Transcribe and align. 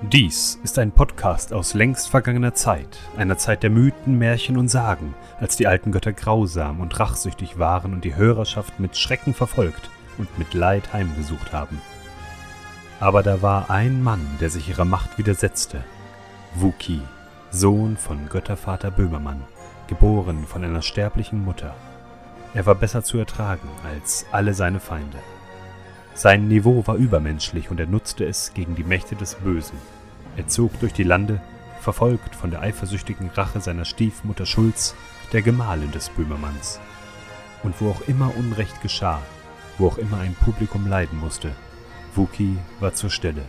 Dies 0.00 0.60
ist 0.62 0.78
ein 0.78 0.92
Podcast 0.92 1.52
aus 1.52 1.74
längst 1.74 2.08
vergangener 2.08 2.54
Zeit, 2.54 3.00
einer 3.16 3.36
Zeit 3.36 3.64
der 3.64 3.70
Mythen, 3.70 4.16
Märchen 4.16 4.56
und 4.56 4.68
Sagen, 4.68 5.16
als 5.40 5.56
die 5.56 5.66
alten 5.66 5.90
Götter 5.90 6.12
grausam 6.12 6.80
und 6.80 7.00
rachsüchtig 7.00 7.58
waren 7.58 7.92
und 7.92 8.04
die 8.04 8.14
Hörerschaft 8.14 8.78
mit 8.78 8.96
Schrecken 8.96 9.34
verfolgt 9.34 9.90
und 10.16 10.38
mit 10.38 10.54
Leid 10.54 10.92
heimgesucht 10.92 11.52
haben. 11.52 11.82
Aber 13.00 13.24
da 13.24 13.42
war 13.42 13.70
ein 13.70 14.00
Mann, 14.00 14.24
der 14.40 14.50
sich 14.50 14.68
ihrer 14.68 14.84
Macht 14.84 15.18
widersetzte. 15.18 15.82
Wuki, 16.54 17.00
Sohn 17.50 17.96
von 17.96 18.28
Göttervater 18.28 18.92
Böhmermann, 18.92 19.42
geboren 19.88 20.46
von 20.46 20.62
einer 20.62 20.82
sterblichen 20.82 21.44
Mutter. 21.44 21.74
Er 22.54 22.66
war 22.66 22.76
besser 22.76 23.02
zu 23.02 23.18
ertragen 23.18 23.68
als 23.84 24.26
alle 24.30 24.54
seine 24.54 24.78
Feinde. 24.78 25.18
Sein 26.18 26.48
Niveau 26.48 26.84
war 26.84 26.96
übermenschlich 26.96 27.70
und 27.70 27.78
er 27.78 27.86
nutzte 27.86 28.24
es 28.24 28.52
gegen 28.52 28.74
die 28.74 28.82
Mächte 28.82 29.14
des 29.14 29.36
Bösen. 29.36 29.78
Er 30.36 30.48
zog 30.48 30.80
durch 30.80 30.92
die 30.92 31.04
Lande, 31.04 31.40
verfolgt 31.80 32.34
von 32.34 32.50
der 32.50 32.60
eifersüchtigen 32.60 33.30
Rache 33.30 33.60
seiner 33.60 33.84
Stiefmutter 33.84 34.44
Schulz, 34.44 34.96
der 35.32 35.42
Gemahlin 35.42 35.92
des 35.92 36.08
Böhmermanns. 36.08 36.80
Und 37.62 37.80
wo 37.80 37.90
auch 37.90 38.00
immer 38.08 38.36
Unrecht 38.36 38.82
geschah, 38.82 39.22
wo 39.78 39.86
auch 39.86 39.96
immer 39.96 40.18
ein 40.18 40.34
Publikum 40.34 40.88
leiden 40.88 41.20
musste, 41.20 41.52
Wuki 42.16 42.56
war 42.80 42.94
zur 42.94 43.10
Stelle. 43.10 43.44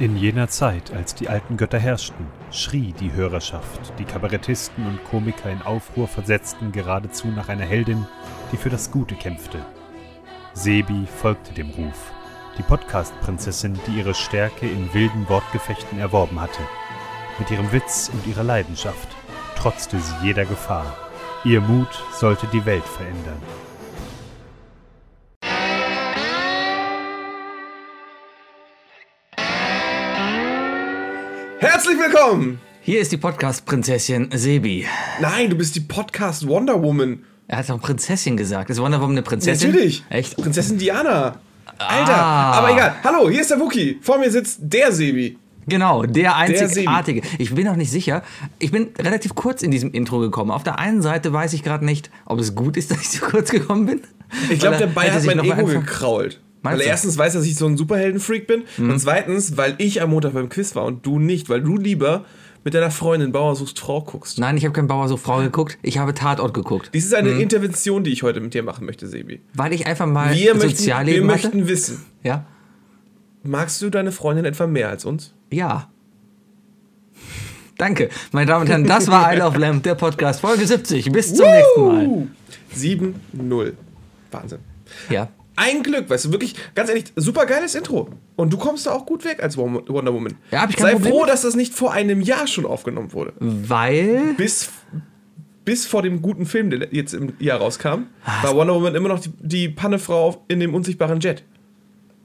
In 0.00 0.16
jener 0.16 0.48
Zeit, 0.48 0.92
als 0.92 1.14
die 1.14 1.28
alten 1.28 1.56
Götter 1.56 1.78
herrschten, 1.78 2.26
schrie 2.50 2.94
die 2.98 3.12
Hörerschaft, 3.12 3.92
die 3.98 4.04
Kabarettisten 4.04 4.86
und 4.86 5.04
Komiker 5.04 5.50
in 5.50 5.62
Aufruhr 5.62 6.08
versetzten 6.08 6.72
geradezu 6.72 7.28
nach 7.28 7.48
einer 7.48 7.64
Heldin, 7.64 8.06
die 8.52 8.56
für 8.56 8.70
das 8.70 8.90
Gute 8.90 9.14
kämpfte. 9.14 9.58
Sebi 10.54 11.06
folgte 11.06 11.52
dem 11.52 11.70
Ruf, 11.70 12.12
die 12.56 12.62
Podcast-Prinzessin, 12.62 13.78
die 13.86 13.98
ihre 13.98 14.14
Stärke 14.14 14.66
in 14.66 14.92
wilden 14.92 15.28
Wortgefechten 15.28 15.98
erworben 15.98 16.40
hatte. 16.40 16.62
Mit 17.38 17.50
ihrem 17.50 17.70
Witz 17.72 18.10
und 18.12 18.26
ihrer 18.26 18.44
Leidenschaft 18.44 19.08
trotzte 19.56 20.00
sie 20.00 20.14
jeder 20.22 20.44
Gefahr. 20.44 20.96
Ihr 21.44 21.60
Mut 21.60 22.02
sollte 22.12 22.46
die 22.48 22.64
Welt 22.64 22.84
verändern. 22.84 23.40
Herzlich 31.60 31.98
willkommen! 31.98 32.60
Hier 32.82 33.00
ist 33.00 33.12
die 33.12 33.16
Podcast-Prinzessin 33.16 34.28
Sebi. 34.32 34.86
Nein, 35.20 35.50
du 35.50 35.56
bist 35.56 35.74
die 35.76 35.80
Podcast 35.80 36.46
Wonder 36.46 36.82
Woman. 36.82 37.24
Er 37.48 37.58
hat 37.58 37.68
doch 37.68 37.80
Prinzessin 37.80 38.36
gesagt. 38.36 38.70
Ist 38.70 38.80
Wonder 38.80 39.00
Woman 39.00 39.12
eine 39.16 39.22
Prinzessin? 39.22 39.70
Natürlich. 39.70 40.04
Echt? 40.08 40.36
Prinzessin 40.36 40.78
Diana. 40.78 41.36
Alter, 41.78 42.14
Ah. 42.16 42.52
aber 42.58 42.72
egal. 42.72 42.94
Hallo, 43.04 43.28
hier 43.30 43.40
ist 43.40 43.50
der 43.50 43.60
Wookie. 43.60 43.98
Vor 44.02 44.18
mir 44.18 44.30
sitzt 44.30 44.58
der 44.62 44.92
Sebi. 44.92 45.38
Genau, 45.66 46.04
der 46.04 46.36
einzigartige. 46.36 47.22
Ich 47.38 47.54
bin 47.54 47.66
noch 47.66 47.76
nicht 47.76 47.90
sicher. 47.90 48.22
Ich 48.58 48.70
bin 48.70 48.88
relativ 48.98 49.34
kurz 49.34 49.62
in 49.62 49.70
diesem 49.70 49.92
Intro 49.92 50.18
gekommen. 50.20 50.50
Auf 50.50 50.64
der 50.64 50.78
einen 50.78 51.02
Seite 51.02 51.32
weiß 51.32 51.52
ich 51.52 51.62
gerade 51.62 51.84
nicht, 51.84 52.10
ob 52.24 52.38
es 52.40 52.54
gut 52.54 52.76
ist, 52.76 52.90
dass 52.92 53.00
ich 53.00 53.10
so 53.10 53.26
kurz 53.26 53.50
gekommen 53.50 53.86
bin. 53.86 54.00
Ich 54.50 54.60
glaube, 54.60 54.76
der 54.78 54.86
Bayer 54.86 55.12
hat 55.12 55.20
sich 55.22 55.34
mein 55.34 55.44
Ego 55.44 55.64
gekrault. 55.66 56.40
Meinst 56.62 56.80
weil 56.80 56.86
er 56.86 56.90
erstens 56.92 57.16
weiß, 57.16 57.34
dass 57.34 57.44
ich 57.46 57.54
so 57.56 57.66
ein 57.66 57.76
Superhelden-Freak 57.76 58.46
bin. 58.46 58.62
Und 58.78 58.98
zweitens, 58.98 59.56
weil 59.56 59.74
ich 59.78 60.02
am 60.02 60.10
Montag 60.10 60.34
beim 60.34 60.48
Quiz 60.48 60.74
war 60.74 60.84
und 60.84 61.06
du 61.06 61.18
nicht, 61.18 61.48
weil 61.48 61.62
du 61.62 61.76
lieber 61.76 62.24
mit 62.64 62.74
deiner 62.74 62.90
Freundin 62.90 63.30
Bauer 63.32 63.54
suchst 63.54 63.78
Frau 63.78 64.02
guckst. 64.02 64.38
Nein, 64.38 64.56
ich 64.56 64.64
habe 64.64 64.72
kein 64.74 64.88
Bauer 64.88 65.08
so 65.08 65.16
Frau 65.16 65.38
geguckt. 65.40 65.78
Ich 65.82 65.98
habe 65.98 66.12
Tatort 66.14 66.52
geguckt. 66.54 66.90
Dies 66.92 67.04
ist 67.06 67.14
eine 67.14 67.30
Mhm. 67.30 67.40
Intervention, 67.40 68.02
die 68.04 68.10
ich 68.12 68.24
heute 68.24 68.40
mit 68.40 68.52
dir 68.54 68.62
machen 68.64 68.84
möchte, 68.84 69.06
Sebi. 69.06 69.40
Weil 69.54 69.72
ich 69.72 69.86
einfach 69.86 70.06
mal 70.06 70.34
Wir, 70.34 70.54
möchten, 70.54 70.62
wir 70.70 70.76
Sozialleben 70.76 71.26
möchten 71.26 71.68
wissen, 71.68 72.04
Ja. 72.24 72.44
magst 73.44 73.80
du 73.80 73.88
deine 73.90 74.10
Freundin 74.12 74.44
etwa 74.44 74.66
mehr 74.66 74.88
als 74.88 75.04
uns? 75.04 75.32
Ja. 75.50 75.88
Danke, 77.78 78.08
meine 78.32 78.46
Damen 78.46 78.62
und 78.62 78.68
Herren. 78.68 78.84
Das 78.86 79.06
war 79.06 79.32
I 79.32 79.38
Love 79.38 79.56
Lamp, 79.58 79.84
der 79.84 79.94
Podcast, 79.94 80.40
Folge 80.40 80.66
70. 80.66 81.12
Bis 81.12 81.32
zum 81.32 81.46
nächsten 81.46 81.86
Mal. 81.86 82.06
Uh, 82.06 82.26
7-0. 82.74 83.72
Wahnsinn. 84.32 84.58
Ja. 85.08 85.28
Ein 85.60 85.82
Glück, 85.82 86.08
weißt 86.08 86.26
du, 86.26 86.32
wirklich, 86.32 86.54
ganz 86.76 86.88
ehrlich, 86.88 87.06
super 87.16 87.44
geiles 87.44 87.74
Intro. 87.74 88.10
Und 88.36 88.52
du 88.52 88.58
kommst 88.58 88.86
da 88.86 88.92
auch 88.92 89.04
gut 89.04 89.24
weg 89.24 89.42
als 89.42 89.56
Wonder 89.56 90.14
Woman. 90.14 90.36
Ja, 90.52 90.62
hab 90.62 90.70
ich 90.70 90.76
kein 90.76 90.86
Sei 90.86 90.92
Problem 90.92 91.12
froh, 91.12 91.20
mit. 91.22 91.30
dass 91.30 91.42
das 91.42 91.56
nicht 91.56 91.74
vor 91.74 91.92
einem 91.92 92.20
Jahr 92.20 92.46
schon 92.46 92.64
aufgenommen 92.64 93.12
wurde. 93.12 93.32
Weil. 93.40 94.34
Bis, 94.36 94.70
bis 95.64 95.84
vor 95.84 96.02
dem 96.02 96.22
guten 96.22 96.46
Film, 96.46 96.70
der 96.70 96.88
jetzt 96.92 97.12
im 97.12 97.32
Jahr 97.40 97.58
rauskam, 97.58 98.04
war 98.42 98.54
Wonder 98.54 98.74
Woman 98.76 98.94
immer 98.94 99.08
noch 99.08 99.18
die, 99.18 99.32
die 99.40 99.68
Pannefrau 99.68 100.44
in 100.46 100.60
dem 100.60 100.74
unsichtbaren 100.74 101.18
Jet. 101.18 101.42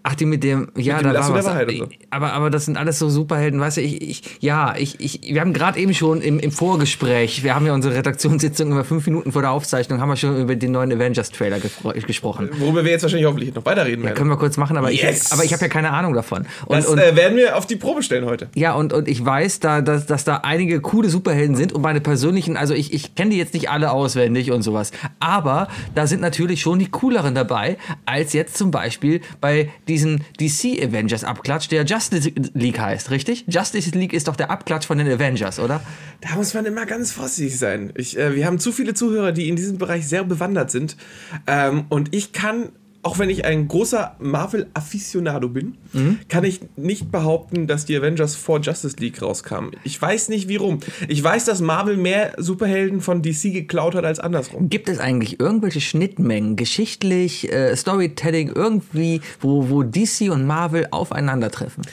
Ach, 0.06 0.16
die 0.16 0.26
mit 0.26 0.44
dem, 0.44 0.70
ja, 0.76 0.98
dem 0.98 1.04
da 1.06 1.12
Lasso 1.14 1.30
war 1.30 1.40
was. 1.40 1.46
Wahrheit 1.46 1.72
so. 1.78 1.88
Aber, 2.10 2.34
aber 2.34 2.50
das 2.50 2.66
sind 2.66 2.78
alles 2.78 3.00
so 3.00 3.08
Superhelden, 3.10 3.60
weißt 3.62 3.78
du, 3.78 3.82
ich, 3.82 4.02
ich 4.02 4.24
ja, 4.42 4.76
ich, 4.78 5.00
ich, 5.00 5.22
wir 5.34 5.40
haben 5.40 5.54
gerade 5.54 5.80
eben 5.80 5.94
schon 5.94 6.22
im, 6.22 6.40
im 6.40 6.52
Vorgespräch, 6.52 7.44
wir 7.44 7.56
haben 7.56 7.66
ja 7.66 7.74
unsere 7.74 7.96
Redaktionssitzung 7.96 8.72
über 8.72 8.84
fünf 8.84 9.06
Minuten 9.06 9.32
vor 9.32 9.42
der 9.42 9.52
Aufzeichnung, 9.52 10.02
haben 10.02 10.10
wir 10.10 10.18
schon 10.18 10.36
über 10.42 10.56
den 10.58 10.72
neuen 10.74 10.92
Avengers-Trailer 10.92 11.58
gespro- 11.58 11.94
gesprochen. 12.06 12.50
Worüber 12.58 12.84
wir 12.84 12.92
jetzt 12.92 13.04
wahrscheinlich 13.04 13.26
hoffentlich 13.28 13.56
noch 13.56 13.66
weiterreden 13.66 14.04
werden. 14.04 14.16
Können 14.16 14.30
wir 14.30 14.38
kurz 14.38 14.58
machen, 14.58 14.76
aber 14.76 14.92
Yes. 14.92 15.28
ich, 15.28 15.32
aber 15.32 15.44
ich 15.46 15.54
habe 15.54 15.62
ja 15.64 15.70
keine 15.70 15.92
Ahnung 15.92 16.14
davon. 16.14 16.46
Und, 16.66 16.78
das 16.78 16.88
und, 16.88 16.98
äh, 16.98 17.16
werden 17.16 17.38
wir 17.38 17.56
auf 17.58 17.66
die 17.66 17.78
Probe 17.78 18.04
stellen 18.04 18.26
heute. 18.26 18.50
ja, 18.56 18.74
und, 18.74 18.92
und 18.92 19.08
ich 19.08 19.24
weiß, 19.24 19.62
da, 19.62 19.80
dass, 19.82 20.06
dass 20.06 20.26
da 20.26 20.38
einige 20.44 20.82
coole 20.82 21.10
Superhelden 21.10 21.56
sind 21.56 21.72
und 21.72 21.82
meine 21.82 22.02
persönlichen, 22.02 22.58
also 22.58 22.74
ich, 22.74 22.94
ich 22.94 23.16
kenne 23.16 23.32
die 23.32 23.38
jetzt 23.38 23.54
nicht 23.54 23.70
alle 23.70 23.92
auswendig 23.92 24.52
und 24.52 24.64
sowas, 24.64 24.92
aber 25.22 25.70
da 25.96 26.08
sind 26.08 26.22
natürlich 26.22 26.60
schon 26.62 26.80
die 26.80 26.90
cooleren 26.90 27.36
dabei, 27.36 27.78
als 28.06 28.34
jetzt 28.34 28.58
zum 28.58 28.72
Beispiel 28.72 29.22
bei 29.40 29.70
diesem 29.94 30.20
DC 30.40 30.84
Avengers 30.84 31.24
Abklatsch, 31.24 31.70
der 31.70 31.86
Justice 31.86 32.32
League 32.54 32.80
heißt, 32.80 33.12
richtig? 33.12 33.46
Justice 33.48 33.92
League 33.92 34.14
ist 34.14 34.28
doch 34.28 34.36
der 34.36 34.50
Abklatsch 34.50 34.88
von 34.88 34.98
den 34.98 35.08
Avengers, 35.08 35.60
oder? 35.60 35.82
Da 36.22 36.36
muss 36.36 36.54
man 36.54 36.66
immer 36.66 36.86
ganz 36.86 37.12
vorsichtig 37.12 37.60
sein. 37.60 37.94
Ich, 37.96 38.18
äh, 38.18 38.36
wir 38.36 38.46
haben 38.46 38.60
zu 38.60 38.72
viele 38.72 38.94
Zuhörer, 38.94 39.32
die 39.32 39.50
in 39.50 39.56
diesem 39.56 39.78
Bereich 39.78 40.08
sehr 40.08 40.24
bewandert 40.24 40.72
sind. 40.72 40.98
Ähm, 41.46 41.86
und 41.90 42.14
ich 42.14 42.34
kann, 42.34 42.70
auch 43.04 43.20
wenn 43.20 43.30
ich 43.30 43.46
ein 43.46 43.68
großer 43.68 44.16
Marvel-Afficionado 44.20 45.50
bin, 45.50 45.76
Mhm. 45.92 46.20
kann 46.30 46.44
ich 46.44 46.62
nicht 46.76 47.12
behaupten, 47.12 47.68
dass 47.68 47.86
die 47.86 47.96
Avengers 47.98 48.36
vor 48.36 48.60
Justice 48.62 48.96
League 49.00 49.22
rauskamen. 49.22 49.72
Ich 49.84 50.02
weiß 50.02 50.30
nicht, 50.30 50.48
wie 50.48 50.56
rum. 50.56 50.80
Ich 51.08 51.24
weiß, 51.24 51.46
dass 51.46 51.62
Marvel 51.62 51.98
mehr 51.98 52.34
Superhelden 52.38 53.02
von 53.02 53.22
DC 53.22 53.52
geklaut 53.52 53.94
hat 53.96 54.06
als 54.06 54.20
andersrum. 54.20 54.70
Gibt 54.70 54.90
es 54.90 55.00
eigentlich 55.00 55.40
irgendwelche 55.40 55.82
Schnittmengen, 55.82 56.56
geschichtlich, 56.56 57.52
äh, 57.52 57.76
Storytelling, 57.76 58.52
irgendwie, 58.56 59.22
wo, 59.42 59.70
wo 59.70 59.84
DC 59.84 60.30
und 60.32 60.46
Marvel 60.48 60.88
aufeinandertreffen? 60.92 61.84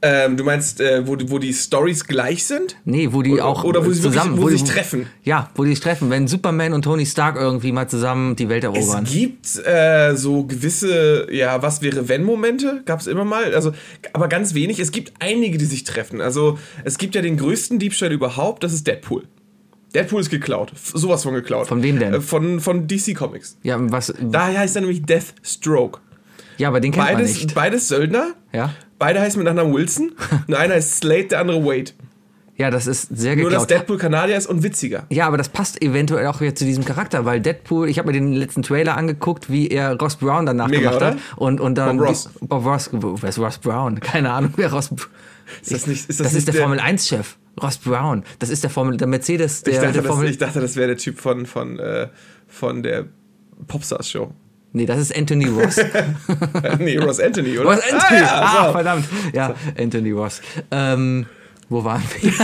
Ähm, 0.00 0.36
du 0.36 0.44
meinst, 0.44 0.80
äh, 0.80 1.06
wo, 1.08 1.16
die- 1.16 1.28
wo 1.28 1.38
die 1.40 1.52
Stories 1.52 2.04
gleich 2.04 2.44
sind? 2.44 2.76
Nee, 2.84 3.08
wo 3.10 3.22
die 3.22 3.32
Oder- 3.32 3.46
auch 3.46 3.64
oder 3.64 3.84
wo 3.84 3.90
sie 3.90 4.00
zusammen, 4.00 4.36
wirklich- 4.36 4.44
wo 4.44 4.48
die- 4.48 4.56
sie 4.58 4.64
sich 4.66 4.72
treffen. 4.74 5.06
Ja, 5.24 5.50
wo 5.56 5.64
die 5.64 5.70
sich 5.70 5.80
treffen, 5.80 6.08
wenn 6.10 6.28
Superman 6.28 6.72
und 6.72 6.82
Tony 6.82 7.04
Stark 7.04 7.34
irgendwie 7.34 7.72
mal 7.72 7.88
zusammen 7.88 8.36
die 8.36 8.48
Welt 8.48 8.62
erobern. 8.62 9.02
Es 9.04 9.10
gibt 9.12 9.66
äh, 9.66 10.14
so 10.14 10.44
gewisse, 10.44 11.26
ja, 11.32 11.60
was 11.62 11.82
wäre 11.82 12.08
wenn 12.08 12.22
Momente, 12.22 12.82
gab 12.84 13.00
es 13.00 13.08
immer 13.08 13.24
mal, 13.24 13.52
also, 13.54 13.72
aber 14.12 14.28
ganz 14.28 14.54
wenig. 14.54 14.78
Es 14.78 14.92
gibt 14.92 15.12
einige, 15.18 15.58
die 15.58 15.64
sich 15.64 15.82
treffen. 15.82 16.20
Also 16.20 16.58
es 16.84 16.96
gibt 16.98 17.16
ja 17.16 17.20
den 17.22 17.36
größten 17.36 17.80
Diebstahl 17.80 18.12
überhaupt, 18.12 18.62
das 18.62 18.72
ist 18.72 18.86
Deadpool. 18.86 19.24
Deadpool 19.96 20.20
ist 20.20 20.30
geklaut, 20.30 20.72
sowas 20.94 21.24
von 21.24 21.34
geklaut. 21.34 21.66
Von 21.66 21.82
wem 21.82 21.98
denn? 21.98 22.14
Äh, 22.14 22.20
von, 22.20 22.60
von 22.60 22.86
DC 22.86 23.14
Comics. 23.16 23.56
Ja, 23.64 23.78
was? 23.80 24.14
Daher 24.22 24.60
heißt 24.60 24.76
er 24.76 24.82
nämlich 24.82 25.02
Deathstroke. 25.02 25.98
Ja, 26.58 26.68
aber 26.68 26.80
den 26.80 26.92
kennt 26.92 27.06
man 27.06 27.14
Beides, 27.16 27.34
nicht. 27.34 27.54
beides 27.54 27.88
Söldner. 27.88 28.34
Ja. 28.52 28.74
Beide 28.98 29.20
heißen 29.20 29.38
mit 29.38 29.46
Nachnamen 29.46 29.72
Wilson. 29.74 30.12
Und 30.46 30.54
einer 30.54 30.74
heißt 30.74 30.96
Slade, 30.98 31.24
der 31.28 31.40
andere 31.40 31.64
Wade. 31.64 31.92
Ja, 32.56 32.72
das 32.72 32.88
ist 32.88 33.16
sehr 33.16 33.36
Nur, 33.36 33.50
dass 33.50 33.62
geklaut. 33.62 33.70
Deadpool 33.82 33.98
Kanadier 33.98 34.36
ist 34.36 34.48
und 34.48 34.64
witziger. 34.64 35.06
Ja, 35.10 35.28
aber 35.28 35.36
das 35.36 35.48
passt 35.48 35.80
eventuell 35.80 36.26
auch 36.26 36.40
wieder 36.40 36.56
zu 36.56 36.64
diesem 36.64 36.84
Charakter, 36.84 37.24
weil 37.24 37.40
Deadpool, 37.40 37.88
ich 37.88 38.00
habe 38.00 38.08
mir 38.08 38.14
den 38.14 38.32
letzten 38.32 38.62
Trailer 38.62 38.96
angeguckt, 38.96 39.48
wie 39.48 39.68
er 39.68 39.96
Ross 39.96 40.16
Brown 40.16 40.44
danach 40.44 40.66
Mega, 40.66 40.90
gemacht 40.90 41.00
hat. 41.04 41.14
oder? 41.14 41.22
Und, 41.36 41.60
und 41.60 41.76
dann. 41.78 41.98
Bob 41.98 42.08
Ross. 42.08 42.30
Bob 42.40 42.64
Ross. 42.66 42.90
Wer 42.92 43.28
ist 43.28 43.38
Ross 43.38 43.58
Brown? 43.58 44.00
Keine 44.00 44.32
Ahnung, 44.32 44.52
wer 44.56 44.72
Ross. 44.72 44.90
Ist 45.62 45.72
das 45.72 45.86
nicht, 45.86 46.08
ist 46.10 46.18
Das, 46.18 46.26
das, 46.26 46.34
ist 46.34 46.48
der, 46.48 46.54
Formel 46.54 46.80
1-Chef. 46.80 47.36
Ross 47.62 47.78
Brown. 47.78 48.24
Das 48.40 48.50
ist 48.50 48.64
der 48.64 48.70
Formel, 48.70 48.96
der 48.96 49.06
Mercedes, 49.06 49.62
der, 49.62 49.74
Ich 49.74 49.78
dachte, 49.78 49.92
der 49.92 50.02
das, 50.02 50.10
Formel. 50.10 50.28
ich 50.28 50.38
dachte, 50.38 50.60
das 50.60 50.74
wäre 50.74 50.88
der 50.88 50.96
Typ 50.96 51.20
von, 51.20 51.46
von, 51.46 51.78
äh, 51.78 52.08
von 52.48 52.82
der 52.82 53.04
Popstars-Show. 53.68 54.32
Nee, 54.78 54.86
das 54.86 54.98
ist 54.98 55.16
Anthony 55.16 55.46
Ross. 55.46 55.76
nee, 56.78 56.96
Ross 56.96 57.20
Anthony, 57.20 57.58
oder? 57.58 57.70
Ross 57.70 57.80
Anthony! 57.80 58.20
Ah, 58.22 58.40
Ah, 58.40 58.54
ja, 58.54 58.66
so. 58.66 58.72
verdammt. 58.72 59.04
Ja, 59.34 59.54
Anthony 59.78 60.12
Ross. 60.12 60.40
Ähm, 60.70 61.26
Wo 61.70 61.84
waren 61.84 62.02
wir? 62.20 62.32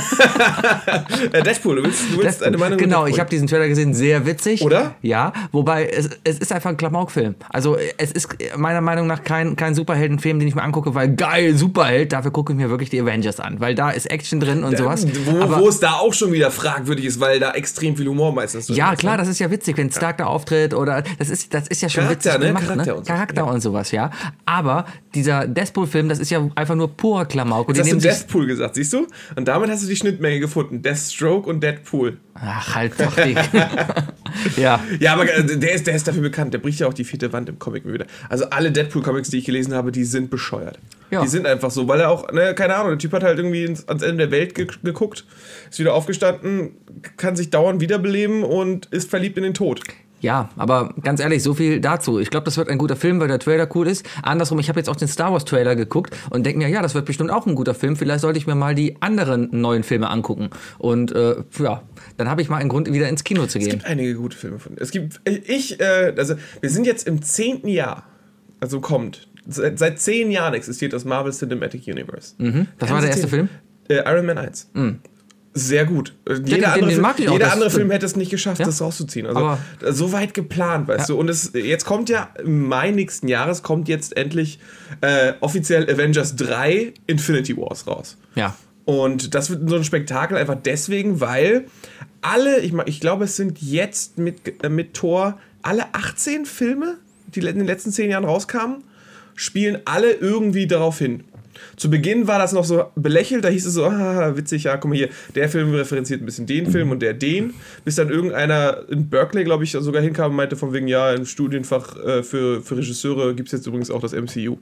Äh, 1.32 1.42
Deadpool, 1.42 1.76
du 1.76 1.84
willst, 1.84 2.02
du 2.12 2.18
willst 2.22 2.42
eine 2.42 2.56
Meinung 2.58 2.78
genau, 2.78 3.06
ich 3.06 3.12
Deadpool. 3.14 3.20
habe 3.20 3.30
diesen 3.30 3.46
Trailer 3.46 3.68
gesehen, 3.68 3.94
sehr 3.94 4.26
witzig. 4.26 4.62
Oder? 4.62 4.94
Ja, 5.02 5.32
wobei 5.52 5.86
es, 5.88 6.10
es 6.24 6.38
ist 6.38 6.52
einfach 6.52 6.70
ein 6.70 6.76
Klamaukfilm. 6.76 7.34
Also 7.48 7.76
es 7.96 8.12
ist 8.12 8.28
meiner 8.56 8.80
Meinung 8.80 9.06
nach 9.06 9.22
kein, 9.24 9.56
kein 9.56 9.74
Superheldenfilm, 9.74 10.38
den 10.38 10.48
ich 10.48 10.54
mir 10.54 10.62
angucke, 10.62 10.94
weil 10.94 11.14
geil, 11.14 11.56
Superheld, 11.56 12.12
dafür 12.12 12.30
gucke 12.30 12.52
ich 12.52 12.58
mir 12.58 12.70
wirklich 12.70 12.90
die 12.90 13.00
Avengers 13.00 13.40
an, 13.40 13.60
weil 13.60 13.74
da 13.74 13.90
ist 13.90 14.06
Action 14.10 14.40
drin 14.40 14.62
und 14.64 14.76
sowas. 14.76 15.06
Wo, 15.24 15.40
Aber- 15.40 15.60
wo 15.60 15.68
es 15.68 15.80
da 15.80 15.94
auch 15.94 16.12
schon 16.12 16.32
wieder 16.32 16.50
fragwürdig 16.50 17.06
ist, 17.06 17.20
weil 17.20 17.40
da 17.40 17.52
extrem 17.52 17.96
viel 17.96 18.06
Humor 18.08 18.32
meistens 18.32 18.66
drin 18.66 18.76
Ja, 18.76 18.92
ist, 18.92 18.98
klar, 19.00 19.12
ne? 19.16 19.18
das 19.18 19.28
ist 19.28 19.38
ja 19.38 19.50
witzig, 19.50 19.76
wenn 19.78 19.90
Stark 19.90 20.18
da 20.18 20.26
auftritt 20.26 20.74
oder 20.74 21.02
das 21.18 21.28
ist, 21.30 21.52
das 21.54 21.68
ist 21.68 21.80
ja 21.82 21.88
schon 21.88 22.04
Charakter, 22.04 22.30
witzig 22.34 22.40
ne? 22.40 22.46
gemacht, 22.48 22.66
Charakter 22.66 22.92
ne? 22.92 22.98
und. 22.98 23.06
Charakter 23.06 23.42
Ja. 23.42 23.50
und 23.50 23.60
sowas, 23.60 23.90
ja. 23.90 24.10
Aber 24.44 24.84
dieser 25.14 25.46
Deathpool-Film, 25.46 26.08
das 26.08 26.18
ist 26.18 26.30
ja 26.30 26.46
einfach 26.54 26.74
nur 26.74 26.88
purer 26.94 27.24
Klamauk. 27.24 27.68
Und 27.68 27.76
Jetzt 27.76 27.86
die 27.86 27.92
hast 27.94 28.02
du 28.04 28.08
Deathpool 28.08 28.46
gesagt, 28.46 28.74
siehst 28.74 28.92
du? 28.92 29.06
Und 29.36 29.48
damit 29.48 29.70
hast 29.70 29.82
du 29.84 29.88
die 29.88 29.96
Schnittmenge 29.96 30.40
gefunden. 30.40 30.82
Deathstroke 30.82 31.48
und 31.48 31.62
Deadpool. 31.62 32.18
ach, 32.34 32.74
halt 32.74 32.98
doch 32.98 33.16
ja. 34.56 34.82
Ja, 34.98 35.12
aber 35.12 35.32
äh, 35.32 35.58
der 35.58 35.72
ist, 35.72 35.86
der 35.86 35.94
ist 35.94 36.06
dafür 36.08 36.22
bekannt. 36.22 36.54
Der 36.54 36.58
bricht 36.58 36.80
ja 36.80 36.86
auch 36.86 36.94
die 36.94 37.04
vierte 37.04 37.32
Wand 37.32 37.48
im 37.48 37.58
Comic 37.58 37.86
wieder. 37.86 38.06
Also 38.28 38.46
alle 38.46 38.72
Deadpool-Comics, 38.72 39.30
die 39.30 39.38
ich 39.38 39.44
gelesen 39.44 39.74
habe, 39.74 39.92
die 39.92 40.04
sind 40.04 40.30
bescheuert. 40.30 40.78
Ja. 41.10 41.22
Die 41.22 41.28
sind 41.28 41.46
einfach 41.46 41.70
so, 41.70 41.86
weil 41.86 42.00
er 42.00 42.10
auch, 42.10 42.30
ne, 42.32 42.54
keine 42.54 42.74
Ahnung, 42.74 42.90
der 42.90 42.98
Typ 42.98 43.12
hat 43.12 43.22
halt 43.22 43.38
irgendwie 43.38 43.64
ins, 43.64 43.88
ans 43.88 44.02
Ende 44.02 44.28
der 44.28 44.30
Welt 44.30 44.54
ge 44.54 44.66
geguckt, 44.82 45.24
ist 45.70 45.78
wieder 45.78 45.94
aufgestanden, 45.94 46.72
kann 47.16 47.36
sich 47.36 47.50
dauernd 47.50 47.80
wiederbeleben 47.80 48.42
und 48.42 48.86
ist 48.86 49.10
verliebt 49.10 49.36
in 49.36 49.44
den 49.44 49.54
Tod. 49.54 49.80
Ja, 50.24 50.48
aber 50.56 50.94
ganz 51.02 51.20
ehrlich, 51.20 51.42
so 51.42 51.52
viel 51.52 51.80
dazu. 51.80 52.18
Ich 52.18 52.30
glaube, 52.30 52.46
das 52.46 52.56
wird 52.56 52.70
ein 52.70 52.78
guter 52.78 52.96
Film, 52.96 53.20
weil 53.20 53.28
der 53.28 53.38
Trailer 53.38 53.68
cool 53.76 53.86
ist. 53.86 54.06
Andersrum, 54.22 54.58
ich 54.58 54.70
habe 54.70 54.80
jetzt 54.80 54.88
auch 54.88 54.96
den 54.96 55.06
Star 55.06 55.30
Wars 55.32 55.44
Trailer 55.44 55.76
geguckt 55.76 56.16
und 56.30 56.46
denke 56.46 56.60
mir, 56.60 56.68
ja, 56.68 56.80
das 56.80 56.94
wird 56.94 57.04
bestimmt 57.04 57.30
auch 57.30 57.46
ein 57.46 57.54
guter 57.54 57.74
Film. 57.74 57.94
Vielleicht 57.94 58.20
sollte 58.22 58.38
ich 58.38 58.46
mir 58.46 58.54
mal 58.54 58.74
die 58.74 58.96
anderen 59.02 59.48
neuen 59.52 59.82
Filme 59.82 60.08
angucken. 60.08 60.48
Und 60.78 61.12
äh, 61.12 61.36
ja, 61.58 61.82
dann 62.16 62.30
habe 62.30 62.40
ich 62.40 62.48
mal 62.48 62.56
einen 62.56 62.70
Grund, 62.70 62.90
wieder 62.90 63.06
ins 63.10 63.22
Kino 63.22 63.44
zu 63.44 63.58
Es 63.58 63.64
gehen. 63.64 63.72
gibt 63.72 63.84
einige 63.84 64.14
gute 64.14 64.36
Filme 64.38 64.58
von. 64.58 64.72
Es 64.78 64.90
gibt, 64.92 65.20
ich, 65.26 65.78
äh, 65.78 66.14
also 66.16 66.36
wir 66.62 66.70
sind 66.70 66.86
jetzt 66.86 67.06
im 67.06 67.20
zehnten 67.20 67.68
Jahr, 67.68 68.04
also 68.60 68.80
kommt. 68.80 69.28
Seit, 69.46 69.78
seit 69.78 70.00
zehn 70.00 70.30
Jahren 70.30 70.54
existiert 70.54 70.94
das 70.94 71.04
Marvel 71.04 71.32
Cinematic 71.32 71.86
Universe. 71.86 72.34
Das 72.78 72.90
war 72.90 73.02
der 73.02 73.10
erste 73.10 73.28
Film? 73.28 73.50
Äh, 73.90 73.96
Iron 74.10 74.24
Man 74.24 74.38
1. 74.38 74.70
Sehr 75.56 75.84
gut. 75.86 76.14
Äh, 76.28 76.34
den- 76.34 76.46
jeder 76.46 76.72
andere, 76.72 76.90
den 76.90 77.04
Film, 77.04 77.32
jeder 77.32 77.52
andere 77.52 77.70
stimmt. 77.70 77.72
Film 77.82 77.90
hätte 77.92 78.06
es 78.06 78.16
nicht 78.16 78.30
geschafft, 78.30 78.58
Ja. 78.58 78.66
das 78.66 78.80
rauszuziehen. 78.82 79.26
Also 79.26 79.38
Aber- 79.38 79.58
so 79.92 80.12
weit 80.12 80.34
geplant, 80.34 80.88
weißt 80.88 81.08
du. 81.10 81.16
Und 81.18 81.30
es, 81.30 81.52
jetzt 81.54 81.84
kommt 81.84 82.08
ja 82.08 82.30
im 82.42 82.66
Mai 82.66 82.90
nächsten 82.90 83.28
Jahres 83.28 83.62
kommt 83.62 83.88
jetzt 83.88 84.16
endlich 84.16 84.58
äh, 85.00 85.34
offiziell 85.40 85.88
Avengers 85.88 86.34
3 86.36 86.92
Infinity 87.06 87.56
Wars 87.56 87.86
raus. 87.86 88.16
Ja. 88.34 88.56
Und 88.84 89.34
das 89.34 89.48
wird 89.48 89.68
so 89.70 89.76
ein 89.76 89.84
Spektakel 89.84 90.36
einfach 90.36 90.56
deswegen, 90.62 91.20
weil 91.20 91.66
alle, 92.20 92.58
ich, 92.60 92.72
ich 92.86 93.00
glaube, 93.00 93.24
es 93.24 93.36
sind 93.36 93.62
jetzt 93.62 94.18
mit, 94.18 94.62
äh, 94.64 94.68
mit 94.68 94.94
Thor 94.94 95.38
alle 95.62 95.84
18 95.94 96.46
Filme, 96.46 96.96
die 97.34 97.40
in 97.40 97.58
den 97.58 97.66
letzten 97.66 97.92
10 97.92 98.10
Jahren 98.10 98.24
rauskamen, 98.24 98.82
spielen 99.36 99.78
alle 99.84 100.10
irgendwie 100.12 100.66
darauf 100.66 100.98
hin. 100.98 101.24
Zu 101.76 101.90
Beginn 101.90 102.26
war 102.26 102.38
das 102.38 102.52
noch 102.52 102.64
so 102.64 102.84
belächelt, 102.96 103.44
da 103.44 103.48
hieß 103.48 103.66
es 103.66 103.74
so, 103.74 103.84
ah, 103.84 104.36
witzig, 104.36 104.64
ja, 104.64 104.76
guck 104.76 104.90
mal 104.90 104.96
hier, 104.96 105.08
der 105.34 105.48
Film 105.48 105.72
referenziert 105.74 106.22
ein 106.22 106.26
bisschen 106.26 106.46
den 106.46 106.70
Film 106.70 106.90
und 106.90 107.00
der 107.00 107.14
den, 107.14 107.54
bis 107.84 107.96
dann 107.96 108.10
irgendeiner 108.10 108.88
in 108.88 109.08
Berkeley, 109.08 109.44
glaube 109.44 109.64
ich, 109.64 109.72
sogar 109.72 110.02
hinkam 110.02 110.30
und 110.30 110.36
meinte 110.36 110.56
von 110.56 110.72
wegen, 110.72 110.88
ja, 110.88 111.12
im 111.12 111.26
Studienfach 111.26 111.96
äh, 111.96 112.22
für, 112.22 112.62
für 112.62 112.76
Regisseure 112.76 113.34
gibt 113.34 113.48
es 113.48 113.52
jetzt 113.52 113.66
übrigens 113.66 113.90
auch 113.90 114.00
das 114.00 114.12
MCU 114.12 114.58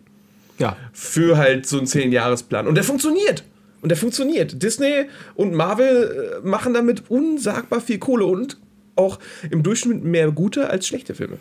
Ja. 0.58 0.76
für 0.92 1.36
halt 1.36 1.66
so 1.66 1.78
einen 1.78 1.86
10-Jahres-Plan. 1.86 2.66
Und 2.66 2.74
der 2.76 2.84
funktioniert. 2.84 3.44
Und 3.80 3.88
der 3.88 3.98
funktioniert. 3.98 4.62
Disney 4.62 5.06
und 5.34 5.54
Marvel 5.54 6.40
äh, 6.44 6.46
machen 6.46 6.72
damit 6.72 7.10
unsagbar 7.10 7.80
viel 7.80 7.98
Kohle 7.98 8.24
und 8.26 8.58
auch 8.94 9.18
im 9.50 9.62
Durchschnitt 9.62 10.04
mehr 10.04 10.30
gute 10.30 10.70
als 10.70 10.86
schlechte 10.86 11.14
Filme. 11.14 11.38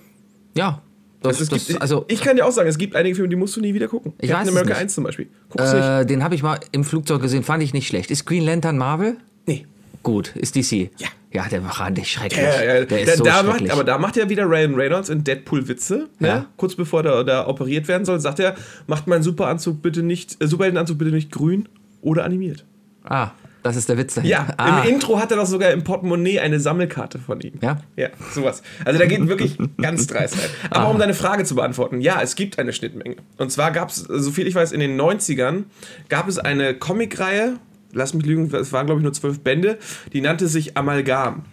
Ja. 0.55 0.81
Das, 1.21 1.37
Also, 1.39 1.55
das, 1.55 1.67
gibt, 1.67 1.81
also, 1.81 2.05
ich 2.07 2.21
kann 2.21 2.35
dir 2.35 2.45
auch 2.45 2.51
sagen, 2.51 2.67
es 2.67 2.77
gibt 2.77 2.95
einige 2.95 3.15
Filme, 3.15 3.29
die 3.29 3.35
musst 3.35 3.55
du 3.55 3.61
nie 3.61 3.73
wieder 3.73 3.87
gucken. 3.87 4.13
Ich 4.19 4.29
weiß 4.29 4.37
Captain 4.37 4.47
es 4.49 4.55
America 4.55 4.73
nicht. 4.73 4.81
1 4.81 4.93
zum 4.95 5.03
Beispiel. 5.03 5.27
Guck's 5.49 5.71
nicht. 5.73 5.83
äh, 5.83 6.05
den 6.05 6.23
habe 6.23 6.33
ich 6.35 6.41
mal 6.43 6.59
im 6.71 6.83
Flugzeug 6.83 7.21
gesehen, 7.21 7.43
fand 7.43 7.61
ich 7.63 7.73
nicht 7.73 7.87
schlecht. 7.87 8.09
Ist 8.11 8.25
Green 8.25 8.43
Lantern 8.43 8.77
Marvel? 8.77 9.17
Nee. 9.45 9.65
Gut, 10.03 10.35
ist 10.35 10.55
DC. 10.55 10.89
Ja. 10.97 11.07
Ja, 11.33 11.47
der 11.47 11.63
war 11.63 11.89
nicht 11.91 12.11
schrecklich. 12.11 12.41
Ja, 12.41 12.63
ja, 12.63 12.85
Der 12.85 12.85
da, 12.85 12.95
ist 12.97 13.17
so 13.19 13.23
da 13.23 13.43
macht, 13.43 13.51
schrecklich. 13.51 13.71
aber 13.71 13.83
da 13.85 13.97
macht 13.97 14.17
ja 14.17 14.27
wieder 14.29 14.45
Ryan 14.49 14.75
Reynolds 14.75 15.07
in 15.09 15.23
Deadpool 15.23 15.67
Witze. 15.69 16.09
Ne? 16.19 16.27
Ja. 16.27 16.45
Kurz 16.57 16.75
bevor 16.75 17.03
der 17.03 17.23
da 17.23 17.47
operiert 17.47 17.87
werden 17.87 18.03
soll, 18.03 18.19
sagt 18.19 18.39
er, 18.39 18.55
macht 18.87 19.07
meinen 19.07 19.23
Superanzug 19.23 19.81
bitte 19.81 20.03
nicht, 20.03 20.43
äh, 20.43 20.47
Superheldenanzug 20.47 20.97
bitte 20.97 21.11
nicht 21.11 21.31
grün 21.31 21.69
oder 22.01 22.25
animiert. 22.25 22.65
ah, 23.05 23.29
das 23.63 23.75
ist 23.75 23.89
der 23.89 23.97
Witz 23.97 24.15
dahinter. 24.15 24.37
Ja, 24.37 24.53
ah. 24.57 24.83
im 24.83 24.95
Intro 24.95 25.19
hat 25.19 25.31
er 25.31 25.37
doch 25.37 25.45
sogar 25.45 25.71
im 25.71 25.83
Portemonnaie 25.83 26.39
eine 26.39 26.59
Sammelkarte 26.59 27.19
von 27.19 27.39
ihm. 27.41 27.53
Ja? 27.61 27.77
Ja, 27.95 28.09
sowas. 28.33 28.63
Also 28.85 28.99
da 28.99 29.05
geht 29.05 29.27
wirklich 29.27 29.57
ganz 29.77 30.07
dreist 30.07 30.35
rein. 30.37 30.49
Aber 30.71 30.89
um 30.89 30.97
deine 30.97 31.13
Frage 31.13 31.43
zu 31.43 31.55
beantworten, 31.55 32.01
ja, 32.01 32.21
es 32.21 32.35
gibt 32.35 32.57
eine 32.59 32.73
Schnittmenge. 32.73 33.17
Und 33.37 33.51
zwar 33.51 33.71
gab 33.71 33.89
es, 33.89 33.97
soviel 33.97 34.47
ich 34.47 34.55
weiß, 34.55 34.71
in 34.71 34.79
den 34.79 34.99
90ern 34.99 35.65
gab 36.09 36.27
es 36.27 36.39
eine 36.39 36.73
Comicreihe, 36.73 37.57
lass 37.93 38.13
mich 38.13 38.25
lügen, 38.25 38.53
es 38.53 38.71
waren 38.71 38.85
glaube 38.85 39.01
ich 39.01 39.03
nur 39.03 39.13
zwölf 39.13 39.41
Bände, 39.41 39.77
die 40.13 40.21
nannte 40.21 40.47
sich 40.47 40.77
Amalgam. 40.77 41.43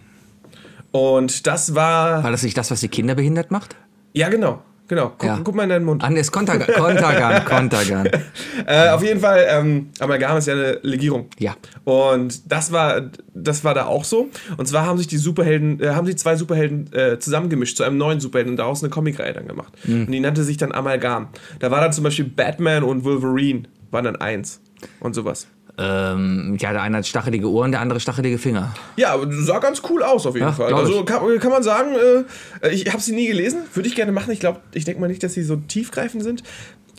Und 0.91 1.45
das 1.45 1.75
war, 1.75 2.23
War 2.23 2.31
das 2.31 2.41
nicht 2.41 2.57
das, 2.57 2.71
was 2.71 2.79
die 2.79 2.89
Kinder 2.89 3.15
behindert 3.15 3.51
macht? 3.51 3.75
ja 4.11 4.29
genau, 4.29 4.63
genau, 4.89 5.13
guck, 5.17 5.23
Ja. 5.23 5.39
guck 5.41 5.55
mal 5.55 5.63
in 5.63 5.69
deinen 5.69 5.85
Mund. 5.85 6.03
Nee, 6.09 6.19
ist 6.19 6.31
Kontergan. 6.33 6.67
Kontergan, 6.75 7.45
Kontergan. 7.45 8.09
Äh, 8.67 8.89
auf 8.89 9.01
jeden 9.01 9.21
Fall, 9.21 9.45
ähm, 9.49 9.89
Amalgam 9.99 10.35
ist 10.37 10.47
ja 10.47 10.53
eine 10.55 10.79
Legierung. 10.81 11.27
Ja. 11.39 11.55
Und 11.85 12.51
das 12.51 12.73
war, 12.73 13.03
das 13.33 13.63
war 13.63 13.73
da 13.73 13.85
auch 13.85 14.03
so. 14.03 14.27
Und 14.57 14.67
zwar 14.67 14.85
haben 14.85 14.97
sich 14.97 15.07
die 15.07 15.17
Superhelden, 15.17 15.79
äh, 15.81 15.91
haben 15.91 16.05
sich 16.05 16.17
zwei 16.17 16.35
Superhelden 16.35 16.91
äh, 16.91 17.17
zusammengemischt 17.19 17.77
zu 17.77 17.83
einem 17.83 17.97
neuen 17.97 18.19
Superhelden 18.19 18.51
und 18.53 18.57
daraus 18.57 18.83
eine 18.83 18.89
Comicreihe 18.89 19.31
dann 19.33 19.47
gemacht. 19.47 19.71
Mhm. 19.85 20.01
Und 20.07 20.11
die 20.11 20.19
nannte 20.19 20.43
sich 20.43 20.57
dann 20.57 20.73
Amalgam. 20.73 21.29
Da 21.59 21.71
war 21.71 21.79
dann 21.79 21.93
zum 21.93 22.03
Beispiel 22.03 22.25
Batman 22.25 22.83
und 22.83 23.05
Wolverine 23.05 23.63
waren 23.91 24.03
dann 24.03 24.17
eins 24.17 24.59
und 24.99 25.13
sowas. 25.15 25.47
Ähm, 25.81 26.57
ja, 26.59 26.73
der 26.73 26.81
eine 26.81 26.97
hat 26.97 27.07
stachelige 27.07 27.49
Ohren, 27.49 27.71
der 27.71 27.79
andere 27.79 28.01
stachelige 28.01 28.37
Finger. 28.37 28.73
Ja, 28.97 29.17
sah 29.29 29.59
ganz 29.59 29.81
cool 29.89 30.03
aus 30.03 30.25
auf 30.25 30.35
jeden 30.35 30.47
Ja, 30.47 30.51
Fall. 30.53 30.73
Also 30.73 31.05
kann, 31.05 31.39
kann 31.39 31.51
man 31.51 31.63
sagen, 31.63 31.91
äh, 32.61 32.69
ich 32.69 32.87
habe 32.91 33.01
sie 33.01 33.13
nie 33.13 33.27
gelesen, 33.27 33.61
würde 33.73 33.87
ich 33.87 33.95
gerne 33.95 34.11
machen. 34.11 34.31
Ich 34.31 34.41
glaube, 34.41 34.59
ich 34.73 34.83
denke 34.83 34.99
mal 34.99 35.07
nicht, 35.07 35.23
dass 35.23 35.35
sie 35.35 35.43
so 35.43 35.55
tiefgreifend 35.55 36.21
sind. 36.23 36.43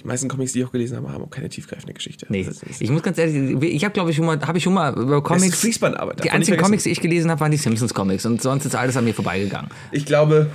Die 0.02 0.06
meisten 0.06 0.28
Comics, 0.28 0.54
die 0.54 0.60
ich 0.60 0.64
auch 0.64 0.72
gelesen 0.72 0.96
habe, 0.96 1.12
haben 1.12 1.22
auch 1.22 1.28
keine 1.28 1.50
tiefgreifende 1.50 1.92
Geschichte. 1.92 2.24
Nee, 2.30 2.40
ist- 2.40 2.62
ich 2.80 2.90
muss 2.90 3.02
ganz 3.02 3.18
ehrlich, 3.18 3.62
ich 3.62 3.84
habe 3.84 3.92
glaube 3.92 4.10
ich 4.12 4.16
schon 4.16 4.24
mal, 4.24 4.40
habe 4.40 4.56
ich 4.56 4.64
schon 4.64 4.72
mal 4.72 4.96
über 4.98 5.22
Comics. 5.22 5.60
Fließbandarbeit. 5.60 6.24
Die 6.24 6.30
einzigen. 6.30 6.56
Comics, 6.56 6.84
die 6.84 6.90
ich 6.90 7.02
gelesen 7.02 7.30
habe, 7.30 7.40
waren 7.42 7.50
die 7.50 7.58
Simpsons 7.58 7.92
Comics 7.92 8.24
und 8.24 8.40
sonst 8.40 8.64
ist 8.64 8.74
alles 8.74 8.96
an 8.96 9.04
mir 9.04 9.12
vorbeigegangen. 9.12 9.68
Ich 9.92 10.06
glaube, 10.06 10.46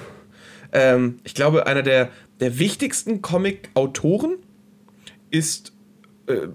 ähm, 0.71 1.19
ich 1.23 1.35
glaube, 1.35 1.67
einer 1.67 1.83
der, 1.83 2.09
der 2.39 2.57
wichtigsten 2.57 3.21
Comic-Autoren 3.21 4.37
ist 5.29 5.73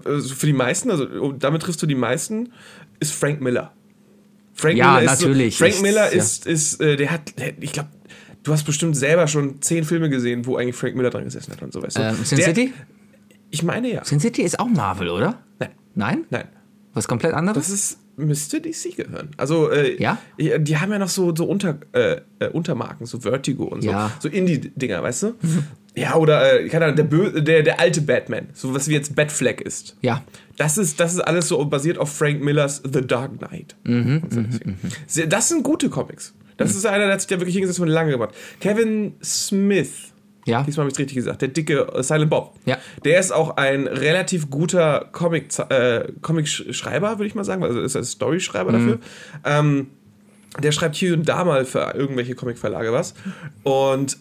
also 0.05 0.35
für 0.35 0.45
die 0.45 0.53
meisten, 0.53 0.91
also 0.91 1.07
oh, 1.19 1.31
damit 1.31 1.61
triffst 1.61 1.81
du 1.81 1.85
die 1.85 1.95
meisten, 1.95 2.51
ist 2.99 3.13
Frank 3.13 3.41
Miller. 3.41 3.71
Frank 4.53 4.77
Ja, 4.77 4.95
Miller 4.99 5.11
ist 5.13 5.21
natürlich. 5.21 5.55
So, 5.57 5.63
Frank 5.63 5.73
Ist- 5.75 5.81
Miller 5.81 6.13
ja. 6.13 6.17
ist, 6.21 6.45
ist 6.45 6.81
äh, 6.81 6.95
der 6.97 7.11
hat, 7.11 7.39
der, 7.39 7.53
ich 7.61 7.71
glaube, 7.71 7.89
du 8.43 8.51
hast 8.51 8.63
bestimmt 8.65 8.95
selber 8.97 9.27
schon 9.27 9.61
zehn 9.61 9.83
Filme 9.83 10.09
gesehen, 10.09 10.45
wo 10.45 10.57
eigentlich 10.57 10.75
Frank 10.75 10.95
Miller 10.95 11.09
dran 11.09 11.23
gesessen 11.23 11.51
hat 11.53 11.61
und 11.61 11.71
so 11.73 11.81
weißt 11.81 11.97
du. 11.97 12.01
Ähm, 12.01 12.15
Sin 12.23 12.37
Der- 12.37 12.47
City? 12.47 12.73
Ich 13.49 13.63
meine 13.63 13.91
ja. 13.91 14.03
Sin 14.05 14.19
City 14.19 14.41
ist 14.43 14.59
auch 14.59 14.67
Marvel, 14.69 15.09
oder? 15.09 15.39
Nein, 15.59 15.69
Nein? 15.95 16.23
nein. 16.29 16.47
Was 16.93 17.07
komplett 17.07 17.33
anderes? 17.33 17.57
Das 17.67 17.69
ist, 17.69 17.97
müsste 18.17 18.59
DC 18.61 18.95
gehören. 18.97 19.29
Also, 19.37 19.69
äh, 19.71 20.01
Ja? 20.01 20.17
Die, 20.37 20.77
haben 20.77 20.91
ja 20.91 20.99
noch 20.99 21.07
so, 21.09 21.33
so 21.35 21.45
Unter, 21.45 21.79
äh, 21.93 22.19
äh, 22.39 22.49
Untermarken, 22.49 23.05
so 23.05 23.19
Vertigo 23.21 23.63
und 23.65 23.81
so. 23.81 23.89
Ja. 23.89 24.11
So 24.19 24.27
Indie-Dinger, 24.27 25.01
weißt 25.01 25.23
du? 25.23 25.33
ja, 25.95 26.15
oder, 26.15 26.61
äh, 26.61 26.67
keine 26.69 26.85
Ahnung, 26.85 26.95
der, 26.97 27.03
Bö 27.03 27.41
der, 27.41 27.63
der 27.63 27.79
alte 27.79 28.01
Batman. 28.01 28.47
So 28.53 28.73
was 28.73 28.87
wie 28.87 28.93
jetzt 28.93 29.15
Batfleck 29.15 29.61
ist. 29.61 29.95
ja. 30.01 30.23
Das 30.57 30.77
ist, 30.77 30.99
das 30.99 31.13
ist 31.15 31.21
alles 31.21 31.47
so 31.47 31.63
basiert 31.65 31.97
auf 31.97 32.13
Frank 32.15 32.43
Millers 32.43 32.83
The 32.83 33.01
Dark 33.01 33.39
Knight. 33.39 33.75
Mhm, 33.83 34.21
so 34.29 34.41
deswegen. 34.41 34.77
Sehr- 35.07 35.25
Das 35.25 35.47
sind 35.49 35.63
gute 35.63 35.89
Comics. 35.89 36.35
Das 36.57 36.75
ist 36.75 36.85
einer, 36.85 37.05
der 37.05 37.13
hat 37.13 37.21
sich 37.21 37.29
da 37.29 37.39
wirklich 37.39 37.55
hingesetzt 37.55 37.79
und 37.79 37.87
lange 37.87 38.11
gemacht. 38.11 38.35
Kevin 38.59 39.15
Smith. 39.23 40.11
Ja. 40.45 40.61
Diesmal 40.61 40.83
habe 40.83 40.89
ich 40.89 40.93
es 40.95 40.99
richtig 40.99 41.15
gesagt. 41.15 41.41
Der 41.41 41.47
dicke 41.47 41.87
äh, 41.95 42.03
Silent 42.03 42.29
Bob. 42.29 42.53
Ja. 42.65 42.77
Der 43.05 43.19
ist 43.19 43.31
auch 43.31 43.57
ein 43.57 43.87
relativ 43.87 44.51
guter 44.51 45.07
Comic, 45.11 45.47
äh, 45.69 46.09
Comic-Schreiber, 46.21 47.17
würde 47.17 47.25
ich 47.27 47.33
mal 47.33 47.43
sagen. 47.45 47.63
Also 47.63 47.81
ist 47.81 47.95
er 47.95 48.03
Story-Schreiber 48.03 48.71
dafür. 48.71 48.99
Ähm, 49.43 49.87
der 50.61 50.71
schreibt 50.73 50.95
hier 50.95 51.13
und 51.15 51.27
da 51.27 51.43
mal 51.43 51.65
für 51.65 51.93
irgendwelche 51.95 52.35
Comic-Verlage 52.35 52.91
was. 52.93 53.15
Und 53.63 54.17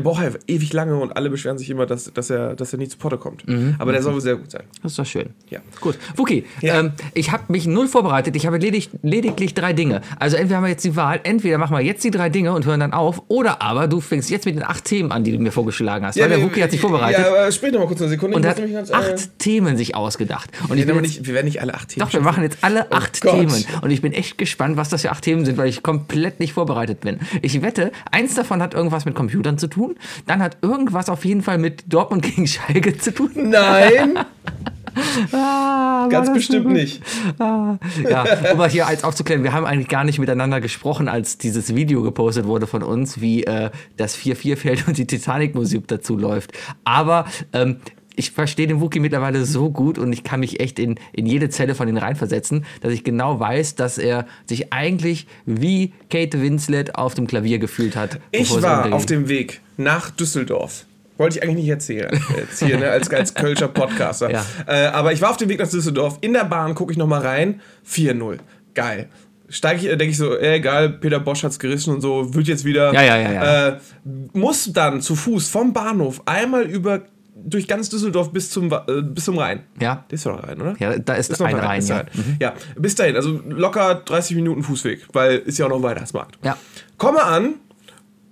er 0.00 0.04
braucht 0.04 0.20
halt 0.20 0.38
ewig 0.46 0.72
lange 0.72 0.96
und 0.96 1.16
alle 1.16 1.30
beschweren 1.30 1.58
sich 1.58 1.68
immer, 1.70 1.86
dass, 1.86 2.12
dass, 2.12 2.30
er, 2.30 2.54
dass 2.54 2.72
er 2.72 2.78
nicht 2.78 2.92
zu 2.92 2.98
Potte 2.98 3.18
kommt. 3.18 3.44
Aber 3.78 3.92
der 3.92 4.02
soll 4.02 4.14
wohl 4.14 4.20
sehr 4.20 4.36
gut 4.36 4.50
sein. 4.50 4.62
Das 4.82 4.92
ist 4.92 4.98
doch 4.98 5.06
schön. 5.06 5.30
Ja. 5.50 5.60
Gut. 5.80 5.98
Wookie, 6.16 6.44
Ja. 6.60 6.80
ähm, 6.80 6.92
ich 7.14 7.32
habe 7.32 7.44
mich 7.48 7.66
null 7.66 7.86
vorbereitet. 7.88 8.34
Ich 8.36 8.46
habe 8.46 8.58
ledig, 8.58 8.90
lediglich 9.02 9.54
drei 9.54 9.72
Dinge. 9.72 10.00
Also 10.18 10.36
entweder 10.36 10.56
haben 10.56 10.64
wir 10.64 10.70
jetzt 10.70 10.84
die 10.84 10.96
Wahl, 10.96 11.20
entweder 11.24 11.58
machen 11.58 11.76
wir 11.76 11.82
jetzt 11.82 12.02
die 12.04 12.10
drei 12.10 12.28
Dinge 12.30 12.52
und 12.52 12.64
hören 12.66 12.80
dann 12.80 12.92
auf, 12.92 13.22
oder 13.28 13.60
aber 13.62 13.88
du 13.88 14.00
fängst 14.00 14.30
jetzt 14.30 14.46
mit 14.46 14.56
den 14.56 14.62
acht 14.64 14.84
Themen 14.84 15.12
an, 15.12 15.24
die 15.24 15.32
du 15.32 15.38
mir 15.38 15.52
vorgeschlagen 15.52 16.06
hast. 16.06 16.18
weil 16.18 16.28
der 16.28 16.42
Wookie 16.42 16.62
hat 16.62 16.70
sich 16.70 16.80
vorbereitet 16.80 17.20
Ja, 17.24 17.28
aber 17.30 17.52
sprich 17.52 17.72
noch 17.72 17.80
mal 17.80 17.86
kurz 17.86 18.00
eine 18.00 18.10
Sekunde. 18.10 18.36
und 18.36 18.46
hat 18.46 18.56
ganz, 18.72 18.90
acht 18.90 19.10
äh, 19.10 19.16
Themen 19.38 19.76
sich 19.76 19.94
ausgedacht. 19.94 20.50
Und 20.68 20.76
wir, 20.76 20.84
ich 20.84 20.86
jetzt, 20.88 21.00
nicht, 21.02 21.26
wir 21.26 21.34
werden 21.34 21.46
nicht 21.46 21.60
alle 21.60 21.74
acht 21.74 21.88
Themen 21.90 22.06
doch, 22.06 22.12
wir 22.12 22.20
machen 22.20 22.42
jetzt 22.42 22.58
alle 22.62 22.90
acht 22.92 23.20
Gott. 23.20 23.32
Themen. 23.32 23.64
Und 23.82 23.90
ich 23.90 24.00
bin 24.02 24.12
echt 24.12 24.38
gespannt, 24.38 24.76
was 24.76 24.88
das 24.88 25.02
für 25.02 25.10
acht 25.10 25.24
Themen 25.24 25.44
sind, 25.44 25.58
weil 25.58 25.68
ich 25.68 25.82
komplett 25.82 26.40
nicht 26.40 26.52
vorbereitet 26.54 27.00
bin. 27.00 27.18
Ich 27.42 27.60
wette, 27.62 27.92
eins 28.10 28.34
davon 28.34 28.62
hat 28.62 28.74
irgendwas 28.74 29.04
mit 29.04 29.14
Computern 29.14 29.58
zu 29.58 29.66
tun, 29.66 29.89
dann 30.26 30.42
hat 30.42 30.58
irgendwas 30.62 31.08
auf 31.08 31.24
jeden 31.24 31.42
Fall 31.42 31.58
mit 31.58 31.84
Dortmund 31.92 32.22
gegen 32.22 32.46
Schalke 32.46 32.96
zu 32.98 33.12
tun. 33.14 33.30
Nein, 33.34 34.18
Ah, 35.32 36.08
ganz 36.10 36.32
bestimmt 36.32 36.64
gut. 36.64 36.72
nicht. 36.72 37.02
Ah, 37.38 37.78
ja, 38.08 38.24
um 38.52 38.58
mal 38.58 38.68
hier 38.68 38.86
als 38.86 39.04
aufzuklären, 39.04 39.42
wir 39.42 39.52
haben 39.52 39.64
eigentlich 39.64 39.88
gar 39.88 40.04
nicht 40.04 40.18
miteinander 40.18 40.60
gesprochen, 40.60 41.08
als 41.08 41.38
dieses 41.38 41.74
Video 41.74 42.02
gepostet 42.02 42.46
wurde 42.46 42.66
von 42.66 42.82
uns, 42.82 43.20
wie 43.20 43.44
äh, 43.44 43.70
das 43.96 44.16
4-4-Feld 44.18 44.88
und 44.88 44.98
die 44.98 45.06
Titanic-Musik 45.06 45.86
dazu 45.88 46.16
läuft. 46.16 46.52
Aber 46.84 47.26
ähm, 47.52 47.76
ich 48.16 48.32
verstehe 48.32 48.66
den 48.66 48.80
Wookie 48.80 49.00
mittlerweile 49.00 49.44
so 49.44 49.70
gut 49.70 49.98
und 49.98 50.12
ich 50.12 50.24
kann 50.24 50.40
mich 50.40 50.60
echt 50.60 50.78
in, 50.78 50.96
in 51.12 51.26
jede 51.26 51.48
Zelle 51.48 51.74
von 51.74 51.88
ihm 51.88 51.96
reinversetzen, 51.96 52.64
dass 52.80 52.92
ich 52.92 53.04
genau 53.04 53.40
weiß, 53.40 53.76
dass 53.76 53.98
er 53.98 54.26
sich 54.46 54.72
eigentlich 54.72 55.26
wie 55.46 55.92
Kate 56.10 56.40
Winslet 56.42 56.96
auf 56.96 57.14
dem 57.14 57.26
Klavier 57.26 57.58
gefühlt 57.58 57.96
hat. 57.96 58.20
Ich 58.30 58.50
war 58.62 58.92
auf 58.92 59.06
dem 59.06 59.28
Weg 59.28 59.60
nach 59.76 60.10
Düsseldorf. 60.10 60.84
Wollte 61.16 61.36
ich 61.36 61.42
eigentlich 61.42 61.56
nicht 61.56 61.68
erzählen, 61.68 62.18
jetzt 62.36 62.62
hier, 62.62 62.78
ne, 62.78 62.88
als, 62.88 63.10
als 63.10 63.34
Kölscher 63.34 63.68
Podcaster. 63.68 64.30
Ja. 64.30 64.44
Äh, 64.66 64.86
aber 64.86 65.12
ich 65.12 65.20
war 65.20 65.30
auf 65.30 65.36
dem 65.36 65.50
Weg 65.50 65.58
nach 65.58 65.68
Düsseldorf. 65.68 66.16
In 66.22 66.32
der 66.32 66.44
Bahn 66.44 66.74
gucke 66.74 66.92
ich 66.92 66.98
nochmal 66.98 67.20
rein. 67.20 67.60
4-0. 67.86 68.38
Geil. 68.74 69.10
Steige 69.50 69.80
ich, 69.80 69.88
denke 69.88 70.06
ich 70.06 70.16
so, 70.16 70.34
ey, 70.34 70.56
egal, 70.56 70.88
Peter 70.88 71.20
Bosch 71.20 71.42
hat's 71.42 71.58
gerissen 71.58 71.92
und 71.92 72.00
so, 72.00 72.32
wird 72.32 72.46
jetzt 72.46 72.64
wieder. 72.64 72.94
Ja, 72.94 73.02
ja, 73.02 73.18
ja, 73.18 73.32
ja. 73.32 73.68
Äh, 73.68 73.78
muss 74.32 74.72
dann 74.72 75.02
zu 75.02 75.14
Fuß 75.14 75.48
vom 75.48 75.74
Bahnhof 75.74 76.22
einmal 76.24 76.62
über 76.62 77.02
durch 77.44 77.68
ganz 77.68 77.88
Düsseldorf 77.88 78.32
bis 78.32 78.50
zum, 78.50 78.72
äh, 78.72 79.02
bis 79.02 79.24
zum 79.24 79.38
Rhein. 79.38 79.64
Ja. 79.80 80.04
Das 80.08 80.20
ist 80.20 80.26
doch 80.26 80.42
Rhein, 80.42 80.60
oder? 80.60 80.76
Ja, 80.78 80.98
da 80.98 81.14
ist, 81.14 81.30
Ist 81.30 81.40
noch 81.40 81.46
ein 81.46 81.56
Rhein, 81.56 81.66
Rhein. 81.66 81.86
Ja. 81.86 81.96
Rhein. 81.96 82.06
ja, 82.40 82.54
bis 82.76 82.94
dahin. 82.94 83.16
Also 83.16 83.40
locker 83.48 83.96
30 83.96 84.36
Minuten 84.36 84.62
Fußweg, 84.62 85.06
weil 85.12 85.38
ist 85.38 85.58
ja 85.58 85.66
auch 85.66 85.70
noch 85.70 85.76
ein 85.76 85.82
Weihnachtsmarkt. 85.82 86.38
Ja. 86.44 86.56
Komme 86.98 87.22
an 87.22 87.54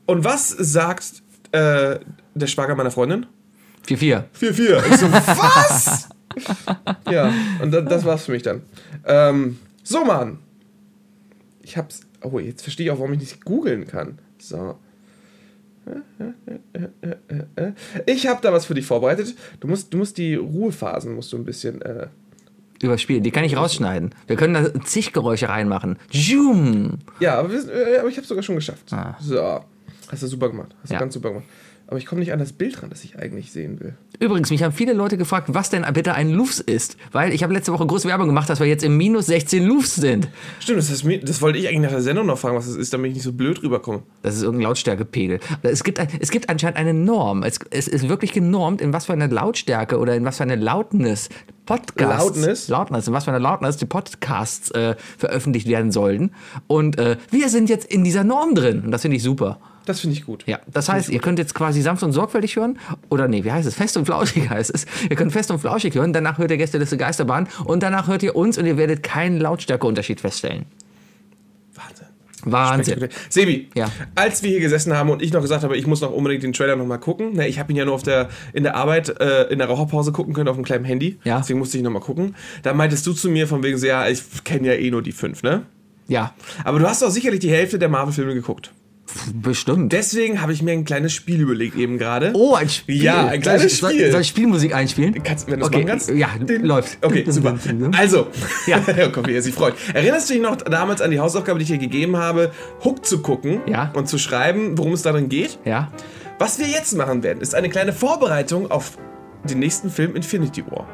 und 0.06 0.24
was 0.24 0.48
sagt 0.50 1.22
äh, 1.52 1.98
der 2.34 2.46
Schwager 2.46 2.74
meiner 2.74 2.90
Freundin? 2.90 3.26
4-4. 3.86 4.24
4-4. 4.38 4.86
Ich 4.90 4.96
so, 4.96 5.10
was? 5.12 6.08
ja, 7.10 7.32
und 7.62 7.72
da, 7.72 7.80
das 7.80 8.04
war's 8.04 8.24
für 8.24 8.32
mich 8.32 8.42
dann. 8.42 8.62
Ähm, 9.06 9.58
so, 9.82 10.04
Mann. 10.04 10.38
Ich 11.62 11.76
hab's. 11.76 12.02
Oh, 12.22 12.38
jetzt 12.38 12.62
verstehe 12.62 12.86
ich 12.86 12.92
auch, 12.92 12.98
warum 12.98 13.12
ich 13.14 13.20
nicht 13.20 13.44
googeln 13.44 13.86
kann. 13.86 14.18
So. 14.38 14.78
Ich 18.06 18.26
habe 18.26 18.40
da 18.42 18.52
was 18.52 18.66
für 18.66 18.74
dich 18.74 18.86
vorbereitet. 18.86 19.34
Du 19.60 19.68
musst, 19.68 19.92
du 19.92 19.98
musst 19.98 20.18
die 20.18 20.34
Ruhephasen 20.34 21.14
musst 21.14 21.32
du 21.32 21.36
ein 21.36 21.44
bisschen. 21.44 21.82
Äh, 21.82 22.08
Überspielen. 22.80 23.22
Die 23.24 23.30
kann 23.32 23.42
ich 23.44 23.56
rausschneiden. 23.56 24.14
Wir 24.28 24.36
können 24.36 24.54
da 24.54 24.80
zig 24.84 25.12
Geräusche 25.12 25.48
reinmachen. 25.48 25.98
Zoom. 26.12 26.98
ja, 27.18 27.38
aber, 27.38 27.50
wir, 27.50 27.58
äh, 27.68 27.98
aber 27.98 28.08
ich 28.08 28.16
habe 28.16 28.26
sogar 28.26 28.42
schon 28.42 28.54
geschafft. 28.54 28.92
Ah. 28.92 29.16
So. 29.20 29.60
Hast 30.10 30.22
du 30.22 30.26
super 30.28 30.48
gemacht. 30.48 30.74
Hast 30.82 30.90
du 30.90 30.94
Ja. 30.94 31.00
ganz 31.00 31.12
super 31.14 31.30
gemacht. 31.30 31.44
Aber 31.88 31.96
ich 31.96 32.04
komme 32.04 32.20
nicht 32.20 32.34
an 32.34 32.38
das 32.38 32.52
Bild 32.52 32.82
ran, 32.82 32.90
das 32.90 33.02
ich 33.02 33.18
eigentlich 33.18 33.50
sehen 33.50 33.80
will. 33.80 33.94
Übrigens, 34.20 34.50
mich 34.50 34.62
haben 34.62 34.74
viele 34.74 34.92
Leute 34.92 35.16
gefragt, 35.16 35.48
was 35.54 35.70
denn 35.70 35.86
bitte 35.94 36.12
ein 36.12 36.28
Lufs 36.28 36.60
ist. 36.60 36.98
Weil 37.12 37.32
ich 37.32 37.42
habe 37.42 37.54
letzte 37.54 37.72
Woche 37.72 37.86
große 37.86 38.06
Werbung 38.06 38.26
gemacht, 38.26 38.50
dass 38.50 38.60
wir 38.60 38.66
jetzt 38.66 38.84
im 38.84 38.98
minus 38.98 39.24
16 39.26 39.64
Lufs 39.64 39.94
sind. 39.94 40.28
Stimmt, 40.60 40.80
das, 40.80 40.90
ist, 40.90 41.06
das 41.22 41.40
wollte 41.40 41.58
ich 41.58 41.66
eigentlich 41.66 41.80
nach 41.80 41.90
der 41.90 42.02
Sendung 42.02 42.26
noch 42.26 42.36
fragen, 42.36 42.56
was 42.56 42.66
das 42.66 42.76
ist, 42.76 42.92
damit 42.92 43.08
ich 43.08 43.14
nicht 43.14 43.24
so 43.24 43.32
blöd 43.32 43.62
rüberkomme. 43.62 44.02
Das 44.20 44.36
ist 44.36 44.42
irgendein 44.42 44.64
Lautstärkepegel. 44.64 45.40
Es 45.62 45.82
gibt, 45.82 45.98
es 46.20 46.30
gibt 46.30 46.50
anscheinend 46.50 46.76
eine 46.76 46.92
Norm. 46.92 47.42
Es, 47.42 47.58
es 47.70 47.88
ist 47.88 48.06
wirklich 48.06 48.32
genormt, 48.32 48.82
in 48.82 48.92
was 48.92 49.06
für 49.06 49.14
eine 49.14 49.28
Lautstärke 49.28 49.98
oder 49.98 50.14
in 50.14 50.26
was 50.26 50.36
für 50.36 50.42
eine 50.42 50.56
Loudness 50.56 51.30
Podcasts. 51.64 52.38
Loudness? 52.38 52.68
Loudness. 52.68 53.08
In 53.08 53.14
was 53.14 53.24
für 53.24 53.30
eine 53.30 53.38
Loudness 53.38 53.78
die 53.78 53.86
Podcasts 53.86 54.70
äh, 54.72 54.94
veröffentlicht 55.16 55.68
werden 55.68 55.90
sollten. 55.90 56.32
Und 56.66 56.98
äh, 56.98 57.16
wir 57.30 57.48
sind 57.48 57.70
jetzt 57.70 57.90
in 57.90 58.04
dieser 58.04 58.24
Norm 58.24 58.54
drin. 58.54 58.82
Und 58.84 58.90
das 58.90 59.02
finde 59.02 59.16
ich 59.16 59.22
super. 59.22 59.58
Das 59.88 60.00
finde 60.00 60.14
ich 60.16 60.26
gut. 60.26 60.44
Ja, 60.46 60.58
das 60.70 60.90
heißt, 60.90 61.08
ihr 61.08 61.18
könnt 61.18 61.38
jetzt 61.38 61.54
quasi 61.54 61.80
sanft 61.80 62.02
und 62.02 62.12
sorgfältig 62.12 62.56
hören. 62.56 62.78
Oder 63.08 63.26
nee, 63.26 63.42
wie 63.42 63.50
heißt 63.50 63.66
es? 63.66 63.74
Fest 63.74 63.96
und 63.96 64.04
flauschig 64.04 64.50
heißt 64.50 64.70
es. 64.74 64.84
Ihr 65.08 65.16
könnt 65.16 65.32
fest 65.32 65.50
und 65.50 65.60
flauschig 65.60 65.94
hören. 65.94 66.12
Danach 66.12 66.36
hört 66.36 66.50
ihr 66.50 66.58
Gästeliste 66.58 66.98
Geisterbahn. 66.98 67.48
Und 67.64 67.82
danach 67.82 68.06
hört 68.06 68.22
ihr 68.22 68.36
uns 68.36 68.58
und 68.58 68.66
ihr 68.66 68.76
werdet 68.76 69.02
keinen 69.02 69.40
Lautstärkeunterschied 69.40 70.20
feststellen. 70.20 70.66
Wahnsinn. 71.74 72.06
Wahnsinn. 72.44 73.08
Sebi, 73.30 73.70
Ja. 73.74 73.90
als 74.14 74.42
wir 74.42 74.50
hier 74.50 74.60
gesessen 74.60 74.92
haben 74.94 75.08
und 75.08 75.22
ich 75.22 75.32
noch 75.32 75.40
gesagt 75.40 75.64
habe, 75.64 75.74
ich 75.76 75.86
muss 75.86 76.02
noch 76.02 76.12
unbedingt 76.12 76.42
den 76.42 76.52
Trailer 76.52 76.76
noch 76.76 76.84
mal 76.86 76.98
gucken. 76.98 77.32
Ne, 77.32 77.48
ich 77.48 77.58
habe 77.58 77.72
ihn 77.72 77.76
ja 77.76 77.86
nur 77.86 77.94
auf 77.94 78.02
der, 78.02 78.28
in 78.52 78.62
der 78.64 78.76
Arbeit, 78.76 79.08
äh, 79.20 79.44
in 79.44 79.58
der 79.58 79.68
Raucherpause 79.68 80.12
gucken 80.12 80.34
können 80.34 80.48
auf 80.48 80.56
einem 80.56 80.64
kleinen 80.66 80.84
Handy. 80.84 81.18
Ja. 81.24 81.38
Deswegen 81.38 81.58
musste 81.60 81.78
ich 81.78 81.82
noch 81.82 81.90
mal 81.90 82.00
gucken. 82.00 82.34
Da 82.62 82.74
meintest 82.74 83.06
du 83.06 83.14
zu 83.14 83.30
mir 83.30 83.48
von 83.48 83.62
wegen 83.62 83.78
so, 83.78 83.86
ja, 83.86 84.06
ich 84.06 84.22
kenne 84.44 84.68
ja 84.68 84.74
eh 84.74 84.90
nur 84.90 85.02
die 85.02 85.12
fünf, 85.12 85.42
ne? 85.42 85.62
Ja, 86.08 86.34
Aber 86.64 86.78
du 86.78 86.86
hast 86.86 87.02
doch 87.02 87.10
sicherlich 87.10 87.40
die 87.40 87.50
Hälfte 87.50 87.78
der 87.78 87.88
Marvel-Filme 87.88 88.34
geguckt. 88.34 88.72
Bestimmt. 89.34 89.92
Deswegen 89.92 90.40
habe 90.42 90.52
ich 90.52 90.62
mir 90.62 90.72
ein 90.72 90.84
kleines 90.84 91.12
Spiel 91.12 91.40
überlegt 91.40 91.76
eben 91.76 91.98
gerade. 91.98 92.32
Oh, 92.34 92.54
ein 92.54 92.68
Spiel. 92.68 93.02
Ja, 93.02 93.26
ein 93.28 93.40
kleines 93.40 93.78
soll, 93.78 93.90
Spiel. 93.90 94.02
Soll, 94.04 94.12
soll 94.12 94.20
ich 94.22 94.28
Spielmusik 94.28 94.74
einspielen? 94.74 95.22
Kannst, 95.22 95.50
wenn 95.50 95.60
du 95.60 95.66
es 95.66 95.68
okay. 95.68 95.78
machen 95.78 95.88
kannst? 95.88 96.10
Ja, 96.10 96.28
Den- 96.38 96.64
läuft. 96.64 96.98
Okay, 97.04 97.24
super. 97.28 97.58
Also, 97.96 98.28
Ja. 98.66 98.80
komm, 99.12 99.26
wie 99.26 99.34
er 99.34 99.42
sich 99.42 99.54
freut. 99.54 99.74
Erinnerst 99.94 100.28
du 100.28 100.34
dich 100.34 100.42
noch 100.42 100.56
damals 100.56 101.00
an 101.00 101.10
die 101.10 101.20
Hausaufgabe, 101.20 101.58
die 101.58 101.64
ich 101.64 101.70
dir 101.70 101.78
gegeben 101.78 102.16
habe, 102.16 102.52
Hook 102.84 103.04
zu 103.06 103.20
gucken 103.22 103.60
Ja. 103.66 103.90
und 103.94 104.08
zu 104.08 104.18
schreiben, 104.18 104.76
worum 104.78 104.92
es 104.92 105.02
darin 105.02 105.28
geht? 105.28 105.58
Ja. 105.64 105.90
Was 106.38 106.58
wir 106.58 106.66
jetzt 106.66 106.94
machen 106.96 107.22
werden, 107.22 107.40
ist 107.40 107.54
eine 107.54 107.68
kleine 107.68 107.92
Vorbereitung 107.92 108.70
auf 108.70 108.92
den 109.48 109.58
nächsten 109.58 109.90
Film 109.90 110.14
Infinity 110.16 110.64
War. 110.70 110.86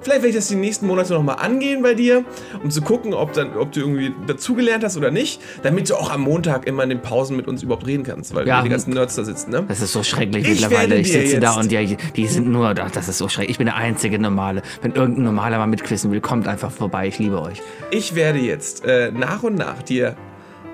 Vielleicht 0.00 0.22
werde 0.22 0.28
ich 0.28 0.34
das 0.36 0.48
die 0.48 0.54
nächsten 0.56 0.86
Monate 0.86 1.12
nochmal 1.14 1.36
angehen 1.40 1.82
bei 1.82 1.94
dir, 1.94 2.24
um 2.62 2.70
zu 2.70 2.82
gucken, 2.82 3.14
ob, 3.14 3.32
dann, 3.32 3.56
ob 3.56 3.72
du 3.72 3.80
irgendwie 3.80 4.12
dazugelernt 4.26 4.84
hast 4.84 4.96
oder 4.96 5.10
nicht, 5.10 5.40
damit 5.62 5.90
du 5.90 5.94
auch 5.96 6.10
am 6.12 6.22
Montag 6.22 6.66
immer 6.66 6.82
in 6.84 6.88
den 6.90 7.02
Pausen 7.02 7.36
mit 7.36 7.48
uns 7.48 7.62
überhaupt 7.62 7.86
reden 7.86 8.04
kannst, 8.04 8.34
weil 8.34 8.46
Ja. 8.46 8.62
die 8.62 8.68
ganzen 8.68 8.92
Nerds 8.94 9.16
da 9.16 9.24
sitzen, 9.24 9.50
ne? 9.50 9.64
Das 9.68 9.80
ist 9.80 9.92
so 9.92 10.02
schrecklich 10.02 10.44
Ich 10.48 10.60
mittlerweile. 10.62 10.96
Ich 10.96 11.12
sitze 11.12 11.40
da 11.40 11.54
und 11.54 11.70
die, 11.70 11.96
die 12.16 12.26
sind 12.26 12.48
nur, 12.48 12.74
ach, 12.78 12.90
das 12.90 13.08
ist 13.08 13.18
so 13.18 13.28
schrecklich. 13.28 13.50
Ich 13.52 13.58
bin 13.58 13.66
der 13.66 13.76
einzige 13.76 14.18
Normale. 14.18 14.62
Wenn 14.82 14.92
irgendein 14.92 15.24
Normaler 15.24 15.58
mal 15.58 15.66
mitquissen 15.66 16.10
will, 16.12 16.20
kommt 16.20 16.46
einfach 16.48 16.70
vorbei. 16.70 17.08
Ich 17.08 17.18
liebe 17.18 17.40
euch. 17.40 17.60
Ich 17.90 18.14
werde 18.14 18.38
jetzt 18.38 18.84
äh, 18.84 19.10
nach 19.12 19.42
und 19.42 19.56
nach 19.56 19.82
dir 19.82 20.16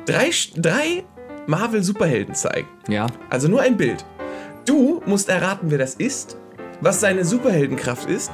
drei, 0.06 0.30
drei 0.56 1.04
Marvel-Superhelden 1.46 2.34
zeigen. 2.34 2.68
Ja. 2.88 3.06
Also 3.30 3.48
nur 3.48 3.60
ein 3.62 3.76
Bild. 3.76 4.04
Du 4.66 5.02
musst 5.06 5.28
erraten, 5.28 5.70
wer 5.70 5.78
das 5.78 5.94
ist, 5.94 6.36
was 6.80 7.00
seine 7.00 7.24
Superheldenkraft 7.24 8.08
ist 8.08 8.32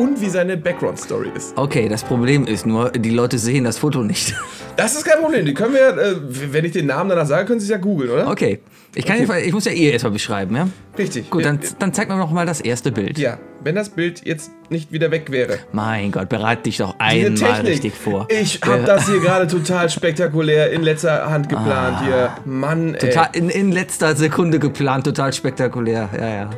und 0.00 0.20
wie 0.20 0.28
seine 0.28 0.56
Background-Story 0.56 1.28
ist. 1.36 1.56
Okay, 1.56 1.88
das 1.88 2.02
Problem 2.04 2.46
ist 2.46 2.66
nur, 2.66 2.90
die 2.90 3.10
Leute 3.10 3.38
sehen 3.38 3.64
das 3.64 3.78
Foto 3.78 4.02
nicht. 4.02 4.34
Das 4.76 4.94
ist 4.94 5.04
kein 5.04 5.20
Problem. 5.22 5.44
Die 5.44 5.52
können 5.54 5.74
wir, 5.74 5.96
äh, 5.98 6.14
wenn 6.52 6.64
ich 6.64 6.72
den 6.72 6.86
Namen 6.86 7.10
danach 7.10 7.26
sage, 7.26 7.44
können 7.46 7.60
Sie 7.60 7.64
es 7.66 7.70
ja 7.70 7.76
googeln, 7.76 8.10
oder? 8.10 8.28
Okay. 8.30 8.60
Ich, 8.94 9.04
kann 9.06 9.16
Jedenfalls- 9.18 9.46
ich 9.46 9.52
muss 9.52 9.66
ja 9.66 9.72
ihr 9.72 9.92
erstmal 9.92 10.12
beschreiben, 10.12 10.56
ja? 10.56 10.68
Richtig. 10.98 11.30
Gut, 11.30 11.44
dann, 11.44 11.60
dann 11.78 11.92
zeig 11.94 12.08
mir 12.08 12.16
noch 12.16 12.32
mal 12.32 12.44
das 12.44 12.60
erste 12.60 12.90
Bild. 12.90 13.18
Ja, 13.18 13.38
wenn 13.62 13.76
das 13.76 13.90
Bild 13.90 14.26
jetzt 14.26 14.50
nicht 14.68 14.90
wieder 14.90 15.12
weg 15.12 15.30
wäre. 15.30 15.58
Mein 15.72 16.10
Gott, 16.10 16.28
bereite 16.28 16.62
dich 16.64 16.78
doch 16.78 16.96
einmal 16.98 17.60
richtig 17.60 17.94
vor. 17.94 18.26
Ich 18.30 18.60
habe 18.66 18.82
das 18.82 19.06
hier 19.08 19.20
gerade 19.20 19.46
total 19.46 19.88
spektakulär 19.90 20.72
in 20.72 20.82
letzter 20.82 21.30
Hand 21.30 21.48
geplant 21.48 22.02
hier. 22.04 22.32
Mann, 22.44 22.94
ey. 22.94 22.96
Ah. 22.96 23.06
Total, 23.06 23.28
in, 23.34 23.48
in 23.50 23.70
letzter 23.70 24.16
Sekunde 24.16 24.58
geplant, 24.58 25.04
total 25.04 25.32
spektakulär. 25.32 26.08
Ja, 26.18 26.28
ja. 26.28 26.50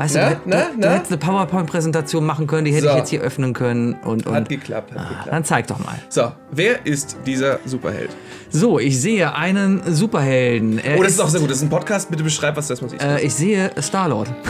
Weißt 0.00 0.14
Na, 0.14 0.30
du, 0.30 0.34
du, 0.36 0.40
na, 0.46 0.56
du, 0.56 0.64
na? 0.78 0.86
du 0.88 0.94
hättest 0.94 1.12
eine 1.12 1.18
PowerPoint-Präsentation 1.18 2.24
machen 2.24 2.46
können, 2.46 2.64
die 2.64 2.72
hätte 2.72 2.84
So. 2.84 2.90
ich 2.92 2.96
jetzt 2.96 3.10
hier 3.10 3.20
öffnen 3.20 3.52
können. 3.52 3.94
Und, 4.04 4.24
Hat 4.26 4.34
und 4.38 4.48
geklappt, 4.48 4.94
hat 4.94 5.08
geklappt. 5.08 5.28
dann 5.30 5.44
zeig 5.44 5.66
doch 5.66 5.78
mal. 5.78 5.96
So, 6.08 6.32
wer 6.50 6.86
ist 6.86 7.18
dieser 7.26 7.58
Superheld? 7.66 8.10
So, 8.48 8.78
ich 8.78 8.98
sehe 9.00 9.34
einen 9.34 9.82
Superhelden. 9.92 10.78
Er 10.78 10.98
Oh, 10.98 11.02
das 11.02 11.12
ist 11.12 11.20
auch 11.20 11.28
sehr 11.28 11.40
gut. 11.40 11.50
Das 11.50 11.58
ist 11.58 11.64
ein 11.64 11.68
Podcast. 11.70 12.10
Bitte 12.10 12.22
beschreib, 12.24 12.56
was 12.56 12.68
das 12.68 12.80
muss 12.80 12.92
ich. 12.94 13.00
äh, 13.02 13.20
ich 13.20 13.34
sehe 13.34 13.70
Star-Lord. 13.80 14.32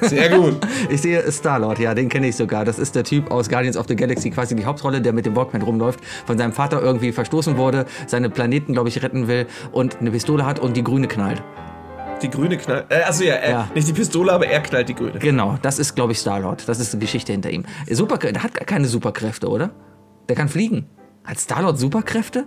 Sehr 0.00 0.30
gut. 0.30 0.56
Ich 0.88 1.02
sehe 1.02 1.30
Star-Lord, 1.30 1.78
ja, 1.78 1.94
den 1.94 2.08
kenne 2.08 2.28
ich 2.28 2.36
sogar. 2.36 2.64
Das 2.64 2.78
ist 2.78 2.94
der 2.94 3.04
Typ 3.04 3.30
aus 3.30 3.50
Guardians 3.50 3.76
of 3.76 3.86
the 3.88 3.96
Galaxy, 3.96 4.30
quasi 4.30 4.54
die 4.54 4.64
Hauptrolle, 4.64 5.02
der 5.02 5.12
mit 5.12 5.26
dem 5.26 5.36
Walkman 5.36 5.60
rumläuft, 5.62 6.00
von 6.26 6.38
seinem 6.38 6.52
Vater 6.52 6.80
irgendwie 6.80 7.12
verstoßen 7.12 7.58
wurde, 7.58 7.84
seine 8.06 8.30
Planeten, 8.30 8.72
glaube 8.72 8.88
ich, 8.88 9.02
retten 9.02 9.28
will 9.28 9.46
und 9.72 9.96
eine 10.00 10.10
Pistole 10.10 10.46
hat 10.46 10.58
und 10.58 10.76
die 10.76 10.84
grüne 10.84 11.06
knallt. 11.08 11.42
Die 12.22 12.30
grüne 12.30 12.56
knallt. 12.56 12.86
Äh, 12.90 13.02
also 13.02 13.24
ja, 13.24 13.34
äh, 13.34 13.50
Ja. 13.50 13.68
nicht 13.74 13.88
die 13.88 13.92
Pistole, 13.92 14.32
aber 14.32 14.46
er 14.46 14.60
knallt 14.60 14.88
die 14.88 14.94
grüne. 14.94 15.18
Genau, 15.18 15.58
das 15.62 15.78
ist, 15.78 15.94
glaube 15.94 16.12
ich, 16.12 16.18
Star-Lord. 16.18 16.68
Das 16.68 16.80
ist 16.80 16.92
die 16.94 16.98
Geschichte 16.98 17.32
hinter 17.32 17.50
ihm. 17.50 17.64
Super, 17.90 18.16
der 18.18 18.42
hat 18.42 18.54
gar 18.54 18.64
keine 18.64 18.86
Superkräfte, 18.86 19.48
oder? 19.48 19.70
Der 20.28 20.36
kann 20.36 20.48
fliegen. 20.48 20.86
Hat 21.24 21.38
Star-Lord 21.38 21.78
Superkräfte? 21.78 22.44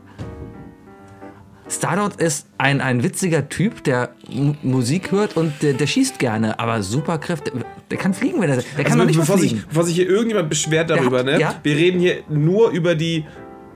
Stardot 1.69 2.15
ist 2.15 2.47
ein, 2.57 2.79
ein 2.79 3.03
witziger 3.03 3.49
Typ, 3.49 3.83
der 3.83 4.11
M 4.33 4.55
Musik 4.63 5.11
hört 5.11 5.35
und 5.35 5.51
der, 5.61 5.73
der 5.73 5.85
schießt 5.85 6.17
gerne, 6.17 6.57
aber 6.61 6.81
Superkräfte, 6.81 7.51
der 7.91 7.97
kann 7.97 8.13
fliegen, 8.13 8.39
wenn 8.41 8.49
er, 8.49 8.55
der 8.55 8.63
kann 8.85 8.93
Also 8.93 8.99
doch 8.99 9.05
nicht 9.05 9.19
bevor, 9.19 9.35
mal 9.35 9.41
sich, 9.41 9.51
fliegen. 9.51 9.65
bevor 9.67 9.83
sich 9.83 9.95
hier 9.95 10.07
irgendjemand 10.09 10.47
beschwert 10.49 10.89
darüber, 10.89 11.19
hat- 11.19 11.25
ne? 11.25 11.39
ja. 11.41 11.55
Wir 11.63 11.75
reden 11.75 11.99
hier 11.99 12.23
nur 12.29 12.69
über 12.69 12.95
die 12.95 13.25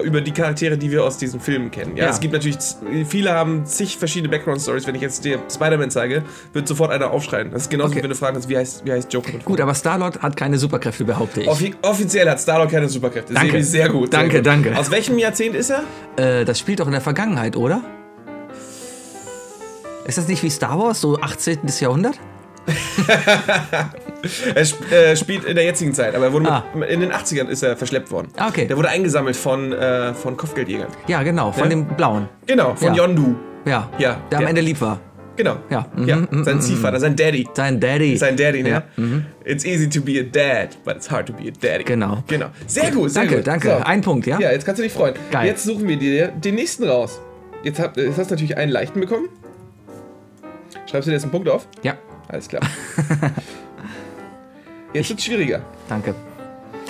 über 0.02 0.22
die 0.22 0.32
Charaktere, 0.32 0.78
die 0.78 0.92
wir 0.92 1.04
aus 1.04 1.18
diesen 1.18 1.40
Filmen 1.40 1.72
kennen. 1.72 1.96
Ja, 1.98 2.06
Ja. 2.06 2.10
es 2.12 2.20
gibt 2.20 2.34
natürlich, 2.34 2.58
viele 3.08 3.32
haben 3.34 3.66
zig 3.66 3.98
verschiedene 3.98 4.30
Background-Stories. 4.30 4.88
Wenn 4.88 4.96
ich 4.96 5.02
jetzt 5.02 5.24
dir 5.26 5.40
Spider-Man 5.54 5.92
zeige, 5.92 6.24
wird 6.54 6.68
sofort 6.68 6.92
einer 6.92 7.12
aufschreien. 7.12 7.52
Das 7.52 7.64
ist 7.64 7.70
genauso, 7.70 7.90
Okay. 7.92 8.00
wie 8.00 8.04
wenn 8.04 8.10
du 8.10 8.16
fragen 8.16 8.34
kannst, 8.34 8.50
wie 8.50 8.58
heißt, 8.58 8.86
wie 8.86 8.92
heißt 8.92 9.12
Joker? 9.14 9.32
Gut, 9.46 9.60
aber 9.62 9.74
Starlord 9.76 10.22
hat 10.22 10.36
keine 10.36 10.58
Superkräfte, 10.58 11.06
behaupte 11.06 11.42
ich. 11.42 11.48
Offi 11.48 11.76
offiziell 11.82 12.30
hat 12.30 12.40
Starlord 12.40 12.72
keine 12.72 12.88
Superkräfte. 12.90 13.34
Danke. 13.34 13.52
Sehe 13.52 13.64
sehr 13.64 13.90
gut. 13.90 14.14
Danke, 14.14 14.32
sehr 14.32 14.40
gut. 14.42 14.48
danke. 14.48 14.78
Aus 14.78 14.92
welchem 14.92 15.18
Jahrzehnt 15.18 15.56
ist 15.56 15.72
er? 15.72 15.84
Äh, 16.42 16.46
das 16.46 16.60
spielt 16.60 16.80
doch 16.80 16.86
in 16.88 16.92
der 16.94 17.02
Vergangenheit, 17.02 17.56
oder? 17.56 17.82
Ist 20.06 20.18
das 20.18 20.28
nicht 20.28 20.42
wie 20.44 20.50
Star 20.50 20.80
Wars, 20.80 21.00
so 21.02 21.20
18. 21.20 21.60
Jahrhundert? 21.80 22.20
Er 24.56 24.62
sp 24.68 24.82
äh, 24.92 25.16
spielt 25.16 25.46
in 25.46 25.56
der 25.56 25.64
jetzigen 25.66 25.94
Zeit, 25.94 26.16
aber 26.16 26.26
er 26.26 26.34
wurde 26.34 26.50
Ah. 26.52 26.64
mit, 26.76 26.90
in 26.90 27.00
den 27.02 27.12
80ern 27.12 27.48
ist 27.48 27.64
er 27.64 27.76
verschleppt 27.78 28.12
worden. 28.12 28.28
Okay. 28.40 28.68
Der 28.68 28.78
wurde 28.78 28.90
eingesammelt 28.90 29.36
von, 29.36 29.72
äh, 29.74 30.14
von 30.14 30.38
Kopfgeldjägern. 30.38 30.88
Ja, 31.08 31.24
genau, 31.24 31.52
von 31.52 31.64
Ja. 31.64 31.70
dem 31.70 31.86
Blauen. 31.86 32.30
Genau, 32.46 32.76
von 32.76 32.94
Ja. 32.94 33.06
Yondu. 33.06 33.36
Ja, 33.66 33.90
Ja, 33.98 34.22
der 34.32 34.40
am. 34.40 34.48
Ende 34.48 34.62
lieb 34.62 34.80
war. 34.82 35.00
Genau. 35.38 35.56
Ja. 35.70 35.86
Mhm, 35.96 36.08
ja. 36.08 36.16
mhm, 36.18 36.44
Sein 36.44 36.56
mhm, 36.58 36.62
Ziehvater, 36.62 37.00
sein 37.00 37.16
Daddy. 37.16 37.48
Sein 37.54 37.80
Daddy. 37.80 38.18
Sein 38.18 38.36
Daddy, 38.38 38.64
ne? 38.64 38.70
Ja, 38.70 38.84
mhm. 38.98 39.26
It's 39.46 39.66
easy 39.66 39.90
to 39.90 40.02
be 40.02 40.20
a 40.20 40.24
dad, 40.24 40.78
but 40.84 40.98
it's 40.98 41.10
hard 41.10 41.26
to 41.28 41.34
be 41.34 41.44
a 41.48 41.52
daddy. 41.60 41.84
Genau. 41.86 42.24
Genau. 42.28 42.48
Sehr 42.68 42.92
gut, 42.92 43.12
sehr 43.12 43.22
Danke, 43.24 43.38
gut. 43.38 43.48
danke. 43.48 43.68
So. 43.70 43.84
Ein 43.86 44.02
Punkt, 44.02 44.28
ja? 44.28 44.40
Ja, 44.40 44.52
jetzt 44.52 44.66
kannst 44.66 44.80
du 44.80 44.84
dich 44.84 44.92
freuen. 44.94 45.16
Geil. 45.32 45.48
Jetzt 45.48 45.64
suchen 45.64 45.88
wir 45.88 45.98
dir 45.98 46.28
den 46.28 46.56
nächsten 46.56 46.84
raus. 46.84 47.20
Jetzt, 47.64 47.80
hab, 47.80 47.96
jetzt 47.98 48.18
hast 48.18 48.30
du 48.30 48.36
natürlich 48.36 48.58
einen 48.58 48.72
leichten 48.72 49.00
bekommen. 49.00 49.30
Schreibst 50.90 51.08
du 51.08 51.12
dir 51.12 51.14
jetzt 51.16 51.24
einen 51.24 51.32
Punkt 51.32 51.48
auf? 51.50 51.66
Ja, 51.82 51.96
Alles 52.28 52.48
klar. 52.48 52.62
Jetzt 54.94 55.10
wird's 55.10 55.24
schwieriger. 55.24 55.62
danke. 55.88 56.14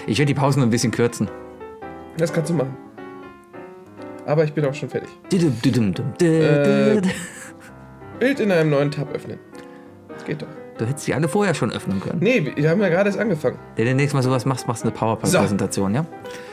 Ich 0.07 0.17
werde 0.17 0.33
die 0.33 0.39
Pausen 0.39 0.63
ein 0.63 0.69
bisschen 0.69 0.91
kürzen. 0.91 1.29
Das 2.17 2.33
kannst 2.33 2.49
du 2.49 2.55
machen. 2.55 2.75
Aber 4.25 4.43
ich 4.43 4.53
bin 4.53 4.65
auch 4.65 4.73
schon 4.73 4.89
fertig. 4.89 5.09
Äh. 6.21 7.01
Bild 8.19 8.39
in 8.39 8.51
einem 8.51 8.69
neuen 8.69 8.91
Tab 8.91 9.13
öffnen. 9.13 9.39
Das 10.07 10.25
geht 10.25 10.41
doch. 10.41 10.47
Du 10.77 10.85
hättest 10.87 11.05
die 11.07 11.13
alle 11.13 11.27
vorher 11.27 11.53
schon 11.53 11.71
öffnen 11.71 11.99
können. 11.99 12.19
Nee, 12.21 12.51
wir 12.55 12.69
haben 12.69 12.81
ja 12.81 12.89
gerade 12.89 13.09
erst 13.09 13.19
angefangen. 13.19 13.59
Wenn 13.75 13.85
du 13.85 13.93
nächstes 13.93 14.13
Mal 14.15 14.23
sowas 14.23 14.45
machst, 14.45 14.67
machst 14.67 14.83
du 14.83 14.87
eine 14.87 14.97
PowerPoint-Präsentation, 14.97 15.93
ja? 15.93 16.05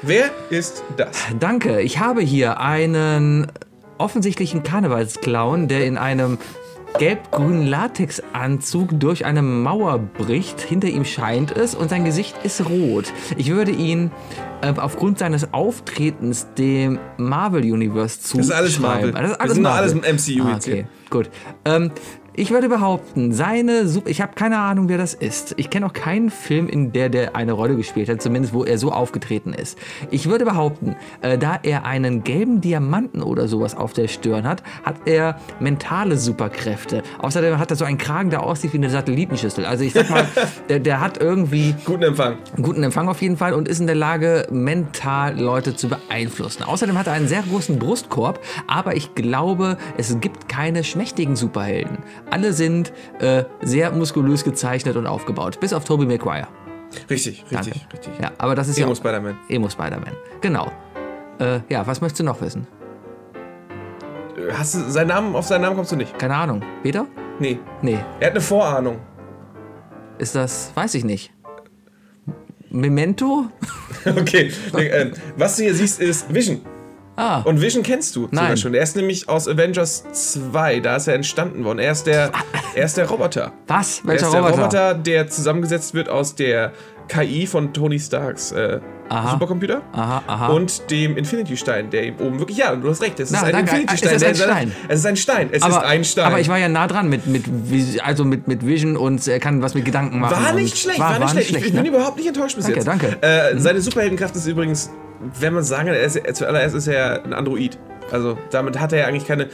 Wer 0.03 0.31
ist 0.51 0.83
das? 0.97 1.17
Danke. 1.39 1.81
Ich 1.81 1.99
habe 1.99 2.21
hier 2.21 2.61
einen 2.61 3.47
offensichtlichen 3.97 4.63
Karnevalsclown, 4.63 5.69
der 5.69 5.87
in 5.87 5.97
einem 5.97 6.39
gelb-grünen 6.99 7.67
Latexanzug 7.67 8.99
durch 8.99 9.25
eine 9.25 9.43
Mauer 9.43 9.99
bricht. 9.99 10.61
Hinter 10.61 10.89
ihm 10.89 11.05
scheint 11.05 11.57
es 11.57 11.75
und 11.75 11.91
sein 11.91 12.05
Gesicht 12.05 12.35
ist 12.45 12.69
rot. 12.69 13.13
Ich 13.37 13.51
würde 13.51 13.71
ihn 13.71 14.11
äh, 14.63 14.73
aufgrund 14.77 15.19
seines 15.19 15.53
Auftretens 15.53 16.49
dem 16.57 16.99
Marvel 17.17 17.63
Universe 17.63 18.21
zuschreiben. 18.21 18.41
ist 18.41 18.51
alles 18.53 18.79
Marvel. 18.79 19.13
Das 19.13 19.23
ist 19.23 19.29
Wir 19.31 19.41
alles 19.41 19.55
sind 19.55 19.63
Marvel. 19.63 19.79
alles 19.81 19.93
im 19.93 19.99
MCU 20.39 20.49
ah, 20.49 20.53
jetzt 20.55 20.65
hier. 20.65 20.75
okay, 20.75 20.87
gut. 21.11 21.31
Ähm, 21.65 21.91
ich 22.39 22.53
würde 22.53 22.69
behaupten, 22.69 23.33
seine 23.33 23.89
Super. 23.89 24.09
Ich 24.11 24.21
habe 24.21 24.33
keine 24.37 24.59
Ahnung, 24.59 24.89
wer 24.89 24.97
das 24.97 25.13
ist. 25.13 25.55
Ich 25.57 25.71
kenne 25.71 25.87
auch 25.87 25.93
keinen 25.93 26.31
Film, 26.31 26.69
in 26.69 26.93
der 26.93 27.09
der 27.09 27.35
eine 27.35 27.51
Rolle 27.51 27.75
gespielt 27.75 28.09
hat, 28.09 28.23
zumindest 28.23 28.55
wo 28.55 28.65
er 28.65 28.79
so 28.79 28.93
aufgetreten 28.93 29.53
ist. 29.53 29.77
Ich 30.13 30.29
würde 30.29 30.45
behaupten, 30.45 30.95
äh, 31.21 31.37
da 31.37 31.59
er 31.61 31.85
einen 31.85 32.23
gelben 32.23 32.61
Diamanten 32.61 33.25
oder 33.25 33.49
sowas 33.49 33.77
auf 33.77 33.93
der 33.93 34.07
Stirn 34.07 34.47
hat, 34.47 34.63
hat 34.85 34.97
er 35.07 35.41
mentale 35.59 36.17
Superkräfte. 36.17 37.03
Außerdem 37.19 37.59
hat 37.59 37.71
er 37.73 37.77
so 37.77 37.85
einen 37.85 37.99
Kragen, 37.99 38.31
der 38.31 38.45
aussieht 38.45 38.73
wie 38.73 38.77
eine 38.77 38.91
Satellitenschüssel. 38.91 39.65
Also 39.65 39.83
ich 39.83 39.93
sag 39.93 40.09
mal, 40.09 40.25
der, 40.69 40.79
der 40.79 41.01
hat 41.01 41.21
irgendwie 41.21 41.75
Guten 41.85 42.05
Empfang. 42.05 42.37
guten 42.63 42.85
Empfang 42.85 43.09
auf 43.09 43.21
jeden 43.21 43.37
Fall 43.37 43.53
und 43.53 43.67
ist 43.67 43.81
in 43.81 43.89
der 43.89 43.97
Lage, 43.97 44.47
mental 44.53 45.37
Leute 45.41 45.75
zu 45.75 45.89
beeinflussen. 45.89 46.63
Außerdem 46.63 46.97
hat 46.97 47.09
er 47.09 47.15
einen 47.15 47.27
sehr 47.27 47.43
großen 47.43 47.81
Brustkorb, 47.81 48.39
aber 48.69 48.95
ich 48.95 49.17
glaube, 49.17 49.77
es 49.97 50.21
gibt 50.21 50.49
keine 50.49 50.85
schmächtigen 50.85 51.35
Superhelden. 51.35 51.99
Alle 52.31 52.53
sind 52.53 52.93
äh, 53.21 53.45
sehr 53.63 53.91
muskulös 53.93 54.45
gezeichnet 54.45 54.97
und 54.97 55.07
aufgebaut, 55.07 55.61
bis 55.61 55.73
auf 55.73 55.85
Tobey 55.85 56.07
Maguire. 56.07 56.49
Richtig, 57.09 57.45
Danke. 57.51 57.67
richtig, 57.67 57.87
richtig. 57.93 58.13
Ja, 58.21 58.33
aber 58.39 58.55
das 58.55 58.69
ist 58.69 58.79
Emo 58.79 58.91
ja 58.91 58.95
Spider-Man. 58.97 59.39
Emo 59.49 59.69
Spider-Man. 59.69 60.15
Genau. 60.41 60.71
Äh, 61.39 61.61
ja, 61.69 61.87
was 61.87 62.01
möchtest 62.01 62.21
du 62.21 62.25
noch 62.25 62.41
wissen? 62.41 62.67
Hast 64.53 64.75
du 64.75 64.81
seinen 64.91 65.09
Namen, 65.09 65.35
auf 65.35 65.47
seinen 65.47 65.63
Namen 65.63 65.77
kommst 65.77 65.93
du 65.93 65.97
nicht? 65.97 66.19
Keine 66.19 66.35
Ahnung. 66.35 66.63
Peter? 66.83 67.07
Nee. 67.39 67.59
Nee. 67.83 67.99
Er 68.21 68.27
hat 68.27 68.33
eine 68.33 68.41
Vorahnung. 68.41 68.99
Ist 70.19 70.35
das, 70.35 70.73
weiß 70.75 70.95
ich 70.95 71.05
nicht. 71.05 71.33
Memento? 72.71 73.47
Okay. 74.05 74.53
ähm, 74.75 75.13
was 75.37 75.57
du 75.57 75.65
hier 75.65 75.75
siehst, 75.75 76.01
ist 76.01 76.33
Vision. 76.33 76.61
Ah, 77.19 77.41
Und 77.41 77.61
Vision 77.61 77.83
kennst 77.83 78.15
du 78.15 78.27
sogar 78.27 78.45
Nein. 78.45 78.57
schon. 78.57 78.75
Er 78.75 78.83
ist 78.85 78.95
nämlich 78.95 79.29
aus 79.29 79.49
Avengers 79.49 80.05
2. 80.13 80.79
Da 80.81 80.97
ist 80.97 81.09
er 81.09 81.15
entstanden 81.15 81.65
worden. 81.65 81.81
Er 81.81 81.91
ist 81.91 82.07
der, 82.07 82.31
er 82.77 82.85
ist 82.85 82.97
der 82.97 83.09
Roboter. 83.09 83.53
was? 83.67 84.01
Er 84.01 84.07
Welcher 84.07 84.27
ist 84.27 84.33
der 84.33 84.41
Roboter? 84.41 84.57
Roboter, 84.63 84.95
der 84.95 85.29
zusammengesetzt 85.29 85.95
wird 85.95 86.09
aus 86.09 86.37
der 86.37 86.73
KI 87.09 87.47
von 87.47 87.73
Tony 87.73 87.99
Starks 87.99 88.53
äh, 88.53 88.79
Aha. 89.09 89.33
Supercomputer. 89.33 89.81
Aha, 89.93 90.23
aha. 90.27 90.47
Und 90.49 90.91
dem 90.91 91.17
Infinity-Stein, 91.17 91.91
der 91.91 92.05
ihm 92.05 92.15
oben 92.21 92.39
wirklich. 92.39 92.59
Ja, 92.59 92.77
du 92.77 92.89
hast 92.89 93.03
recht, 93.03 93.19
es 93.19 93.31
ist 93.31 93.39
Na, 93.41 93.49
ein. 93.49 93.61
Infinity-Stein. 93.61 94.15
Ist 94.15 94.23
das 94.23 94.29
ein 94.29 94.37
Stein? 94.37 94.73
Es 94.89 94.99
ist 95.01 95.07
ein 95.07 95.17
Stein. 95.17 95.49
Es 95.51 95.67
ist 95.67 95.75
ein 95.77 96.05
Stein. 96.05 96.25
Aber 96.27 96.39
ich 96.39 96.49
war 96.49 96.59
ja 96.59 96.69
nah 96.69 96.87
dran 96.87 97.09
mit, 97.09 97.27
mit, 97.27 97.45
also 98.05 98.25
mit, 98.25 98.47
mit 98.47 98.65
Vision 98.65 98.97
und 98.97 99.27
er 99.27 99.41
kann 99.41 99.61
was 99.63 99.75
mit 99.75 99.85
Gedanken 99.87 100.21
machen. 100.21 100.37
War 100.45 100.51
und 100.51 100.61
nicht 100.63 100.77
schlecht, 100.79 101.01
war, 101.01 101.19
nicht 101.19 101.31
schlecht. 101.31 101.51
Ich, 101.51 101.67
ich 101.69 101.73
ne? 101.73 101.83
bin 101.83 101.95
überhaupt 101.95 102.17
nicht 102.19 102.29
enttäuscht 102.29 102.57
bis 102.57 102.67
Danke, 102.67 102.79
jetzt. 102.81 102.87
danke. 102.87 103.23
Äh, 103.23 103.59
seine 103.59 103.81
Superheldenkraft 103.81 104.37
ist 104.37 104.47
übrigens, 104.47 104.91
wenn 105.41 105.55
man 105.55 105.63
sagen 105.63 105.87
kann, 105.87 105.95
er 105.95 106.03
ist, 106.03 106.21
zuallererst 106.37 106.75
ist 106.75 106.87
er 106.89 107.25
ein 107.25 107.33
Android. 107.33 107.79
Also 108.11 108.39
damit 108.51 108.81
hat 108.81 108.93
er 108.95 109.01
ja 109.01 109.07
eigentlich 109.07 109.27
keine 109.27 109.49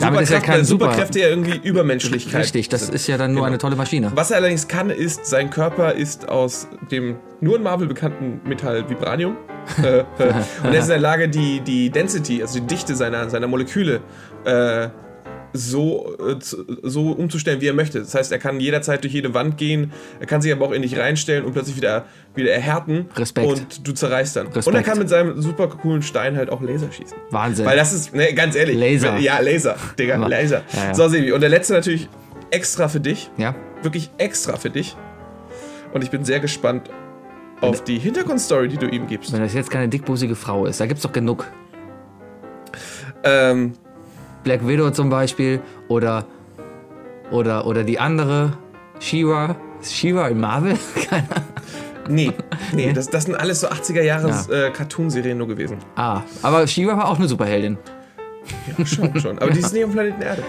Damit 0.00 0.22
ist 0.22 0.30
er 0.30 0.40
kein 0.40 0.56
weil 0.58 0.64
Super- 0.64 0.86
Superkräfte 0.86 1.20
ja 1.20 1.28
irgendwie 1.28 1.58
Übermenschlichkeit. 1.62 2.40
Richtig, 2.42 2.70
das 2.70 2.88
ist 2.88 3.06
ja 3.06 3.18
dann 3.18 3.32
nur 3.32 3.40
Genau. 3.42 3.46
eine 3.48 3.58
tolle 3.58 3.76
Maschine. 3.76 4.10
Was 4.14 4.30
er 4.30 4.38
allerdings 4.38 4.66
kann, 4.66 4.88
ist, 4.88 5.26
sein 5.26 5.50
Körper 5.50 5.92
ist 5.92 6.26
aus 6.28 6.68
dem 6.90 7.16
nur 7.40 7.56
in 7.56 7.62
Marvel 7.62 7.86
bekannten 7.86 8.40
Metall 8.48 8.88
Vibranium. 8.88 9.36
Äh, 9.82 9.98
äh, 9.98 10.04
und 10.62 10.72
er 10.72 10.78
ist 10.78 10.84
in 10.84 10.88
der 10.88 10.98
Lage, 11.00 11.28
die, 11.28 11.60
die 11.60 11.90
Density, 11.90 12.40
also 12.40 12.58
die 12.60 12.66
Dichte 12.66 12.94
seiner, 12.94 13.28
seiner 13.28 13.46
Moleküle, 13.46 14.00
äh, 14.46 14.88
so, 15.58 16.16
äh, 16.18 16.36
so 16.40 17.10
umzustellen, 17.12 17.60
wie 17.60 17.66
er 17.66 17.74
möchte. 17.74 18.00
Das 18.00 18.14
heißt, 18.14 18.32
er 18.32 18.38
kann 18.38 18.60
jederzeit 18.60 19.02
durch 19.02 19.12
jede 19.12 19.34
Wand 19.34 19.56
gehen, 19.56 19.92
er 20.20 20.26
kann 20.26 20.40
sich 20.40 20.52
aber 20.52 20.66
auch 20.66 20.72
in 20.72 20.82
dich 20.82 20.98
reinstellen 20.98 21.44
und 21.44 21.52
plötzlich 21.52 21.76
wieder, 21.76 22.06
wieder 22.34 22.52
erhärten. 22.52 23.06
Respekt. 23.16 23.46
Und 23.46 23.86
du 23.86 23.92
zerreißt 23.92 24.36
dann. 24.36 24.46
Und 24.46 24.52
er 24.52 24.58
Respekt. 24.58 24.86
kann 24.86 24.98
mit 24.98 25.08
seinem 25.08 25.40
super 25.40 25.68
coolen 25.68 26.02
Stein 26.02 26.36
halt 26.36 26.50
auch 26.50 26.60
Laser 26.60 26.90
schießen. 26.90 27.16
Wahnsinn. 27.30 27.66
Weil 27.66 27.76
das 27.76 27.92
ist, 27.92 28.14
ne, 28.14 28.32
ganz 28.34 28.54
ehrlich. 28.56 28.76
Laser. 28.76 29.18
Ja, 29.18 29.40
Laser, 29.40 29.76
Digga, 29.98 30.16
Laser. 30.16 30.62
Ja, 30.72 30.84
ja. 30.86 30.94
So, 30.94 31.08
Sebi. 31.08 31.32
Und 31.32 31.40
der 31.40 31.50
letzte 31.50 31.74
natürlich 31.74 32.08
extra 32.50 32.88
für 32.88 33.00
dich 33.00 33.30
ja? 33.36 33.54
wirklich 33.82 34.10
extra 34.18 34.56
für 34.56 34.70
dich. 34.70 34.96
Und 35.92 36.04
ich 36.04 36.10
bin 36.10 36.24
sehr 36.24 36.40
gespannt 36.40 36.90
auf 37.60 37.82
die 37.82 37.98
Hintergrundstory, 37.98 38.68
die 38.68 38.76
du 38.76 38.86
ihm 38.86 39.06
gibst. 39.06 39.32
Wenn 39.32 39.40
das 39.40 39.54
jetzt 39.54 39.70
keine 39.70 39.88
dickbusige 39.88 40.36
Frau 40.36 40.66
ist, 40.66 40.80
da 40.80 40.86
gibt's 40.86 41.02
doch 41.02 41.12
genug. 41.12 41.46
Ähm, 43.24 43.72
Black 44.48 44.66
Widow 44.66 44.90
zum 44.90 45.10
Beispiel 45.10 45.60
oder, 45.88 46.24
oder, 47.30 47.66
oder 47.66 47.84
die 47.84 47.98
andere, 47.98 48.54
She-Ra. 48.98 49.56
Ist 49.82 49.94
She-Ra 49.94 50.28
in 50.28 50.40
Marvel? 50.40 50.72
Keine 51.10 51.24
Ahnung. 51.30 51.44
nee, 52.08 52.32
nee, 52.72 52.90
das, 52.94 53.10
das 53.10 53.24
sind 53.24 53.34
alles 53.34 53.60
so 53.60 53.68
80er 53.68 54.00
Jahre 54.00 54.30
Ja. 54.30 54.68
äh, 54.68 54.70
Cartoon-Serien 54.70 55.36
nur 55.36 55.48
gewesen. 55.48 55.76
Ah, 55.96 56.22
aber 56.40 56.66
She-Ra 56.66 56.96
war 56.96 57.08
auch 57.10 57.18
eine 57.18 57.28
Superheldin. 57.28 57.76
Ja, 58.78 58.86
schon, 58.86 59.20
schon. 59.20 59.38
Aber 59.38 59.50
die 59.50 59.58
ist 59.60 59.74
nicht 59.74 59.84
auf 59.84 59.92
Planeten 59.92 60.22
Erde. 60.22 60.42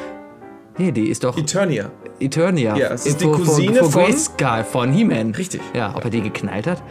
Nee, 0.77 0.93
die 0.93 1.09
ist 1.09 1.25
doch 1.25 1.37
Eternia. 1.37 1.91
Eternia. 2.21 2.77
Ja, 2.77 2.87
es 2.93 3.05
ist 3.05 3.19
die 3.19 3.25
Vor- 3.25 3.35
vor- 3.35 3.45
Cousine 3.47 3.79
vor 3.79 3.91
von- 3.91 4.03
Grayskull, 4.05 4.63
von 4.63 4.93
He-Man. 4.93 5.31
Richtig. 5.35 5.59
Ja, 5.73 5.93
ob 5.93 6.05
er 6.05 6.09
die 6.09 6.21
geknallt 6.21 6.67
hat? 6.67 6.81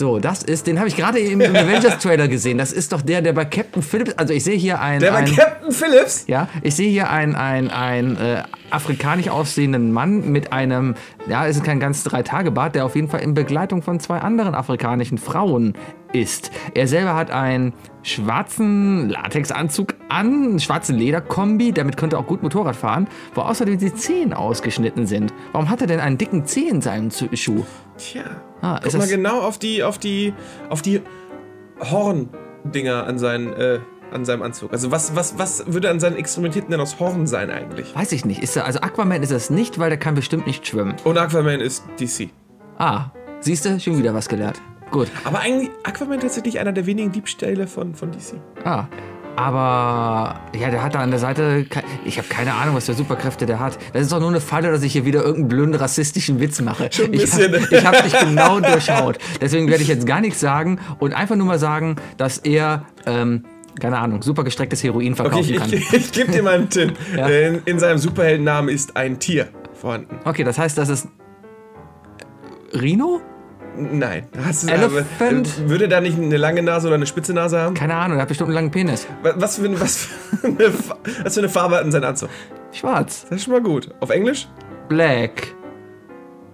So, 0.00 0.18
das 0.18 0.42
ist, 0.42 0.66
den 0.66 0.78
habe 0.78 0.88
ich 0.88 0.96
gerade 0.96 1.18
im, 1.18 1.42
im 1.42 1.54
Avengers-Trailer 1.56 2.26
gesehen. 2.26 2.56
Das 2.56 2.72
ist 2.72 2.90
doch 2.90 3.02
der, 3.02 3.20
der 3.20 3.34
bei 3.34 3.44
Captain 3.44 3.82
Phillips, 3.82 4.14
also 4.16 4.32
ich 4.32 4.42
sehe 4.42 4.56
hier 4.56 4.80
ein, 4.80 4.98
Der 5.00 5.14
ein 5.14 5.26
Captain 5.26 5.70
Phillips. 5.72 6.24
ja, 6.26 6.48
ich 6.62 6.74
sehe 6.74 6.88
hier 6.88 7.10
einen 7.10 7.34
ein, 7.34 7.70
ein, 7.70 8.16
äh, 8.16 8.42
afrikanisch 8.72 9.28
aussehenden 9.28 9.92
Mann 9.92 10.30
mit 10.30 10.52
einem, 10.52 10.94
ja, 11.28 11.46
es 11.46 11.56
ist 11.56 11.64
kein 11.64 11.80
ganz 11.80 12.04
Drei-Tage-Bart, 12.04 12.74
der 12.74 12.84
auf 12.84 12.94
jeden 12.94 13.08
Fall 13.08 13.20
in 13.20 13.34
Begleitung 13.34 13.82
von 13.82 14.00
zwei 14.00 14.18
anderen 14.18 14.54
afrikanischen 14.54 15.18
Frauen 15.18 15.74
ist. 16.12 16.50
Er 16.74 16.88
selber 16.88 17.14
hat 17.14 17.30
einen 17.30 17.72
schwarzen 18.02 19.08
Latexanzug 19.08 19.94
an, 20.08 20.26
einen 20.26 20.60
schwarzen 20.60 20.96
Lederkombi, 20.96 21.72
damit 21.72 21.96
könnte 21.96 22.16
er 22.16 22.20
auch 22.20 22.26
gut 22.26 22.42
Motorrad 22.42 22.76
fahren, 22.76 23.08
wo 23.34 23.42
außerdem 23.42 23.78
die 23.78 23.94
Zehen 23.94 24.32
ausgeschnitten 24.32 25.06
sind. 25.06 25.32
Warum 25.52 25.68
hat 25.70 25.80
er 25.80 25.86
denn 25.86 26.00
einen 26.00 26.18
dicken 26.18 26.46
Zeh 26.46 26.68
in 26.68 26.80
seinem 26.80 27.10
Schuh? 27.10 27.64
Tja. 27.98 28.22
Ah, 28.62 28.76
Guck 28.76 28.86
ist 28.86 28.98
mal 28.98 29.08
genau 29.08 29.40
auf 29.40 29.58
die, 29.58 29.82
auf 29.82 29.98
die, 29.98 30.34
auf 30.68 30.82
die 30.82 31.00
Horndinger 31.80 33.06
an 33.06 33.18
seinen, 33.18 33.52
äh, 33.52 33.78
an 34.12 34.24
seinem 34.24 34.42
Anzug? 34.42 34.72
Also 34.72 34.90
was, 34.90 35.14
was, 35.16 35.38
was 35.38 35.72
würde 35.72 35.90
an 35.90 36.00
seinen 36.00 36.16
Extremitäten 36.16 36.70
denn 36.70 36.80
aus 36.80 36.98
Horn 36.98 37.26
sein 37.26 37.50
eigentlich? 37.50 37.94
Weiß 37.94 38.12
ich 38.12 38.24
nicht. 38.24 38.42
Ist 38.42 38.56
er, 38.56 38.64
also 38.64 38.80
Aquaman 38.80 39.22
ist 39.22 39.32
das 39.32 39.50
nicht, 39.50 39.78
weil 39.78 39.90
der 39.90 39.98
kann 39.98 40.14
bestimmt 40.14 40.46
nicht 40.46 40.66
schwimmen. 40.66 40.94
Und 41.04 41.18
Aquaman 41.18 41.60
ist 41.60 41.84
DC. 41.98 42.30
Ah, 42.78 43.06
siehst 43.40 43.64
du, 43.64 43.78
schon 43.80 43.98
wieder 43.98 44.14
was 44.14 44.28
gelernt. 44.28 44.60
Gut. 44.90 45.08
Aber 45.24 45.40
eigentlich 45.40 45.70
Aquaman 45.84 46.20
tatsächlich 46.20 46.58
einer 46.58 46.72
der 46.72 46.86
wenigen 46.86 47.12
Diebstähle 47.12 47.66
von, 47.66 47.94
von 47.94 48.10
DC. 48.10 48.34
Ah. 48.64 48.86
Aber 49.36 50.40
ja, 50.58 50.70
der 50.70 50.82
hat 50.82 50.94
da 50.94 51.00
an 51.00 51.10
der 51.10 51.18
Seite. 51.18 51.64
Ich 52.04 52.18
habe 52.18 52.28
keine 52.28 52.52
Ahnung, 52.52 52.74
was 52.74 52.86
für 52.86 52.94
Superkräfte 52.94 53.46
der 53.46 53.58
hat. 53.58 53.78
Das 53.92 54.02
ist 54.02 54.12
doch 54.12 54.20
nur 54.20 54.28
eine 54.28 54.40
Falle, 54.40 54.70
dass 54.70 54.82
ich 54.82 54.92
hier 54.92 55.06
wieder 55.06 55.20
irgendeinen 55.20 55.48
blöden 55.48 55.74
rassistischen 55.74 56.40
Witz 56.40 56.60
mache. 56.60 56.90
Schon 56.92 57.06
ein 57.06 57.14
ich 57.14 57.22
bisschen. 57.22 57.54
habe 57.54 57.74
ich 57.74 57.86
hab 57.86 58.04
dich 58.04 58.18
genau 58.18 58.60
durchschaut. 58.60 59.18
Deswegen 59.40 59.68
werde 59.68 59.82
ich 59.82 59.88
jetzt 59.88 60.06
gar 60.06 60.20
nichts 60.20 60.40
sagen 60.40 60.78
und 60.98 61.14
einfach 61.14 61.36
nur 61.36 61.46
mal 61.46 61.58
sagen, 61.58 61.96
dass 62.16 62.38
er, 62.38 62.84
ähm, 63.06 63.44
keine 63.80 63.98
Ahnung, 63.98 64.22
super 64.22 64.44
gestrecktes 64.44 64.82
Heroin 64.84 65.12
Okay, 65.12 65.16
verkaufen 65.22 65.50
ich, 65.50 65.56
kann. 65.58 65.72
ich, 65.72 65.92
ich 65.92 66.12
gebe 66.12 66.30
dir 66.32 66.42
mal 66.42 66.54
einen 66.54 66.68
Tipp. 66.70 66.92
Ja. 67.16 67.26
in, 67.28 67.62
in 67.64 67.78
seinem 67.78 67.98
Superheldennamen 67.98 68.72
ist 68.72 68.96
ein 68.96 69.18
Tier 69.18 69.48
vorhanden. 69.74 70.18
Okay, 70.24 70.44
das 70.44 70.58
heißt, 70.58 70.78
das 70.78 70.88
ist. 70.88 71.08
Rhino? 72.74 73.20
Nein. 73.76 74.26
Hast 74.44 74.64
du, 74.68 74.72
Elephant? 74.72 75.48
äh, 75.58 75.68
würde 75.68 75.84
er 75.84 75.90
da 75.90 76.00
nicht 76.00 76.18
eine 76.18 76.36
lange 76.36 76.62
Nase 76.62 76.88
oder 76.88 76.96
eine 76.96 77.06
spitze 77.06 77.32
Nase 77.32 77.58
haben? 77.60 77.74
Keine 77.74 77.94
Ahnung, 77.94 78.16
der 78.16 78.22
hat 78.22 78.28
bestimmt 78.28 78.48
einen 78.48 78.54
langen 78.56 78.70
Penis. 78.70 79.06
Was, 79.22 79.58
für, 79.58 79.64
eine- 79.64 79.80
was, 79.80 79.96
für 79.96 80.46
eine, 80.46 80.72
was 81.24 81.34
für 81.34 81.40
eine 81.40 81.48
Farbe 81.48 81.76
hat 81.76 81.84
denn 81.84 81.92
sein 81.92 82.04
Anzug? 82.04 82.28
Schwarz. 82.72 83.26
Das 83.28 83.38
ist 83.38 83.44
schon 83.44 83.52
mal 83.54 83.62
gut. 83.62 83.90
Auf 84.00 84.10
Englisch? 84.10 84.48
Black. 84.88 85.54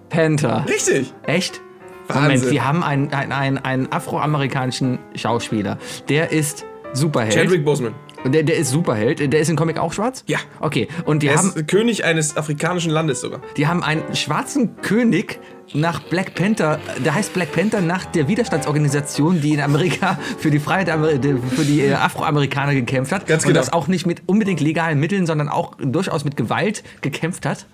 Panther. 0.08 0.64
Richtig. 0.68 1.12
Echt? 1.24 1.60
Wahnsinn. 2.08 2.22
Moment, 2.22 2.50
wir 2.50 2.64
haben 2.64 2.82
einen, 2.84 3.12
einen, 3.12 3.32
einen, 3.32 3.58
einen 3.58 3.92
afroamerikanischen 3.92 4.98
Schauspieler. 5.16 5.78
Der 6.08 6.30
ist 6.32 6.64
Superheld. 6.96 7.34
Chadwick 7.34 7.64
Boseman. 7.64 7.94
Und 8.24 8.32
Der, 8.34 8.42
der 8.42 8.56
ist 8.56 8.70
Superheld. 8.70 9.32
Der 9.32 9.40
ist 9.40 9.48
im 9.50 9.56
Comic 9.56 9.78
auch 9.78 9.92
schwarz? 9.92 10.24
Ja. 10.26 10.38
Okay. 10.60 10.88
Und 11.04 11.22
die 11.22 11.28
Er 11.28 11.36
haben, 11.36 11.52
ist 11.54 11.68
König 11.68 12.04
eines 12.04 12.36
afrikanischen 12.36 12.90
Landes 12.90 13.20
sogar. 13.20 13.40
die 13.56 13.66
haben 13.66 13.82
einen 13.84 14.16
schwarzen 14.16 14.76
König 14.82 15.38
nach 15.74 16.00
Black 16.00 16.34
Panther. 16.34 16.78
Der 17.04 17.14
heißt 17.14 17.34
Black 17.34 17.52
Panther 17.52 17.80
nach 17.80 18.04
der 18.06 18.26
Widerstandsorganisation, 18.28 19.40
die 19.40 19.52
in 19.54 19.60
Amerika 19.60 20.18
für 20.38 20.50
die 20.50 20.58
Freiheit 20.58 20.88
für 20.88 21.64
die 21.64 21.82
äh, 21.82 21.92
Afroamerikaner 21.94 22.74
gekämpft 22.74 23.12
hat. 23.12 23.26
Ganz 23.26 23.44
Und 23.44 23.48
genau. 23.48 23.60
das 23.60 23.72
auch 23.72 23.86
nicht 23.86 24.06
mit 24.06 24.22
unbedingt 24.26 24.60
legalen 24.60 24.98
Mitteln, 24.98 25.26
sondern 25.26 25.48
auch 25.48 25.74
durchaus 25.78 26.24
mit 26.24 26.36
Gewalt 26.36 26.82
gekämpft 27.00 27.46
hat. 27.46 27.66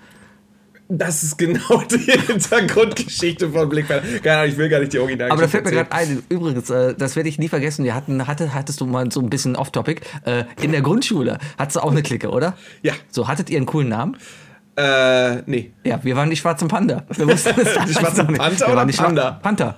Das 0.94 1.22
ist 1.22 1.38
genau 1.38 1.83
die 1.90 1.96
Hintergrundgeschichte 1.96 3.48
von 3.50 3.70
Panther. 3.70 4.02
Keine 4.22 4.37
Ahnung, 4.37 4.50
ich 4.50 4.59
will 4.59 4.68
gar 4.68 4.78
nicht 4.81 4.92
die 4.92 4.98
Original. 4.98 5.31
Aber 5.31 5.40
da 5.40 5.48
fällt 5.48 5.64
mir 5.64 5.70
gerade 5.70 5.90
ein, 5.90 6.22
übrigens, 6.28 6.68
äh, 6.68 6.94
das 6.94 7.16
werde 7.16 7.31
ich 7.31 7.38
nie 7.38 7.48
vergessen, 7.48 7.85
wir 7.85 7.94
hatten, 7.94 8.26
hatte, 8.26 8.52
hattest 8.52 8.83
du 8.83 8.87
mal 8.87 9.11
so 9.11 9.20
ein 9.20 9.31
bisschen 9.31 9.57
off-topic, 9.57 10.02
äh, 10.26 10.44
in 10.61 10.70
der 10.72 10.83
Grundschule 10.83 11.38
hattest 11.57 11.76
du 11.76 11.81
auch 11.81 11.92
eine 11.92 12.02
Clique, 12.02 12.28
oder? 12.28 12.55
Ja. 12.83 12.92
So, 13.11 13.26
hattet 13.26 13.48
ihr 13.48 13.57
einen 13.57 13.64
coolen 13.64 13.88
Namen? 13.88 14.18
Äh, 14.76 15.42
nee. 15.46 15.72
Ja, 15.85 15.98
wir 16.05 16.14
waren 16.14 16.28
die 16.28 16.37
schwarzen 16.37 16.68
Panda. 16.68 17.05
Wir 17.16 17.26
wussten 17.26 17.55
es 17.61 17.72
damals 17.72 17.92
schwarzen. 17.92 18.26
Panther 18.35 18.72
oder 18.72 18.85
die 18.85 18.92
Panda? 18.92 19.31
Panther. 19.42 19.76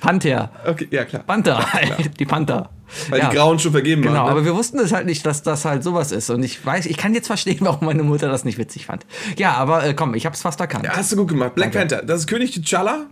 Panther. 0.00 0.50
Okay, 0.66 0.88
ja 0.90 1.04
klar. 1.04 1.22
Panther. 1.22 1.64
die 2.18 2.24
Panther. 2.24 2.70
Weil 3.08 3.18
ja. 3.18 3.30
die 3.30 3.36
Grauen 3.36 3.58
schon 3.58 3.72
vergeben 3.72 4.02
Genau, 4.02 4.14
waren. 4.14 4.24
Ne? 4.26 4.30
aber 4.30 4.44
wir 4.44 4.54
wussten 4.54 4.78
es 4.78 4.92
halt 4.92 5.06
nicht, 5.06 5.26
dass 5.26 5.42
das 5.42 5.64
halt 5.64 5.82
sowas 5.82 6.12
ist. 6.12 6.30
Und 6.30 6.42
ich 6.42 6.64
weiß, 6.64 6.86
ich 6.86 6.96
kann 6.96 7.14
jetzt 7.14 7.26
verstehen, 7.26 7.58
warum 7.60 7.86
meine 7.86 8.02
Mutter 8.02 8.28
das 8.28 8.44
nicht 8.44 8.58
witzig 8.58 8.86
fand. 8.86 9.06
Ja, 9.36 9.54
aber 9.54 9.84
äh, 9.84 9.94
komm, 9.94 10.14
ich 10.14 10.26
hab's 10.26 10.42
fast 10.42 10.60
erkannt. 10.60 10.84
Ja, 10.84 10.96
hast 10.96 11.12
du 11.12 11.16
gut 11.16 11.28
gemacht. 11.28 11.54
Black 11.54 11.72
Panther. 11.72 12.02
Das 12.02 12.20
ist 12.20 12.26
König 12.26 12.52
T'Challa. 12.52 13.06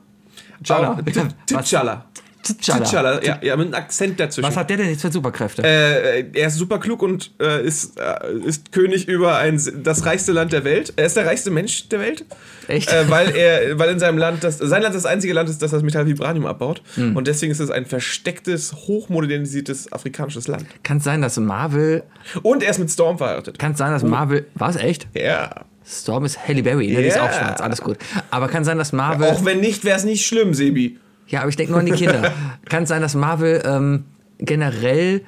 T'Challa? 0.63 0.99
Was? 1.51 1.65
T'Challa. 1.65 2.03
T'Challa. 2.45 2.85
T'Challa, 2.85 3.25
ja, 3.25 3.39
ja, 3.43 3.57
mit 3.57 3.67
einem 3.67 3.75
Akzent 3.75 4.21
dazwischen. 4.21 4.47
Was 4.47 4.57
hat 4.57 4.69
der 4.69 4.77
denn 4.77 4.91
jetzt 4.91 5.01
für 5.01 5.11
Superkräfte? 5.11 5.63
Äh, 5.63 6.27
er 6.33 6.49
ist 6.49 6.57
super 6.57 6.79
klug 6.79 7.03
und 7.03 7.33
äh, 7.41 7.65
ist, 7.65 7.99
äh, 7.99 8.33
ist 8.45 8.73
König 8.73 9.09
über 9.09 9.39
ein, 9.39 9.61
das 9.83 10.05
reichste 10.05 10.33
Land 10.33 10.53
der 10.53 10.65
Welt. 10.65 10.93
Er 10.97 11.07
ist 11.07 11.17
der 11.17 11.27
reichste 11.27 11.51
Mensch 11.51 11.89
der 11.89 12.01
Welt. 12.01 12.25
Echt? 12.69 12.93
Äh, 12.93 13.11
weil 13.11 13.35
er, 13.35 13.79
weil 13.79 13.91
in 13.91 13.99
seinem 13.99 14.19
Land, 14.19 14.45
das, 14.45 14.59
sein 14.59 14.83
Land 14.83 14.95
das 14.95 15.07
einzige 15.07 15.33
Land 15.33 15.49
ist, 15.49 15.63
das 15.63 15.71
das 15.71 15.83
Metall 15.83 16.07
Vibranium 16.07 16.47
abbaut. 16.47 16.83
Hm. 16.95 17.17
Und 17.17 17.27
deswegen 17.27 17.53
ist 17.53 17.61
es 17.61 17.71
ein 17.71 17.87
verstecktes, 17.87 18.73
hochmodernisiertes 18.73 19.93
afrikanisches 19.93 20.47
Land. 20.49 20.67
Kann 20.83 20.99
es 20.99 21.05
sein, 21.05 21.23
dass 21.23 21.39
Marvel. 21.39 22.03
Und 22.43 22.63
er 22.63 22.71
ist 22.71 22.79
mit 22.79 22.91
Storm 22.91 23.19
verheiratet. 23.19 23.59
Kann 23.59 23.73
es 23.73 23.79
sein, 23.79 23.93
dass 23.93 24.03
Marvel. 24.03 24.47
Was, 24.55 24.77
echt? 24.77 25.09
Ja. 25.15 25.65
Storm 25.87 26.25
ist 26.25 26.49
Halle 26.49 26.63
Berry, 26.63 26.89
ne? 26.89 27.03
Die 27.03 27.09
ist 27.09 27.19
auch 27.19 27.31
schwarz, 27.31 27.61
alles 27.61 27.83
gut. 27.83 27.99
Aber 28.31 28.49
kann 28.49 28.65
sein, 28.65 28.79
dass 28.79 28.93
Marvel. 28.93 29.29
Auch 29.29 29.45
wenn 29.45 29.61
nicht, 29.61 29.85
wäre 29.85 29.99
es 29.99 30.05
nicht 30.05 30.25
schlimm, 30.25 30.55
Sebi. 30.55 30.99
Ja, 31.29 31.41
aber 31.41 31.49
ich 31.49 31.57
denke 31.57 31.73
nur 31.73 31.81
an 31.81 31.87
die 31.87 31.93
Kinder. 31.93 32.33
kann 32.69 32.85
es 32.85 32.89
sein, 32.89 33.03
dass 33.03 33.15
Marvel 33.15 33.63
ähm, 33.65 34.05
generell 34.39 35.23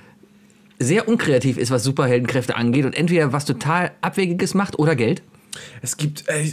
sehr 0.78 1.08
unkreativ 1.08 1.56
ist, 1.56 1.70
was 1.70 1.84
Superheldenkräfte 1.84 2.56
angeht 2.56 2.84
und 2.84 2.94
entweder 2.94 3.32
was 3.32 3.44
total 3.44 3.92
Abwegiges 4.00 4.54
macht 4.54 4.78
oder 4.78 4.94
Geld? 4.94 5.22
Es 5.82 5.96
gibt. 5.96 6.28
Äh, 6.28 6.52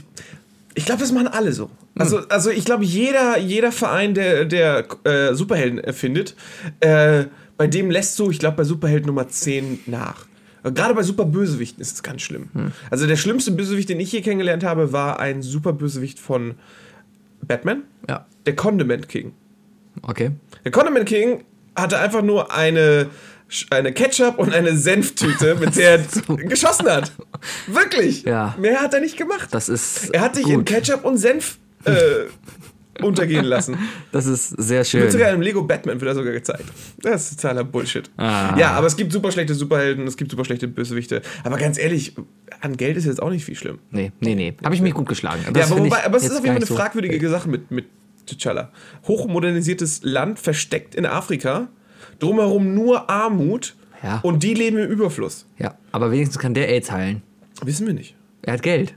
ich 0.76 0.86
glaube, 0.86 1.02
das 1.02 1.12
machen 1.12 1.28
alle 1.28 1.52
so. 1.54 1.70
Also, 1.96 2.20
also 2.30 2.50
ich 2.50 2.66
glaube, 2.66 2.84
jeder, 2.84 3.38
jeder 3.38 3.72
Verein, 3.72 4.16
der, 4.16 4.46
der 4.46 4.88
äh, 5.04 5.36
Superhelden 5.36 5.78
erfindet, 5.78 6.36
äh, 6.80 7.26
bei 7.58 7.68
dem 7.68 7.92
lässt 7.92 8.16
so, 8.16 8.32
ich 8.32 8.40
glaube, 8.40 8.58
bei 8.58 8.64
Superheld 8.64 9.06
Nummer 9.06 9.28
10 9.28 9.82
nach. 9.86 10.26
Gerade 10.64 10.96
bei 10.96 11.04
Superbösewichten 11.04 11.82
ist 11.82 11.94
es 11.96 12.04
ganz 12.04 12.22
schlimm. 12.22 12.50
Also 12.90 13.06
der 13.06 13.18
schlimmste 13.18 13.52
Bösewicht, 13.52 13.90
den 13.90 14.00
ich 14.00 14.12
je 14.14 14.22
kennengelernt 14.22 14.64
habe, 14.64 14.94
war 14.94 15.20
ein 15.20 15.42
Superbösewicht 15.42 16.20
von 16.20 16.56
Batman, 17.48 17.84
Ja. 18.10 18.26
der 18.46 18.56
Condiment 18.56 19.08
King. 19.10 19.34
Okay. 20.02 20.32
Der 20.64 20.72
Condiment 20.72 21.06
King 21.08 21.44
hatte 21.76 22.00
einfach 22.00 22.22
nur 22.22 22.52
eine, 22.54 23.10
eine 23.70 23.94
Ketchup 23.94 24.38
und 24.40 24.54
eine 24.54 24.76
Senftüte, 24.78 25.56
mit 25.60 25.76
der 25.76 26.00
er 26.00 26.36
geschossen 26.38 26.88
hat. 26.90 27.12
Wirklich. 27.68 28.24
Ja. 28.24 28.56
Mehr 28.60 28.80
hat 28.82 28.94
er 28.94 29.02
nicht 29.02 29.18
gemacht. 29.18 29.50
Das 29.52 29.70
ist. 29.70 30.10
Er 30.14 30.22
hat 30.22 30.36
sich 30.36 30.48
in 30.48 30.58
gut. 30.58 30.66
Ketchup 30.66 31.04
und 31.06 31.18
Senf 31.18 31.58
äh, 31.86 31.92
untergehen 33.02 33.46
lassen. 33.46 33.78
Das 34.12 34.26
ist 34.28 34.50
sehr 34.50 34.80
Wird 34.80 34.88
schön. 34.88 35.12
sogar 35.12 35.32
im 35.32 35.42
Lego 35.42 35.64
Batman 35.64 36.00
wird 36.00 36.12
er 36.12 36.16
sogar 36.16 36.34
gezeigt. 36.34 36.66
Das 37.02 37.32
ist 37.32 37.42
totaler 37.42 37.64
Bullshit. 37.64 38.10
Ah. 38.18 38.56
Ja, 38.60 38.72
aber 38.72 38.86
es 38.88 38.96
gibt 38.96 39.12
super 39.12 39.32
schlechte 39.32 39.56
Superhelden, 39.56 40.06
es 40.06 40.18
gibt 40.18 40.30
super 40.30 40.46
schlechte 40.46 40.68
Bösewichte. 40.68 41.22
Aber 41.44 41.58
ganz 41.58 41.80
ehrlich, 41.80 42.14
an 42.62 42.78
Geld 42.78 42.96
ist 42.98 43.06
jetzt 43.06 43.22
auch 43.22 43.32
nicht 43.32 43.44
viel 43.46 43.56
schlimm. 43.56 43.80
Nee, 43.90 44.12
nee, 44.20 44.36
nee. 44.36 44.54
Habe 44.64 44.76
ich 44.76 44.82
mich 44.82 44.94
gut 44.94 45.08
geschlagen. 45.10 45.42
ja, 45.46 45.52
Das 45.52 45.68
aber, 45.72 45.82
find 45.82 45.88
wobei, 45.92 46.06
aber 46.06 46.18
es 46.18 46.26
ist 46.26 46.32
auf 46.32 46.38
jeden 46.38 46.48
Fall 46.48 46.56
eine 46.58 46.66
so- 46.68 46.76
fragwürdige 46.76 47.30
Sache 47.30 47.50
mit, 47.50 47.72
mit 47.72 47.86
T'Challa. 48.30 48.68
Hochmodernisiertes 49.08 50.02
Land, 50.04 50.40
versteckt 50.40 50.96
in 50.96 51.06
Afrika, 51.06 51.70
drumherum 52.20 52.74
nur 52.76 53.10
Armut 53.10 53.76
Ja. 54.04 54.20
und 54.22 54.44
die 54.44 54.54
leben 54.54 54.78
im 54.78 54.90
Überfluss. 54.90 55.46
Ja, 55.58 55.76
aber 55.92 56.12
wenigstens 56.12 56.40
kann 56.40 56.54
der 56.54 56.70
AIDS 56.70 56.92
heilen. 56.92 57.22
Wissen 57.64 57.88
wir 57.88 57.94
nicht. 57.94 58.16
Er 58.44 58.54
hat 58.54 58.62
Geld. 58.64 58.96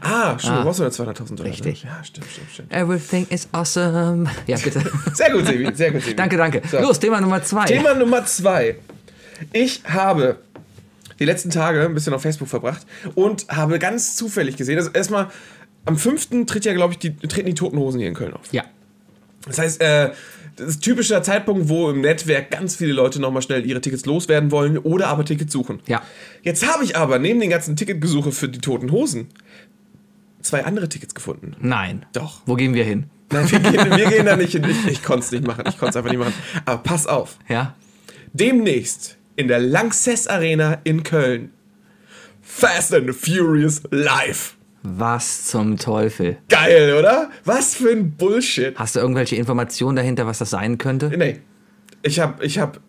Ah, 0.00 0.38
stimmt, 0.38 0.52
Ah. 0.54 0.58
du 0.58 0.64
brauchst 0.64 0.80
nur 0.80 0.88
200.000 0.88 1.36
Dollar. 1.38 1.50
Richtig. 1.50 1.84
Ne? 1.84 1.90
Ja, 1.90 2.04
stimmt, 2.04 2.26
stimmt, 2.30 2.50
stimmt. 2.52 2.72
Everything 2.72 3.26
is 3.30 3.48
awesome. 3.52 4.28
Ja, 4.46 4.56
bitte. 4.58 4.80
Sehr 5.14 5.30
gut, 5.32 5.46
Sebi, 5.46 5.70
sehr 5.74 5.90
gut, 5.92 6.02
Sebi. 6.02 6.16
danke, 6.16 6.36
danke. 6.36 6.62
So. 6.70 6.78
Los, 6.80 6.98
Thema 6.98 7.20
Nummer 7.20 7.42
zwei. 7.42 7.64
Thema 7.66 7.94
Nummer 7.94 8.24
zwei. 8.26 8.76
Ich 9.52 9.82
habe 9.84 10.38
die 11.20 11.24
letzten 11.24 11.50
Tage 11.50 11.84
ein 11.84 11.94
bisschen 11.94 12.12
auf 12.14 12.22
Facebook 12.22 12.48
verbracht 12.48 12.86
und 13.14 13.46
habe 13.48 13.78
ganz 13.78 14.16
zufällig 14.16 14.56
gesehen, 14.56 14.78
also 14.78 14.90
erstmal 14.90 15.28
am 15.84 15.96
5. 15.96 16.46
tritt 16.46 16.64
ja, 16.64 16.74
glaube 16.74 16.92
ich, 16.92 16.98
die, 16.98 17.14
treten 17.16 17.46
die 17.46 17.54
Toten 17.54 17.78
Hosen 17.78 17.98
hier 18.00 18.08
in 18.08 18.14
Köln 18.14 18.34
auf. 18.34 18.52
Ja. 18.52 18.64
Das 19.46 19.58
heißt, 19.58 19.80
äh, 19.80 20.10
das 20.58 20.68
ist 20.68 20.80
typischer 20.80 21.22
Zeitpunkt, 21.22 21.68
wo 21.68 21.90
im 21.90 22.00
Netzwerk 22.00 22.50
ganz 22.50 22.76
viele 22.76 22.92
Leute 22.92 23.20
nochmal 23.20 23.42
schnell 23.42 23.64
ihre 23.64 23.80
Tickets 23.80 24.04
loswerden 24.06 24.50
wollen 24.50 24.78
oder 24.78 25.08
aber 25.08 25.24
Tickets 25.24 25.52
suchen. 25.52 25.80
Ja. 25.86 26.02
Jetzt 26.42 26.66
habe 26.66 26.84
ich 26.84 26.96
aber 26.96 27.18
neben 27.18 27.40
den 27.40 27.50
ganzen 27.50 27.76
Ticketgesuche 27.76 28.32
für 28.32 28.48
die 28.48 28.60
Toten 28.60 28.90
Hosen 28.90 29.28
zwei 30.42 30.64
andere 30.64 30.88
Tickets 30.88 31.14
gefunden. 31.14 31.56
Nein. 31.60 32.06
Doch. 32.12 32.40
Wo 32.46 32.54
gehen 32.54 32.74
wir 32.74 32.84
hin? 32.84 33.06
Nein, 33.30 33.50
wir 33.50 33.60
gehen, 33.60 33.96
wir 33.96 34.06
gehen 34.08 34.26
da 34.26 34.36
nicht 34.36 34.52
hin. 34.52 34.64
Ich, 34.68 34.86
ich 34.86 35.02
konnte 35.02 35.24
es 35.24 35.32
nicht 35.32 35.46
machen. 35.46 35.64
Ich 35.68 35.78
konnte 35.78 35.90
es 35.90 35.96
einfach 35.96 36.10
nicht 36.10 36.18
machen. 36.18 36.34
Aber 36.64 36.82
pass 36.82 37.06
auf. 37.06 37.38
Ja. 37.48 37.74
Demnächst 38.32 39.16
in 39.36 39.48
der 39.48 39.60
Lanxess 39.60 40.26
Arena 40.26 40.80
in 40.84 41.02
Köln. 41.02 41.52
Fast 42.40 42.94
and 42.94 43.14
Furious 43.14 43.82
live. 43.90 44.56
Was 44.82 45.44
zum 45.44 45.76
Teufel? 45.76 46.38
Geil, 46.48 46.94
oder? 46.98 47.30
Was 47.44 47.74
für 47.74 47.90
ein 47.90 48.12
Bullshit. 48.12 48.76
Hast 48.76 48.96
du 48.96 49.00
irgendwelche 49.00 49.36
Informationen 49.36 49.96
dahinter, 49.96 50.26
was 50.26 50.38
das 50.38 50.50
sein 50.50 50.78
könnte? 50.78 51.10
Nee. 51.16 51.40
Ich 52.02 52.20
hab, 52.20 52.42
ich 52.42 52.58
hab, 52.60 52.80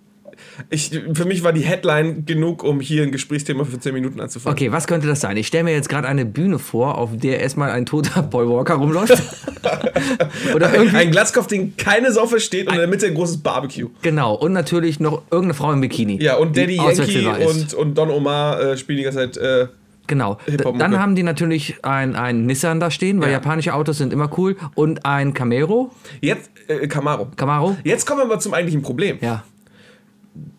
ich, 0.69 0.91
für 1.13 1.25
mich 1.25 1.43
war 1.43 1.51
die 1.51 1.61
Headline 1.61 2.25
genug, 2.25 2.63
um 2.63 2.79
hier 2.79 3.03
ein 3.03 3.11
Gesprächsthema 3.11 3.65
für 3.65 3.79
10 3.79 3.93
Minuten 3.93 4.19
anzufangen. 4.19 4.55
Okay, 4.55 4.71
was 4.71 4.85
könnte 4.85 5.07
das 5.07 5.21
sein? 5.21 5.35
Ich 5.37 5.47
stelle 5.47 5.63
mir 5.63 5.73
jetzt 5.73 5.89
gerade 5.89 6.07
eine 6.07 6.25
Bühne 6.25 6.59
vor, 6.59 6.97
auf 6.97 7.09
der 7.15 7.39
erstmal 7.39 7.71
ein 7.71 7.87
toter 7.87 8.21
Paul 8.29 8.49
Walker 8.49 8.75
rumläuft. 8.75 9.21
Oder 10.55 10.73
irgendwie. 10.73 10.95
Ein 10.95 11.11
Glatzkopf, 11.11 11.47
den 11.47 11.75
keine 11.75 12.11
Sau 12.11 12.27
versteht 12.27 12.67
und 12.67 12.73
in 12.73 12.79
der 12.79 12.87
Mitte 12.87 13.07
ein 13.07 13.15
großes 13.15 13.37
Barbecue. 13.39 13.89
genau. 14.03 14.35
Und 14.35 14.53
natürlich 14.53 14.99
noch 14.99 15.23
irgendeine 15.31 15.55
Frau 15.55 15.71
im 15.71 15.81
Bikini. 15.81 16.21
Ja, 16.21 16.35
und 16.35 16.55
Daddy 16.55 16.75
Yankee 16.75 17.25
und, 17.25 17.73
und 17.73 17.97
Don 17.97 18.11
Omar 18.11 18.61
äh, 18.61 18.77
spielen 18.77 18.97
die 18.97 19.03
ganze 19.03 19.31
Zeit. 19.31 19.37
Äh, 19.37 19.67
Genau. 20.09 20.37
Dann 20.77 20.99
haben 20.99 21.15
die 21.15 21.23
natürlich 21.23 21.77
ein, 21.85 22.15
ein 22.17 22.45
Nissan 22.45 22.79
da 22.81 22.91
stehen, 22.91 23.21
weil 23.21 23.27
Ja. 23.29 23.33
japanische 23.35 23.73
Autos 23.73 23.97
sind 23.97 24.11
immer 24.11 24.29
cool. 24.37 24.57
Und 24.75 25.05
ein 25.05 25.33
Camaro. 25.33 25.91
jetzt, 26.19 26.49
äh, 26.67 26.87
Camaro. 26.87 27.27
Camaro? 27.37 27.77
Jetzt 27.85 28.05
kommen 28.05 28.19
wir 28.21 28.25
mal 28.25 28.39
zum 28.39 28.53
eigentlichen 28.53 28.81
Problem. 28.81 29.17
Ja. 29.21 29.43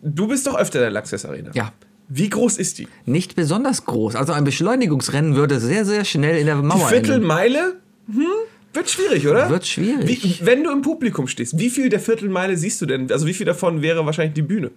du 0.01 0.27
bist 0.27 0.47
doch 0.47 0.55
öfter 0.55 0.79
in 0.79 0.83
der 0.83 0.91
Laxess 0.91 1.25
Arena. 1.25 1.51
Ja. 1.53 1.71
Wie 2.07 2.29
groß 2.29 2.57
ist 2.57 2.77
die? 2.79 2.87
Nicht 3.05 3.35
besonders 3.35 3.85
groß. 3.85 4.15
Also 4.15 4.33
ein 4.33 4.43
Beschleunigungsrennen 4.43 5.35
würde 5.35 5.59
sehr, 5.59 5.85
sehr 5.85 6.03
schnell 6.05 6.37
in 6.37 6.45
der 6.45 6.55
Die 6.57 6.61
Mauer 6.63 6.89
enden. 6.91 7.05
Viertelmeile? 7.05 7.75
Hm? 8.11 8.25
Wird 8.73 8.89
schwierig, 8.89 9.27
oder? 9.27 9.49
Wird 9.49 9.65
schwierig. 9.67 10.07
Wie, 10.41 10.45
wenn 10.45 10.63
du 10.63 10.71
im 10.71 10.81
Publikum 10.81 11.27
stehst, 11.27 11.57
wie 11.59 11.69
viel 11.69 11.89
der 11.89 11.99
Viertelmeile 11.99 12.57
siehst 12.57 12.81
du 12.81 12.85
denn? 12.85 13.11
Also 13.11 13.27
wie 13.27 13.33
viel 13.33 13.45
davon 13.45 13.81
wäre 13.81 14.05
wahrscheinlich 14.05 14.33
die 14.33 14.41
Bühne? 14.41 14.71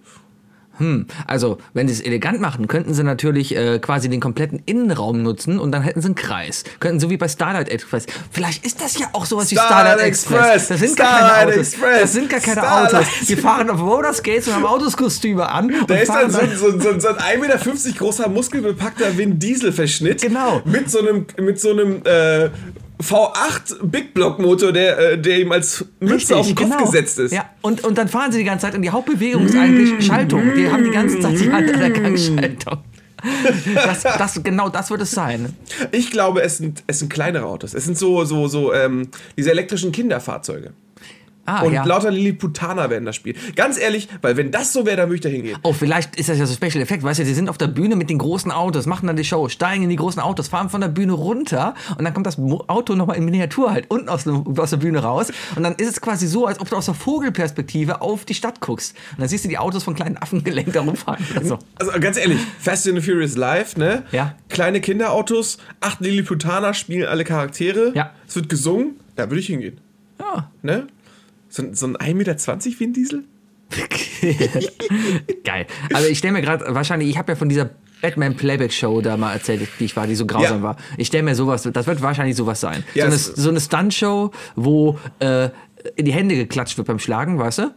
Also, 1.27 1.57
wenn 1.73 1.87
sie 1.87 1.93
es 1.93 2.01
elegant 2.01 2.39
machen, 2.41 2.67
könnten 2.67 2.93
sie 2.93 3.03
natürlich 3.03 3.55
äh, 3.55 3.79
quasi 3.79 4.09
den 4.09 4.19
kompletten 4.19 4.61
Innenraum 4.65 5.21
nutzen 5.21 5.59
und 5.59 5.71
dann 5.71 5.81
hätten 5.81 6.01
sie 6.01 6.07
einen 6.07 6.15
Kreis. 6.15 6.63
Könnten 6.79 6.99
so 6.99 7.09
wie 7.09 7.17
bei 7.17 7.27
Starlight 7.27 7.69
Express. 7.69 8.05
Vielleicht 8.31 8.65
ist 8.65 8.81
das 8.81 8.97
ja 8.99 9.07
auch 9.13 9.25
sowas 9.25 9.51
wie 9.51 9.55
Starlight 9.55 9.85
Starlight 9.85 10.07
Express. 10.07 10.39
Express. 10.39 10.67
Das 10.67 10.79
sind 10.79 10.97
gar 10.97 11.07
Starlight 11.07 11.31
keine 11.31 11.51
Autos. 11.51 11.67
Express. 11.67 12.01
Das 12.01 12.13
sind 12.13 12.29
gar 12.29 12.39
keine 12.39 12.61
Starlight 12.61 12.93
Autos. 12.95 13.07
Die 13.27 13.35
fahren 13.35 13.69
auf 13.69 13.81
Rollerskates 13.81 14.47
und 14.47 14.53
haben 14.55 14.65
Autoskostüme 14.65 15.49
an. 15.49 15.73
Da 15.87 15.95
ist 15.95 16.09
dann 16.09 16.31
so, 16.31 16.39
so, 16.55 16.79
so, 16.79 16.99
so 16.99 17.07
ein 17.09 17.15
1,50 17.15 17.39
Meter 17.39 17.97
großer, 17.97 18.29
muskelbepackter 18.29 19.17
Vin 19.17 19.39
Diesel-Verschnitt. 19.39 20.21
Genau. 20.21 20.61
Mit 20.65 20.89
so 20.89 20.99
einem, 20.99 21.25
mit 21.39 21.59
so 21.59 21.71
einem 21.71 22.01
äh, 22.05 22.49
V8 23.01 23.83
Big 23.83 24.13
Block 24.13 24.39
Motor, 24.39 24.71
der, 24.71 24.97
äh, 24.97 25.17
der 25.17 25.39
ihm 25.39 25.51
als 25.51 25.85
Mütze 25.99 26.35
auf 26.37 26.47
den 26.47 26.55
Kopf 26.55 26.69
genau. 26.69 26.85
gesetzt 26.85 27.19
ist. 27.19 27.31
Ja, 27.33 27.49
und, 27.61 27.83
und 27.83 27.97
dann 27.97 28.07
fahren 28.07 28.31
sie 28.31 28.39
die 28.39 28.43
ganze 28.43 28.65
Zeit 28.65 28.75
und 28.75 28.81
die 28.81 28.89
Hauptbewegung 28.89 29.45
ist 29.45 29.55
eigentlich 29.55 30.05
Schaltung. 30.05 30.53
Die 30.55 30.69
haben 30.69 30.83
die 30.83 30.91
ganze 30.91 31.19
Zeit 31.19 31.39
die 31.39 31.51
Hand 31.51 31.73
an 31.73 31.79
der 31.79 31.89
Gangschaltung. 31.91 32.79
Das, 33.73 34.03
das, 34.03 34.43
genau 34.43 34.69
das 34.69 34.91
wird 34.91 35.01
es 35.01 35.11
sein. 35.11 35.55
Ich 35.91 36.11
glaube, 36.11 36.43
es 36.43 36.57
sind, 36.57 36.83
es 36.85 36.99
sind 36.99 37.11
kleinere 37.11 37.45
Autos. 37.45 37.73
Es 37.73 37.85
sind 37.85 37.97
so, 37.97 38.23
so, 38.23 38.47
so 38.47 38.73
ähm, 38.73 39.07
diese 39.35 39.51
elektrischen 39.51 39.91
Kinderfahrzeuge. 39.91 40.73
Ah, 41.45 41.61
Und 41.61 41.73
ja. 41.73 41.83
lauter 41.85 42.11
Lilliputaner 42.11 42.89
werden 42.89 43.05
das 43.05 43.15
Spiel. 43.15 43.35
Ganz 43.55 43.77
ehrlich, 43.79 44.07
weil 44.21 44.35
wenn 44.37 44.51
das 44.51 44.73
so 44.73 44.85
wäre, 44.85 44.97
dann 44.97 45.09
würde 45.09 45.15
ich 45.15 45.21
da 45.21 45.29
hingehen. 45.29 45.57
Oh, 45.63 45.73
vielleicht 45.73 46.15
ist 46.15 46.29
das 46.29 46.37
ja 46.39 46.45
so 46.45 46.53
Special 46.55 46.81
Effekt. 46.81 47.03
Weißt 47.03 47.19
du, 47.19 47.25
sie 47.25 47.33
sind 47.33 47.49
auf 47.49 47.57
der 47.57 47.67
Bühne 47.67 47.95
mit 47.95 48.09
den 48.09 48.17
großen 48.17 48.51
Autos, 48.51 48.85
machen 48.87 49.07
dann 49.07 49.15
die 49.15 49.23
Show, 49.25 49.47
steigen 49.49 49.83
in 49.83 49.89
die 49.89 49.95
großen 49.95 50.21
Autos, 50.21 50.47
fahren 50.47 50.69
von 50.69 50.81
der 50.81 50.87
Bühne 50.87 51.13
runter 51.13 51.75
und 51.97 52.03
dann 52.03 52.13
kommt 52.13 52.25
das 52.25 52.37
Auto 52.39 52.95
nochmal 52.95 53.17
in 53.17 53.25
Miniatur 53.25 53.71
halt 53.71 53.85
unten 53.89 54.09
aus, 54.09 54.25
aus 54.27 54.69
der 54.71 54.77
Bühne 54.77 54.99
raus. 54.99 55.31
Und 55.55 55.63
dann 55.63 55.75
ist 55.75 55.87
es 55.89 56.01
quasi 56.01 56.27
so, 56.27 56.45
als 56.47 56.59
ob 56.59 56.69
du 56.69 56.75
aus 56.75 56.85
der 56.85 56.95
Vogelperspektive 56.95 58.01
auf 58.01 58.25
die 58.25 58.33
Stadt 58.33 58.59
guckst. 58.61 58.95
Und 59.11 59.21
dann 59.21 59.27
siehst 59.29 59.45
du 59.45 59.49
die 59.49 59.57
Autos 59.57 59.83
von 59.83 59.95
kleinen 59.95 60.17
Affen 60.17 60.43
gelenkt 60.43 60.75
da 60.75 60.81
rumfahren. 60.81 61.23
Also, 61.35 61.59
Also 61.77 61.91
ganz 61.99 62.17
ehrlich, 62.17 62.39
Fast 62.59 62.87
and 62.87 62.95
the 62.99 63.01
Furious 63.11 63.35
Live, 63.35 63.77
ne? 63.77 64.03
Ja. 64.11 64.35
Kleine 64.49 64.81
Kinderautos, 64.81 65.57
acht 65.81 65.99
Lilliputaner 66.01 66.73
spielen 66.73 67.07
alle 67.07 67.23
Charaktere. 67.23 67.91
Ja. 67.93 68.11
Es 68.27 68.35
wird 68.35 68.49
gesungen, 68.49 68.95
da 69.15 69.29
würde 69.29 69.39
ich 69.39 69.47
hingehen. 69.47 69.79
ja. 70.19 70.49
Ne? 70.61 70.87
So, 71.55 71.63
ein- 71.63 71.73
so 71.73 71.87
ein 71.87 71.95
1,20 71.95 72.15
Meter 72.15 72.79
Vin 72.79 72.91
Diesel? 72.93 73.23
Geil. 75.45 75.65
Also 75.93 76.09
ich 76.09 76.17
stelle 76.17 76.33
mir 76.33 76.41
gerade, 76.41 76.65
wahrscheinlich, 76.75 77.07
ich 77.09 77.17
habe 77.17 77.31
ja 77.31 77.35
von 77.37 77.47
dieser 77.47 77.69
Batman 78.01 78.35
Playback 78.35 78.73
Show 78.73 78.99
da 78.99 79.15
mal 79.15 79.31
erzählt, 79.33 79.65
die 79.79 79.85
ich 79.85 79.95
war, 79.95 80.05
die 80.05 80.15
so 80.15 80.25
grausam 80.25 80.57
Ja. 80.57 80.63
war. 80.63 80.77
Ich 80.97 81.07
stelle 81.07 81.23
mir 81.23 81.33
sowas, 81.33 81.63
das 81.63 81.87
wird 81.87 82.01
wahrscheinlich 82.01 82.35
sowas 82.35 82.59
sein. 82.59 82.83
Ja, 82.93 83.05
so, 83.09 83.11
eine, 83.11 83.17
so 83.17 83.49
eine 83.49 83.61
Stunt-Show, 83.61 84.31
wo 84.57 84.99
äh, 85.19 85.49
in 85.95 86.03
die 86.03 86.11
Hände 86.11 86.35
geklatscht 86.35 86.77
wird 86.77 86.87
beim 86.87 86.99
Schlagen, 86.99 87.39
weißt 87.39 87.59
du? 87.59 87.73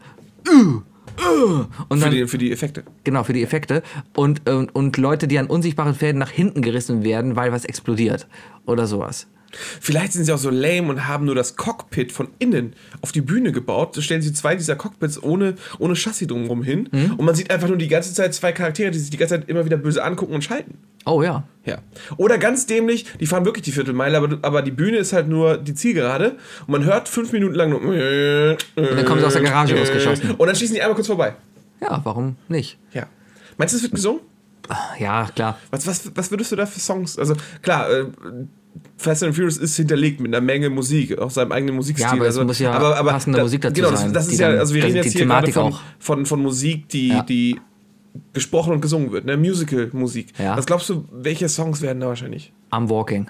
Uh, 0.51 0.83
uh. 1.25 1.65
Und 1.89 1.99
Für 1.99 2.05
dann, 2.07 2.11
die, 2.11 2.27
für 2.27 2.39
die 2.39 2.51
Effekte. 2.51 2.83
genau, 3.05 3.23
für 3.23 3.33
die 3.33 3.45
Effekte. 3.45 3.85
Und, 4.17 4.49
und, 4.51 4.75
und 4.75 4.97
Leute, 4.97 5.29
die 5.29 5.39
an 5.39 5.47
unsichtbaren 5.47 5.95
Fäden 5.95 6.19
nach 6.19 6.31
hinten 6.31 6.63
gerissen 6.63 7.05
werden, 7.05 7.37
weil 7.37 7.53
was 7.53 7.65
explodiert. 7.65 8.27
Oder 8.67 8.89
sowas. 8.89 9.29
Vielleicht 9.81 10.13
sind 10.13 10.25
sie 10.25 10.33
auch 10.33 10.39
so 10.39 10.51
lame 10.51 10.89
und 10.89 11.07
haben 11.07 11.25
nur 11.25 11.35
das 11.35 11.57
Cockpit 11.57 12.13
von 12.13 12.29
innen 12.39 12.75
auf 13.01 13.13
die 13.13 13.21
Bühne 13.21 13.53
gebaut. 13.53 13.95
So 13.95 14.01
stellen 14.01 14.23
sie 14.23 14.33
zwei 14.33 14.57
dieser 14.57 14.77
Cockpits 14.77 15.23
ohne, 15.23 15.55
ohne 15.79 15.95
Chassis 15.95 16.29
drumherum 16.29 16.63
hin. 16.63 16.89
Mhm. 16.93 17.15
Und 17.15 17.25
man 17.25 17.35
sieht 17.35 17.51
einfach 17.51 17.69
nur 17.69 17.79
die 17.79 17.89
ganze 17.89 18.13
Zeit 18.13 18.35
zwei 18.35 18.53
Charaktere, 18.53 18.91
die 18.91 18.99
sich 18.99 19.11
die 19.11 19.17
ganze 19.17 19.37
Zeit 19.37 19.49
immer 19.49 19.65
wieder 19.65 19.77
böse 19.77 20.03
angucken 20.05 20.35
und 20.35 20.43
schalten. 20.43 20.79
Oh 21.07 21.23
ja. 21.23 21.45
Ja. 21.65 21.79
Oder 22.17 22.39
ganz 22.39 22.67
dämlich, 22.67 23.07
die 23.19 23.27
fahren 23.27 23.45
wirklich 23.45 23.65
die 23.65 23.73
Viertelmeile, 23.73 24.19
aber, 24.19 24.39
aber 24.43 24.63
die 24.63 24.71
Bühne 24.71 24.99
ist 24.99 25.13
halt 25.13 25.29
nur 25.29 25.57
die 25.57 25.75
Zielgerade 25.75 26.37
und 26.67 26.69
man 26.69 26.85
hört 26.85 27.09
fünf 27.09 27.33
Minuten 27.33 27.55
lang 27.55 27.71
nur. 27.71 27.81
Und 27.81 28.59
dann 28.77 29.05
kommen 29.05 29.21
sie 29.21 29.27
aus 29.27 29.33
der 29.33 29.43
Garage 29.43 29.79
rausgeschossen. 29.79 30.33
Und 30.33 30.47
dann 30.47 30.57
schießen 30.57 30.75
die 30.75 30.83
einmal 30.83 30.95
kurz 30.95 31.07
vorbei. 31.07 31.35
Ja, 31.81 32.01
warum 32.05 32.37
nicht? 32.49 32.79
Ja. 32.93 33.07
Meinst 33.57 33.75
du, 33.75 33.77
es 33.77 33.83
wird 33.83 33.95
gesungen? 33.95 34.21
Ja, 34.99 35.29
klar. 35.35 35.59
Was, 35.71 35.87
was, 35.87 36.11
was 36.15 36.31
würdest 36.31 36.53
du 36.53 36.57
da 36.57 36.67
für 36.67 36.81
Songs? 36.81 37.19
Also 37.19 37.35
klar, 37.63 37.91
äh, 37.91 38.05
Fast 38.97 39.23
and 39.23 39.35
Furious 39.35 39.57
ist 39.57 39.77
hinterlegt 39.77 40.21
mit 40.21 40.35
einer 40.35 40.45
Menge 40.45 40.71
Musik, 40.71 41.19
auch 41.19 41.31
seinem 41.31 41.53
eigenen 41.53 41.77
Musikstil. 41.77 42.07
Ja, 42.07 42.13
aber 42.13 42.23
es 42.23 42.37
also, 42.37 42.45
muss 42.45 42.59
ja 42.59 43.03
passende 43.03 43.41
Musik 43.41 43.61
dazu 43.63 43.75
genau, 43.75 43.95
sein, 43.95 44.13
Das, 44.13 44.25
das 44.27 44.33
ist 44.35 44.41
ja, 44.41 44.49
also 44.49 44.75
wir 44.75 44.83
reden 44.85 44.95
die 44.95 44.99
jetzt 45.01 45.13
hier 45.13 45.27
gerade 45.27 45.47
Thematik 45.47 45.55
von, 45.55 45.73
auch- 45.73 45.81
von, 45.99 46.27
von 46.27 46.43
Musik, 46.43 46.89
die, 46.89 47.09
Ja. 47.09 47.23
die 47.23 47.61
gesprochen 48.33 48.73
und 48.73 48.81
gesungen 48.81 49.13
wird, 49.13 49.25
ne? 49.25 49.37
Musical-Musik. 49.37 50.29
Ja. 50.39 50.57
Was 50.57 50.67
glaubst 50.67 50.89
du, 50.89 51.05
welche 51.13 51.49
Songs 51.49 51.83
werden 51.83 52.01
da 52.01 52.09
wahrscheinlich? 52.09 52.53
I'm 52.71 52.89
walking. 52.89 53.29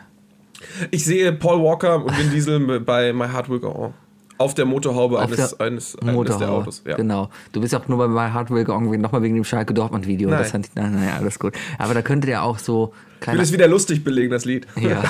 Ich 0.91 1.05
sehe 1.05 1.33
Paul 1.33 1.63
Walker 1.63 2.05
und 2.05 2.17
Vin 2.19 2.31
Diesel 2.31 2.81
bei 2.81 3.13
My 3.13 3.27
Heart 3.29 3.49
Will 3.49 3.61
Go 3.61 3.69
On. 3.69 3.95
Auf 4.39 4.55
der 4.55 4.67
Motorhaube 4.67 5.19
Auf 5.19 5.25
eines, 5.25 5.37
der 5.37 5.67
eines, 5.67 5.67
eines 5.67 5.97
der 5.97 6.13
Motorhaube. 6.13 6.63
Autos. 6.63 6.83
Ja. 6.87 6.97
Genau. 6.97 7.29
Du 7.53 7.61
bist 7.61 7.75
auch 7.75 7.87
nur 7.89 7.99
bei 7.99 8.09
My 8.09 8.65
Go 8.65 8.73
On 8.73 9.01
nochmal 9.01 9.23
wegen 9.23 9.35
dem 9.35 9.45
Schalke 9.45 9.75
Dortmund 9.75 10.07
Video. 10.07 10.31
Nein. 10.31 10.39
Das 10.39 10.53
fand 10.53 10.67
ich, 10.67 10.73
na, 10.75 10.89
naja, 10.89 11.17
alles 11.17 11.39
gut. 11.39 11.55
Aber 11.77 11.93
da 11.93 12.03
könnte 12.03 12.29
der 12.29 12.45
auch 12.45 12.59
so 12.59 12.95
Ich 13.21 13.27
will 13.27 13.41
es 13.41 13.53
wieder 13.53 13.67
lustig 13.67 14.05
belegen, 14.05 14.31
das 14.31 14.45
Lied. 14.45 14.67
Ja. 14.77 15.03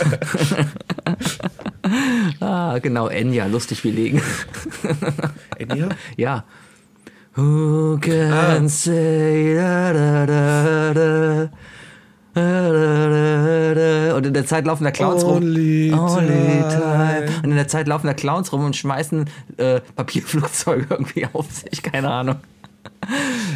ah, 2.40 2.78
genau, 2.78 3.08
Enya, 3.08 3.46
lustig 3.46 3.82
belegen. 3.82 4.22
Enya? 5.58 5.88
ja. 6.16 6.44
Who 7.34 7.98
can 8.00 8.32
Ah. 8.32 8.68
say 8.68 9.54
da, 9.54 9.92
da, 9.92 10.26
da, 10.26 10.94
da. 10.94 11.50
Und 14.16 14.26
in 14.26 14.34
der 14.34 14.46
Zeit 14.46 14.66
laufen 14.66 14.84
da 14.84 14.90
Clowns 14.90 15.24
Only 15.24 15.90
rum. 15.90 16.00
Only 16.00 16.62
time. 16.68 17.26
Und 17.42 17.50
in 17.50 17.56
der 17.56 17.68
Zeit 17.68 17.88
laufen 17.88 18.06
da 18.06 18.14
Clowns 18.14 18.52
rum 18.52 18.64
und 18.64 18.76
schmeißen 18.76 19.28
äh, 19.56 19.80
Papierflugzeuge 19.96 20.86
irgendwie 20.90 21.26
auf 21.32 21.46
sich, 21.50 21.82
keine 21.82 22.10
Ahnung. 22.10 22.36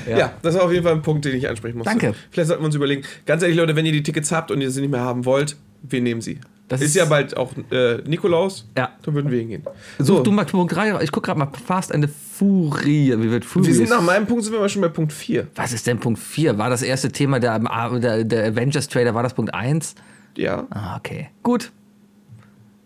Ja. 0.09 0.33
das 0.43 0.55
war 0.55 0.65
auf 0.65 0.73
jeden 0.73 0.85
Fall 0.85 0.93
ein 0.93 1.03
Punkt, 1.03 1.25
den 1.25 1.35
ich 1.35 1.49
ansprechen 1.49 1.79
musste. 1.79 1.91
Danke. 1.91 2.15
Vielleicht 2.31 2.49
sollten 2.49 2.63
wir 2.63 2.67
uns 2.67 2.75
überlegen. 2.75 3.03
Ganz 3.27 3.43
ehrlich, 3.43 3.57
Leute, 3.57 3.77
wenn 3.77 3.87
ihr 3.87 3.93
die 3.93 4.03
Tickets 4.03 4.33
habt 4.33 4.51
und 4.51 4.61
ihr 4.61 4.71
sie 4.71 4.81
nicht 4.81 4.91
mehr 4.91 5.01
haben 5.01 5.25
wollt, 5.25 5.57
wir 5.83 6.01
nehmen 6.01 6.21
sie. 6.21 6.39
Das 6.73 6.81
ist, 6.81 6.89
ist- 6.89 6.95
ja 6.97 7.05
bald 7.05 7.37
auch 7.37 7.53
äh, 7.71 7.97
Nikolaus. 8.07 8.67
Ja. 8.77 8.91
Dann 9.03 9.15
würden 9.15 9.31
wir 9.31 9.39
hingehen. 9.39 9.63
Such 9.99 10.07
So, 10.07 10.23
du 10.23 10.33
mal 10.33 10.45
Punkt 10.45 10.75
3. 10.75 11.01
Ich 11.03 11.13
guck 11.13 11.23
gerade 11.25 11.39
mal 11.39 11.49
Fast 11.67 11.93
the 11.95 12.09
Fury. 12.09 13.15
Wie 13.17 13.31
wird 13.31 13.45
Fury? 13.45 13.67
wir 13.67 13.75
sind 13.75 13.91
nach 13.91 14.03
meinem 14.03 14.27
Punkt, 14.27 14.45
sind 14.45 14.53
wir 14.53 14.59
aber 14.59 14.69
schon 14.69 14.83
bei 14.83 14.89
Punkt 14.89 15.13
4. 15.13 15.47
Was 15.55 15.73
ist 15.73 15.87
denn 15.87 15.99
Punkt 16.01 16.19
4? 16.19 16.59
War 16.59 16.71
das 16.71 16.83
erste 16.83 17.11
Thema 17.13 17.39
der, 17.41 17.59
der, 17.59 18.25
der 18.25 18.47
Avengers-Trailer, 18.49 19.15
war 19.15 19.23
das 19.23 19.35
Punkt 19.35 19.55
1? 19.55 19.95
Ja. 20.37 20.67
Ah, 20.71 20.97
okay. 20.97 21.29
Gut, 21.43 21.71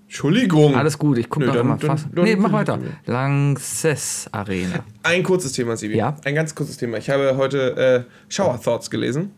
Entschuldigung. 0.06 0.74
alles 0.76 0.98
gut. 0.98 1.18
Ich 1.18 1.28
gucke 1.28 1.46
noch 1.46 1.64
mal 1.64 1.78
fast. 1.78 2.06
dann- 2.14 2.24
nee, 2.24 2.36
mach 2.36 2.52
weiter. 2.52 2.78
Lanxess 3.06 4.28
Arena. 4.32 4.84
Ein 5.02 5.22
kurzes 5.22 5.52
Thema, 5.52 5.76
Sibi. 5.76 5.96
Ja. 5.96 6.16
Ein 6.24 6.34
ganz 6.34 6.54
kurzes 6.54 6.76
Thema. 6.76 6.98
Ich 6.98 7.10
habe 7.10 7.36
heute 7.36 8.06
äh, 8.08 8.32
Shower 8.32 8.60
Thoughts 8.62 8.88
gelesen 8.90 9.32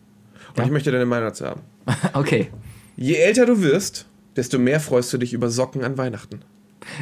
und 0.49 0.57
Ja. 0.57 0.63
ich 0.65 0.71
möchte 0.71 0.91
deine 0.91 1.05
Meinung 1.05 1.29
dazu 1.29 1.45
haben. 1.45 1.61
Okay. 2.13 2.49
Je 2.95 3.15
älter 3.15 3.45
du 3.45 3.61
wirst, 3.61 4.05
desto 4.39 4.57
mehr 4.57 4.79
freust 4.79 5.11
du 5.11 5.17
dich 5.17 5.33
über 5.33 5.49
Socken 5.49 5.83
an 5.83 5.97
Weihnachten. 5.97 6.39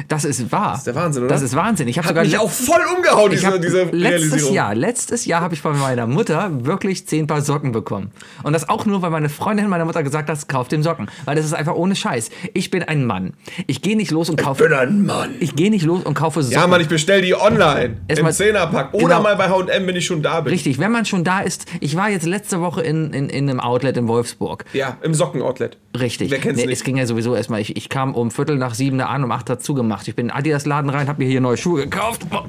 Das 0.08 0.24
ist 0.24 0.50
wahr. 0.52 0.70
Das 0.72 0.78
ist 0.80 0.86
der 0.86 0.94
Wahnsinn, 0.94 1.22
oder? 1.24 1.32
Das 1.32 1.42
ist 1.42 1.54
Wahnsinn. 1.56 1.88
Ich 1.88 1.98
habe 1.98 2.08
sogar 2.08 2.24
mich 2.24 2.38
auch 2.38 2.50
voll 2.50 2.80
umgehauen, 2.96 3.32
ich 3.32 3.40
diese, 3.40 3.60
diese 3.60 3.84
letztes. 3.84 4.50
Jahr, 4.50 4.74
letztes 4.74 5.24
Jahr 5.26 5.40
habe 5.40 5.54
ich 5.54 5.60
von 5.60 5.78
meiner 5.78 6.06
Mutter 6.06 6.64
wirklich 6.64 7.06
zehn 7.06 7.26
Paar 7.26 7.40
Socken 7.42 7.72
bekommen. 7.72 8.10
Und 8.42 8.52
das 8.52 8.68
auch 8.68 8.86
nur, 8.86 9.02
weil 9.02 9.10
meine 9.10 9.28
Freundin 9.28 9.68
meiner 9.68 9.84
Mutter 9.84 10.02
gesagt 10.02 10.28
hat, 10.28 10.48
kauf 10.48 10.68
dem 10.68 10.82
Socken. 10.82 11.10
Weil 11.24 11.36
das 11.36 11.44
ist 11.44 11.52
einfach 11.54 11.74
ohne 11.74 11.94
Scheiß. 11.96 12.30
Ich 12.54 12.70
bin 12.70 12.82
ein 12.82 13.04
Mann. 13.04 13.32
Ich 13.66 13.82
gehe 13.82 13.96
nicht 13.96 14.10
los 14.10 14.30
und 14.30 14.36
kaufe. 14.40 14.64
Ich 14.64 14.70
bin 14.70 14.78
ein 14.78 15.04
Mann. 15.06 15.30
Ich 15.40 15.54
gehe 15.56 15.70
nicht 15.70 15.84
los 15.84 16.02
und 16.04 16.14
kaufe 16.14 16.42
Socken. 16.42 16.58
Ja, 16.58 16.66
Mann, 16.66 16.80
ich 16.80 16.88
bestell 16.88 17.22
die 17.22 17.34
online. 17.34 17.96
Erstmal- 18.08 18.30
Im 18.30 18.36
Zehnerpack. 18.36 18.94
Oder 18.94 19.04
Genau. 19.08 19.22
mal 19.22 19.36
bei 19.36 19.48
H&M, 19.48 19.86
wenn 19.86 19.96
ich 19.96 20.06
schon 20.06 20.22
da 20.22 20.40
bin. 20.40 20.52
Richtig, 20.52 20.78
wenn 20.78 20.92
man 20.92 21.04
schon 21.04 21.24
da 21.24 21.40
ist. 21.40 21.66
Ich 21.80 21.96
war 21.96 22.10
jetzt 22.10 22.26
letzte 22.26 22.60
Woche 22.60 22.82
in, 22.82 23.12
in, 23.12 23.28
in 23.28 23.48
einem 23.48 23.60
Outlet 23.60 23.96
in 23.96 24.08
Wolfsburg. 24.08 24.64
Ja, 24.72 24.96
im 25.02 25.14
Sockenoutlet. 25.14 25.76
Richtig. 25.98 26.30
Wer 26.30 26.38
kennt's 26.38 26.60
Nee, 26.60 26.66
nicht? 26.66 26.78
Es 26.78 26.84
ging 26.84 26.96
ja 26.96 27.06
sowieso 27.06 27.34
erstmal. 27.34 27.60
Ich, 27.60 27.76
ich 27.76 27.88
kam 27.88 28.14
um 28.14 28.30
Viertel 28.30 28.56
nach 28.56 28.74
sieben 28.74 29.00
an, 29.00 29.24
um 29.24 29.32
acht 29.32 29.48
hat 29.50 29.62
zugemacht. 29.78 30.08
Ich 30.08 30.16
bin 30.16 30.26
in 30.26 30.32
Adidas 30.32 30.66
Laden 30.66 30.90
rein, 30.90 31.08
habe 31.08 31.22
mir 31.22 31.28
hier 31.30 31.40
neue 31.40 31.56
Schuhe 31.56 31.84
gekauft. 31.84 32.22
Oh, 32.30 32.42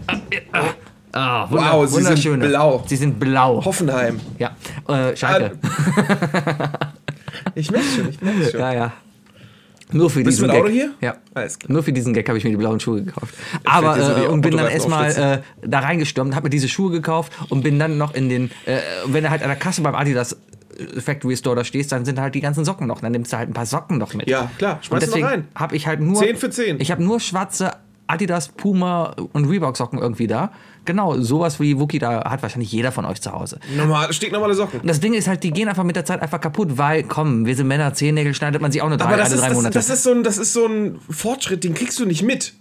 ah, 1.13 1.49
wunder- 1.49 1.73
Wow, 1.73 1.87
sie 1.87 2.03
sind 2.03 2.39
blau. 2.39 2.83
Sie 2.87 2.95
sind 2.95 3.19
blau. 3.19 3.63
Hoffenheim. 3.63 4.19
Ja, 4.39 4.55
äh, 4.87 5.15
Schalke. 5.15 5.51
Ich 7.55 7.71
merke 7.71 7.87
schon, 7.87 8.09
ich 8.09 8.21
merke 8.21 8.49
schon. 8.49 8.59
Ja, 8.59 8.73
ja. 8.73 8.93
Nur 9.91 10.09
für 10.11 10.23
Bist 10.23 10.39
du 10.39 10.43
diesen 10.43 10.47
mit 10.47 10.51
Gag. 10.55 10.63
Auto 10.63 10.71
hier? 10.71 10.91
Ja. 11.01 11.15
Alles 11.33 11.57
klar. 11.57 11.71
Nur 11.71 11.81
für 11.81 11.91
diesen 11.91 12.13
Gag 12.13 12.27
habe 12.27 12.37
ich 12.37 12.43
mir 12.43 12.51
die 12.51 12.57
blauen 12.57 12.79
Schuhe 12.79 13.01
gekauft. 13.03 13.33
Aber 13.63 13.95
dir 13.95 14.03
so 14.03 14.11
äh, 14.23 14.27
und 14.27 14.41
bin 14.41 14.55
dann 14.55 14.67
erstmal 14.67 15.09
äh, 15.11 15.67
da 15.67 15.79
reingestürmt, 15.79 16.35
habe 16.35 16.45
mir 16.45 16.49
diese 16.51 16.67
Schuhe 16.67 16.91
gekauft 16.91 17.31
und 17.49 17.63
bin 17.63 17.79
dann 17.79 17.97
noch 17.97 18.13
in 18.13 18.29
den, 18.29 18.51
äh, 18.65 18.77
wenn 19.07 19.23
du 19.23 19.31
halt 19.31 19.41
an 19.41 19.47
der 19.47 19.57
Kasse 19.57 19.81
beim 19.81 19.95
Adidas 19.95 20.37
Factory 20.99 21.35
Store 21.35 21.55
da 21.55 21.63
stehst, 21.63 21.91
dann 21.91 22.05
sind 22.05 22.19
halt 22.19 22.35
die 22.35 22.41
ganzen 22.41 22.63
Socken 22.65 22.87
noch. 22.87 23.01
Dann 23.01 23.11
nimmst 23.11 23.33
du 23.33 23.37
halt 23.37 23.49
ein 23.49 23.53
paar 23.53 23.65
Socken 23.65 23.97
noch 23.97 24.13
mit. 24.13 24.29
Ja, 24.29 24.49
klar. 24.57 24.75
Und 24.75 24.85
Schmeiß 24.85 24.99
deswegen 25.05 25.21
noch 25.25 25.31
rein. 25.31 25.47
habe 25.55 25.75
ich 25.75 25.87
halt 25.87 25.99
nur. 25.99 26.21
10 26.21 26.37
für 26.37 26.49
10. 26.49 26.79
Ich 26.79 26.91
habe 26.91 27.03
nur 27.03 27.19
schwarze 27.19 27.73
Adidas, 28.07 28.47
Puma 28.49 29.15
und 29.33 29.45
Reebok 29.45 29.77
Socken 29.77 29.99
irgendwie 29.99 30.27
da. 30.27 30.51
Genau, 30.85 31.19
sowas 31.19 31.59
wie 31.59 31.77
Wookie 31.79 31.99
da 31.99 32.27
hat 32.27 32.41
wahrscheinlich 32.41 32.71
jeder 32.71 32.91
von 32.91 33.05
euch 33.05 33.21
zu 33.21 33.31
Hause. 33.31 33.59
Normal, 33.77 34.11
stinknormale 34.11 34.55
Socken. 34.55 34.79
Und 34.79 34.87
das 34.87 34.99
Ding 34.99 35.13
ist 35.13 35.27
halt, 35.27 35.43
die 35.43 35.51
gehen 35.51 35.67
einfach 35.69 35.83
mit 35.83 35.95
der 35.95 36.05
Zeit 36.05 36.21
einfach 36.21 36.41
kaputt, 36.41 36.77
weil, 36.77 37.03
komm, 37.03 37.45
wir 37.45 37.55
sind 37.55 37.67
Männer, 37.67 37.93
Zehennägel 37.93 38.33
schneidet 38.33 38.61
man 38.61 38.71
sich 38.71 38.81
auch 38.81 38.89
nur 38.89 38.97
drei, 38.97 39.09
Aber 39.09 39.17
das 39.17 39.27
alle 39.27 39.35
ist, 39.35 39.41
drei 39.41 39.47
das, 39.49 39.57
Monate. 39.57 39.73
das, 39.73 39.89
ist 39.89 40.03
so 40.03 40.11
ein, 40.11 40.23
das 40.23 40.37
ist 40.39 40.53
so 40.53 40.65
ein 40.65 40.99
Fortschritt, 41.09 41.63
den 41.63 41.75
kriegst 41.75 41.99
du 41.99 42.05
nicht 42.05 42.23
mit. 42.23 42.53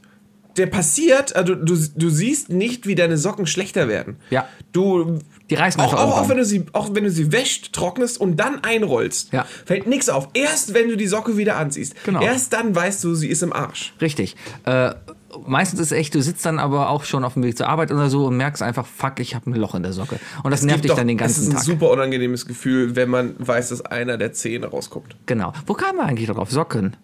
Der 0.59 0.67
passiert, 0.67 1.37
also 1.37 1.55
du, 1.55 1.77
du 1.97 2.11
siehst 2.11 2.51
nicht, 2.51 2.87
wie 2.87 2.97
deine 2.97 3.17
Socken 3.17 3.47
schlechter 3.47 3.89
werden. 3.89 4.17
Ja. 4.29 4.47
Du. 4.73 5.21
Die 5.51 5.55
reißen 5.55 5.81
auch, 5.81 5.95
auch, 5.95 6.19
auch, 6.23 6.29
wenn 6.29 6.37
du 6.37 6.45
sie, 6.45 6.67
auch 6.73 6.91
wenn 6.95 7.05
du 7.05 7.11
sie 7.11 7.33
wäscht, 7.33 7.73
trocknest 7.73 8.21
und 8.21 8.37
dann 8.37 8.63
einrollst, 8.65 9.33
Ja. 9.33 9.47
fällt 9.65 9.87
nichts 9.87 10.09
auf. 10.09 10.29
Erst 10.35 10.75
wenn 10.75 10.89
du 10.89 10.97
die 10.97 11.07
Socke 11.07 11.37
wieder 11.37 11.57
anziehst. 11.57 11.95
Genau. 12.05 12.21
Erst 12.21 12.53
dann 12.53 12.75
weißt 12.75 13.03
du, 13.05 13.15
sie 13.15 13.29
ist 13.29 13.43
im 13.43 13.53
Arsch. 13.53 13.95
Richtig. 14.01 14.37
Äh, 14.65 14.91
meistens 15.47 15.81
ist 15.81 15.87
es 15.87 15.93
echt, 15.93 16.15
du 16.15 16.21
sitzt 16.23 16.45
dann 16.45 16.59
aber 16.59 16.91
auch 16.91 17.05
schon 17.05 17.25
auf 17.25 17.35
dem 17.35 17.43
Weg 17.45 17.57
zur 17.57 17.69
Arbeit 17.69 17.91
oder 17.93 18.11
so 18.11 18.27
und 18.27 18.37
merkst 18.37 18.63
einfach, 18.63 18.87
fuck, 18.87 19.21
ich 19.21 19.35
habe 19.35 19.51
ein 19.51 19.55
Loch 19.55 19.75
in 19.75 19.83
der 19.83 19.93
Socke. 19.95 20.19
Und 20.43 20.51
das 20.51 20.63
nervt 20.63 20.77
Gibt 20.83 20.85
dich 20.85 20.91
doch- 20.91 20.97
dann 20.99 21.09
den 21.09 21.19
Es 21.19 21.33
ist 21.33 21.37
ganzen 21.39 21.53
ein 21.53 21.57
Tag. 21.57 21.65
super 21.65 21.91
unangenehmes 21.91 22.47
Gefühl, 22.47 22.95
wenn 22.97 23.09
man 23.09 23.35
weiß, 23.39 23.71
dass 23.71 23.81
einer 23.83 24.19
der 24.19 24.33
Zähne 24.35 24.67
rauskommt. 24.67 25.17
Genau. 25.27 25.53
Wo 25.67 25.73
kamen 25.75 25.99
wir 25.99 26.05
eigentlich 26.05 26.29
drauf? 26.29 26.51
Socken. 26.51 26.97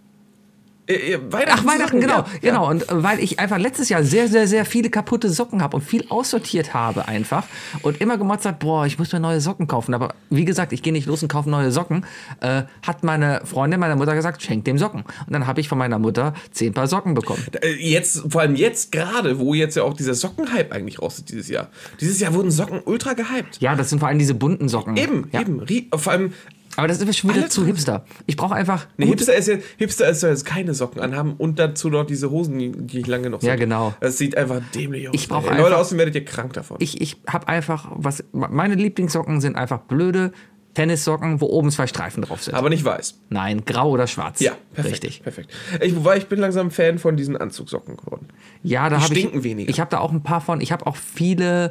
Äh, 0.87 1.15
äh, 1.15 1.33
Weihnachten, 1.33 1.61
Ach, 1.61 1.73
Weihnachten, 1.73 2.01
genau. 2.01 2.19
ja. 2.19 2.27
genau. 2.41 2.69
Und 2.69 2.89
äh, 2.89 3.03
weil 3.03 3.21
ich 3.21 3.39
einfach 3.39 3.59
letztes 3.59 3.89
Jahr 3.89 4.05
sehr, 4.05 4.29
sehr, 4.29 4.47
sehr 4.47 4.67
viele 4.67 4.91
kaputte 4.91 5.31
Socken 5.31 5.63
habe 5.63 5.77
und 5.77 5.83
viel 5.83 6.05
aussortiert 6.11 6.75
habe 6.75 7.09
einfach 7.09 7.47
und 7.83 8.01
immer 8.01 8.19
gemotzt 8.19 8.45
hat, 8.45 8.59
boah, 8.59 8.85
ich 8.85 8.99
muss 8.99 9.13
mir 9.13 9.21
neue 9.21 9.41
Socken 9.41 9.67
kaufen. 9.67 9.95
Aber 9.95 10.15
wie 10.29 10.45
gesagt, 10.45 10.73
ich 10.73 10.83
gehe 10.83 10.93
nicht 10.93 11.07
los 11.07 11.23
und 11.23 11.29
kaufe 11.29 11.49
neue 11.49 11.71
Socken, 11.71 12.05
äh, 12.41 12.65
hat 12.87 13.03
meine 13.03 13.41
Freundin 13.45 13.81
meiner 13.81 13.97
Mutter 13.97 14.15
gesagt, 14.15 14.43
schenk 14.43 14.67
dem 14.67 14.79
Socken. 14.79 15.03
Und 15.03 15.33
dann 15.33 15.47
habe 15.47 15.61
ich 15.61 15.69
von 15.69 15.79
meiner 15.79 15.99
Mutter 15.99 16.35
zehn 16.51 16.75
Paar 16.75 16.87
Socken 16.87 17.15
bekommen. 17.15 17.45
Jetzt, 17.79 18.23
vor 18.29 18.43
allem 18.43 18.57
jetzt 18.57 18.93
gerade, 18.93 19.39
wo 19.39 19.55
jetzt 19.55 19.77
ja 19.77 19.85
auch 19.85 19.95
dieser 19.95 20.15
Sockenhype 20.15 20.73
eigentlich 20.73 21.01
raus 21.01 21.19
ist 21.19 21.31
dieses 21.31 21.49
Jahr. 21.49 21.69
Dieses 22.01 22.21
Jahr 22.21 22.35
wurden 22.35 22.51
Socken 22.51 22.83
ultra 22.85 23.15
gehypt. 23.15 23.59
Ja, 23.61 23.75
das 23.75 23.89
sind 23.89 24.01
vor 24.01 24.09
allem 24.09 24.19
diese 24.19 24.35
bunten 24.35 24.69
Socken. 24.69 24.97
Eben, 24.97 25.29
ja. 25.33 25.41
eben. 25.41 25.63
Vor 25.97 26.13
allem, 26.13 26.35
Aber 26.77 26.89
das 26.89 26.99
ist 27.01 27.17
schon 27.17 27.31
wieder 27.31 27.41
Alle 27.43 27.49
zu 27.51 27.65
hipster. 27.67 28.05
Ich 28.27 28.37
brauche 28.37 28.55
einfach. 28.55 28.87
ne, 28.97 29.07
gute- 29.07 29.19
Hipster 29.19 29.35
ist 29.37 29.49
ja, 29.49 29.57
Hipster 29.77 30.09
ist 30.09 30.23
jetzt 30.23 30.45
keine 30.45 30.75
Socken 30.75 31.01
anhaben 31.01 31.35
und 31.39 31.59
dazu 31.59 31.89
noch 31.89 32.05
diese 32.07 32.31
Hosen, 32.31 32.59
die, 32.87 32.99
ich 33.01 33.07
lange 33.07 33.31
noch 33.31 33.43
Ja, 33.43 33.57
genau. 33.57 33.95
Das 34.01 34.19
sieht 34.19 34.37
einfach 34.37 34.61
dämlich 34.75 35.09
aus. 35.09 35.15
Ich 35.15 35.29
brauch 35.29 35.43
Wenn 35.45 35.51
Leute 35.57 35.67
einfach- 35.67 35.79
aussehen, 35.81 35.99
werdet 35.99 36.15
ihr 36.15 36.25
krank 36.25 36.53
davon. 36.55 36.77
ich, 36.81 37.01
ich 37.01 37.17
habe 37.29 37.49
einfach 37.49 37.87
was. 37.95 38.25
Meine 38.33 38.75
Lieblingssocken 38.75 39.41
sind 39.41 39.57
einfach 39.57 39.81
blöde 39.81 40.33
Tennissocken, 40.75 41.41
wo 41.41 41.47
oben 41.47 41.71
zwei 41.71 41.87
Streifen 41.87 42.25
drauf 42.25 42.43
sind. 42.43 42.55
aber 42.55 42.69
nicht 42.69 42.85
weiß. 42.85 43.21
Nein, 43.29 43.65
grau 43.65 43.91
oder 43.91 44.09
schwarz. 44.09 44.41
Ja, 44.41 44.53
perfekt. 44.73 44.95
Richtig. 45.05 45.23
Perfekt. 45.23 45.53
Ich, 45.81 45.95
wobei 45.95 46.17
ich 46.17 46.27
bin 46.27 46.41
langsam 46.41 46.73
Fan 46.73 46.99
von 46.99 47.17
diesen 47.17 47.37
Anzugsocken 47.37 47.97
geworden. 47.97 48.27
Ja, 48.65 48.89
da 48.89 49.01
habe 49.01 49.15
ich. 49.15 49.21
stinken 49.21 49.45
weniger. 49.45 49.71
Ich 49.71 49.79
habe 49.79 49.91
da 49.91 49.99
auch 49.99 50.11
ein 50.11 50.25
paar 50.25 50.41
von. 50.41 50.61
Ich 50.61 50.73
habe 50.73 50.85
auch 50.89 50.97
viele 50.97 51.71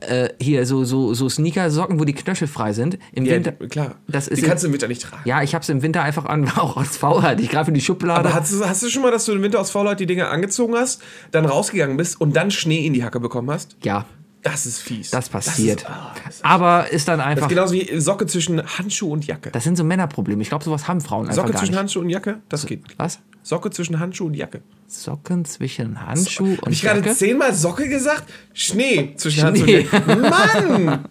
äh, 0.00 0.30
hier 0.40 0.66
so 0.66 0.84
so 0.84 1.14
so 1.14 1.28
Sneaker-Socken, 1.28 1.98
wo 2.00 2.04
die 2.04 2.12
Knöchel 2.14 2.48
frei 2.48 2.72
sind. 2.72 2.98
Im 3.12 3.24
Ja, 3.24 3.32
Winter. 3.34 3.52
klar. 3.52 3.94
Das 4.08 4.28
ist 4.28 4.40
die 4.42 4.46
kannst 4.46 4.62
du 4.64 4.68
im 4.68 4.72
Winter 4.72 4.88
nicht 4.88 5.02
tragen. 5.02 5.22
Ja, 5.24 5.42
ich 5.42 5.54
habe 5.54 5.62
es 5.62 5.68
im 5.68 5.82
Winter 5.82 6.02
einfach 6.02 6.24
an, 6.24 6.48
auch 6.56 6.76
als 6.76 6.96
Faulheit. 6.96 7.40
Ich 7.40 7.50
greife 7.50 7.68
in 7.70 7.74
die 7.74 7.80
Schublade. 7.80 8.20
Aber 8.20 8.34
hast 8.34 8.52
du, 8.52 8.64
hast 8.64 8.82
du 8.82 8.88
schon 8.88 9.02
mal, 9.02 9.10
dass 9.10 9.24
du 9.24 9.32
im 9.32 9.42
Winter 9.42 9.60
aus 9.60 9.70
Faulheit 9.70 10.00
die 10.00 10.06
Dinge 10.06 10.28
angezogen 10.28 10.74
hast, 10.74 11.02
dann 11.30 11.44
rausgegangen 11.46 11.96
bist 11.96 12.20
und 12.20 12.34
dann 12.36 12.50
Schnee 12.50 12.86
in 12.86 12.92
die 12.92 13.04
Hacke 13.04 13.20
bekommen 13.20 13.50
hast? 13.50 13.76
ja, 13.82 14.04
Das 14.42 14.64
ist 14.66 14.78
fies. 14.80 15.10
das 15.10 15.28
passiert. 15.28 15.84
Das 15.84 15.90
ist, 15.90 15.94
ah, 15.96 16.14
das 16.24 16.34
ist, 16.36 16.44
Aber 16.44 16.90
ist 16.90 17.08
dann 17.08 17.18
das 17.18 17.26
einfach. 17.26 17.46
ist 17.46 17.48
genauso 17.50 17.74
wie 17.74 18.00
Socke 18.00 18.26
zwischen 18.26 18.62
Handschuh 18.78 19.12
und 19.12 19.26
Jacke. 19.26 19.50
Das 19.50 19.64
sind 19.64 19.76
so 19.76 19.84
Männerprobleme. 19.84 20.40
Ich 20.42 20.48
glaube, 20.48 20.64
sowas 20.64 20.88
haben 20.88 21.00
Frauen 21.00 21.28
einfach 21.28 21.46
Socke 21.46 21.54
zwischen. 21.58 21.76
Handschuh 21.76 22.00
und 22.00 22.08
Jacke? 22.08 22.40
Das 22.48 22.64
geht. 22.66 22.82
Was? 22.96 23.20
Socke 23.42 23.70
zwischen 23.70 23.98
Handschuh 23.98 24.26
und 24.26 24.34
Jacke. 24.34 24.60
Socken 24.86 25.44
zwischen 25.44 26.04
Handschuh 26.04 26.56
Hab 26.56 26.66
und 26.66 26.72
ich 26.72 26.82
gerade 26.82 27.00
Jacke? 27.00 27.14
zehnmal 27.14 27.54
Socke 27.54 27.88
gesagt? 27.88 28.24
Schnee 28.52 29.14
zwischen 29.16 29.44
Handschuh 29.44 29.62
und 29.64 29.68
Jacke. 29.70 30.16
Mann! 30.16 31.04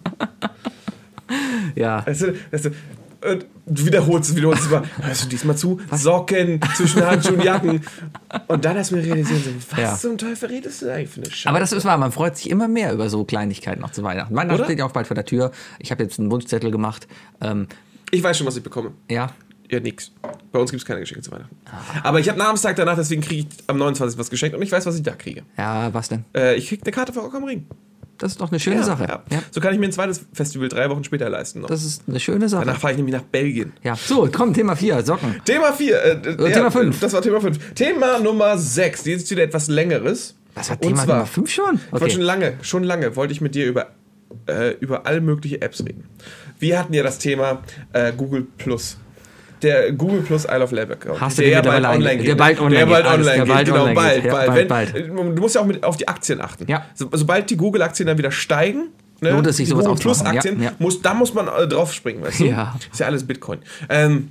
Ja. 1.75 2.05
Weißt 2.05 2.21
du, 2.23 2.33
weißt 2.51 2.65
du, 2.65 2.69
und 3.21 3.45
du 3.65 3.85
wiederholst 3.85 4.29
es, 4.29 4.35
wiederholst 4.35 4.63
es 4.63 4.69
mal. 4.71 4.83
Hörst 5.01 5.25
du 5.25 5.29
diesmal 5.29 5.55
zu? 5.57 5.79
Socken 5.91 6.59
zwischen 6.75 7.05
Handschuh 7.05 7.33
und 7.33 7.43
Jacken. 7.43 7.81
Und 8.47 8.63
dann 8.65 8.77
hast 8.77 8.91
du 8.91 8.95
mir 8.95 9.03
realisiert, 9.03 9.43
so, 9.43 9.51
was 9.71 9.79
Ja. 9.79 9.95
zum 9.97 10.17
Teufel 10.17 10.49
redest 10.49 10.81
du 10.81 10.91
eigentlich 10.93 11.09
für 11.09 11.21
eine 11.21 11.29
Scheiße? 11.29 11.49
Aber 11.49 11.59
das 11.59 11.71
ist 11.73 11.83
wahr, 11.85 11.97
man 11.97 12.11
freut 12.13 12.37
sich 12.37 12.49
immer 12.49 12.67
mehr 12.69 12.93
über 12.93 13.09
so 13.09 13.25
Kleinigkeiten 13.25 13.81
noch 13.81 13.91
zu 13.91 14.03
Weihnachten. 14.03 14.33
Weihnachten 14.35 14.55
Oder? 14.55 14.65
steht 14.65 14.79
ja 14.79 14.85
auch 14.85 14.91
bald 14.93 15.07
vor 15.07 15.15
der 15.15 15.25
Tür. 15.25 15.51
Ich 15.79 15.91
habe 15.91 16.01
jetzt 16.03 16.17
einen 16.19 16.31
Wunschzettel 16.31 16.71
gemacht. 16.71 17.07
Ähm, 17.41 17.67
ich 18.11 18.23
weiß 18.23 18.37
schon, 18.37 18.47
was 18.47 18.55
ich 18.55 18.63
bekomme. 18.63 18.91
ja, 19.09 19.31
Ja, 19.69 19.79
nix. 19.79 20.11
Bei 20.51 20.59
uns 20.59 20.71
gibt 20.71 20.81
es 20.81 20.87
keine 20.87 20.99
Geschenke 20.99 21.21
zu 21.21 21.31
Weihnachten. 21.31 21.55
Aber 22.03 22.19
ich 22.19 22.27
habe 22.27 22.39
Namenstag 22.39 22.75
danach, 22.75 22.95
deswegen 22.95 23.21
kriege 23.21 23.41
ich 23.41 23.47
am 23.67 23.77
29. 23.77 24.17
was 24.17 24.29
geschenkt 24.29 24.55
und 24.55 24.61
ich 24.63 24.71
weiß, 24.71 24.85
was 24.85 24.95
ich 24.95 25.03
da 25.03 25.11
kriege. 25.11 25.43
ja, 25.57 25.93
was 25.93 26.09
denn? 26.09 26.25
Äh, 26.35 26.55
ich 26.55 26.67
kriege 26.69 26.81
eine 26.83 26.91
Karte 26.91 27.13
für 27.13 27.19
Rock 27.19 27.35
am 27.35 27.43
Ring. 27.43 27.65
Das 28.17 28.33
ist 28.33 28.41
doch 28.41 28.49
eine 28.51 28.59
schöne 28.59 28.83
Sache. 28.83 29.03
Ja. 29.07 29.23
Ja. 29.31 29.41
So 29.51 29.61
kann 29.61 29.73
ich 29.73 29.79
mir 29.79 29.85
ein 29.85 29.91
zweites 29.93 30.25
Festival 30.33 30.67
drei 30.67 30.89
Wochen 30.89 31.05
später 31.05 31.29
leisten. 31.29 31.61
Noch. 31.61 31.69
Das 31.69 31.85
ist 31.85 32.03
eine 32.09 32.19
schöne 32.19 32.49
Sache. 32.49 32.65
Danach 32.65 32.79
fahre 32.81 32.91
ich 32.93 32.97
nämlich 32.97 33.15
nach 33.15 33.21
Belgien. 33.23 33.71
Ja, 33.81 33.95
so, 33.95 34.27
komm, 34.29 34.53
Thema 34.53 34.75
4, 34.75 35.05
Socken. 35.05 35.39
Thema 35.45 35.71
4. 35.71 36.03
Äh, 36.03 36.33
Oder 36.33 36.51
Thema 36.51 36.69
fünf. 36.71 36.99
Das 36.99 37.13
war 37.13 37.21
Thema 37.21 37.39
5. 37.39 37.73
Thema 37.75 38.19
Nummer 38.19 38.57
6. 38.57 39.05
Jetzt 39.05 39.23
ist 39.23 39.31
wieder 39.31 39.43
etwas 39.43 39.69
längeres. 39.69 40.35
Das 40.55 40.69
war 40.69 40.75
Und 40.77 40.81
Thema 40.81 41.03
zwar- 41.05 41.15
Nummer 41.15 41.27
5 41.27 41.49
schon? 41.49 41.75
Ich 41.85 41.91
wollte 41.93 42.09
schon 42.09 42.21
lange, 42.21 42.53
schon 42.61 42.83
lange 42.83 43.15
wollte 43.15 43.31
ich 43.31 43.39
mit 43.39 43.55
dir 43.55 43.67
über, 43.67 43.87
äh, 44.47 44.71
über 44.81 45.05
all 45.05 45.21
mögliche 45.21 45.61
Apps 45.61 45.79
reden. 45.85 46.03
Wir 46.59 46.77
hatten 46.77 46.93
ja 46.93 47.03
das 47.03 47.19
Thema 47.19 47.61
äh, 47.93 48.11
Google 48.11 48.47
Plus. 48.57 48.97
Der 49.61 49.91
Google 49.91 50.21
Plus 50.21 50.45
Isle 50.45 50.63
of 50.63 50.71
Lamp 50.71 50.91
Account. 50.91 51.19
Hast 51.19 51.37
du 51.37 51.41
der 51.41 51.61
den 51.61 51.71
mittlerweile 51.73 51.87
einge- 52.11 52.23
der 52.23 52.35
bald 52.35 52.59
online 52.61 52.75
Der 52.77 52.85
geht, 52.85 52.93
bald 52.93 53.05
online 53.07 53.25
der 53.25 53.37
geht, 53.45 53.53
bald 53.53 53.65
genau, 53.67 53.77
online 53.81 53.95
bald, 53.95 54.21
geht. 54.23 54.31
Bald. 54.31 54.47
bald, 54.47 54.67
bald. 54.67 55.09
Du 55.09 55.41
musst 55.41 55.55
ja 55.55 55.61
auch 55.61 55.65
mit 55.65 55.83
auf 55.83 55.97
die 55.97 56.07
Aktien 56.07 56.41
achten. 56.41 56.65
Ja. 56.67 56.85
So, 56.95 57.09
sobald 57.11 57.49
die 57.49 57.57
Google-Aktien 57.57 58.07
dann 58.07 58.17
wieder 58.17 58.31
steigen, 58.31 58.89
ne, 59.21 59.31
Lohnt 59.31 59.47
es 59.47 59.57
sich, 59.57 59.65
die 59.65 59.71
sowas 59.71 59.85
Google 59.85 59.93
aufzumachen. 60.11 60.23
Plus-Aktien, 60.25 60.59
Ja, 60.61 60.69
ja. 60.69 60.75
muss, 60.79 61.01
da 61.01 61.13
muss 61.13 61.33
man 61.33 61.47
äh, 61.47 61.67
drauf 61.67 61.93
springen, 61.93 62.23
weißt 62.23 62.39
du? 62.39 62.45
Ja. 62.45 62.75
Ist 62.91 62.99
ja 62.99 63.07
alles 63.07 63.25
Bitcoin. 63.27 63.59
Ähm, 63.89 64.29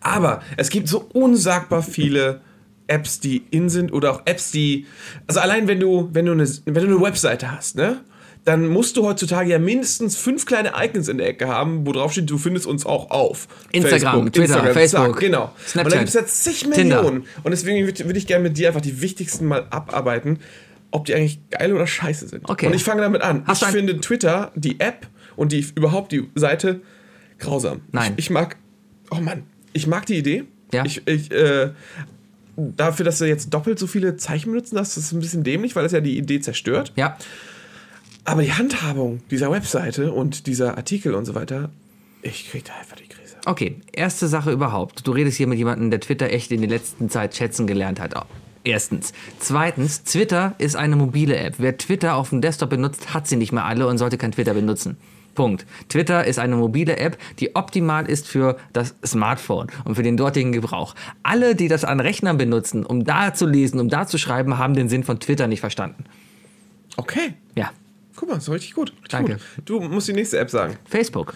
aber 0.00 0.40
es 0.56 0.70
gibt 0.70 0.88
so 0.88 1.06
unsagbar 1.12 1.82
viele 1.82 2.40
Apps, 2.86 3.20
die 3.20 3.44
in 3.50 3.68
sind 3.68 3.92
oder 3.92 4.10
auch 4.12 4.22
Apps, 4.24 4.50
die. 4.50 4.86
Also 5.26 5.40
allein 5.40 5.68
wenn 5.68 5.78
du, 5.78 6.08
wenn 6.12 6.26
du 6.26 6.32
eine, 6.32 6.48
wenn 6.64 6.74
du 6.74 6.80
eine 6.96 7.00
Webseite 7.00 7.52
hast, 7.52 7.76
ne? 7.76 7.98
Dann 8.44 8.68
musst 8.68 8.96
du 8.96 9.04
heutzutage 9.04 9.50
ja 9.50 9.58
mindestens 9.58 10.16
fünf 10.16 10.46
kleine 10.46 10.72
Icons 10.76 11.08
in 11.08 11.18
der 11.18 11.28
Ecke 11.28 11.46
haben, 11.46 11.86
wo 11.86 11.92
drauf 11.92 12.12
steht, 12.12 12.30
du 12.30 12.38
findest 12.38 12.66
uns 12.66 12.86
auch 12.86 13.10
auf. 13.10 13.48
Instagram, 13.70 14.32
Twitter, 14.32 14.72
Facebook, 14.72 15.12
zack, 15.12 15.20
genau. 15.20 15.44
Und 15.44 15.68
Snapchat, 15.68 15.92
da 15.92 15.96
gibt 15.98 16.08
es 16.08 16.14
jetzt 16.14 16.44
zig 16.44 16.60
Tinder. 16.60 17.02
Millionen. 17.02 17.26
Und 17.42 17.50
deswegen 17.50 17.84
würde 17.86 18.04
würd 18.04 18.16
ich 18.16 18.26
gerne 18.26 18.44
mit 18.44 18.56
dir 18.56 18.68
einfach 18.68 18.80
die 18.80 19.02
wichtigsten 19.02 19.46
mal 19.46 19.66
abarbeiten, 19.70 20.38
ob 20.90 21.04
die 21.04 21.14
eigentlich 21.14 21.40
geil 21.50 21.74
oder 21.74 21.86
scheiße 21.86 22.28
sind. 22.28 22.48
Okay. 22.48 22.66
Und 22.66 22.74
ich 22.74 22.82
fange 22.82 23.02
damit 23.02 23.22
an. 23.22 23.44
Hast 23.46 23.62
du 23.62 23.66
ich 23.66 23.72
finde 23.72 24.00
Twitter, 24.00 24.52
die 24.54 24.80
App 24.80 25.06
und 25.36 25.52
die 25.52 25.66
überhaupt 25.74 26.12
die 26.12 26.28
Seite 26.34 26.80
grausam. 27.38 27.82
Nein. 27.92 28.14
Ich, 28.16 28.26
ich 28.26 28.30
mag, 28.30 28.56
oh 29.10 29.20
Mann, 29.20 29.44
ich 29.72 29.86
mag 29.86 30.06
die 30.06 30.16
Idee. 30.16 30.44
Ja. 30.72 30.84
Ich, 30.84 31.06
ich, 31.06 31.30
äh, 31.30 31.70
dafür, 32.56 33.04
dass 33.04 33.18
sie 33.18 33.26
jetzt 33.26 33.52
doppelt 33.52 33.78
so 33.78 33.86
viele 33.86 34.16
Zeichen 34.16 34.50
benutzen, 34.50 34.76
das 34.76 34.96
ist 34.96 35.12
ein 35.12 35.20
bisschen 35.20 35.44
dämlich, 35.44 35.76
weil 35.76 35.82
das 35.82 35.92
ja 35.92 36.00
die 36.00 36.16
Idee 36.16 36.40
zerstört. 36.40 36.92
Ja, 36.96 37.16
Aber 38.24 38.42
die 38.42 38.52
Handhabung 38.52 39.22
dieser 39.30 39.50
Webseite 39.50 40.12
und 40.12 40.46
dieser 40.46 40.76
Artikel 40.76 41.14
und 41.14 41.24
so 41.24 41.34
weiter, 41.34 41.70
ich 42.22 42.50
krieg 42.50 42.64
da 42.64 42.74
einfach 42.78 42.96
die 42.96 43.08
Krise. 43.08 43.36
okay. 43.46 43.80
Erste 43.92 44.28
Sache 44.28 44.52
überhaupt. 44.52 45.06
Du 45.06 45.12
redest 45.12 45.36
hier 45.36 45.46
mit 45.46 45.58
jemandem, 45.58 45.90
der 45.90 46.00
Twitter 46.00 46.30
echt 46.30 46.52
in 46.52 46.60
der 46.60 46.70
letzten 46.70 47.08
Zeit 47.08 47.34
schätzen 47.34 47.66
gelernt 47.66 47.98
hat. 48.00 48.14
Erstens. 48.62 49.14
Zweitens, 49.38 50.04
Twitter 50.04 50.54
ist 50.58 50.76
eine 50.76 50.96
mobile 50.96 51.36
App. 51.36 51.54
Wer 51.58 51.78
Twitter 51.78 52.14
auf 52.16 52.28
dem 52.28 52.42
Desktop 52.42 52.70
benutzt, 52.70 53.14
hat 53.14 53.26
sie 53.26 53.36
nicht 53.36 53.52
mehr 53.52 53.64
alle 53.64 53.86
und 53.86 53.96
sollte 53.96 54.18
kein 54.18 54.32
Twitter 54.32 54.52
benutzen. 54.52 54.98
Punkt. 55.34 55.64
Twitter 55.88 56.26
ist 56.26 56.38
eine 56.38 56.56
mobile 56.56 56.98
App, 56.98 57.16
die 57.38 57.56
optimal 57.56 58.06
ist 58.06 58.28
für 58.28 58.58
das 58.74 58.94
Smartphone 59.04 59.68
und 59.84 59.94
für 59.94 60.02
den 60.02 60.18
dortigen 60.18 60.52
Gebrauch. 60.52 60.94
Alle, 61.22 61.54
die 61.54 61.68
das 61.68 61.84
an 61.84 62.00
Rechnern 62.00 62.36
benutzen, 62.36 62.84
um 62.84 63.04
da 63.04 63.32
zu 63.32 63.46
lesen, 63.46 63.80
um 63.80 63.88
da 63.88 64.06
zu 64.06 64.18
schreiben, 64.18 64.58
haben 64.58 64.74
den 64.74 64.90
Sinn 64.90 65.04
von 65.04 65.20
Twitter 65.20 65.46
nicht 65.46 65.60
verstanden. 65.60 66.04
Okay. 66.96 67.34
Ja. 67.54 67.70
Guck 68.20 68.28
mal, 68.28 68.36
ist 68.36 68.48
doch 68.48 68.52
richtig 68.52 68.74
gut. 68.74 68.90
Richtig 68.90 69.08
Danke. 69.08 69.32
Gut. 69.32 69.42
Du 69.64 69.80
musst 69.80 70.06
die 70.06 70.12
nächste 70.12 70.38
App 70.38 70.50
sagen. 70.50 70.76
Facebook. 70.84 71.32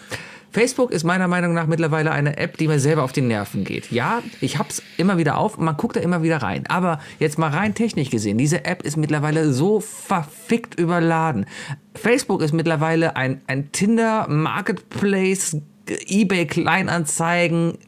Facebook 0.51 0.91
ist 0.91 1.03
meiner 1.03 1.27
Meinung 1.27 1.55
nach 1.55 1.65
mittlerweile 1.65 2.11
eine 2.11 2.37
App, 2.37 2.57
die 2.57 2.67
mir 2.67 2.79
selber 2.79 3.01
auf 3.01 3.11
die 3.11 3.21
Nerven 3.21 3.63
geht. 3.63 3.91
Ja, 3.91 4.21
ich 4.39 4.59
hab's 4.59 4.83
immer 4.95 5.17
wieder 5.17 5.39
auf 5.39 5.57
und 5.57 5.65
man 5.65 5.77
guckt 5.77 5.95
da 5.95 5.99
immer 5.99 6.21
wieder 6.21 6.43
rein. 6.43 6.67
Aber 6.67 6.99
jetzt 7.17 7.39
mal 7.39 7.49
rein 7.49 7.73
technisch 7.73 8.11
gesehen, 8.11 8.37
diese 8.37 8.65
App 8.65 8.83
ist 8.83 8.97
mittlerweile 8.97 9.51
so 9.51 9.79
verfickt 9.79 10.79
überladen. 10.79 11.47
Facebook 11.95 12.43
ist 12.43 12.53
mittlerweile 12.53 13.15
ein, 13.15 13.41
ein 13.47 13.71
Tinder, 13.71 14.27
Marketplace, 14.29 15.57
eBay 15.87 16.45
Kleinanzeigen, 16.45 17.79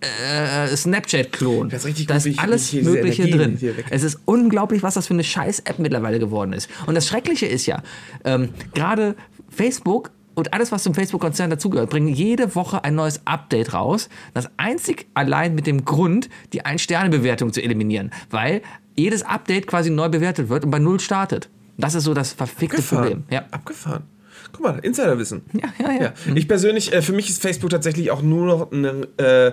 äh, 0.00 0.76
Snapchat-Klon. 0.76 1.68
Das 1.70 1.80
ist 1.82 1.86
richtig 1.86 2.06
da 2.06 2.16
ist 2.16 2.26
ich- 2.26 2.38
alles 2.38 2.72
ich 2.72 2.82
Mögliche 2.82 3.24
Energie 3.24 3.66
drin. 3.68 3.84
Es 3.90 4.02
ist 4.02 4.20
unglaublich, 4.24 4.82
was 4.82 4.94
das 4.94 5.06
für 5.06 5.14
eine 5.14 5.24
scheiß-App 5.24 5.78
mittlerweile 5.78 6.18
geworden 6.18 6.52
ist. 6.52 6.68
Und 6.86 6.94
das 6.94 7.06
Schreckliche 7.08 7.46
ist 7.46 7.66
ja, 7.66 7.82
ähm, 8.24 8.50
gerade 8.74 9.16
Facebook 9.48 10.10
und 10.34 10.52
alles, 10.54 10.70
was 10.70 10.84
zum 10.84 10.94
Facebook-Konzern 10.94 11.50
dazugehört, 11.50 11.90
bringen 11.90 12.06
jede 12.08 12.54
Woche 12.54 12.84
ein 12.84 12.94
neues 12.94 13.22
Update 13.24 13.74
raus. 13.74 14.08
Das 14.34 14.48
einzig 14.56 15.06
allein 15.14 15.54
mit 15.56 15.66
dem 15.66 15.84
Grund, 15.84 16.28
die 16.52 16.64
Ein-Sterne-Bewertung 16.64 17.52
zu 17.52 17.60
eliminieren. 17.60 18.12
Weil 18.30 18.62
jedes 18.96 19.22
Update 19.24 19.66
quasi 19.66 19.90
neu 19.90 20.08
bewertet 20.08 20.48
wird 20.48 20.64
und 20.64 20.70
bei 20.70 20.78
Null 20.78 21.00
startet. 21.00 21.48
Das 21.76 21.94
ist 21.96 22.04
so 22.04 22.14
das 22.14 22.32
verfickte 22.32 22.82
Problem. 22.82 23.24
Ja. 23.30 23.46
Abgefahren. 23.50 24.04
Guck 24.52 24.62
mal, 24.62 24.78
Insiderwissen. 24.78 25.42
Ja, 25.52 25.68
ja, 25.78 25.92
ja. 25.92 26.02
Ja. 26.02 26.12
Ich 26.34 26.48
persönlich, 26.48 26.92
äh, 26.92 27.02
für 27.02 27.12
mich 27.12 27.28
ist 27.28 27.42
Facebook 27.42 27.70
tatsächlich 27.70 28.10
auch 28.10 28.22
nur 28.22 28.46
noch 28.46 28.72
eine, 28.72 29.08
äh, 29.18 29.52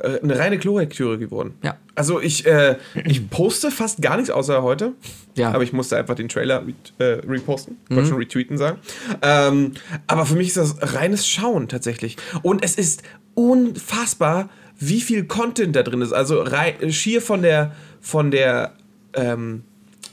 eine 0.00 0.38
reine 0.38 0.58
Klolektüre 0.58 1.18
geworden. 1.18 1.54
Ja. 1.62 1.76
Also 1.94 2.20
ich, 2.20 2.46
äh, 2.46 2.76
ich 3.04 3.28
poste 3.30 3.70
fast 3.70 4.00
gar 4.00 4.16
nichts 4.16 4.30
außer 4.30 4.62
heute. 4.62 4.92
Ja. 5.36 5.52
Aber 5.52 5.62
ich 5.62 5.72
musste 5.72 5.96
einfach 5.96 6.14
den 6.14 6.28
Trailer 6.28 6.64
äh, 6.98 7.04
reposten. 7.04 7.76
Ich 7.88 7.96
wollte 7.96 8.08
schon 8.08 8.18
retweeten 8.18 8.58
sagen. 8.58 8.78
Ähm, 9.22 9.72
aber 10.06 10.26
für 10.26 10.34
mich 10.34 10.48
ist 10.48 10.56
das 10.56 10.94
reines 10.94 11.26
Schauen 11.28 11.68
tatsächlich. 11.68 12.16
Und 12.42 12.64
es 12.64 12.74
ist 12.76 13.02
unfassbar, 13.34 14.48
wie 14.78 15.00
viel 15.00 15.24
Content 15.24 15.76
da 15.76 15.82
drin 15.82 16.02
ist. 16.02 16.12
Also 16.12 16.44
schier 16.88 17.20
von 17.20 17.42
der, 17.42 17.72
von 18.00 18.30
der, 18.30 18.72
ähm, 19.14 19.64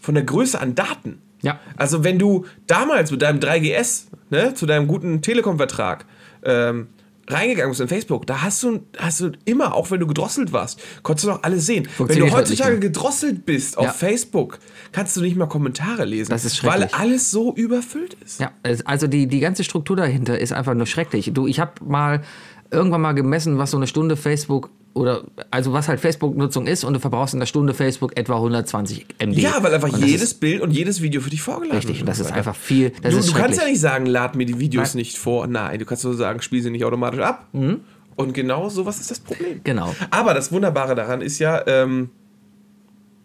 von 0.01 0.13
der 0.13 0.23
Größe 0.23 0.59
an 0.59 0.75
Daten. 0.75 1.19
Ja. 1.41 1.59
Also 1.77 2.03
wenn 2.03 2.19
du 2.19 2.45
damals 2.67 3.11
mit 3.11 3.21
deinem 3.21 3.39
3GS, 3.39 4.07
ne, 4.29 4.53
zu 4.53 4.65
deinem 4.65 4.88
guten 4.88 5.21
Telekom-Vertrag, 5.21 6.05
ähm, 6.43 6.88
reingegangen 7.30 7.71
bist 7.71 7.82
in 7.82 7.88
Facebook, 7.88 8.25
da 8.25 8.41
hast 8.41 8.63
du, 8.63 8.80
hast 8.97 9.19
du 9.21 9.32
immer, 9.45 9.75
auch 9.75 9.91
wenn 9.91 9.99
du 9.99 10.07
gedrosselt 10.07 10.53
warst, 10.53 10.80
konntest 11.03 11.25
du 11.25 11.32
noch 11.32 11.43
alles 11.43 11.65
sehen. 11.65 11.88
Wenn 11.97 12.07
du 12.19 12.25
nicht 12.25 12.34
heutzutage 12.34 12.80
gedrosselt 12.80 13.45
bist 13.45 13.78
auf 13.78 13.86
Ja. 13.86 13.91
Facebook, 13.91 14.59
kannst 14.91 15.17
du 15.17 15.21
nicht 15.21 15.36
mal 15.36 15.47
Kommentare 15.47 16.05
lesen, 16.05 16.32
Das 16.32 16.45
ist 16.45 16.63
weil 16.63 16.86
alles 16.93 17.30
so 17.32 17.53
überfüllt 17.53 18.15
ist. 18.25 18.39
Ja, 18.39 18.51
also 18.86 19.07
die, 19.07 19.28
die 19.28 19.39
ganze 19.39 19.63
Struktur 19.63 19.95
dahinter 19.95 20.39
ist 20.39 20.53
einfach 20.53 20.73
nur 20.73 20.86
schrecklich. 20.88 21.32
Du, 21.34 21.47
ich 21.47 21.59
habe 21.59 21.73
mal 21.86 22.23
irgendwann 22.71 23.01
mal 23.01 23.13
gemessen, 23.13 23.57
was 23.57 23.71
so 23.71 23.78
eine 23.78 23.88
Stunde 23.88 24.15
Facebook 24.17 24.69
oder 24.97 25.23
also 25.51 25.71
was 25.73 25.87
halt 25.87 25.99
Facebook-Nutzung 25.99 26.67
ist 26.67 26.83
und 26.83 26.93
du 26.93 26.99
verbrauchst 26.99 27.33
in 27.33 27.39
der 27.39 27.47
Stunde 27.47 27.73
Facebook 27.73 28.17
etwa 28.17 28.35
120 28.35 29.05
MB. 29.19 29.37
Ja, 29.37 29.61
weil 29.63 29.73
einfach 29.73 29.95
jedes 29.97 30.21
ist 30.23 30.39
Bild 30.39 30.61
und 30.61 30.71
jedes 30.71 31.01
Video 31.01 31.21
für 31.21 31.29
dich 31.29 31.41
vorgeladen 31.41 31.77
richtig. 31.77 31.95
wird. 31.95 32.01
Und 32.01 32.09
das 32.09 32.19
ist 32.19 32.31
einfach 32.31 32.55
viel. 32.55 32.89
Du 33.01 33.09
du 33.09 33.33
kannst 33.33 33.59
ja 33.59 33.65
nicht 33.65 33.79
sagen, 33.79 34.05
lad 34.05 34.35
mir 34.35 34.45
die 34.45 34.59
Videos 34.59 34.93
Nein. 34.93 34.99
nicht 35.01 35.17
vor. 35.17 35.47
Nein, 35.47 35.79
du 35.79 35.85
kannst 35.85 36.03
nur 36.03 36.15
sagen, 36.15 36.41
spiel 36.41 36.61
sie 36.61 36.69
nicht 36.71 36.83
automatisch 36.83 37.21
ab. 37.21 37.47
Und 37.53 38.33
genau 38.33 38.67
sowas 38.69 38.99
ist 38.99 39.11
das 39.11 39.19
Problem. 39.19 39.61
Genau. 39.63 39.95
Aber 40.09 40.33
das 40.33 40.51
Wunderbare 40.51 40.95
daran 40.95 41.21
ist 41.21 41.37
ja, 41.39 41.65
ähm, 41.67 42.09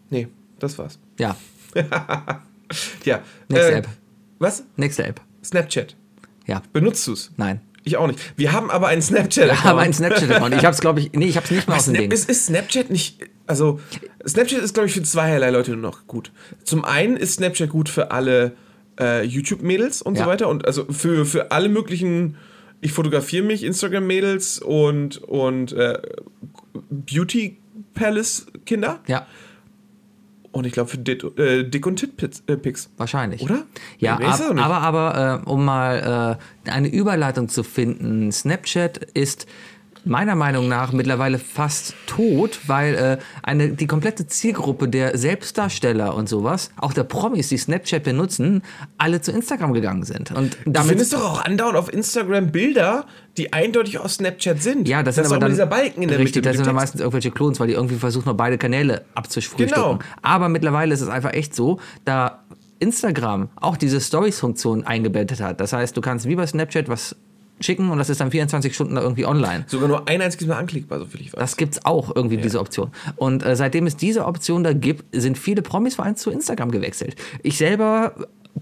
nee, 0.09 0.27
das 0.59 0.77
war's. 0.77 0.99
Ja, 1.19 1.35
Ja. 3.03 3.21
Nächste 3.49 3.73
App. 3.75 3.87
Was? 4.39 4.63
nächste 4.75 5.05
App. 5.05 5.21
Snapchat. 5.43 5.95
Ja, 6.45 6.61
Benutzt 6.73 7.07
du's? 7.07 7.31
nein. 7.37 7.61
Ich 7.83 7.97
auch 7.97 8.07
nicht. 8.07 8.19
Wir 8.37 8.53
haben 8.53 8.71
aber 8.71 8.87
einen 8.87 9.01
Snapchat. 9.01 9.47
Ja, 9.47 9.57
aber 9.65 9.81
ein 9.81 9.93
Snapchat-Account. 9.93 10.55
Ich 10.55 10.65
hab's, 10.65 10.79
glaube 10.79 11.01
ich, 11.01 11.11
nee, 11.13 11.25
ich 11.25 11.35
hab's 11.37 11.51
nicht 11.51 11.67
mal 11.67 11.75
aus 11.75 11.85
dem 11.85 11.95
Ding. 11.95 12.11
ist, 12.11 12.29
ist 12.29 12.45
Snapchat 12.47 12.89
nicht, 12.89 13.19
also 13.45 13.79
Snapchat 14.27 14.59
ist, 14.61 14.73
glaube 14.73 14.87
ich, 14.87 14.93
für 14.93 15.03
zweierlei 15.03 15.49
Leute 15.49 15.71
nur 15.71 15.81
noch 15.81 16.07
gut. 16.07 16.31
Zum 16.63 16.85
einen 16.85 17.17
ist 17.17 17.33
Snapchat 17.35 17.69
gut 17.69 17.89
für 17.89 18.11
alle 18.11 18.53
äh, 18.99 19.23
YouTube-Mädels 19.25 20.01
und 20.01 20.17
Ja. 20.17 20.23
so 20.23 20.29
weiter 20.29 20.47
und 20.49 20.65
also 20.65 20.85
für, 20.91 21.25
für 21.25 21.51
alle 21.51 21.67
möglichen, 21.67 22.37
ich 22.79 22.93
fotografiere 22.93 23.43
mich, 23.45 23.63
Instagram-Mädels 23.63 24.59
und, 24.59 25.17
und 25.23 25.73
äh, 25.73 25.99
Beauty-Palace-Kinder 26.89 28.99
Ja, 29.07 29.25
und 30.53 30.65
ich 30.65 30.71
glaube 30.71 30.89
für 30.89 30.99
Dit, 30.99 31.23
äh, 31.37 31.63
Dick- 31.63 31.85
und 31.85 31.97
Tit-Pics. 31.97 32.89
wahrscheinlich. 32.97 33.41
Oder? 33.41 33.63
Ja, 33.97 34.17
ab, 34.17 34.39
aber, 34.39 34.81
aber 34.81 35.41
äh, 35.45 35.49
um 35.49 35.65
mal 35.65 36.37
äh, 36.65 36.69
eine 36.69 36.87
Überleitung 36.87 37.49
zu 37.49 37.63
finden, 37.63 38.31
Snapchat 38.31 38.97
ist 39.13 39.47
meiner 40.05 40.35
Meinung 40.35 40.67
nach 40.67 40.91
mittlerweile 40.91 41.39
fast 41.39 41.95
tot, 42.07 42.59
weil 42.67 42.95
äh, 42.95 43.17
eine, 43.41 43.69
die 43.69 43.87
komplette 43.87 44.27
Zielgruppe 44.27 44.87
der 44.87 45.17
Selbstdarsteller 45.17 46.15
und 46.15 46.27
sowas, 46.27 46.71
auch 46.77 46.93
der 46.93 47.03
Promis, 47.03 47.49
die 47.49 47.57
Snapchat 47.57 48.03
benutzen, 48.03 48.63
alle 48.97 49.21
zu 49.21 49.31
Instagram 49.31 49.73
gegangen 49.73 50.03
sind. 50.03 50.31
Und 50.31 50.57
Du 50.65 50.71
damit 50.71 50.89
findest 50.89 51.13
doch 51.13 51.23
auch 51.23 51.45
andauernd 51.45 51.77
auf 51.77 51.91
Instagram 51.91 52.51
Bilder, 52.51 53.05
die 53.37 53.53
eindeutig 53.53 53.99
aus 53.99 54.15
Snapchat 54.15 54.61
sind. 54.61 54.87
ja, 54.87 55.03
das 55.03 55.15
sind 55.15 55.23
ist 55.23 55.29
aber 55.29 55.37
auch 55.37 55.41
dann 55.41 55.51
dieser 55.51 55.65
Balken 55.65 56.03
in 56.03 56.09
der 56.09 56.19
richtig, 56.19 56.37
Mitte. 56.37 56.49
das 56.49 56.57
sind 56.57 56.67
dann 56.67 56.75
meistens 56.75 57.01
irgendwelche 57.01 57.31
Klons, 57.31 57.59
weil 57.59 57.67
die 57.67 57.73
irgendwie 57.73 57.95
versuchen, 57.95 58.27
noch 58.27 58.35
beide 58.35 58.57
Kanäle 58.57 59.05
abzufrühstücken. 59.15 59.73
Genau. 59.73 59.99
Aber 60.21 60.49
mittlerweile 60.49 60.93
ist 60.93 61.01
es 61.01 61.09
einfach 61.09 61.33
echt 61.33 61.55
so, 61.55 61.79
da 62.05 62.43
Instagram 62.79 63.49
auch 63.55 63.77
diese 63.77 64.01
Stories-Funktion 64.01 64.85
eingebettet 64.85 65.41
hat. 65.41 65.61
Das 65.61 65.73
heißt, 65.73 65.95
du 65.95 66.01
kannst 66.01 66.27
wie 66.27 66.35
bei 66.35 66.45
Snapchat 66.45 66.89
was 66.89 67.15
schicken 67.59 67.89
und 67.89 67.97
das 67.97 68.09
ist 68.09 68.19
dann 68.19 68.31
24 68.31 68.73
Stunden 68.73 68.95
da 68.95 69.01
irgendwie 69.01 69.25
online. 69.25 69.65
Sogar 69.67 69.87
nur 69.87 70.07
ein 70.07 70.21
einziges 70.21 70.47
Mal 70.47 70.57
anklickbar, 70.57 70.99
so 70.99 71.05
viel 71.05 71.21
ich 71.21 71.33
weiß. 71.33 71.39
Das 71.39 71.57
gibt's 71.57 71.85
auch 71.85 72.15
irgendwie, 72.15 72.37
diese 72.37 72.59
Option. 72.59 72.91
Und 73.15 73.45
äh, 73.45 73.55
seitdem 73.55 73.85
es 73.85 73.95
diese 73.95 74.25
Option 74.25 74.63
da 74.63 74.73
gibt, 74.73 75.05
sind 75.15 75.37
viele 75.37 75.61
Promis 75.61 75.95
vor 75.95 76.05
allem 76.05 76.15
zu 76.15 76.31
Instagram 76.31 76.71
gewechselt. 76.71 77.15
Ich 77.41 77.57
selber 77.57 78.13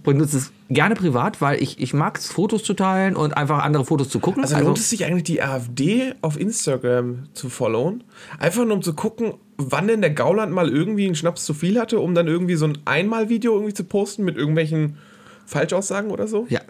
benutze 0.03 0.37
es 0.37 0.51
gerne 0.69 0.95
privat, 0.95 1.41
weil 1.41 1.61
ich, 1.61 1.79
ich 1.79 1.93
mag 1.93 2.17
es, 2.17 2.27
Fotos 2.27 2.63
zu 2.63 2.73
teilen 2.73 3.15
und 3.15 3.35
einfach 3.35 3.63
andere 3.63 3.85
Fotos 3.85 4.09
zu 4.09 4.19
gucken. 4.19 4.43
Also 4.43 4.57
lohnt 4.57 4.77
es 4.77 4.89
sich 4.89 5.05
eigentlich, 5.05 5.23
die 5.23 5.41
AfD 5.41 6.13
auf 6.21 6.39
Instagram 6.39 7.23
zu 7.33 7.49
followen? 7.49 8.03
Einfach 8.39 8.63
nur 8.65 8.75
um 8.75 8.81
zu 8.81 8.93
gucken, 8.93 9.33
wann 9.57 9.87
denn 9.87 10.01
der 10.01 10.11
Gauland 10.11 10.53
mal 10.53 10.69
irgendwie 10.69 11.05
einen 11.05 11.15
Schnaps 11.15 11.45
zu 11.45 11.53
viel 11.53 11.79
hatte, 11.79 11.99
um 11.99 12.15
dann 12.15 12.27
irgendwie 12.27 12.55
so 12.55 12.65
ein 12.65 12.77
Einmal-Video 12.85 13.53
irgendwie 13.53 13.73
zu 13.73 13.83
posten 13.83 14.23
mit 14.23 14.37
irgendwelchen 14.37 14.97
Falschaussagen 15.45 16.11
oder 16.11 16.27
so? 16.27 16.45
Ja, 16.49 16.61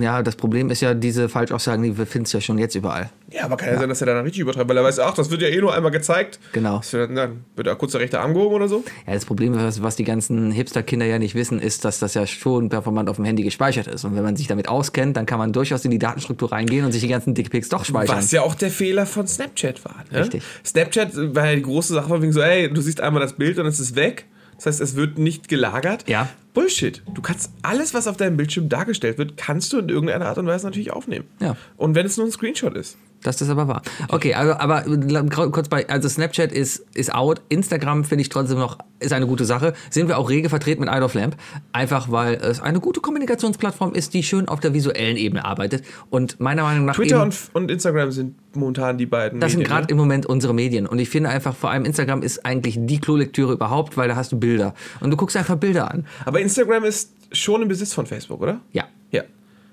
ja, 0.00 0.22
das 0.22 0.36
Problem 0.36 0.70
ist 0.70 0.80
ja, 0.80 0.94
diese 0.94 1.28
Falschaussagen, 1.28 1.82
die 1.82 1.92
finden 2.06 2.26
es 2.26 2.32
ja 2.32 2.40
schon 2.40 2.58
jetzt 2.58 2.74
überall. 2.74 3.10
Ja, 3.30 3.44
aber 3.44 3.56
kann 3.56 3.70
ja, 3.70 3.78
sein, 3.78 3.88
dass 3.88 4.00
er 4.00 4.06
dann 4.06 4.24
richtig 4.24 4.40
übertreibt, 4.40 4.68
weil 4.68 4.76
er 4.76 4.84
weiß, 4.84 4.98
ach, 5.00 5.14
das 5.14 5.30
wird 5.30 5.42
ja 5.42 5.48
eh 5.48 5.60
nur 5.60 5.74
einmal 5.74 5.90
gezeigt. 5.90 6.38
Genau. 6.52 6.78
Das 6.78 6.92
wird, 6.92 7.16
dann 7.16 7.44
wird 7.56 7.66
da 7.66 7.74
kurz 7.74 7.92
der 7.92 8.00
rechte 8.00 8.20
Arm 8.20 8.34
gehoben 8.34 8.54
oder 8.54 8.68
so. 8.68 8.84
Ja, 9.06 9.14
das 9.14 9.24
Problem, 9.24 9.54
was, 9.54 9.82
was 9.82 9.96
die 9.96 10.04
ganzen 10.04 10.50
Hipster-Kinder 10.50 11.06
ja 11.06 11.18
nicht 11.18 11.34
wissen, 11.34 11.58
ist, 11.60 11.84
dass 11.84 11.98
das 11.98 12.14
ja 12.14 12.26
schon 12.26 12.68
performant 12.68 13.08
auf 13.08 13.16
dem 13.16 13.24
Handy 13.24 13.42
gespeichert 13.42 13.86
ist. 13.86 14.04
Und 14.04 14.14
wenn 14.16 14.22
man 14.22 14.36
sich 14.36 14.46
damit 14.46 14.68
auskennt, 14.68 15.16
dann 15.16 15.26
kann 15.26 15.38
man 15.38 15.52
durchaus 15.52 15.84
in 15.84 15.90
die 15.90 15.98
Datenstruktur 15.98 16.52
reingehen 16.52 16.84
und 16.84 16.92
sich 16.92 17.02
die 17.02 17.08
ganzen 17.08 17.34
Dickpics 17.34 17.68
doch 17.68 17.84
speichern. 17.84 18.16
Was 18.16 18.30
ja 18.30 18.42
auch 18.42 18.54
der 18.54 18.70
Fehler 18.70 19.06
von 19.06 19.26
Snapchat 19.26 19.84
war. 19.84 20.04
Ne? 20.10 20.20
Richtig. 20.20 20.42
Snapchat 20.64 21.34
war 21.34 21.46
ja 21.46 21.56
die 21.56 21.62
große 21.62 21.94
Sache 21.94 22.08
von 22.08 22.22
wegen 22.22 22.32
so, 22.32 22.40
ey, 22.40 22.72
du 22.72 22.80
siehst 22.80 23.00
einmal 23.00 23.22
das 23.22 23.34
Bild 23.34 23.58
und 23.58 23.66
es 23.66 23.80
ist 23.80 23.96
weg. 23.96 24.26
Das 24.56 24.66
heißt, 24.66 24.80
es 24.80 24.96
wird 24.96 25.18
nicht 25.18 25.48
gelagert. 25.48 26.08
Ja. 26.08 26.28
Bullshit. 26.52 27.02
Du 27.14 27.20
kannst 27.20 27.50
alles, 27.62 27.94
was 27.94 28.06
auf 28.06 28.16
deinem 28.16 28.36
Bildschirm 28.36 28.68
dargestellt 28.68 29.18
wird, 29.18 29.36
kannst 29.36 29.72
du 29.72 29.78
in 29.78 29.88
irgendeiner 29.88 30.26
Art 30.26 30.38
und 30.38 30.46
Weise 30.46 30.66
natürlich 30.66 30.92
aufnehmen. 30.92 31.26
Ja. 31.40 31.56
Und 31.76 31.94
wenn 31.94 32.06
es 32.06 32.16
nur 32.16 32.26
ein 32.26 32.32
Screenshot 32.32 32.76
ist. 32.76 32.96
Das 33.24 33.40
ist 33.40 33.48
aber 33.48 33.66
wahr. 33.68 33.82
Okay, 34.08 34.34
also, 34.34 34.52
aber 34.52 34.82
kurz 35.30 35.68
bei, 35.68 35.88
also 35.88 36.08
Snapchat 36.08 36.52
ist, 36.52 36.84
ist 36.94 37.12
out. 37.14 37.40
Instagram 37.48 38.04
finde 38.04 38.22
ich 38.22 38.28
trotzdem 38.28 38.58
noch, 38.58 38.78
ist 39.00 39.14
eine 39.14 39.26
gute 39.26 39.46
Sache. 39.46 39.72
Sind 39.88 40.08
wir 40.08 40.18
auch 40.18 40.28
rege 40.28 40.50
vertreten 40.50 40.84
mit 40.84 40.90
Idle 40.90 41.04
of 41.04 41.14
Lamp. 41.14 41.36
Einfach 41.72 42.10
weil 42.10 42.34
es 42.34 42.60
eine 42.60 42.80
gute 42.80 43.00
Kommunikationsplattform 43.00 43.94
ist, 43.94 44.12
die 44.12 44.22
schön 44.22 44.46
auf 44.46 44.60
der 44.60 44.74
visuellen 44.74 45.16
Ebene 45.16 45.44
arbeitet. 45.44 45.84
Und 46.10 46.38
meiner 46.38 46.64
Meinung 46.64 46.84
nach 46.84 46.96
Twitter 46.96 47.16
eben, 47.16 47.24
und, 47.24 47.50
und 47.54 47.70
Instagram 47.70 48.12
sind 48.12 48.34
momentan 48.54 48.98
die 48.98 49.06
beiden. 49.06 49.40
das 49.40 49.52
sind 49.52 49.60
Medien, 49.60 49.74
gerade 49.74 49.86
ne? 49.86 49.90
im 49.92 49.96
Moment 49.96 50.26
unsere 50.26 50.52
Medien. 50.52 50.86
Und 50.86 50.98
ich 50.98 51.08
finde 51.08 51.30
einfach, 51.30 51.56
vor 51.56 51.70
allem 51.70 51.86
Instagram 51.86 52.22
ist 52.22 52.44
eigentlich 52.44 52.76
die 52.78 53.00
Klolektüre 53.00 53.54
überhaupt, 53.54 53.96
weil 53.96 54.08
da 54.08 54.16
hast 54.16 54.32
du 54.32 54.38
Bilder. 54.38 54.74
Und 55.00 55.10
du 55.10 55.16
guckst 55.16 55.36
einfach 55.36 55.56
Bilder 55.56 55.90
an. 55.90 56.06
Aber 56.26 56.40
Instagram 56.40 56.84
ist 56.84 57.10
schon 57.32 57.62
im 57.62 57.68
Besitz 57.68 57.94
von 57.94 58.04
Facebook, 58.04 58.42
oder? 58.42 58.60
Ja. 58.72 58.84
Ja. 59.10 59.22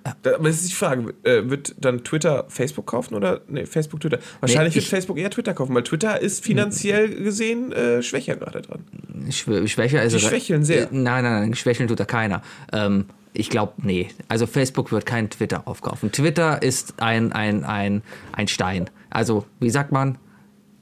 Aber 0.03 0.49
es 0.49 0.61
ist 0.61 0.71
die 0.71 0.75
Frage, 0.75 1.13
äh, 1.23 1.49
wird 1.49 1.75
dann 1.79 2.03
Twitter 2.03 2.45
Facebook 2.49 2.87
kaufen 2.87 3.13
oder 3.15 3.41
nee, 3.47 3.65
Facebook 3.65 3.99
Twitter? 3.99 4.19
Wahrscheinlich 4.39 4.73
wird 4.75 4.83
ich- 4.85 4.89
Facebook 4.89 5.17
eher 5.17 5.29
Twitter 5.29 5.53
kaufen, 5.53 5.75
weil 5.75 5.83
Twitter 5.83 6.19
ist 6.21 6.43
finanziell 6.43 7.09
gesehen 7.23 7.71
äh, 7.71 8.01
schwächer 8.01 8.35
gerade 8.35 8.61
dran. 8.61 8.83
Schw- 9.29 9.67
Schwächer 9.67 10.01
ist 10.03 10.13
Die 10.15 10.19
schwächeln 10.19 10.63
sehr. 10.63 10.83
Äh, 10.83 10.87
Nein, 10.91 11.23
nein, 11.23 11.41
nein, 11.41 11.53
schwächeln 11.55 11.87
tut 11.87 11.99
da 11.99 12.05
keiner. 12.05 12.41
Ähm, 12.73 13.05
ich 13.33 13.49
glaube, 13.49 13.73
nee. 13.77 14.09
Also 14.27 14.47
Facebook 14.47 14.91
wird 14.91 15.05
kein 15.05 15.29
Twitter 15.29 15.67
aufkaufen. 15.67 16.11
Twitter 16.11 16.61
ist 16.63 16.95
ein, 17.01 17.31
ein, 17.31 17.63
ein, 17.63 18.01
ein 18.33 18.47
Stein. 18.47 18.89
Also, 19.09 19.45
wie 19.59 19.69
sagt 19.69 19.91
man? 19.91 20.17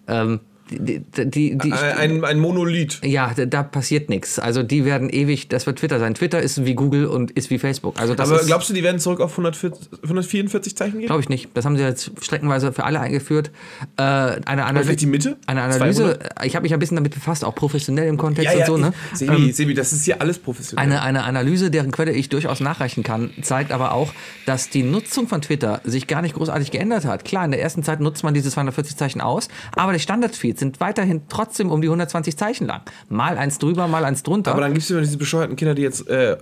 Ähm, 0.08 0.40
die, 0.70 1.00
die, 1.00 1.30
die, 1.30 1.58
die, 1.58 1.74
Ein, 1.74 2.24
ein 2.24 2.40
Monolith. 2.40 3.02
ja, 3.04 3.34
da, 3.34 3.64
passiert 3.64 4.10
nichts. 4.10 4.40
Also 4.40 4.64
die 4.64 4.86
werden 4.86 5.10
ewig, 5.10 5.48
das 5.48 5.66
wird 5.66 5.80
Twitter 5.80 6.00
sein. 6.00 6.14
Twitter 6.14 6.42
ist 6.42 6.66
wie 6.66 6.74
Google 6.76 7.06
und 7.06 7.32
ist 7.32 7.50
wie 7.50 7.60
Facebook. 7.60 8.00
Also 8.00 8.16
das 8.16 8.30
Aber 8.30 8.44
glaubst 8.44 8.70
du, 8.70 8.74
die 8.74 8.84
werden 8.84 9.00
zurück 9.00 9.20
auf 9.20 9.32
140, 9.32 9.90
144 10.04 10.76
Zeichen 10.76 11.00
gehen? 11.00 11.08
glaube 11.08 11.22
ich 11.22 11.30
nicht. 11.30 11.50
Das 11.54 11.66
haben 11.66 11.78
sie 11.78 11.84
jetzt 11.84 12.12
streckenweise 12.22 12.72
für 12.74 12.84
alle 12.84 13.00
eingeführt. 13.00 13.52
Äh, 13.98 14.02
eine 14.02 14.66
Analyse, 14.66 14.84
vielleicht 14.86 15.02
die 15.02 15.06
Mitte? 15.08 15.38
eine 15.48 15.62
Analyse. 15.64 16.20
200? 16.20 16.46
Ich 16.46 16.56
habe 16.56 16.64
mich 16.64 16.74
ein 16.74 16.80
bisschen 16.80 16.96
damit 16.96 17.14
befasst, 17.14 17.44
auch 17.44 17.56
professionell 17.56 18.08
im 18.08 18.18
Kontext 18.18 18.54
Ja, 18.54 18.60
ja, 18.60 18.72
und 18.72 18.72
so. 18.72 18.78
Ne? 18.78 18.94
Sebi, 19.14 19.52
Sebi, 19.52 19.74
das 19.74 19.92
ist 19.94 20.06
hier 20.06 20.22
alles 20.22 20.40
professionell. 20.40 20.84
Eine, 20.86 21.02
eine 21.02 21.24
Analyse, 21.24 21.72
deren 21.72 21.92
Quelle 21.92 22.12
ich 22.12 22.30
durchaus 22.30 22.60
nachreichen 22.60 23.04
kann, 23.04 23.32
zeigt 23.42 23.72
aber 23.72 23.94
auch, 23.94 24.14
dass 24.46 24.70
die 24.70 24.84
Nutzung 24.84 25.28
von 25.28 25.42
Twitter 25.42 25.82
sich 25.84 26.08
gar 26.08 26.22
nicht 26.22 26.36
großartig 26.36 26.72
geändert 26.72 27.06
hat. 27.06 27.26
Klar, 27.26 27.46
in 27.46 27.52
der 27.52 27.62
ersten 27.62 27.84
Zeit 27.84 28.00
nutzt 28.00 28.24
man 28.24 28.34
diese 28.34 28.50
240 28.50 28.98
Zeichen 28.98 29.22
aus, 29.22 29.48
aber 29.76 29.94
die 29.94 30.00
Standardfeeds 30.00 30.59
sind 30.60 30.80
weiterhin 30.80 31.22
trotzdem 31.30 31.72
um 31.72 31.82
die 31.82 31.88
120 31.88 32.38
Zeichen 32.38 32.68
lang. 32.68 32.82
Mal 33.10 33.38
eins 33.38 33.58
drüber, 33.58 33.88
mal 33.88 34.06
eins 34.06 34.24
drunter. 34.24 34.52
Aber 34.52 34.62
dann 34.62 34.74
gibt 34.74 34.84
es 34.84 34.92
immer 34.92 35.02
diese 35.02 35.18
bescheuerten 35.18 35.56
Kinder, 35.56 35.76
die 35.76 35.82
jetzt 35.82 36.08
äh, 36.08 36.38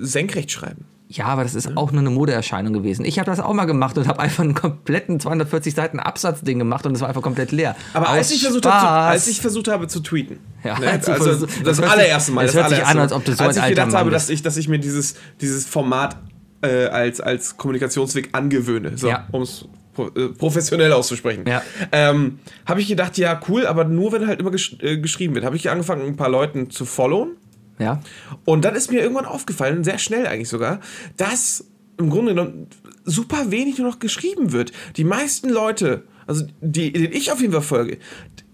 senkrecht 0.00 0.50
schreiben. 0.50 0.84
Ja, 1.08 1.26
aber 1.26 1.42
das 1.42 1.54
ist 1.54 1.76
auch 1.76 1.92
nur 1.92 2.00
eine 2.00 2.08
Modeerscheinung 2.08 2.72
gewesen. 2.72 3.04
Ich 3.04 3.18
habe 3.18 3.26
das 3.26 3.38
auch 3.38 3.52
mal 3.52 3.66
gemacht 3.66 3.98
und 3.98 4.08
habe 4.08 4.18
einfach 4.18 4.42
einen 4.44 4.54
kompletten 4.54 5.20
240 5.20 5.74
Seiten 5.74 6.00
Absatzding 6.00 6.58
gemacht 6.58 6.86
und 6.86 6.94
es 6.94 7.02
war 7.02 7.08
einfach 7.08 7.20
komplett 7.20 7.52
leer. 7.52 7.76
Aber 7.92 8.08
als 8.08 8.30
ich, 8.30 8.42
versucht 8.42 8.64
habe, 8.64 8.80
zu, 8.80 8.86
als 9.12 9.26
ich 9.26 9.40
versucht 9.42 9.68
habe 9.68 9.88
zu 9.88 10.00
tweeten, 10.00 10.38
Ja, 10.64 10.78
ne, 10.78 10.88
also 11.06 11.44
das, 11.44 11.46
das 11.62 11.80
allererste 11.80 12.32
Mal, 12.32 12.46
es 12.46 12.52
das 12.52 12.62
hört 12.62 12.70
sich 12.70 12.86
an, 12.86 12.98
als 12.98 13.12
ob 13.12 13.26
du 13.26 13.34
so 13.34 13.44
als 13.44 13.58
ein 13.58 13.64
ich 13.64 13.68
gedacht 13.70 13.88
Mann 13.88 13.96
habe, 13.98 14.10
bist. 14.10 14.22
dass 14.24 14.30
ich, 14.30 14.40
dass 14.40 14.56
ich 14.56 14.68
mir 14.68 14.78
dieses, 14.78 15.16
dieses 15.42 15.66
Format 15.66 16.16
äh, 16.62 16.86
als, 16.86 17.20
als 17.20 17.58
Kommunikationsweg 17.58 18.30
angewöhne, 18.32 18.96
so, 18.96 19.08
Ja. 19.08 19.26
um 19.32 19.42
es 19.42 19.66
professionell 19.92 20.92
auszusprechen. 20.92 21.44
Ja. 21.46 21.62
Ähm, 21.92 22.38
habe 22.66 22.80
ich 22.80 22.88
gedacht, 22.88 23.18
ja 23.18 23.40
cool, 23.48 23.66
aber 23.66 23.84
nur 23.84 24.12
wenn 24.12 24.26
halt 24.26 24.40
immer 24.40 24.50
gesch 24.50 24.76
äh, 24.80 24.98
geschrieben 24.98 25.34
wird. 25.34 25.44
Habe 25.44 25.56
ich 25.56 25.70
angefangen, 25.70 26.06
ein 26.06 26.16
paar 26.16 26.30
Leuten 26.30 26.70
zu 26.70 26.84
followen. 26.84 27.36
Ja. 27.78 28.00
Und 28.44 28.64
dann 28.64 28.74
ist 28.74 28.90
mir 28.90 29.00
irgendwann 29.00 29.26
aufgefallen, 29.26 29.84
sehr 29.84 29.98
schnell 29.98 30.26
eigentlich 30.26 30.48
sogar, 30.48 30.80
dass 31.16 31.66
im 31.98 32.10
Grunde 32.10 32.34
genommen 32.34 32.68
super 33.04 33.50
wenig 33.50 33.78
nur 33.78 33.88
noch 33.88 33.98
geschrieben 33.98 34.52
wird. 34.52 34.72
Die 34.96 35.04
meisten 35.04 35.48
Leute, 35.48 36.04
also 36.26 36.44
die, 36.60 36.92
denen 36.92 37.12
ich 37.12 37.32
auf 37.32 37.40
jeden 37.40 37.52
Fall 37.52 37.62
folge, 37.62 37.98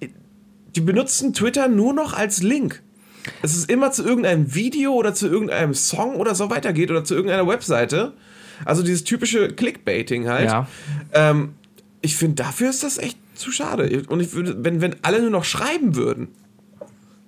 die, 0.01 0.12
die 0.74 0.80
benutzen 0.80 1.34
Twitter 1.34 1.68
nur 1.68 1.93
noch 1.93 2.14
als 2.14 2.43
Link. 2.43 2.82
Es 3.43 3.57
ist 3.57 3.70
immer 3.70 3.93
zu 3.93 4.05
irgendeinem 4.05 4.55
Video 4.55 4.95
oder 4.95 5.14
zu 5.14 5.28
irgendeinem 5.28 5.74
Song 5.74 6.16
oder 6.16 6.34
so 6.34 6.51
weitergeht 6.51 6.91
oder 6.91 7.05
zu 7.05 7.14
irgendeiner 7.14 7.47
Webseite. 7.47 8.14
Also 8.65 8.83
dieses 8.83 9.05
typische 9.05 9.49
Clickbaiting 9.49 10.29
halt. 10.29 10.47
Ja. 10.47 10.69
Ähm, 11.13 11.55
ich 12.01 12.17
finde, 12.17 12.37
dafür 12.37 12.71
ist 12.71 12.83
das 12.83 12.99
echt 12.99 13.19
zu 13.35 13.51
schade. 13.51 14.03
Und 14.09 14.21
ich 14.21 14.33
würde, 14.33 14.65
wenn, 14.65 14.81
wenn 14.81 14.97
alle 15.03 15.21
nur 15.21 15.31
noch 15.31 15.45
schreiben 15.45 15.97
würden, 15.97 16.29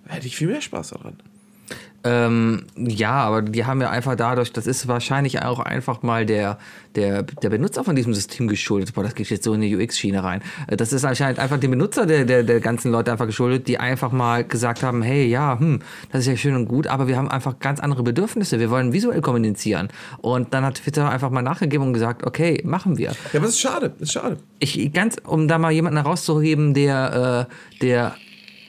hätte 0.06 0.26
ich 0.26 0.36
viel 0.36 0.48
mehr 0.48 0.60
Spaß 0.60 0.90
daran. 0.90 1.16
Ähm, 2.02 2.64
ja, 2.76 3.12
aber 3.12 3.42
die 3.42 3.66
haben 3.66 3.80
ja 3.82 3.90
einfach 3.90 4.16
dadurch, 4.16 4.52
das 4.52 4.66
ist 4.66 4.88
wahrscheinlich 4.88 5.42
auch 5.42 5.58
einfach 5.58 6.02
mal 6.02 6.24
der, 6.24 6.58
der, 6.96 7.22
der 7.22 7.50
Benutzer 7.50 7.84
von 7.84 7.94
diesem 7.94 8.14
System 8.14 8.48
geschuldet. 8.48 8.94
Boah, 8.94 9.04
das 9.04 9.14
geht 9.14 9.28
jetzt 9.28 9.44
so 9.44 9.52
in 9.52 9.60
die 9.60 9.76
UX-Schiene 9.76 10.24
rein. 10.24 10.42
Äh, 10.66 10.76
Das 10.76 10.92
ist 10.92 11.04
anscheinend 11.04 11.38
einfach 11.38 11.58
dem 11.60 11.70
Benutzer 11.72 12.06
der, 12.06 12.24
der, 12.24 12.42
der 12.42 12.60
ganzen 12.60 12.90
Leute 12.90 13.12
einfach 13.12 13.26
geschuldet, 13.26 13.68
die 13.68 13.78
einfach 13.78 14.12
mal 14.12 14.44
gesagt 14.44 14.82
haben, 14.82 15.02
hey, 15.02 15.26
ja, 15.26 15.58
hm, 15.58 15.80
das 16.10 16.22
ist 16.22 16.26
ja 16.28 16.36
schön 16.36 16.56
und 16.56 16.66
gut, 16.66 16.86
aber 16.86 17.06
wir 17.06 17.18
haben 17.18 17.28
einfach 17.28 17.58
ganz 17.58 17.80
andere 17.80 18.02
Bedürfnisse. 18.02 18.58
Wir 18.58 18.70
wollen 18.70 18.92
visuell 18.94 19.20
kommunizieren. 19.20 19.88
Und 20.22 20.54
dann 20.54 20.64
hat 20.64 20.76
Twitter 20.76 21.10
einfach 21.10 21.30
mal 21.30 21.42
nachgegeben 21.42 21.86
und 21.86 21.92
gesagt, 21.92 22.26
okay, 22.26 22.62
machen 22.64 22.96
wir. 22.96 23.10
Ja, 23.32 23.38
aber 23.38 23.46
es 23.46 23.54
ist 23.54 23.60
schade, 23.60 23.92
es 23.96 24.02
ist 24.02 24.12
schade. 24.12 24.38
ich 24.58 24.92
ganz, 24.92 25.16
um 25.24 25.48
da 25.48 25.58
mal 25.58 25.70
jemanden 25.70 25.98
herauszuheben, 25.98 26.72
der, 26.72 27.46
äh, 27.50 27.82
der 27.82 28.14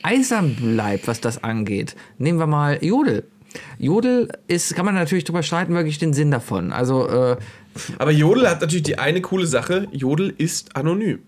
eisern 0.04 0.56
bleibt, 0.56 1.08
was 1.08 1.22
das 1.22 1.44
angeht. 1.44 1.96
Nehmen 2.18 2.40
wir 2.40 2.48
mal 2.48 2.84
Jodel. 2.84 3.24
Jodel 3.78 4.30
ist, 4.48 4.76
kann 4.76 4.86
man 4.86 4.96
natürlich 4.96 5.26
drüber 5.26 5.44
streiten, 5.44 5.74
wirklich 5.74 5.98
den 6.00 6.14
Sinn 6.14 6.32
davon. 6.32 6.72
Also, 6.72 7.08
äh, 7.08 7.38
Aber 7.98 8.12
Jodel 8.12 8.50
hat 8.50 8.62
natürlich 8.62 8.84
die 8.84 9.00
eine 9.00 9.22
coole 9.22 9.46
Sache, 9.46 9.88
Jodel 9.92 10.34
ist 10.38 10.76
anonym. 10.76 11.20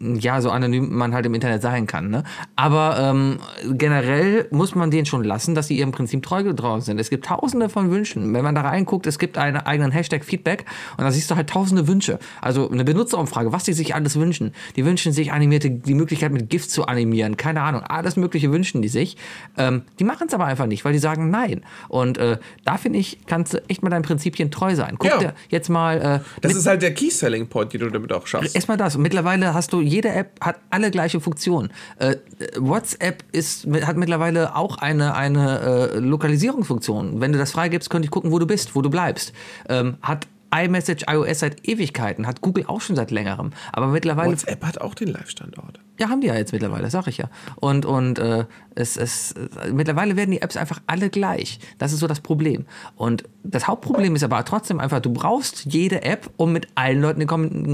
Ja, 0.00 0.40
so 0.40 0.50
anonym 0.50 0.94
man 0.96 1.14
halt 1.14 1.26
im 1.26 1.34
Internet 1.34 1.62
sein 1.62 1.86
kann. 1.86 2.10
Ne? 2.10 2.24
Aber 2.56 2.98
ähm, 3.00 3.38
generell 3.80 4.46
muss 4.50 4.74
man 4.74 4.90
denen 4.90 5.06
schon 5.06 5.24
lassen, 5.24 5.54
dass 5.54 5.66
sie 5.68 5.78
ihrem 5.78 5.92
Prinzip 5.92 6.22
treu 6.22 6.42
getraut 6.42 6.84
sind. 6.84 6.98
Es 7.00 7.10
gibt 7.10 7.26
tausende 7.26 7.68
von 7.68 7.90
Wünschen. 7.90 8.32
Wenn 8.34 8.44
man 8.44 8.54
da 8.54 8.62
reinguckt, 8.62 9.06
es 9.06 9.18
gibt 9.18 9.38
einen 9.38 9.56
eigenen 9.56 9.90
Hashtag 9.92 10.24
Feedback 10.24 10.64
und 10.96 11.04
da 11.04 11.10
siehst 11.10 11.30
du 11.30 11.36
halt 11.36 11.48
tausende 11.50 11.88
Wünsche. 11.88 12.18
Also 12.40 12.70
eine 12.70 12.84
Benutzerumfrage, 12.84 13.52
was 13.52 13.64
die 13.64 13.72
sich 13.72 13.94
alles 13.94 14.16
wünschen. 14.18 14.52
Die 14.76 14.84
wünschen 14.84 15.12
sich 15.12 15.32
animierte, 15.32 15.70
die 15.70 15.94
Möglichkeit 15.94 16.32
mit 16.32 16.50
GIFs 16.50 16.68
zu 16.68 16.86
animieren. 16.86 17.36
Keine 17.36 17.62
Ahnung, 17.62 17.82
alles 17.82 18.16
Mögliche 18.16 18.52
wünschen 18.52 18.82
die 18.82 18.88
sich. 18.88 19.16
Ähm, 19.56 19.82
die 19.98 20.04
machen 20.04 20.26
es 20.28 20.34
aber 20.34 20.44
einfach 20.46 20.66
nicht, 20.66 20.84
weil 20.84 20.92
die 20.92 20.98
sagen 20.98 21.30
nein. 21.30 21.62
Und 21.88 22.18
äh, 22.18 22.38
da 22.64 22.76
finde 22.76 22.98
ich, 22.98 23.18
kannst 23.26 23.54
du 23.54 23.62
echt 23.68 23.82
mal 23.82 23.90
deinen 23.90 24.02
Prinzipien 24.02 24.50
treu 24.50 24.74
sein. 24.74 24.96
Guck 24.98 25.10
Ja. 25.10 25.18
dir 25.18 25.34
jetzt 25.48 25.68
mal 25.68 26.00
äh, 26.00 26.20
Das 26.40 26.54
ist 26.54 26.66
halt 26.66 26.82
der 26.82 26.94
Key-Selling-Point, 26.94 27.72
den 27.72 27.80
du 27.80 27.90
damit 27.90 28.12
auch 28.12 28.26
schaffst. 28.26 28.54
Erstmal 28.54 28.76
das. 28.76 28.96
Und 28.96 29.02
mittlerweile 29.02 29.54
hast 29.54 29.72
du, 29.72 29.79
jede 29.80 30.10
App 30.10 30.40
hat 30.40 30.60
alle 30.70 30.90
gleiche 30.90 31.20
Funktionen. 31.20 31.70
Äh, 31.98 32.16
WhatsApp 32.56 33.24
ist, 33.32 33.66
hat 33.66 33.96
mittlerweile 33.96 34.56
auch 34.56 34.78
eine, 34.78 35.14
eine 35.14 35.60
äh, 35.60 35.98
Lokalisierungsfunktion. 35.98 37.20
Wenn 37.20 37.32
du 37.32 37.38
das 37.38 37.52
freigibst, 37.52 37.90
könnte 37.90 38.06
ich 38.06 38.10
gucken, 38.10 38.32
wo 38.32 38.38
du 38.38 38.46
bist, 38.46 38.74
wo 38.74 38.82
du 38.82 38.90
bleibst. 38.90 39.32
Ähm, 39.68 39.96
hat 40.02 40.26
iMessage 40.54 41.04
iOS 41.08 41.40
seit 41.40 41.68
Ewigkeiten, 41.68 42.26
hat 42.26 42.40
Google 42.40 42.64
auch 42.66 42.80
schon 42.80 42.96
seit 42.96 43.10
längerem. 43.10 43.52
Aber 43.72 43.88
mittlerweile 43.88 44.32
WhatsApp 44.32 44.64
hat 44.64 44.80
auch 44.80 44.94
den 44.94 45.08
Live-Standort. 45.08 45.80
Ja, 46.00 46.08
haben 46.08 46.22
die 46.22 46.28
ja 46.28 46.34
jetzt 46.34 46.52
mittlerweile, 46.52 46.88
sag 46.90 47.06
ich 47.08 47.18
ja. 47.18 47.28
Und, 47.56 47.84
und 47.84 48.18
äh, 48.18 48.46
es, 48.74 48.96
es, 48.96 49.34
mittlerweile 49.70 50.16
werden 50.16 50.30
die 50.30 50.40
Apps 50.40 50.56
einfach 50.56 50.80
alle 50.86 51.10
gleich. 51.10 51.60
Das 51.78 51.92
ist 51.92 52.00
so 52.00 52.06
das 52.06 52.20
Problem. 52.20 52.64
Und 52.96 53.24
das 53.44 53.68
Hauptproblem 53.68 54.16
ist 54.16 54.24
aber 54.24 54.42
trotzdem 54.46 54.80
einfach, 54.80 55.00
du 55.00 55.12
brauchst 55.12 55.66
jede 55.66 56.02
App, 56.02 56.30
um 56.38 56.52
mit 56.52 56.68
allen 56.74 57.02
Leuten 57.02 57.20
in, 57.20 57.26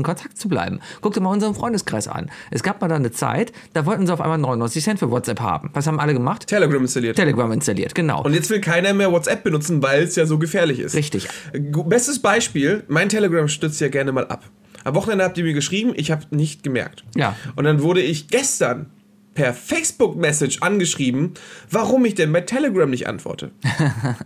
Kontakt 0.02 0.38
zu 0.38 0.48
bleiben. 0.48 0.80
Guck 1.02 1.14
dir 1.14 1.20
mal 1.20 1.30
unseren 1.30 1.54
Freundeskreis 1.54 2.08
an. 2.08 2.30
Es 2.50 2.64
gab 2.64 2.80
mal 2.80 2.88
da 2.88 2.96
eine 2.96 3.12
Zeit, 3.12 3.52
da 3.74 3.86
wollten 3.86 4.06
sie 4.06 4.12
auf 4.12 4.20
einmal 4.20 4.38
99 4.38 4.82
Cent 4.82 4.98
für 4.98 5.10
WhatsApp 5.10 5.40
haben. 5.40 5.70
Was 5.72 5.86
haben 5.86 6.00
alle 6.00 6.12
gemacht? 6.12 6.48
Telegram 6.48 6.82
installiert. 6.82 7.16
Telegram 7.16 7.52
installiert, 7.52 7.94
genau. 7.94 8.24
Und 8.24 8.34
jetzt 8.34 8.50
will 8.50 8.60
keiner 8.60 8.92
mehr 8.92 9.12
WhatsApp 9.12 9.44
benutzen, 9.44 9.82
weil 9.82 10.02
es 10.02 10.16
ja 10.16 10.26
so 10.26 10.38
gefährlich 10.38 10.80
ist. 10.80 10.96
Richtig. 10.96 11.28
Bestes 11.52 12.20
Beispiel, 12.20 12.82
mein 12.88 13.08
Telegram 13.08 13.46
stützt 13.46 13.80
ja 13.80 13.88
gerne 13.88 14.10
mal 14.10 14.26
ab. 14.26 14.44
Am 14.86 14.94
Wochenende 14.94 15.24
habt 15.24 15.36
ihr 15.36 15.42
mir 15.42 15.52
geschrieben, 15.52 15.92
ich 15.96 16.12
habe 16.12 16.24
nicht 16.30 16.62
gemerkt. 16.62 17.02
Ja. 17.16 17.34
Und 17.56 17.64
dann 17.64 17.82
wurde 17.82 18.00
ich 18.00 18.28
gestern 18.28 18.86
per 19.34 19.52
Facebook-Message 19.52 20.62
angeschrieben, 20.62 21.34
warum 21.70 22.04
ich 22.04 22.14
denn 22.14 22.32
bei 22.32 22.40
Telegram 22.42 22.88
nicht 22.88 23.08
antworte. 23.08 23.50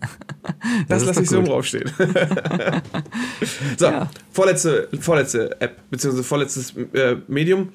Das, 0.89 1.03
ist 1.03 1.09
lasse 1.09 1.23
ich 1.23 1.29
so 1.31 1.39
gut. 1.41 1.49
draufstehen. 1.49 1.91
so, 3.79 3.87
Ja. 3.87 4.11
vorletzte, 4.33 4.89
vorletzte 5.01 5.61
App, 5.61 5.77
beziehungsweise 5.91 6.25
vorletztes 6.25 6.75
äh, 6.93 7.17
Medium. 7.29 7.71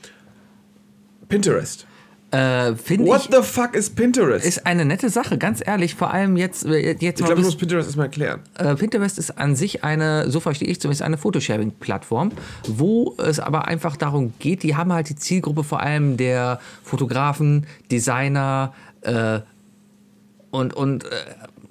Pinterest. 1.30 1.86
Äh, 2.32 2.76
Finde 2.76 3.06
What 3.06 3.22
ich, 3.30 3.36
the 3.36 3.44
fuck 3.44 3.76
is 3.76 3.90
Pinterest? 3.90 4.46
ist 4.46 4.66
eine 4.66 4.84
nette 4.84 5.10
Sache, 5.10 5.38
ganz 5.38 5.62
ehrlich. 5.66 5.96
Vor 5.96 6.12
allem 6.12 6.36
jetzt, 6.36 6.66
äh, 6.66 6.96
jetzt 7.00 7.04
ich 7.04 7.26
glaube, 7.26 7.40
ich 7.40 7.46
muss 7.46 7.56
Pinterest 7.56 7.88
erstmal 7.88 8.08
erklären. 8.08 8.42
Äh, 8.58 8.76
Pinterest 8.76 9.18
ist 9.20 9.38
an 9.38 9.56
sich 9.56 9.84
eine, 9.84 10.30
so 10.30 10.40
verstehe 10.40 10.68
ich 10.68 10.82
zumindest, 10.82 11.04
eine 11.04 11.18
Photosharing-Plattform, 11.18 12.32
wo 12.68 13.16
es 13.18 13.40
aber 13.40 13.68
einfach 13.68 13.96
darum 13.96 14.34
geht, 14.40 14.64
die 14.64 14.76
haben 14.76 14.92
halt 14.92 15.10
die 15.10 15.16
Zielgruppe 15.16 15.64
vor 15.64 15.82
allem 15.82 16.18
der 16.18 16.60
Fotografen, 16.84 17.68
Designer 17.92 18.74
äh, 19.02 19.40
und, 20.52 20.74
und 20.74 21.06
äh, 21.06 21.08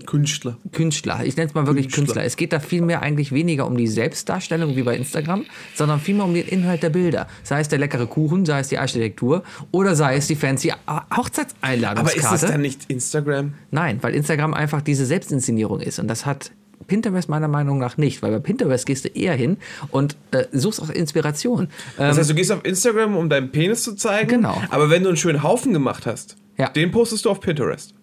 Künstler. 0.06 0.56
Künstler. 0.72 1.20
Ich 1.24 1.36
nenne 1.36 1.48
es 1.48 1.54
mal 1.54 1.66
wirklich 1.66 1.86
Künstler. 1.86 2.04
Künstler. 2.04 2.24
Es 2.24 2.36
geht 2.36 2.52
da 2.52 2.60
vielmehr 2.60 3.02
eigentlich 3.02 3.32
weniger 3.32 3.66
um 3.66 3.76
die 3.76 3.86
Selbstdarstellung 3.88 4.76
wie 4.76 4.82
bei 4.82 4.96
Instagram, 4.96 5.44
sondern 5.74 6.00
vielmehr 6.00 6.24
um 6.24 6.34
den 6.34 6.46
Inhalt 6.46 6.82
der 6.82 6.90
Bilder. 6.90 7.26
Sei 7.42 7.60
es 7.60 7.68
der 7.68 7.78
leckere 7.78 8.06
Kuchen, 8.06 8.44
sei 8.44 8.60
es 8.60 8.68
die 8.68 8.78
Architektur 8.78 9.42
oder 9.70 9.94
sei 9.94 10.16
es 10.16 10.26
die 10.26 10.36
fancy 10.36 10.72
Aber 10.86 11.06
Hochzeitseinladungskarte. 11.16 12.34
ist 12.36 12.42
es 12.42 12.50
dann 12.50 12.60
nicht 12.60 12.82
Instagram? 12.88 13.54
Nein, 13.70 13.98
weil 14.02 14.14
Instagram 14.14 14.54
einfach 14.54 14.82
diese 14.82 15.06
Selbstinszenierung 15.06 15.80
ist 15.80 15.98
und 15.98 16.08
das 16.08 16.26
hat 16.26 16.50
Pinterest 16.86 17.28
meiner 17.30 17.48
Meinung 17.48 17.78
nach 17.78 17.96
nicht, 17.96 18.20
weil 18.22 18.30
bei 18.32 18.40
Pinterest 18.40 18.84
gehst 18.84 19.04
du 19.06 19.08
eher 19.08 19.34
hin 19.34 19.56
und 19.90 20.16
äh, 20.32 20.44
suchst 20.52 20.82
auch 20.82 20.90
Inspiration. 20.90 21.68
Das 21.96 22.12
Ähm, 22.12 22.18
heißt, 22.18 22.30
du 22.30 22.34
gehst 22.34 22.52
auf 22.52 22.64
Instagram, 22.64 23.16
um 23.16 23.30
deinen 23.30 23.50
Penis 23.52 23.82
zu 23.82 23.94
zeigen. 23.94 24.28
Genau. 24.28 24.60
Aber 24.70 24.90
wenn 24.90 25.02
du 25.02 25.08
einen 25.08 25.16
schönen 25.16 25.42
Haufen 25.42 25.72
gemacht 25.72 26.04
hast, 26.04 26.36
Ja. 26.58 26.68
den 26.68 26.90
postest 26.90 27.24
du 27.24 27.30
auf 27.30 27.40
Pinterest. 27.40 27.94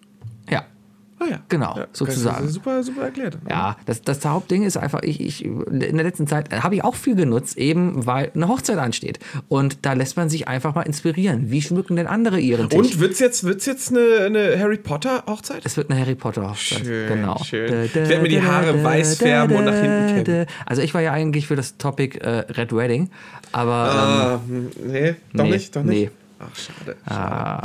Ah 1.22 1.30
ja. 1.30 1.40
Genau, 1.48 1.76
ja, 1.76 1.86
sozusagen. 1.92 2.38
Das 2.38 2.46
ist 2.48 2.54
super, 2.54 2.82
super 2.82 3.02
erklärt. 3.02 3.38
ja, 3.48 3.76
das, 3.86 4.02
das 4.02 4.24
Hauptding 4.24 4.64
ist 4.64 4.76
einfach, 4.76 5.02
ich, 5.02 5.20
ich, 5.20 5.44
in 5.44 5.78
der 5.78 6.04
letzten 6.04 6.26
Zeit 6.26 6.52
habe 6.62 6.74
ich 6.74 6.84
auch 6.84 6.94
viel 6.96 7.14
genutzt, 7.14 7.56
eben 7.58 8.06
weil 8.06 8.32
eine 8.34 8.48
Hochzeit 8.48 8.78
ansteht. 8.78 9.18
Und 9.48 9.84
da 9.86 9.92
lässt 9.92 10.16
man 10.16 10.28
sich 10.28 10.48
einfach 10.48 10.74
mal 10.74 10.82
inspirieren. 10.82 11.50
Wie 11.50 11.62
schmücken 11.62 11.96
denn 11.96 12.06
andere 12.06 12.40
ihren 12.40 12.68
Tisch? 12.70 12.78
Und 12.78 13.00
wird's 13.00 13.20
jetzt, 13.20 13.44
wird's 13.44 13.66
jetzt 13.66 13.90
eine, 13.90 14.24
eine 14.26 14.58
Harry 14.58 14.78
Potter 14.78 15.22
Hochzeit? 15.26 15.60
Es 15.64 15.76
wird 15.76 15.90
eine 15.90 16.00
Harry 16.00 16.14
Potter 16.14 16.50
Hochzeit. 16.50 16.84
Schön, 16.84 17.08
genau. 17.08 17.38
schön. 17.44 17.84
Ich 17.84 17.94
werd 17.94 18.22
mir 18.22 18.28
die 18.28 18.42
Haare 18.42 18.82
weiß 18.82 19.18
färben 19.18 19.56
und 19.56 19.64
nach 19.66 19.74
hinten 19.80 20.24
kämmen. 20.24 20.46
Also 20.66 20.82
ich 20.82 20.92
war 20.94 21.00
ja 21.02 21.12
eigentlich 21.12 21.46
für 21.46 21.56
das 21.56 21.76
Topic 21.76 22.18
äh, 22.18 22.44
Red 22.52 22.74
Wedding, 22.74 23.10
aber 23.52 23.72
Ah, 23.72 24.40
hm, 24.46 24.70
nee, 24.84 25.14
doch 25.34 25.44
nee, 25.44 25.50
nicht, 25.50 25.76
doch 25.76 25.82
nicht. 25.82 26.10
nee. 26.10 26.10
Ach, 26.40 26.56
schade. 26.56 26.96
ähm, 27.08 27.16
ah, 27.16 27.62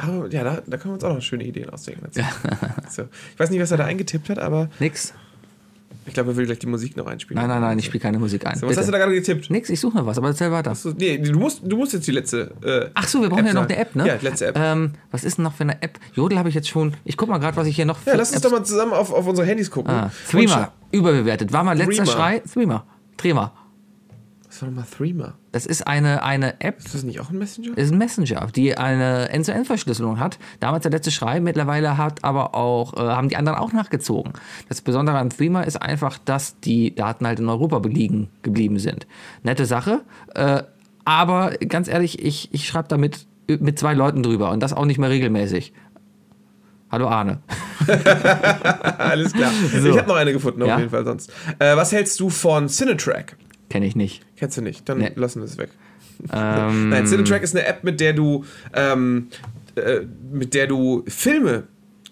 Aber, 0.00 0.28
ja, 0.30 0.44
da, 0.44 0.62
da 0.66 0.76
können 0.78 0.92
wir 0.92 0.94
uns 0.94 1.04
auch 1.04 1.14
noch 1.14 1.22
schöne 1.22 1.44
Ideen 1.44 1.68
ausdenken. 1.68 2.06
so. 2.88 3.02
Ich 3.02 3.38
weiß 3.38 3.50
nicht, 3.50 3.60
was 3.60 3.70
er 3.70 3.76
da 3.78 3.84
eingetippt 3.84 4.30
hat, 4.30 4.38
aber 4.38 4.70
nix. 4.78 5.12
ich 6.06 6.14
glaube, 6.14 6.30
er 6.30 6.36
will 6.36 6.46
gleich 6.46 6.58
die 6.58 6.66
Musik 6.66 6.96
noch 6.96 7.06
einspielen. 7.06 7.40
Nein, 7.40 7.50
nein, 7.50 7.60
nein, 7.60 7.78
ich 7.78 7.84
spiele 7.84 8.00
keine 8.00 8.18
Musik 8.18 8.46
ein. 8.46 8.56
So, 8.56 8.62
was 8.62 8.70
Bitte. 8.70 8.80
hast 8.80 8.86
du 8.86 8.92
da 8.92 8.98
gerade 8.98 9.12
getippt? 9.12 9.50
Nix, 9.50 9.68
ich 9.68 9.78
suche 9.78 9.98
noch 9.98 10.06
was, 10.06 10.16
aber 10.16 10.28
erzähl 10.28 10.50
weiter. 10.50 10.74
So, 10.74 10.92
nee, 10.96 11.18
du 11.18 11.38
musst, 11.38 11.60
du 11.62 11.76
musst 11.76 11.92
jetzt 11.92 12.06
die 12.06 12.12
letzte. 12.12 12.52
Äh, 12.64 12.90
Ach 12.94 13.06
so, 13.06 13.20
wir 13.20 13.28
brauchen 13.28 13.40
App 13.40 13.46
ja 13.48 13.54
noch 13.54 13.68
eine 13.68 13.76
App, 13.76 13.94
ne? 13.94 14.06
Ja, 14.06 14.16
die 14.16 14.24
letzte 14.24 14.46
App. 14.46 14.58
Ähm, 14.58 14.92
was 15.10 15.24
ist 15.24 15.36
denn 15.36 15.42
noch 15.42 15.54
für 15.54 15.64
eine 15.64 15.82
App? 15.82 15.98
Jodel 16.14 16.38
habe 16.38 16.48
ich 16.48 16.54
jetzt 16.54 16.68
schon. 16.68 16.94
Ich 17.04 17.18
guck 17.18 17.28
mal 17.28 17.38
gerade, 17.38 17.56
was 17.56 17.66
ich 17.66 17.76
hier 17.76 17.84
noch 17.84 17.98
ja, 18.06 18.14
lass 18.14 18.30
uns 18.30 18.36
Apps 18.36 18.42
doch 18.42 18.58
mal 18.58 18.64
zusammen 18.64 18.92
auf, 18.92 19.12
auf 19.12 19.26
unsere 19.26 19.46
Handys 19.46 19.70
gucken. 19.70 19.92
Ah, 19.92 20.10
Threema, 20.30 20.72
überbewertet. 20.92 21.52
War 21.52 21.62
mal 21.62 21.76
letzter 21.76 22.04
Threema. 22.04 22.10
Schrei. 22.10 22.38
Threema. 22.40 22.86
Threema. 23.18 23.52
Was 24.46 24.62
war 24.62 24.70
nochmal 24.70 24.86
Threema? 24.90 25.34
Das 25.52 25.66
ist 25.66 25.84
eine, 25.86 26.22
eine 26.22 26.60
App, 26.60 26.78
Ist 26.78 26.94
das 26.94 27.02
nicht 27.02 27.18
auch 27.20 27.30
ein 27.30 27.38
Messenger? 27.38 27.76
ist 27.76 27.90
ein 27.90 27.98
Messenger, 27.98 28.46
die 28.54 28.78
eine 28.78 29.30
End-zu-End-Verschlüsselung 29.30 30.20
hat. 30.20 30.38
Damals 30.60 30.82
der 30.82 30.92
letzte 30.92 31.10
Schrei, 31.10 31.40
mittlerweile 31.40 31.98
hat 31.98 32.22
aber 32.22 32.54
auch, 32.54 32.94
äh, 32.94 32.98
haben 33.00 33.28
die 33.28 33.36
anderen 33.36 33.58
auch 33.58 33.72
nachgezogen. 33.72 34.32
Das 34.68 34.80
Besondere 34.80 35.18
an 35.18 35.30
Threema 35.30 35.62
ist 35.62 35.82
einfach, 35.82 36.18
dass 36.18 36.60
die 36.60 36.94
Daten 36.94 37.26
halt 37.26 37.40
in 37.40 37.48
Europa 37.48 37.80
liegen, 37.88 38.28
geblieben 38.42 38.78
sind. 38.78 39.08
Nette 39.42 39.66
Sache, 39.66 40.02
äh, 40.36 40.62
aber 41.04 41.50
ganz 41.66 41.88
ehrlich, 41.88 42.24
ich, 42.24 42.48
ich 42.52 42.68
schreibe 42.68 42.86
damit 42.86 43.26
mit 43.48 43.76
zwei 43.78 43.94
Leuten 43.94 44.22
drüber 44.22 44.52
und 44.52 44.60
das 44.62 44.72
auch 44.72 44.84
nicht 44.84 44.98
mehr 44.98 45.10
regelmäßig. 45.10 45.72
Hallo 46.92 47.08
Arne. 47.08 47.38
Alles 48.98 49.32
klar. 49.32 49.50
Ich 49.72 49.96
habe 49.98 50.08
noch 50.08 50.16
eine 50.16 50.32
gefunden, 50.32 50.62
auf 50.62 50.68
Ja? 50.68 50.78
jeden 50.78 50.90
Fall 50.90 51.04
sonst. 51.04 51.32
Äh, 51.58 51.76
was 51.76 51.90
hältst 51.92 52.18
du 52.20 52.30
von 52.30 52.68
Cinetrack? 52.68 53.36
Kenne 53.70 53.86
ich 53.86 53.96
nicht. 53.96 54.22
Kennst 54.36 54.58
du 54.58 54.62
nicht? 54.62 54.86
Dann 54.88 54.98
Nee. 54.98 55.12
lassen 55.14 55.40
wir 55.40 55.46
es 55.46 55.56
weg. 55.56 55.70
Ähm, 56.34 56.90
Nein, 56.90 57.06
Cinetrack 57.06 57.42
ist 57.42 57.56
eine 57.56 57.64
App, 57.66 57.82
mit 57.82 57.98
der 57.98 58.12
du, 58.12 58.44
ähm, 58.74 59.28
äh, 59.76 60.00
mit 60.30 60.52
der 60.52 60.66
du 60.66 61.02
Filme 61.08 61.62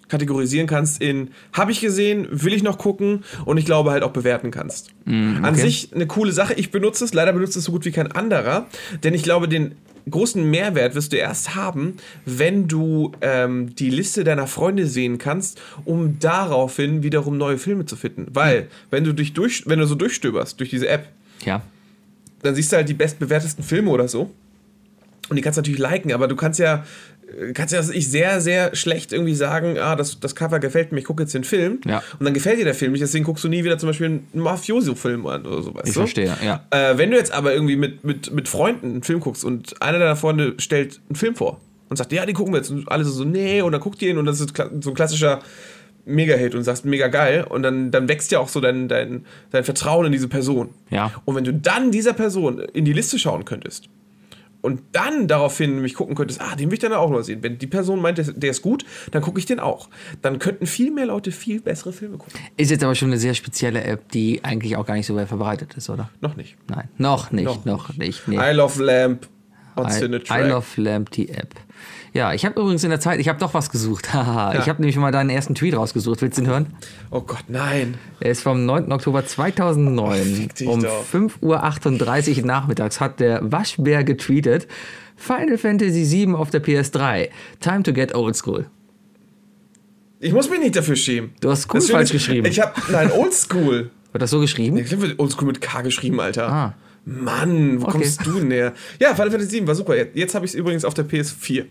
kategorisieren 0.07 0.65
kannst 0.65 0.99
in 1.03 1.29
habe 1.53 1.71
ich 1.71 1.79
gesehen, 1.81 2.27
will 2.31 2.53
ich 2.53 2.63
noch 2.63 2.79
gucken 2.79 3.23
und 3.45 3.57
ich 3.59 3.65
glaube 3.65 3.91
halt 3.91 4.01
auch 4.01 4.09
bewerten 4.11 4.49
kannst. 4.49 4.89
An 5.05 5.53
sich 5.53 5.93
eine 5.93 6.07
coole 6.07 6.31
Sache. 6.31 6.55
Ich 6.55 6.71
benutze 6.71 7.05
es, 7.05 7.13
leider 7.13 7.31
benutze 7.33 7.59
es 7.59 7.65
so 7.65 7.71
gut 7.71 7.85
wie 7.85 7.91
kein 7.91 8.11
anderer, 8.11 8.65
denn 9.03 9.13
ich 9.13 9.21
glaube, 9.21 9.47
den 9.47 9.75
großen 10.09 10.43
Mehrwert 10.49 10.95
wirst 10.95 11.13
du 11.13 11.17
erst 11.17 11.53
haben, 11.53 11.97
wenn 12.25 12.67
du 12.67 13.11
ähm, 13.21 13.75
die 13.75 13.91
Liste 13.91 14.23
deiner 14.23 14.47
Freunde 14.47 14.87
sehen 14.87 15.19
kannst, 15.19 15.61
um 15.85 16.17
daraufhin 16.19 17.03
wiederum 17.03 17.37
neue 17.37 17.59
Filme 17.59 17.85
zu 17.85 17.95
finden. 17.95 18.25
Weil, 18.33 18.69
wenn 18.89 19.03
du 19.03 19.13
dich 19.13 19.33
durch, 19.33 19.65
wenn 19.67 19.77
du 19.77 19.85
so 19.85 19.93
durchstöberst 19.93 20.59
durch 20.59 20.71
diese 20.71 20.87
App, 20.87 21.07
ja. 21.45 21.61
dann 22.41 22.55
siehst 22.55 22.71
du 22.71 22.77
halt 22.77 22.89
die 22.89 22.93
bestbewertesten 22.93 23.63
Filme 23.63 23.91
oder 23.91 24.07
so. 24.07 24.31
Und 25.29 25.35
die 25.35 25.41
kannst 25.41 25.57
du 25.57 25.61
natürlich 25.61 25.79
liken, 25.79 26.11
aber 26.11 26.27
du 26.27 26.35
kannst 26.35 26.59
ja, 26.59 26.83
äh, 27.39 27.53
kannst 27.53 27.73
ja 27.73 27.81
ich 27.81 28.09
sehr, 28.09 28.41
sehr 28.41 28.75
schlecht 28.75 29.13
irgendwie 29.13 29.35
sagen, 29.35 29.77
ah, 29.77 29.95
das, 29.95 30.19
das 30.19 30.35
Cover 30.35 30.59
gefällt 30.59 30.91
mir, 30.91 30.99
ich 30.99 31.05
gucke 31.05 31.23
jetzt 31.23 31.33
den 31.35 31.43
Film. 31.43 31.79
Ja. 31.85 32.01
Und 32.17 32.25
dann 32.25 32.33
gefällt 32.33 32.59
dir 32.59 32.65
der 32.65 32.73
Film 32.73 32.93
nicht, 32.93 33.01
deswegen 33.01 33.25
guckst 33.25 33.43
du 33.43 33.47
nie 33.47 33.63
wieder 33.63 33.77
zum 33.77 33.89
Beispiel 33.89 34.07
einen 34.07 34.27
Mafioso-Film 34.33 35.25
an 35.27 35.45
oder 35.45 35.61
sowas. 35.61 35.83
Ich 35.85 35.93
verstehe, 35.93 36.35
ja. 36.43 36.65
Äh, 36.71 36.97
wenn 36.97 37.11
du 37.11 37.17
jetzt 37.17 37.31
aber 37.31 37.53
irgendwie 37.53 37.75
mit, 37.75 38.03
mit, 38.03 38.33
mit 38.33 38.47
Freunden 38.47 38.91
einen 38.91 39.03
Film 39.03 39.19
guckst 39.19 39.43
und 39.43 39.81
einer 39.81 39.99
deiner 39.99 40.15
Freunde 40.15 40.55
stellt 40.57 40.99
einen 41.09 41.15
Film 41.15 41.35
vor 41.35 41.59
und 41.89 41.97
sagt, 41.97 42.11
ja, 42.11 42.25
die 42.25 42.33
gucken 42.33 42.53
wir 42.53 42.57
jetzt. 42.57 42.71
Und 42.71 42.91
alle 42.91 43.03
so, 43.03 43.11
so 43.11 43.23
nee, 43.23 43.61
und 43.61 43.71
dann 43.71 43.81
guckt 43.81 44.01
ihr 44.01 44.09
ihn 44.09 44.17
und 44.17 44.25
das 44.25 44.39
ist 44.39 44.53
so 44.81 44.89
ein 44.89 44.95
klassischer 44.95 45.41
Mega-Hit 46.09 46.55
und 46.55 46.63
sagst, 46.63 46.85
mega 46.85 47.07
geil. 47.07 47.45
Und 47.47 47.63
dann, 47.63 47.91
dann 47.91 48.07
wächst 48.07 48.31
ja 48.31 48.39
auch 48.39 48.49
so 48.49 48.59
dein, 48.59 48.87
dein, 48.87 49.25
dein 49.51 49.63
Vertrauen 49.63 50.07
in 50.07 50.11
diese 50.11 50.27
Person. 50.27 50.69
Ja. 50.89 51.11
Und 51.25 51.35
wenn 51.35 51.43
du 51.43 51.53
dann 51.53 51.91
dieser 51.91 52.13
Person 52.13 52.59
in 52.73 52.85
die 52.85 52.93
Liste 52.93 53.19
schauen 53.19 53.45
könntest 53.45 53.89
und 54.61 54.81
dann 54.91 55.27
daraufhin 55.27 55.75
nämlich 55.75 55.93
gucken 55.93 56.15
könntest, 56.15 56.41
ah, 56.41 56.55
den 56.55 56.69
will 56.69 56.73
ich 56.73 56.79
dann 56.79 56.93
auch 56.93 57.09
noch 57.09 57.21
sehen. 57.21 57.41
Wenn 57.41 57.57
die 57.57 57.67
Person 57.67 58.01
meint, 58.01 58.17
der, 58.17 58.49
ist 58.49 58.61
gut, 58.61 58.85
dann 59.11 59.21
gucke 59.21 59.39
ich 59.39 59.45
den 59.45 59.59
auch. 59.59 59.89
Dann 60.21 60.39
könnten 60.39 60.65
viel 60.65 60.91
mehr 60.91 61.05
Leute 61.05 61.31
viel 61.31 61.61
bessere 61.61 61.93
Filme 61.93 62.17
gucken. 62.17 62.39
Ist 62.57 62.71
jetzt 62.71 62.83
aber 62.83 62.95
schon 62.95 63.09
eine 63.09 63.17
sehr 63.17 63.33
spezielle 63.33 63.83
App, 63.83 64.11
die 64.11 64.43
eigentlich 64.43 64.75
auch 64.75 64.85
gar 64.85 64.95
nicht 64.95 65.05
so 65.05 65.15
weit 65.15 65.27
verbreitet 65.27 65.75
ist, 65.75 65.89
oder? 65.89 66.09
Noch 66.19 66.35
nicht. 66.35 66.57
Nein, 66.67 66.89
noch 66.97 67.31
nicht, 67.31 67.45
Noch 67.45 67.65
noch, 67.65 67.97
nicht. 67.97 68.27
Nee. 68.27 68.37
I 68.37 68.53
Love 68.53 68.83
Lamp 68.83 69.27
I. 69.77 70.05
I 70.29 70.47
Love 70.47 70.81
Lamp, 70.81 71.11
die 71.11 71.29
App. 71.29 71.55
Ja, 72.13 72.33
ich 72.33 72.45
habe 72.45 72.59
übrigens 72.59 72.83
in 72.83 72.89
der 72.89 72.99
Zeit, 72.99 73.19
ich 73.19 73.29
habe 73.29 73.39
doch 73.39 73.53
was 73.53 73.69
gesucht. 73.69 74.13
Haha, 74.13 74.53
Ja. 74.53 74.59
Ich 74.61 74.69
habe 74.69 74.81
nämlich 74.81 74.97
mal 74.97 75.11
deinen 75.11 75.29
ersten 75.29 75.55
Tweet 75.55 75.75
rausgesucht. 75.75 76.21
Willst 76.21 76.37
du 76.37 76.41
ihn 76.43 76.47
hören? 76.47 76.67
oh 77.11 77.21
Gott, 77.21 77.43
nein. 77.47 77.95
Er 78.19 78.31
ist 78.31 78.41
vom 78.41 78.65
9. 78.65 78.91
Oktober 78.91 79.25
2009. 79.25 80.23
fick 80.35 80.55
dich 80.55 80.67
um 80.67 80.81
doch. 80.81 81.05
5.38 81.13 82.39
Uhr 82.39 82.45
nachmittags 82.45 82.99
hat 82.99 83.19
der 83.19 83.39
Waschbär 83.51 84.03
getweetet: 84.03 84.67
Final 85.15 85.57
Fantasy 85.57 86.09
VII 86.09 86.33
auf 86.33 86.49
der 86.49 86.63
PS3. 86.63 87.29
Time 87.59 87.83
to 87.83 87.93
get 87.93 88.15
old 88.15 88.35
school. 88.35 88.65
Ich 90.21 90.33
muss 90.33 90.49
mich 90.49 90.59
nicht 90.59 90.75
dafür 90.75 90.95
schämen. 90.97 91.31
Du 91.39 91.49
hast 91.49 91.73
cool 91.73 91.79
falsch 91.81 92.09
ist, 92.09 92.11
geschrieben. 92.11 92.45
Ich 92.47 92.59
habe, 92.59 92.73
nein, 92.91 93.09
Oldschool. 93.11 93.89
Wird 94.11 94.21
das 94.21 94.31
so 94.31 94.39
geschrieben? 94.41 94.75
Ich 94.77 94.87
glaube, 94.89 95.13
Oldschool 95.17 95.47
mit 95.47 95.61
K 95.61 95.81
geschrieben, 95.81 96.19
Alter. 96.19 96.49
Ah. 96.51 96.73
Mann, 97.09 97.81
wo 97.81 97.85
Okay. 97.87 97.91
kommst 97.99 98.25
du 98.25 98.39
denn 98.39 98.51
her? 98.51 98.73
Ja, 98.99 99.15
Final 99.15 99.31
Fantasy 99.31 99.51
7 99.51 99.67
war 99.67 99.75
super. 99.75 99.95
Jetzt, 100.15 100.35
habe 100.35 100.45
ich 100.45 100.51
es 100.51 100.55
übrigens 100.55 100.85
auf 100.85 100.93
der 100.93 101.05
PS4. 101.05 101.65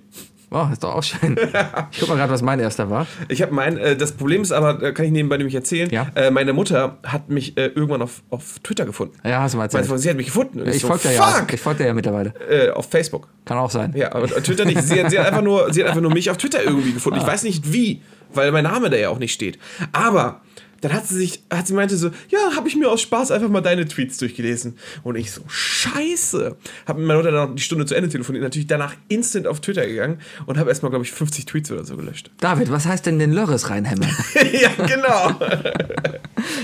Oh, 0.51 0.67
ist 0.73 0.83
doch 0.83 0.95
auch 0.95 1.03
schön. 1.03 1.37
Ich 1.93 2.01
guck 2.01 2.09
mal 2.09 2.15
gerade, 2.17 2.33
was 2.33 2.41
mein 2.41 2.59
erster 2.59 2.89
war. 2.89 3.07
Ich 3.29 3.43
habe 3.43 3.53
mein, 3.55 3.77
äh, 3.77 3.97
das 3.97 4.13
Problem 4.13 4.41
ist 4.41 4.51
aber, 4.53 4.83
äh, 4.83 4.93
kann 4.95 5.05
ich 5.05 5.13
nebenbei 5.13 5.37
nämlich 5.37 5.55
erzählen, 5.55 5.91
Ja. 5.91 6.07
äh, 6.15 6.31
meine 6.31 6.55
Mutter 6.55 6.99
hat 7.05 7.29
mich 7.29 7.59
äh, 7.59 7.67
irgendwann 7.67 8.01
auf, 8.01 8.23
auf 8.31 8.59
Twitter 8.61 8.87
gefunden. 8.87 9.15
Ja, 9.25 9.43
hast 9.43 9.53
du 9.53 9.59
mal 9.59 9.65
Meine 9.65 9.67
erzählt. 9.67 9.87
Freundin, 9.89 10.03
sie 10.03 10.09
hat 10.11 10.17
mich 10.17 10.27
gefunden. 10.27 10.61
Und 10.63 10.69
Ich 10.69 10.81
so, 10.81 10.89
folge 10.89 11.13
ja. 11.15 11.47
Ich 11.53 11.61
folge 11.61 11.83
dir 11.83 11.89
ja 11.89 11.95
mittlerweile. 11.95 12.33
äh, 12.49 12.71
auf 12.71 12.89
Facebook. 12.91 13.29
Kann 13.45 13.59
auch 13.59 13.71
sein. 13.71 13.93
Ja, 13.95 14.13
aber 14.15 14.27
Twitter 14.29 14.65
nicht. 14.65 14.83
Sie 14.83 15.03
hat, 15.03 15.11
sie, 15.11 15.19
hat 15.19 15.27
einfach 15.27 15.43
nur, 15.43 15.71
sie 15.73 15.83
hat 15.83 15.89
einfach 15.91 16.01
nur 16.03 16.13
mich 16.15 16.31
auf 16.31 16.39
Twitter 16.39 16.63
irgendwie 16.65 16.93
gefunden. 16.95 17.19
Ich 17.19 17.25
Ah. 17.25 17.29
weiß 17.29 17.43
nicht 17.43 17.71
wie, 17.75 18.01
weil 18.33 18.51
mein 18.51 18.65
Name 18.65 18.89
da 18.89 18.97
ja 18.97 19.11
auch 19.11 19.19
nicht 19.19 19.35
steht. 19.35 19.59
Aber 19.93 20.41
dann 20.81 20.93
hat 20.93 21.07
sie 21.07 21.17
sich, 21.17 21.43
hat 21.53 21.67
sie 21.67 21.75
meinte 21.75 21.97
so, 21.97 22.11
ja, 22.29 22.57
habe 22.57 22.69
ich 22.69 22.77
mir 22.77 22.89
aus 22.89 23.01
Spaß 23.01 23.31
einfach 23.31 23.49
mal 23.49 23.61
deine 23.61 23.87
Tweets 23.87 24.19
durchgelesen. 24.19 24.79
Und 25.03 25.17
ich 25.17 25.33
so, 25.33 25.43
scheiße. 25.49 26.57
Habe 26.87 26.99
mit 27.01 27.09
meiner 27.09 27.19
Mutter 27.19 27.33
dann 27.33 27.49
noch 27.49 27.55
die 27.55 27.63
Stunde 27.63 27.87
zu 27.87 27.95
Ende 27.95 28.09
telefoniert, 28.09 28.45
natürlich 28.45 28.67
danach 28.67 28.95
instant 29.09 29.47
auf 29.47 29.61
Twitter 29.61 29.87
gegangen 29.87 30.21
und 30.47 30.59
habe 30.59 30.69
erstmal, 30.69 30.91
glaube 30.91 31.05
ich, 31.05 31.13
50 31.13 31.47
Tweets 31.47 31.71
oder 31.73 31.85
so 31.85 31.97
gelöscht. 31.97 32.31
David, 32.41 32.71
was 32.71 32.87
heißt 32.87 33.07
denn 33.07 33.19
den 33.19 33.33
Lörres 33.33 33.71
reinhämmern? 33.71 34.11
ja, 34.53 34.71
genau. 34.87 35.41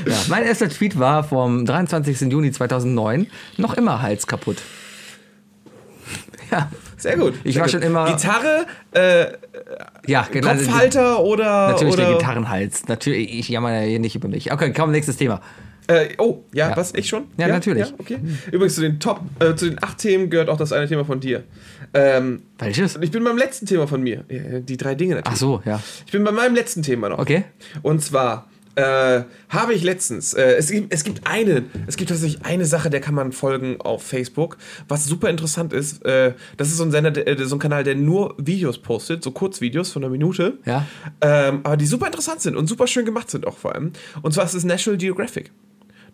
ja, 0.07 0.17
mein 0.29 0.45
erster 0.45 0.69
Tweet 0.69 0.99
war 0.99 1.25
vom 1.25 1.67
23. 1.67 2.21
Juni 2.23 2.53
2009. 2.53 3.27
Noch 3.57 3.75
immer 3.75 4.03
Hals 4.03 4.27
kaputt. 4.27 4.59
Ja, 6.51 6.71
Sehr 7.05 7.17
gut. 7.17 7.35
Ich 7.45 7.53
sehr 7.55 7.61
war 7.61 7.67
gut. 7.67 7.73
schon 7.73 7.83
immer- 7.83 8.07
Gitarre, 8.07 8.67
äh, 8.93 9.27
ja 10.07 10.27
genau. 10.33 10.49
Kopfhalter 10.55 11.21
oder. 11.23 11.69
Natürlich 11.69 11.95
oder 11.95 12.05
der 12.07 12.15
Gitarrenhals. 12.17 12.89
Natürlich, 12.89 13.39
ich 13.39 13.49
jammer 13.49 13.73
ja 13.75 13.81
hier 13.87 13.99
nicht 14.01 14.17
über 14.17 14.27
mich. 14.29 14.51
Okay, 14.53 14.73
komm, 14.75 14.91
nächstes 14.91 15.17
Thema. 15.17 15.41
Äh, 15.87 16.09
oh, 16.17 16.39
ja, 16.55 16.71
Ja. 16.71 16.77
was? 16.79 16.95
Ich 16.95 17.09
schon? 17.11 17.25
Ja, 17.37 17.47
natürlich. 17.47 17.89
Ja, 17.91 17.95
okay. 17.99 18.19
Übrigens, 18.51 18.75
zu 18.75 18.81
den 18.81 19.01
Top, 19.01 19.21
äh, 19.39 19.55
zu 19.55 19.69
den 19.69 19.83
acht 19.85 19.99
Themen 19.99 20.31
gehört 20.31 20.49
auch 20.49 20.57
das 20.57 20.73
eine 20.73 20.89
Thema 20.89 21.05
von 21.05 21.21
dir. 21.21 21.45
Ähm, 21.93 22.43
Welches? 22.59 22.97
und 22.97 23.03
ich 23.03 23.11
bin 23.11 23.23
beim 23.23 23.37
letzten 23.37 23.67
Thema 23.67 23.87
von 23.87 24.03
mir. 24.03 24.25
Ja, 24.31 24.61
die 24.61 24.77
drei 24.79 24.95
Dinge 24.95 25.17
natürlich. 25.17 25.35
Ach 25.35 25.39
so, 25.39 25.63
ja. 25.67 25.81
Ich 26.07 26.13
bin 26.13 26.25
bei 26.25 26.33
meinem 26.33 26.55
letzten 26.55 26.83
Thema 26.83 27.11
noch. 27.11 27.19
Okay. 27.19 27.45
Und 27.83 28.03
zwar 28.03 28.49
äh, 28.77 29.23
habe 29.49 29.75
ich 29.75 29.83
letztens, 29.83 30.35
äh, 30.35 30.55
es, 30.55 30.71
gibt, 30.71 30.93
es 30.93 31.05
gibt 31.05 31.27
eine, 31.27 31.65
es 31.87 31.97
gibt 31.97 32.11
tatsächlich 32.11 32.45
eine 32.45 32.65
Sache, 32.65 32.91
der 32.91 33.01
kann 33.01 33.15
man 33.15 33.33
folgen 33.33 33.81
auf 33.81 34.03
Facebook, 34.03 34.57
was 34.89 35.07
super 35.07 35.31
interessant 35.31 35.73
ist. 35.73 36.05
Äh, 36.05 36.35
das 36.57 36.69
ist 36.69 36.79
so 36.79 36.85
ein 36.85 36.91
Sender, 36.91 37.11
der, 37.11 37.27
äh, 37.27 37.45
so 37.45 37.57
ein 37.57 37.59
Kanal, 37.59 37.85
der 37.85 37.95
nur 37.95 38.35
Videos 38.39 38.79
postet, 38.79 39.23
so 39.23 39.31
Kurzvideos 39.31 39.93
von 39.93 40.03
einer 40.03 40.11
Minute. 40.11 40.59
Ja. 40.65 40.87
Ähm, 41.21 41.61
aber 41.63 41.77
die 41.77 41.87
super 41.87 42.07
interessant 42.07 42.41
sind 42.41 42.57
und 42.57 42.67
super 42.67 42.87
schön 42.87 43.05
gemacht 43.05 43.31
sind 43.31 43.47
auch 43.47 43.59
vor 43.59 43.75
allem. 43.75 43.93
Und 44.23 44.33
zwar 44.33 44.45
ist 44.45 44.55
es 44.55 44.65
National 44.65 44.99
Geographic. 44.99 45.53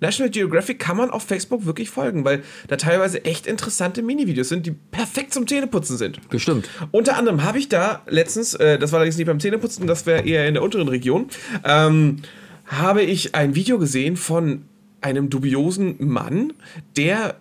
National 0.00 0.30
Geographic 0.30 0.78
kann 0.78 0.96
man 0.96 1.10
auf 1.10 1.22
Facebook 1.22 1.66
wirklich 1.66 1.90
folgen, 1.90 2.24
weil 2.24 2.42
da 2.68 2.76
teilweise 2.76 3.24
echt 3.24 3.46
interessante 3.46 4.02
Minivideos 4.02 4.48
sind, 4.48 4.66
die 4.66 4.72
perfekt 4.72 5.32
zum 5.32 5.46
Zähneputzen 5.46 5.96
sind. 5.96 6.26
Bestimmt. 6.28 6.68
Unter 6.90 7.16
anderem 7.16 7.44
habe 7.44 7.58
ich 7.58 7.68
da 7.68 8.02
letztens, 8.08 8.54
äh, 8.54 8.78
das 8.78 8.92
war 8.92 8.98
allerdings 8.98 9.18
nicht 9.18 9.26
beim 9.26 9.40
Zähneputzen, 9.40 9.86
das 9.86 10.06
wäre 10.06 10.22
eher 10.26 10.48
in 10.48 10.54
der 10.54 10.62
unteren 10.62 10.88
Region, 10.88 11.28
ähm, 11.64 12.22
habe 12.70 13.02
ich 13.02 13.34
ein 13.34 13.56
Video 13.56 13.78
gesehen 13.78 14.16
von 14.16 14.64
einem 15.00 15.28
dubiosen 15.28 15.96
Mann, 15.98 16.52
der 16.96 17.36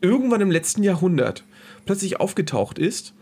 irgendwann 0.00 0.40
im 0.40 0.50
letzten 0.50 0.82
Jahrhundert 0.84 1.44
plötzlich 1.86 2.20
aufgetaucht 2.20 2.78
ist 2.78 3.14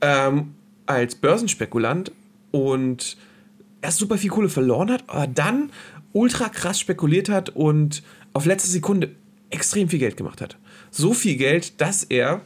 ähm, 0.00 0.54
als 0.86 1.14
Börsenspekulant 1.14 2.10
und 2.50 3.16
erst 3.80 3.98
super 3.98 4.18
viel 4.18 4.30
Kohle 4.30 4.48
verloren 4.48 4.90
hat, 4.90 5.04
aber 5.06 5.26
dann 5.28 5.70
ultra 6.12 6.48
krass 6.48 6.80
spekuliert 6.80 7.28
hat 7.28 7.50
und 7.50 8.02
auf 8.32 8.44
letzte 8.44 8.70
Sekunde 8.70 9.10
extrem 9.50 9.88
viel 9.88 10.00
Geld 10.00 10.16
gemacht 10.16 10.40
hat. 10.40 10.56
So 10.90 11.14
viel 11.14 11.36
Geld, 11.36 11.80
dass 11.80 12.02
er 12.02 12.40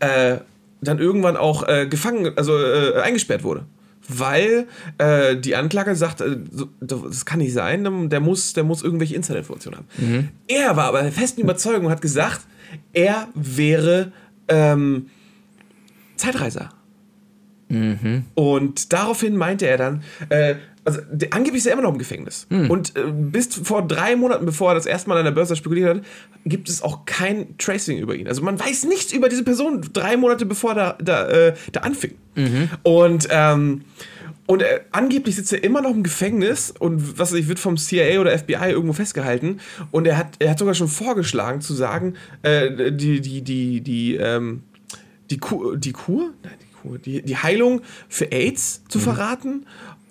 äh, 0.00 0.38
dann 0.82 0.98
irgendwann 0.98 1.36
auch 1.36 1.66
äh, 1.66 1.86
gefangen, 1.86 2.36
also 2.36 2.58
äh, 2.58 3.00
eingesperrt 3.00 3.44
wurde. 3.44 3.64
Weil 4.08 4.66
äh, 4.98 5.36
die 5.36 5.56
Anklage 5.56 5.96
sagt, 5.96 6.20
äh, 6.20 6.36
das 6.80 7.24
kann 7.24 7.38
nicht 7.38 7.52
sein, 7.52 8.10
der 8.10 8.20
muss, 8.20 8.52
der 8.52 8.64
muss 8.64 8.82
irgendwelche 8.82 9.14
Insider-Informationen 9.14 9.78
haben. 9.78 9.88
Er 10.46 10.76
war 10.76 10.86
aber 10.86 11.02
der 11.02 11.12
festen 11.12 11.40
Überzeugung 11.40 11.86
und 11.86 11.92
hat 11.92 12.02
gesagt, 12.02 12.42
er 12.92 13.28
wäre 13.34 14.12
ähm, 14.48 15.10
Zeitreiser. 16.16 16.70
Und 18.34 18.92
daraufhin 18.92 19.36
meinte 19.36 19.66
er 19.66 19.78
dann, 19.78 20.02
äh, 20.28 20.56
also 20.84 21.00
der, 21.10 21.32
angeblich 21.32 21.60
ist 21.60 21.66
er 21.66 21.72
immer 21.72 21.82
noch 21.82 21.92
im 21.92 21.98
Gefängnis. 21.98 22.46
Und 22.68 22.96
äh, 22.96 23.02
bis 23.10 23.54
vor 23.54 23.86
drei 23.86 24.16
Monaten, 24.16 24.44
bevor 24.44 24.72
er 24.72 24.74
das 24.74 24.86
erste 24.86 25.08
Mal 25.08 25.18
an 25.18 25.24
der 25.24 25.32
Börse 25.32 25.56
spekuliert 25.56 25.96
hat, 25.96 26.04
gibt 26.44 26.68
es 26.68 26.82
auch 26.82 27.04
kein 27.06 27.56
Tracing 27.58 27.98
über 27.98 28.14
ihn. 28.14 28.28
Also 28.28 28.42
man 28.42 28.58
weiß 28.58 28.84
nichts 28.84 29.12
über 29.12 29.28
diese 29.28 29.44
Person 29.44 29.80
drei 29.92 30.16
Monate 30.16 30.44
bevor 30.46 30.72
er 30.72 30.74
da, 30.74 30.96
da, 31.00 31.28
äh, 31.28 31.54
da 31.72 31.80
anfing. 31.80 32.14
Und, 32.82 33.28
ähm, 33.30 33.82
Und 34.46 34.62
äh, 34.62 34.80
angeblich 34.92 35.36
sitzt 35.36 35.54
er 35.54 35.64
immer 35.64 35.80
noch 35.80 35.92
im 35.92 36.02
Gefängnis 36.02 36.70
und 36.70 37.18
was 37.18 37.32
weiß 37.32 37.38
ich, 37.38 37.48
wird 37.48 37.58
vom 37.58 37.78
CIA 37.78 38.20
oder 38.20 38.38
FBI 38.38 38.70
irgendwo 38.72 38.92
festgehalten. 38.92 39.60
Und 39.90 40.06
er 40.06 40.18
hat, 40.18 40.36
er 40.38 40.50
hat 40.50 40.58
sogar 40.58 40.74
schon 40.74 40.88
vorgeschlagen 40.88 41.62
zu 41.62 41.72
sagen, 41.72 42.14
äh, 42.42 42.92
die, 42.92 43.22
die, 43.22 43.40
die, 43.40 43.80
die, 43.80 44.16
ähm, 44.16 44.62
die, 45.30 45.38
Kur, 45.38 45.78
die 45.78 45.92
Kur? 45.92 46.34
Nein, 46.42 46.52
die 46.60 46.88
Kur, 46.88 46.98
die, 46.98 47.22
die 47.22 47.36
Heilung 47.38 47.80
für 48.10 48.32
AIDS 48.32 48.82
zu 48.88 48.98
verraten 48.98 49.64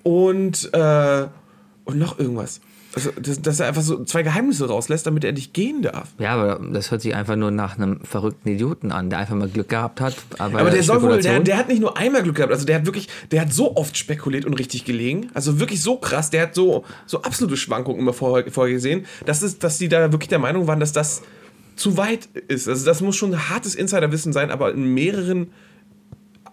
und, 0.04 0.70
äh, 0.74 1.28
und 1.86 1.98
noch 1.98 2.20
irgendwas. 2.20 2.62
Also, 2.96 3.10
dass, 3.20 3.42
dass 3.42 3.60
er 3.60 3.68
einfach 3.68 3.82
so 3.82 4.04
zwei 4.04 4.22
Geheimnisse 4.22 4.68
rauslässt, 4.68 5.08
damit 5.08 5.24
er 5.24 5.32
nicht 5.32 5.54
gehen 5.54 5.82
darf. 5.82 6.10
Ja, 6.20 6.36
aber 6.36 6.64
das 6.72 6.92
hört 6.92 7.02
sich 7.02 7.16
einfach 7.16 7.36
nur 7.36 7.50
nach 7.50 7.78
einem 7.78 8.02
verrückten 8.02 8.50
Idioten 8.50 8.92
an, 8.92 9.10
der 9.10 9.18
einfach 9.18 9.36
mal 9.36 9.50
Glück 9.50 9.70
gehabt 9.70 10.00
hat. 10.00 10.16
Aber, 10.38 10.60
Aber 10.60 10.70
der 10.70 10.84
soll 10.84 11.02
wohl, 11.02 11.20
der, 11.20 11.40
der 11.40 11.58
hat 11.58 11.70
nicht 11.70 11.82
nur 11.82 11.98
einmal 11.98 12.22
Glück 12.22 12.36
gehabt, 12.36 12.54
also 12.54 12.66
der 12.66 12.76
hat 12.76 12.86
wirklich, 12.86 13.08
der 13.32 13.42
hat 13.42 13.52
so 13.52 13.76
oft 13.76 13.98
spekuliert 13.98 14.46
und 14.46 14.54
richtig 14.54 14.86
gelegen, 14.86 15.32
also 15.34 15.60
wirklich 15.60 15.82
so 15.82 15.98
krass, 15.98 16.30
der 16.30 16.44
hat 16.44 16.56
so, 16.56 16.86
so 17.08 17.24
absolute 17.24 17.58
Schwankungen 17.58 18.00
immer 18.00 18.14
vorher, 18.14 18.52
vorher 18.52 18.74
gesehen, 18.74 19.08
dass, 19.26 19.42
es, 19.42 19.58
dass 19.58 19.80
die 19.80 19.90
da 19.90 20.12
wirklich 20.12 20.30
der 20.30 20.40
Meinung 20.40 20.68
waren, 20.68 20.80
dass 20.80 20.92
das 20.92 21.24
zu 21.76 21.98
weit 21.98 22.28
ist. 22.48 22.68
Also 22.68 22.86
das 22.86 23.02
muss 23.02 23.16
schon 23.16 23.50
hartes 23.50 23.74
Insiderwissen 23.74 24.34
sein, 24.34 24.52
aber 24.52 24.72
in 24.72 24.94
mehreren 24.94 25.48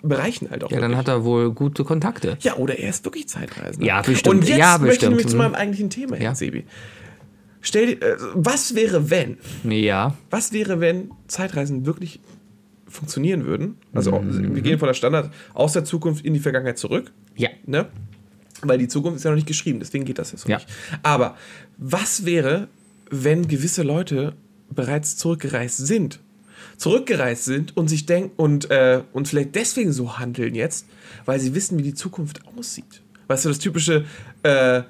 Bereichen 0.02 0.50
halt 0.50 0.64
auch. 0.64 0.70
Ja, 0.70 0.76
dann 0.80 0.90
wirklich. 0.92 0.98
hat 0.98 1.08
er 1.08 1.24
wohl 1.24 1.52
gute 1.52 1.84
Kontakte. 1.84 2.38
ja, 2.40 2.56
oder 2.56 2.78
er 2.78 2.88
ist 2.90 3.04
wirklich 3.04 3.28
Zeitreisender. 3.28 3.86
Ja, 3.86 4.00
bestimmt. 4.02 4.34
Und 4.36 4.48
jetzt 4.48 4.58
Ja, 4.58 4.78
möchte 4.78 5.04
ich 5.06 5.08
nämlich 5.10 5.28
zu 5.28 5.36
meinem 5.36 5.54
eigentlichen 5.54 5.90
Thema 5.90 6.16
hin, 6.16 6.24
Ja. 6.24 6.34
Sebi. 6.34 6.64
Stell 7.62 7.86
dir, 7.96 8.02
äh, 8.02 8.16
was 8.34 8.74
wäre, 8.74 9.10
wenn, 9.10 9.36
Ja. 9.64 10.16
was 10.30 10.52
wäre, 10.52 10.80
wenn 10.80 11.10
Zeitreisen 11.28 11.84
wirklich 11.84 12.20
funktionieren 12.88 13.44
würden? 13.44 13.76
Also 13.92 14.12
Mhm. 14.18 14.54
wir 14.54 14.62
gehen 14.62 14.78
von 14.78 14.86
der 14.86 14.94
Standard 14.94 15.30
aus 15.52 15.74
der 15.74 15.84
Zukunft 15.84 16.24
in 16.24 16.32
die 16.32 16.40
Vergangenheit 16.40 16.78
zurück, 16.78 17.12
Ja. 17.36 17.50
ne? 17.66 17.86
Weil 18.62 18.78
die 18.78 18.88
Zukunft 18.88 19.18
ist 19.18 19.24
ja 19.24 19.30
noch 19.30 19.36
nicht 19.36 19.46
geschrieben, 19.46 19.78
deswegen 19.80 20.04
geht 20.04 20.18
das 20.18 20.32
jetzt 20.32 20.44
noch 20.44 20.50
Ja. 20.50 20.56
nicht. 20.56 20.68
Aber 21.02 21.36
was 21.76 22.24
wäre, 22.24 22.68
wenn 23.10 23.46
gewisse 23.48 23.82
Leute 23.82 24.34
bereits 24.70 25.16
zurückgereist 25.18 25.76
sind? 25.86 26.20
Zurückgereist 26.80 27.44
sind 27.44 27.76
und 27.76 27.88
sich 27.88 28.06
denken 28.06 28.30
und, 28.38 28.70
äh, 28.70 29.02
und 29.12 29.28
vielleicht 29.28 29.54
deswegen 29.54 29.92
so 29.92 30.18
handeln 30.18 30.54
jetzt, 30.54 30.86
weil 31.26 31.38
sie 31.38 31.54
wissen, 31.54 31.78
wie 31.78 31.82
die 31.82 31.92
Zukunft 31.94 32.40
aussieht. 32.56 33.02
Weißt 33.28 33.44
du, 33.44 33.50
das 33.50 33.58
typische, 33.58 34.06
äh, 34.42 34.80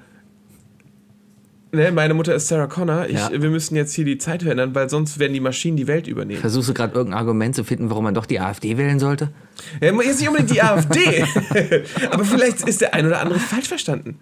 ne, 1.73 1.91
meine 1.91 2.13
Mutter 2.13 2.33
ist 2.33 2.47
Sarah 2.47 2.67
Connor, 2.67 3.07
ich, 3.07 3.15
Ja. 3.15 3.29
wir 3.31 3.49
müssen 3.49 3.75
jetzt 3.75 3.93
hier 3.93 4.05
die 4.05 4.17
Zeit 4.17 4.41
verändern, 4.43 4.73
weil 4.73 4.89
sonst 4.89 5.19
werden 5.19 5.33
die 5.33 5.41
Maschinen 5.41 5.75
die 5.75 5.87
Welt 5.87 6.07
übernehmen. 6.07 6.39
Versuchst 6.39 6.69
du 6.69 6.73
gerade 6.73 6.93
irgendein 6.95 7.19
Argument 7.19 7.55
zu 7.55 7.65
finden, 7.65 7.89
warum 7.89 8.05
man 8.05 8.13
doch 8.13 8.25
die 8.25 8.39
AfD 8.39 8.77
wählen 8.77 8.99
sollte? 8.99 9.29
Ja, 9.81 9.91
jetzt 10.01 10.19
nicht 10.21 10.29
unbedingt 10.29 10.51
die 10.55 10.61
AfD, 10.63 11.25
aber 12.11 12.23
vielleicht 12.23 12.67
ist 12.69 12.79
der 12.79 12.93
ein 12.93 13.05
oder 13.05 13.19
andere 13.19 13.37
falsch 13.39 13.67
verstanden. 13.67 14.17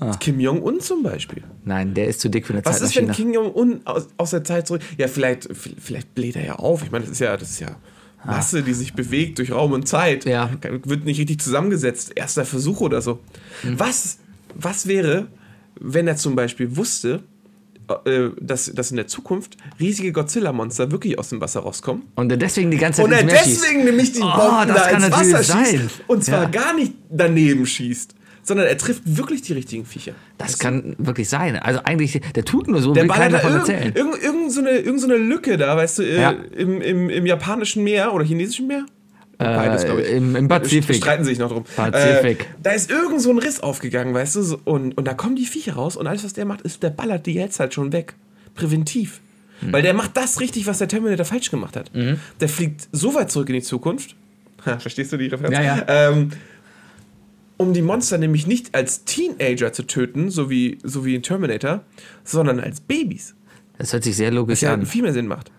Ah. 0.00 0.16
Kim 0.18 0.40
Jong-un 0.40 0.80
zum 0.80 1.02
Beispiel. 1.04 1.42
Nein, 1.64 1.94
der 1.94 2.08
ist 2.08 2.20
zu 2.20 2.28
dick 2.28 2.46
für 2.46 2.52
eine 2.52 2.64
Was 2.64 2.80
ist, 2.80 2.96
wenn. 2.96 3.12
Kim 3.12 3.32
Jong-un 3.32 3.82
aus, 3.84 4.08
aus 4.16 4.30
der 4.30 4.42
Zeit 4.42 4.66
zurück... 4.66 4.82
Ja, 4.98 5.06
vielleicht, 5.06 5.48
vielleicht 5.52 6.14
bläht 6.14 6.34
er 6.36 6.44
ja 6.44 6.56
auf. 6.56 6.82
Ich 6.82 6.90
meine, 6.90 7.04
das 7.04 7.12
ist 7.12 7.20
ja, 7.20 7.36
das 7.36 7.50
ist 7.50 7.60
ja 7.60 7.76
Masse, 8.24 8.62
die 8.62 8.72
sich 8.74 8.94
bewegt 8.94 9.38
durch 9.38 9.52
Raum 9.52 9.72
und 9.72 9.86
Zeit. 9.86 10.26
Ah. 10.26 10.30
Ja. 10.30 10.50
Wird 10.84 11.04
nicht 11.04 11.20
richtig 11.20 11.40
zusammengesetzt. 11.40 12.12
Erster 12.16 12.44
Versuch 12.44 12.80
oder 12.80 13.02
so. 13.02 13.20
Hm. 13.62 13.78
Was, 13.78 14.18
was 14.54 14.86
wäre, 14.88 15.28
wenn 15.80 16.08
er 16.08 16.16
zum 16.16 16.34
Beispiel 16.34 16.76
wusste, 16.76 17.22
äh, 18.06 18.30
dass, 18.40 18.72
dass 18.74 18.90
in 18.90 18.96
der 18.96 19.06
Zukunft 19.06 19.58
riesige 19.78 20.10
Godzilla-Monster 20.10 20.90
wirklich 20.90 21.18
aus 21.18 21.28
dem 21.28 21.40
Wasser 21.40 21.60
rauskommen? 21.60 22.02
Und 22.16 22.30
er 22.32 22.38
deswegen 22.38 22.70
die 22.70 22.78
ganze 22.78 23.02
Zeit 23.02 23.06
Und 23.06 23.12
er 23.12 23.24
Meer 23.24 23.36
schießt. 23.44 23.62
deswegen 23.62 23.84
nämlich 23.84 24.10
die 24.12 24.22
Oh, 24.22 24.32
Bomben 24.36 24.68
das 24.68 24.76
da 24.76 24.88
ins 24.90 25.10
Wasser 25.12 25.42
sein. 25.44 25.66
schießt. 25.66 26.02
Und 26.08 26.24
zwar 26.24 26.42
Ja. 26.44 26.48
gar 26.48 26.74
nicht 26.74 26.94
daneben 27.10 27.66
schießt, 27.66 28.14
sondern 28.44 28.66
er 28.66 28.78
trifft 28.78 29.02
wirklich 29.04 29.42
die 29.42 29.54
richtigen 29.54 29.84
Viecher. 29.84 30.12
Das 30.38 30.58
kann 30.60 30.94
wirklich 30.98 31.28
sein. 31.28 31.56
Also 31.56 31.80
eigentlich, 31.82 32.20
der 32.34 32.44
tut 32.44 32.68
nur 32.68 32.80
so, 32.80 32.92
Der 32.92 33.02
will 33.04 33.10
keiner 33.10 33.38
davon 33.38 33.52
da 33.52 33.58
erzählen. 33.58 33.92
irgend, 33.94 34.22
irgend, 34.22 34.52
so 34.52 34.60
eine, 34.60 34.70
irgend 34.70 35.00
so 35.00 35.06
eine 35.08 35.16
Lücke 35.16 35.56
da, 35.56 35.76
weißt 35.76 35.98
du, 35.98 36.02
äh, 36.04 36.20
Ja. 36.20 36.30
im, 36.56 36.80
im, 36.80 37.10
im 37.10 37.26
japanischen 37.26 37.82
Meer 37.82 38.12
oder 38.14 38.24
chinesischen 38.24 38.66
Meer? 38.68 38.84
Beides, 39.36 39.84
glaub 39.84 39.98
ich. 39.98 40.06
Äh, 40.06 40.16
im- 40.18 40.36
im 40.36 40.46
Pazifik. 40.46 40.94
Streiten 40.96 41.24
sich 41.24 41.38
noch 41.40 41.50
drum. 41.50 41.64
Pazifik. 41.76 42.42
Äh, 42.42 42.44
da 42.62 42.70
ist 42.70 42.88
irgend 42.90 43.20
so 43.20 43.30
ein 43.30 43.38
Riss 43.38 43.58
aufgegangen, 43.60 44.14
weißt 44.14 44.36
du, 44.36 44.60
und, 44.64 44.96
und 44.96 45.08
da 45.08 45.14
kommen 45.14 45.34
die 45.34 45.44
Viecher 45.46 45.72
raus 45.74 45.96
und 45.96 46.06
alles, 46.06 46.22
was 46.22 46.34
der 46.34 46.44
macht, 46.44 46.60
ist, 46.60 46.82
der 46.84 46.90
ballert 46.90 47.26
die 47.26 47.34
jetzt 47.34 47.58
halt 47.58 47.74
schon 47.74 47.92
weg. 47.92 48.14
Präventiv. 48.54 49.20
Mhm. 49.60 49.72
Weil 49.72 49.82
der 49.82 49.92
macht 49.94 50.16
das 50.16 50.38
richtig, 50.40 50.66
was 50.68 50.78
der 50.78 50.86
Terminator 50.88 51.24
falsch 51.24 51.50
gemacht 51.50 51.76
hat. 51.76 51.90
Der 52.40 52.48
fliegt 52.48 52.88
so 52.92 53.14
weit 53.14 53.30
zurück 53.32 53.48
in 53.48 53.56
die 53.56 53.62
Zukunft. 53.62 54.14
Ha, 54.66 54.78
verstehst 54.78 55.12
du 55.12 55.16
die 55.16 55.26
Referenz? 55.26 55.52
Ja, 55.56 55.62
ja. 55.62 55.84
Ähm, 55.88 56.30
um 57.64 57.72
die 57.72 57.82
Monster 57.82 58.18
nämlich 58.18 58.46
nicht 58.46 58.74
als 58.74 59.04
Teenager 59.04 59.72
zu 59.72 59.82
töten, 59.84 60.30
so 60.30 60.48
wie, 60.50 60.78
so 60.84 61.04
wie 61.04 61.14
in 61.14 61.22
Terminator, 61.22 61.82
sondern 62.22 62.60
als 62.60 62.80
Babys. 62.80 63.34
Das 63.78 63.92
hört 63.92 64.04
sich 64.04 64.16
sehr 64.16 64.30
logisch 64.30 64.58
Was 64.58 64.60
ja 64.62 64.74
an. 64.74 64.86
viel 64.86 65.02
mehr 65.02 65.12
Sinn 65.12 65.26
macht. 65.26 65.50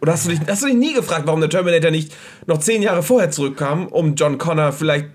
Oder 0.00 0.12
hast 0.12 0.26
du, 0.26 0.30
dich, 0.30 0.40
hast 0.48 0.62
du 0.62 0.66
dich 0.66 0.76
nie 0.76 0.92
gefragt, 0.94 1.26
warum 1.26 1.40
der 1.40 1.50
Terminator 1.50 1.90
nicht 1.90 2.14
noch 2.46 2.58
zehn 2.58 2.82
Jahre 2.82 3.02
vorher 3.02 3.30
zurückkam, 3.30 3.86
um 3.86 4.14
John 4.16 4.38
Connor 4.38 4.72
vielleicht 4.72 5.06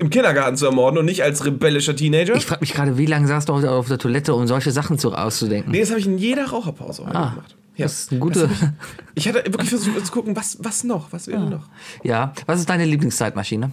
im 0.00 0.10
Kindergarten 0.10 0.56
zu 0.56 0.66
ermorden 0.66 0.98
und 0.98 1.04
nicht 1.04 1.22
als 1.22 1.44
rebellischer 1.44 1.94
Teenager? 1.94 2.34
Ich 2.34 2.46
frage 2.46 2.60
mich 2.62 2.72
gerade, 2.72 2.98
wie 2.98 3.06
lange 3.06 3.28
saßt 3.28 3.48
du 3.48 3.52
auf- 3.52 3.64
auf 3.64 3.86
der 3.88 3.98
Toilette, 3.98 4.34
um 4.34 4.46
solche 4.48 4.72
Sachen 4.72 4.98
zu, 4.98 5.12
auszudenken? 5.12 5.70
nee, 5.70 5.80
das 5.80 5.90
habe 5.90 6.00
ich 6.00 6.06
in 6.06 6.18
jeder 6.18 6.46
Raucherpause 6.46 7.02
Ah, 7.06 7.30
gemacht. 7.30 7.56
Ja. 7.76 7.86
Das 7.86 8.00
ist 8.00 8.10
eine 8.12 8.20
gute. 8.20 8.48
Ich 9.16 9.28
hatte 9.28 9.44
wirklich 9.46 9.68
versucht 9.68 10.04
zu 10.06 10.12
gucken, 10.12 10.34
was, 10.34 10.58
was 10.60 10.82
noch, 10.82 11.12
was 11.12 11.28
wäre 11.28 11.48
noch. 11.48 11.68
Ja, 12.02 12.32
was 12.46 12.58
ist 12.58 12.68
deine 12.68 12.84
Lieblingszeitmaschine? 12.84 13.70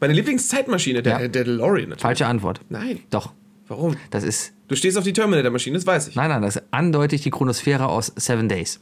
Meine 0.00 0.12
Lieblingszeitmaschine, 0.14 1.00
der, 1.02 1.12
Ja. 1.20 1.28
der 1.28 1.44
DeLorean 1.44 1.90
natürlich. 1.90 2.02
Falsche 2.02 2.26
Antwort. 2.26 2.60
Nein. 2.68 2.98
Doch. 3.10 3.32
Warum? 3.68 3.96
Das 4.10 4.24
ist. 4.24 4.52
Du 4.66 4.74
stehst 4.74 4.98
auf 4.98 5.04
die 5.04 5.12
Terminator-Maschine, 5.12 5.76
das 5.76 5.86
weiß 5.86 6.08
ich. 6.08 6.16
Nein, 6.16 6.28
nein, 6.28 6.42
das 6.42 6.56
ist 6.56 6.62
eindeutig 6.72 7.22
die 7.22 7.30
Chronosphäre 7.30 7.86
aus 7.86 8.12
Seven 8.16 8.48
Days. 8.48 8.80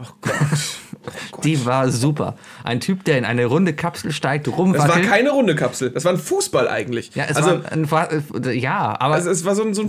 Oh 0.00 0.06
Gott. 0.20 0.34
Die 1.44 1.64
war 1.64 1.88
super. 1.90 2.36
Ein 2.64 2.80
Typ, 2.80 3.04
der 3.04 3.18
in 3.18 3.24
eine 3.24 3.46
runde 3.46 3.72
Kapsel 3.72 4.12
steigt, 4.12 4.46
Das 4.46 4.52
war 4.52 4.60
rumwackelt. 4.60 5.06
keine 5.08 5.30
runde 5.30 5.54
Kapsel, 5.54 5.90
das 5.90 6.04
war 6.04 6.12
ein 6.12 6.18
Fußball 6.18 6.68
eigentlich. 6.68 7.10
ja, 7.14 7.24
es 7.28 7.36
also, 7.36 7.62
war 7.90 8.10
ein, 8.10 8.44
äh, 8.44 8.52
ja, 8.52 8.96
aber 9.00 9.14
also 9.14 9.30
es 9.30 9.44
war 9.44 9.54
so 9.54 9.62
ein, 9.62 9.74
so 9.74 9.82
ein 9.82 9.88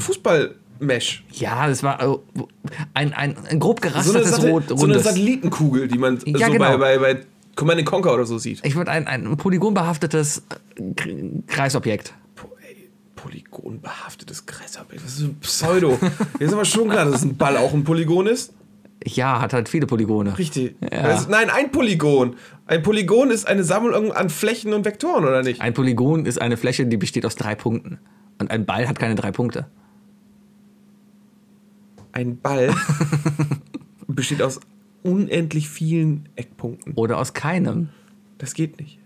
Fußball-Mesh. 0.79 1.23
ja, 1.33 1.67
das 1.67 1.83
war 1.83 2.01
äh, 2.01 2.17
ein, 2.93 3.13
ein, 3.13 3.35
ein 3.49 3.59
grob 3.59 3.79
So 3.83 3.89
gerastertes 3.89 4.31
Satelli- 4.31 4.51
Rot, 4.51 4.63
so 4.69 4.85
eine. 4.85 4.99
Satellitenkugel, 4.99 5.87
die 5.87 5.97
man 5.97 6.19
Ja, 6.25 6.47
so 6.47 6.53
genau. 6.53 6.77
bei, 6.77 6.97
bei, 6.97 7.13
bei 7.13 7.21
Command 7.55 7.85
Conquer 7.85 8.13
oder 8.13 8.25
so 8.25 8.37
sieht. 8.37 8.61
ich 8.63 8.75
würde 8.75 8.91
ein, 8.91 9.07
ein 9.07 9.35
polygonbehaftetes 9.37 10.43
äh, 10.77 10.83
Kreisobjekt. 11.47 12.13
Polygonbehaftetes 13.15 14.45
Kreisobjekt. 14.45 15.03
Das 15.03 15.15
ist 15.15 15.21
ein 15.23 15.35
Pseudo. 15.41 15.99
Ist 16.39 16.53
aber 16.53 16.63
schon 16.63 16.89
klar, 16.89 17.05
dass 17.05 17.23
ein 17.23 17.35
Ball 17.35 17.57
auch 17.57 17.73
ein 17.73 17.83
Polygon 17.83 18.27
ist. 18.27 18.53
Ja, 19.05 19.41
hat 19.41 19.51
halt 19.53 19.67
viele 19.69 19.87
Polygone. 19.87 20.37
Richtig. 20.37 20.75
Ja. 20.91 21.11
Ist, 21.11 21.29
nein, 21.29 21.49
ein 21.49 21.71
Polygon. 21.71 22.35
Ein 22.65 22.81
Polygon 22.81 23.29
ist 23.31 23.45
eine 23.47 23.63
Sammlung 23.65 24.11
an 24.13 24.29
Flächen 24.29 24.73
und 24.73 24.85
Vektoren, 24.85 25.25
oder 25.25 25.41
nicht? 25.43 25.59
Ein 25.61 25.73
Polygon 25.73 26.25
ist 26.25 26.39
eine 26.39 26.55
Fläche, 26.57 26.85
die 26.85 26.97
besteht 26.97 27.25
aus 27.25 27.35
drei 27.35 27.55
Punkten. 27.55 27.99
Und 28.39 28.51
ein 28.51 28.65
Ball 28.65 28.87
hat 28.87 28.99
keine 28.99 29.15
drei 29.15 29.31
Punkte. 29.31 29.67
Ein 32.11 32.39
Ball 32.39 32.73
besteht 34.07 34.41
aus 34.41 34.59
unendlich 35.03 35.69
vielen 35.69 36.27
Eckpunkten. 36.35 36.93
Oder 36.95 37.17
aus 37.17 37.33
keinem. 37.33 37.89
Das 38.37 38.53
geht 38.53 38.79
nicht. 38.79 38.99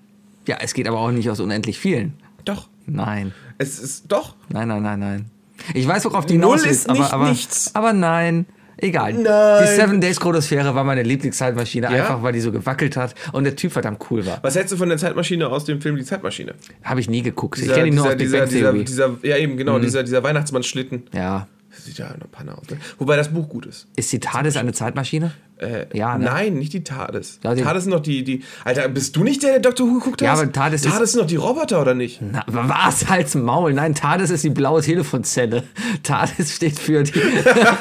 Ja, 0.48 0.58
es 0.62 0.74
geht 0.74 0.88
aber 0.88 1.00
auch 1.00 1.12
nicht 1.12 1.30
aus 1.30 1.40
unendlich 1.40 1.78
vielen. 1.80 2.14
Doch. 2.46 2.70
Nein. 2.86 3.34
Es 3.58 3.80
ist 3.80 4.12
doch. 4.12 4.36
Nein, 4.50 4.68
nein, 4.68 4.84
nein, 4.84 5.00
nein. 5.00 5.26
Ich 5.74 5.88
weiß, 5.88 6.04
worauf 6.06 6.26
die 6.26 6.38
Null 6.38 6.58
ist 6.60 6.90
aber, 6.90 7.00
nicht 7.00 7.14
aber, 7.14 7.30
nichts. 7.30 7.76
aber 7.76 7.94
nein. 7.94 8.46
Egal. 8.78 9.14
Nein. 9.14 9.64
Die 9.64 9.76
Seven 9.76 10.02
Days 10.02 10.20
Chronosphäre 10.20 10.76
war 10.76 10.84
meine 10.84 11.04
Lieblingszeitmaschine, 11.04 11.86
Ja? 11.86 12.02
einfach 12.02 12.24
weil 12.24 12.34
die 12.34 12.42
so 12.42 12.52
gewackelt 12.52 12.98
hat 12.98 13.14
und 13.32 13.46
der 13.46 13.56
Typ 13.56 13.72
verdammt 13.72 14.06
cool 14.10 14.26
war. 14.26 14.40
Was 14.42 14.56
hältst 14.56 14.74
du 14.74 14.78
von 14.78 14.90
der 14.90 14.98
Zeitmaschine 14.98 15.48
aus 15.48 15.64
dem 15.64 15.80
Film 15.80 15.96
Die 15.96 16.04
Zeitmaschine? 16.04 16.56
Habe 16.84 17.00
ich 17.00 17.10
nie 17.10 17.22
geguckt. 17.22 17.58
ich 17.60 17.66
Dieser- 17.66 17.76
kenne 17.76 17.88
ihn 17.90 17.96
nur 17.96 18.14
dieser, 18.16 18.44
aus 18.44 18.50
dieser, 18.50 18.72
dieser. 18.72 18.74
Mhm. 18.74 18.86
dieser, 18.86 19.18
ja 19.22 19.38
eben, 19.38 19.56
genau, 19.56 19.80
dieser, 19.80 20.04
dieser 20.04 20.24
Weihnachtsmann-Schlitten. 20.24 21.04
ja. 21.14 21.48
Das 21.76 21.86
sieht 21.86 21.98
ja 21.98 22.08
eine 22.08 22.26
Panne 22.32 22.56
aus. 22.58 22.70
Ne? 22.70 22.78
Wobei 23.00 23.16
das 23.16 23.30
Buch 23.30 23.50
gut 23.50 23.66
ist. 23.66 23.88
Ist 23.96 24.12
die 24.12 24.20
TARDIS 24.20 24.58
eine 24.58 24.74
Zeitmaschine? 24.74 25.32
Äh, 25.58 25.86
Ja, 25.94 26.18
ne? 26.18 26.26
Nein, 26.26 26.54
nicht 26.56 26.74
die 26.74 26.84
TARDIS. 26.84 27.40
Ja, 27.44 27.56
die- 27.56 27.62
TARDIS 27.64 27.84
sind 27.84 27.94
noch 27.94 28.00
die, 28.02 28.24
die. 28.24 28.44
Alter, 28.64 28.88
bist 28.90 29.16
du 29.16 29.24
nicht 29.24 29.42
der, 29.44 29.60
der 29.60 29.72
Dr. 29.72 29.88
Who 29.88 29.94
geguckt 30.00 30.22
hat? 30.22 30.26
Ja, 30.26 30.34
aber 30.34 30.52
TARDIS 30.52 30.86
ist- 30.86 30.92
TARDIS 30.92 31.12
sind 31.14 31.22
noch 31.22 31.28
die 31.28 31.36
Roboter, 31.36 31.82
oder 31.82 31.94
nicht? 31.96 32.22
Na, 32.22 32.44
was? 32.48 33.10
Halt's 33.10 33.34
Maul. 33.36 33.74
Nein, 33.74 33.96
TARDIS 33.96 34.30
ist 34.30 34.44
die 34.44 34.50
blaue 34.52 34.82
Telefonzelle. 34.82 35.64
TARDIS 36.04 36.56
steht 36.56 36.78
für 36.80 37.04
die. 37.04 37.14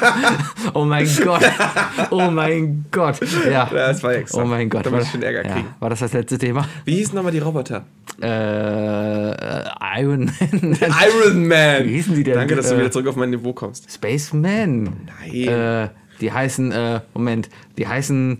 oh 0.73 0.85
mein 0.85 1.07
Gott. 1.23 1.43
Oh 2.09 2.29
mein 2.31 2.85
Gott. 2.91 3.19
Ja. 3.49 3.65
Das 3.71 4.01
war 4.03 4.13
extra. 4.13 4.41
Oh 4.41 4.45
mein 4.45 4.69
Gott. 4.69 4.85
Da 4.85 4.89
muss 4.89 5.03
ich 5.03 5.11
schon 5.11 5.21
Ärger 5.23 5.45
ja. 5.45 5.53
kriegen. 5.53 5.67
war 5.79 5.89
das 5.89 5.99
das 5.99 6.13
letzte 6.13 6.37
Thema? 6.37 6.67
Wie 6.85 6.95
hießen 6.95 7.15
nochmal 7.15 7.31
die 7.31 7.39
Roboter? 7.39 7.83
Äh, 8.21 8.27
Iron 9.95 10.25
Man. 10.25 10.77
Iron 10.81 11.47
Man! 11.47 11.85
Wie 11.85 11.93
hießen 11.93 12.15
die 12.15 12.23
denn? 12.23 12.35
Danke, 12.35 12.55
dass 12.55 12.69
du 12.69 12.75
Äh, 12.75 12.79
wieder 12.79 12.91
zurück 12.91 13.07
auf 13.07 13.15
mein 13.15 13.29
Niveau 13.29 13.53
kommst. 13.53 13.91
Spaceman. 13.91 14.83
Nein. 14.83 15.33
Äh, 15.33 15.89
die 16.21 16.31
heißen, 16.31 16.71
äh, 16.71 17.01
Moment, 17.13 17.49
die 17.77 17.87
heißen 17.87 18.39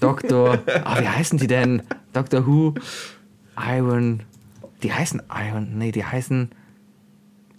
Dr. 0.00 0.58
Ah, 0.84 1.00
wie 1.00 1.08
heißen 1.08 1.38
die 1.38 1.46
denn? 1.46 1.82
Doctor 2.12 2.46
Who, 2.46 2.74
Iron. 3.56 4.22
Die 4.82 4.92
heißen 4.92 5.22
Iron. 5.30 5.76
Nee, 5.76 5.92
die 5.92 6.04
heißen. 6.04 6.50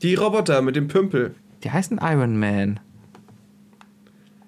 Die 0.01 0.15
Roboter 0.15 0.61
mit 0.61 0.75
dem 0.75 0.87
Pümpel. 0.87 1.35
Die 1.63 1.69
heißen 1.71 1.99
Iron 2.01 2.39
Man. 2.39 2.79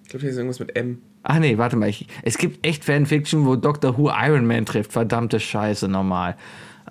Ich 0.03 0.09
glaube, 0.09 0.21
hier 0.21 0.31
ist 0.31 0.37
irgendwas 0.37 0.59
mit 0.59 0.75
M. 0.75 0.99
Ach 1.23 1.39
nee, 1.39 1.57
warte 1.57 1.75
mal. 1.75 1.87
Ich, 1.89 2.07
es 2.23 2.37
gibt 2.37 2.65
echt 2.65 2.83
Fanfiction, 2.83 3.45
wo 3.45 3.55
Doctor 3.55 3.97
Who 3.97 4.09
Iron 4.09 4.45
Man 4.45 4.65
trifft. 4.65 4.91
Verdammte 4.91 5.39
Scheiße, 5.39 5.87
normal. 5.87 6.35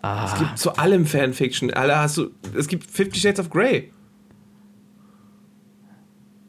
Es 0.02 0.38
gibt 0.38 0.58
zu 0.58 0.74
allem 0.76 1.06
Fanfiction. 1.06 1.72
Alle 1.72 1.96
hast 1.96 2.16
du. 2.16 2.30
Es 2.56 2.66
gibt 2.66 2.90
Fifty 2.90 3.20
Shades 3.20 3.38
of 3.38 3.50
Grey. 3.50 3.92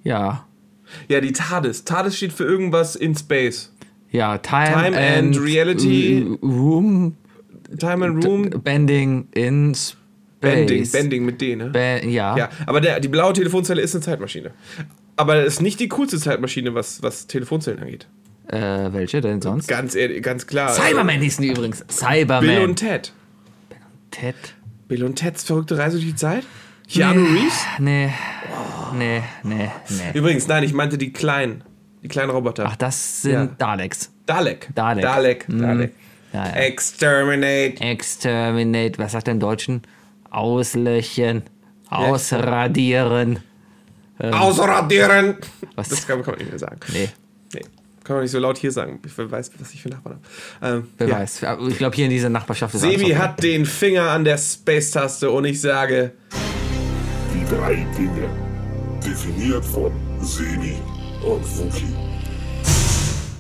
Ja. 0.04 0.47
Ja, 1.08 1.22
die 1.22 1.32
TARDIS. 1.32 1.86
TARDIS 1.86 2.18
steht 2.18 2.34
für 2.34 2.43
irgendwas 2.43 2.95
in 2.95 3.16
Space. 3.16 3.72
Ja, 4.12 4.38
Time, 4.38 4.74
Time 4.74 4.97
and 4.97 5.39
Reality. 5.39 6.24
uh, 6.24 6.38
Room 6.45 7.16
Time 7.80 8.06
and 8.06 8.26
Room. 8.26 8.49
Bending 8.49 9.28
in 9.34 9.74
Space. 9.76 9.97
Bending. 10.41 10.91
Bending 10.91 11.26
mit 11.26 11.39
D, 11.39 11.56
ne? 11.56 11.70
Ba 11.70 11.97
ja. 12.06 12.36
Ja, 12.36 12.49
aber 12.66 12.82
der, 12.82 12.99
die 12.99 13.08
blaue 13.08 13.34
Telefonzelle 13.34 13.82
ist 13.82 13.95
eine 13.95 14.04
Zeitmaschine. 14.04 14.51
Aber 15.16 15.38
es 15.38 15.54
ist 15.54 15.62
nicht 15.62 15.80
die 15.80 15.88
coolste 15.88 16.18
Zeitmaschine, 16.18 16.76
was, 16.76 17.01
was 17.01 17.28
Telefonzellen 17.28 17.80
angeht. 17.80 18.08
Äh, 18.47 18.91
welche 18.91 19.22
denn 19.22 19.41
sonst? 19.41 19.68
Ganz, 19.68 19.95
ganz 20.22 20.47
klar. 20.47 20.74
Cyberman 20.74 21.22
hießen 21.22 21.41
die 21.41 21.51
übrigens. 21.51 21.86
Cyberman. 21.89 22.45
Bill 22.45 22.64
und 22.64 22.76
Ted. 22.76 23.14
Ted. 24.14 24.36
Bill 24.88 25.03
und 25.03 25.16
Teds 25.16 25.43
verrückte 25.43 25.78
Reise 25.78 25.97
durch 25.97 26.09
die 26.09 26.16
Zeit? 26.16 26.43
Keanu 26.89 27.24
Reeves? 27.24 27.66
Nee. 27.80 28.11
Nee, 28.93 29.24
nee, 29.43 29.70
nee. 29.89 30.11
Übrigens, 30.14 30.47
nein, 30.47 30.64
ich 30.64 30.74
meinte 30.74 30.97
die 30.97 31.11
kleinen. 31.11 31.64
Die 32.03 32.07
kleinen 32.07 32.30
Roboter. 32.30 32.66
Ach, 32.68 32.76
das 32.76 33.22
sind 33.22 33.34
Ja. 33.34 33.45
Daleks. 33.45 34.11
Dalek. 34.26 34.70
Dalek. 34.76 35.03
Dalek. 35.03 35.49
Mhm. 35.49 35.61
Dalek. 35.61 35.93
Ja, 36.34 36.45
ja. 36.47 36.51
Exterminate. 36.53 37.82
Exterminate, 37.82 38.97
was 38.99 39.14
sagt 39.14 39.28
der 39.28 39.34
im 39.34 39.39
Deutschen? 39.39 39.82
Auslöchen, 40.30 41.43
ausradieren. 41.89 43.39
Ausradieren. 44.20 45.38
Was? 45.76 45.89
Das 45.89 46.05
kann, 46.07 46.22
man 46.22 46.36
nicht 46.38 46.49
mehr 46.49 46.59
sagen. 46.59 46.80
Nee, 46.91 46.99
Nee. 47.05 47.09
Kann 48.04 48.18
man 48.18 48.24
nicht 48.24 48.32
so 48.32 48.39
laut 48.39 48.58
hier 48.58 48.72
sagen. 48.72 48.99
Ich 49.06 49.18
weiß, 49.18 49.51
was 49.58 49.74
ich 49.74 49.82
für 49.82 49.89
Nachbarn 49.89 50.20
habe. 50.62 50.76
Ähm, 50.76 50.88
wer 50.97 51.08
ja. 51.08 51.20
weiß. 51.20 51.41
Ich 51.70 51.78
glaube, 51.78 51.95
hier 51.95 52.06
in 52.06 52.12
dieser 52.12 52.30
Nachbarschaft 52.30 52.76
ist 52.76 52.82
Sebi 52.82 53.12
hat 53.12 53.41
den 53.41 53.66
Finger 53.66 54.10
an 54.10 54.24
der 54.26 54.38
Space-Taste 54.38 55.32
und 55.32 55.45
ich 55.45 55.62
sage, 55.62 56.12
Die 57.34 57.56
drei 57.56 57.76
Dinge. 57.97 58.30
Definiert 59.06 59.66
von 59.66 59.91
Sebi 60.22 60.76
und 61.26 61.45
Fuki. 61.45 61.86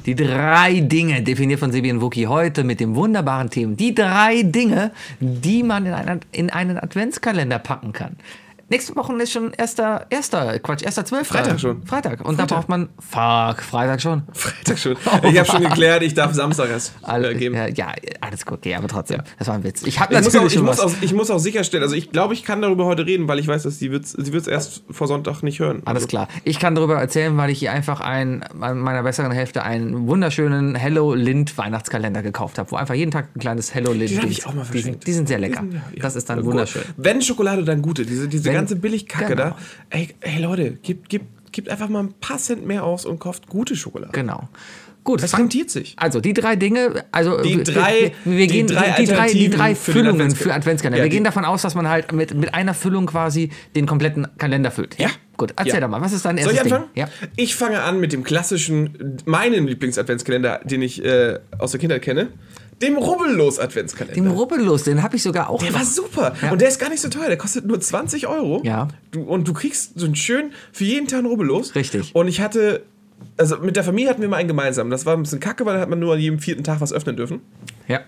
Die 0.05 0.15
drei 0.15 0.81
Dinge, 0.81 1.23
definiert 1.23 1.61
von 1.61 1.71
Sebi 1.71 1.89
und 1.89 2.01
Wookie 2.01 2.27
heute 2.27 2.65
mit 2.65 2.81
dem 2.81 2.95
wunderbaren 2.95 3.49
Thema. 3.49 3.75
Die 3.75 3.95
drei 3.95 4.43
Dinge, 4.43 4.91
die 5.21 5.63
man 5.63 5.85
in 5.85 5.93
einen, 5.93 6.19
in 6.33 6.49
einen 6.49 6.77
Adventskalender 6.77 7.59
packen 7.59 7.93
kann. 7.93 8.17
Nächste 8.73 8.95
Woche 8.95 9.13
ist 9.21 9.31
schon 9.31 9.53
erster, 9.53 10.07
erster, 10.09 10.57
Quatsch, 10.57 10.81
erster 10.83 11.05
Zwölfter. 11.05 11.37
Freitag 11.37 11.59
schon. 11.59 11.83
Freitag. 11.85 12.25
Und 12.27 12.39
da 12.39 12.45
braucht 12.47 12.69
man, 12.69 12.89
fuck, 12.97 13.61
Freitag 13.61 14.01
schon. 14.01 14.23
Freitag 14.33 14.79
schon. 14.79 14.95
Ich 15.29 15.37
habe 15.37 15.45
schon 15.47 15.61
geklärt, 15.61 16.01
ich 16.01 16.15
darf 16.15 16.33
Samstag 16.33 16.69
erst 16.71 16.93
Alle, 17.03 17.31
äh, 17.31 17.35
geben. 17.35 17.53
ja, 17.55 17.67
ja, 17.67 17.93
alles 18.21 18.43
gut, 18.47 18.57
okay, 18.57 18.73
aber 18.73 18.87
trotzdem, 18.87 19.21
das 19.37 19.47
war 19.47 19.53
ein 19.53 19.63
Witz. 19.63 19.83
Ich 19.83 19.99
habe 19.99 20.15
Ich 20.15 20.21
muss, 20.23 20.35
auch, 20.35 20.45
ich, 20.47 20.59
muss 20.59 20.79
auch, 20.79 20.91
ich 21.01 21.13
muss 21.13 21.29
auch 21.29 21.37
sicherstellen, 21.37 21.83
also 21.83 21.93
ich 21.95 22.11
glaube, 22.11 22.33
ich 22.33 22.43
kann 22.43 22.63
darüber 22.63 22.85
heute 22.85 23.05
reden, 23.05 23.27
weil 23.27 23.37
ich 23.37 23.47
weiß, 23.47 23.61
dass 23.61 23.77
sie 23.77 23.91
wird 23.91 24.05
wird's 24.17 24.47
erst 24.47 24.83
vor 24.89 25.07
Sonntag 25.07 25.43
nicht 25.43 25.59
hören. 25.59 25.83
Alles 25.85 26.03
Also, 26.03 26.07
klar. 26.07 26.27
Ich 26.43 26.59
kann 26.59 26.73
darüber 26.73 26.95
erzählen, 26.99 27.37
weil 27.37 27.51
ich 27.51 27.59
hier 27.59 27.71
einfach 27.71 28.01
ein, 28.01 28.43
meiner 28.55 29.03
besseren 29.03 29.31
Hälfte 29.31 29.61
einen 29.61 30.07
wunderschönen 30.07 30.73
Hello 30.73 31.13
Lind 31.13 31.55
Weihnachtskalender 31.59 32.23
gekauft 32.23 32.57
habe, 32.57 32.71
wo 32.71 32.75
einfach 32.77 32.95
jeden 32.95 33.11
Tag 33.11 33.29
ein 33.35 33.39
kleines 33.39 33.71
Hello 33.75 33.91
Lind 33.93 34.09
die 34.73 34.79
sind, 34.81 35.05
die 35.05 35.13
sind 35.13 35.27
sehr 35.27 35.37
lecker. 35.37 35.61
Die 35.61 35.71
sind- 35.71 35.81
ja, 35.95 36.01
das 36.01 36.15
ist 36.15 36.27
dann 36.29 36.39
ja, 36.39 36.45
wunderschön. 36.45 36.81
Wenn 36.97 37.21
Schokolade, 37.21 37.63
dann 37.63 37.83
gute. 37.83 38.03
Diese, 38.05 38.27
diese 38.27 38.45
Wenn- 38.45 38.62
ganze 38.63 38.75
Billigkacke 38.75 39.35
genau. 39.35 39.49
da. 39.51 39.57
Ey, 39.89 40.09
ey 40.21 40.41
Leute, 40.41 40.71
gebt, 40.81 41.09
gebt, 41.09 41.25
gebt 41.51 41.69
einfach 41.69 41.89
mal 41.89 41.99
ein 42.03 42.13
paar 42.19 42.37
Cent 42.37 42.65
mehr 42.65 42.83
aus 42.83 43.05
und 43.05 43.19
kauft 43.19 43.47
gute 43.47 43.75
Schokolade. 43.75 44.11
Genau. 44.13 44.49
Gut, 45.05 45.21
Das 45.21 45.37
rentiert 45.37 45.69
sich. 45.69 45.95
Also 45.97 46.21
die 46.21 46.33
drei 46.33 46.55
Dinge, 46.55 47.03
also 47.11 47.41
Die 47.41 47.57
wir- 47.57 47.63
drei- 47.65 48.13
wir, 48.23 48.37
wir 48.37 48.47
die 48.47 48.53
gehen 48.53 48.67
drei 48.67 48.95
die, 48.97 49.05
drei, 49.05 49.33
die 49.33 49.49
drei 49.49 49.75
für 49.75 49.91
Füllungen 49.91 50.11
Adventskalender. 50.21 50.35
für 50.37 50.53
Adventskalender. 50.53 50.97
Ja, 50.99 51.03
wir 51.03 51.09
gehen 51.09 51.25
davon 51.25 51.43
aus, 51.43 51.61
dass 51.61 51.75
man 51.75 51.89
halt 51.89 52.13
mit, 52.13 52.33
mit 52.33 52.53
einer 52.53 52.73
Füllung 52.73 53.05
quasi 53.07 53.49
den 53.75 53.85
kompletten 53.85 54.27
Kalender 54.37 54.71
füllt. 54.71 54.97
Ja. 54.99 55.09
Gut, 55.35 55.51
erzähl 55.57 55.73
Ja. 55.73 55.79
doch 55.81 55.89
mal, 55.89 55.99
was 55.99 56.13
ist 56.13 56.23
dein 56.23 56.37
Soll 56.37 56.53
erstes 56.53 56.67
ich 56.67 56.71
anfangen? 56.73 56.89
Ding? 56.95 57.03
Ja. 57.03 57.09
Ich 57.35 57.53
fange 57.55 57.81
an 57.81 57.99
mit 57.99 58.13
dem 58.13 58.23
klassischen, 58.23 59.17
meinen 59.25 59.67
Lieblings-Adventskalender, 59.67 60.61
den 60.63 60.81
ich 60.81 61.03
äh, 61.03 61.37
aus 61.57 61.71
der 61.71 61.81
Kindheit 61.81 62.01
kenne. 62.01 62.29
Dem 62.83 62.97
Rubbellos-Adventskalender. 62.97 64.13
Den 64.15 64.27
Rubbellos, 64.27 64.83
den 64.83 65.01
habe 65.03 65.15
ich 65.15 65.23
sogar 65.23 65.49
auch 65.49 65.59
Der 65.61 65.71
noch. 65.71 65.79
war 65.79 65.85
super. 65.85 66.33
Ja. 66.41 66.51
Und 66.51 66.61
der 66.61 66.67
ist 66.67 66.79
gar 66.79 66.89
nicht 66.89 67.01
so 67.01 67.09
teuer. 67.09 67.27
Der 67.27 67.37
kostet 67.37 67.65
nur 67.65 67.79
20 67.79 68.27
Euro. 68.27 68.61
Ja. 68.63 68.87
Du, 69.11 69.21
und 69.21 69.47
du 69.47 69.53
kriegst 69.53 69.93
so 69.99 70.05
einen 70.05 70.15
schön 70.15 70.51
für 70.71 70.83
jeden 70.83 71.07
Tag 71.07 71.19
einen 71.19 71.27
Rubbellos. 71.27 71.75
Richtig. 71.75 72.13
Und 72.13 72.27
ich 72.27 72.41
hatte, 72.41 72.83
also 73.37 73.57
mit 73.57 73.75
der 73.75 73.83
Familie 73.83 74.09
hatten 74.09 74.21
wir 74.21 74.29
mal 74.29 74.37
einen 74.37 74.47
gemeinsam. 74.47 74.89
Das 74.89 75.05
war 75.05 75.15
ein 75.15 75.23
bisschen 75.23 75.39
kacke, 75.39 75.65
weil 75.65 75.75
da 75.75 75.81
hat 75.81 75.89
man 75.89 75.99
nur 75.99 76.13
an 76.13 76.19
jedem 76.19 76.39
vierten 76.39 76.63
Tag 76.63 76.81
was 76.81 76.91
öffnen 76.93 77.15
dürfen. 77.15 77.41
Ja. 77.87 78.01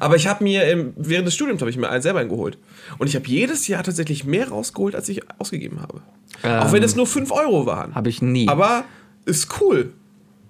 Aber 0.00 0.16
ich 0.16 0.26
habe 0.26 0.42
mir 0.42 0.68
im, 0.70 0.92
während 0.96 1.26
des 1.26 1.34
Studiums 1.34 1.60
habe 1.60 1.70
ich 1.70 1.76
mir 1.76 1.88
einen 1.88 2.02
selber 2.02 2.20
einen 2.20 2.30
geholt. 2.30 2.58
Und 2.98 3.06
ich 3.06 3.14
habe 3.16 3.26
jedes 3.26 3.68
Jahr 3.68 3.82
tatsächlich 3.82 4.24
mehr 4.24 4.48
rausgeholt, 4.48 4.94
als 4.94 5.08
ich 5.08 5.20
ausgegeben 5.38 5.80
habe. 5.80 6.00
Auch 6.42 6.72
wenn 6.72 6.82
es 6.82 6.96
nur 6.96 7.06
5 7.06 7.30
Euro 7.30 7.66
waren. 7.66 7.94
Habe 7.94 8.08
ich 8.08 8.20
nie. 8.20 8.48
Aber 8.48 8.84
ist 9.24 9.60
cool. 9.60 9.92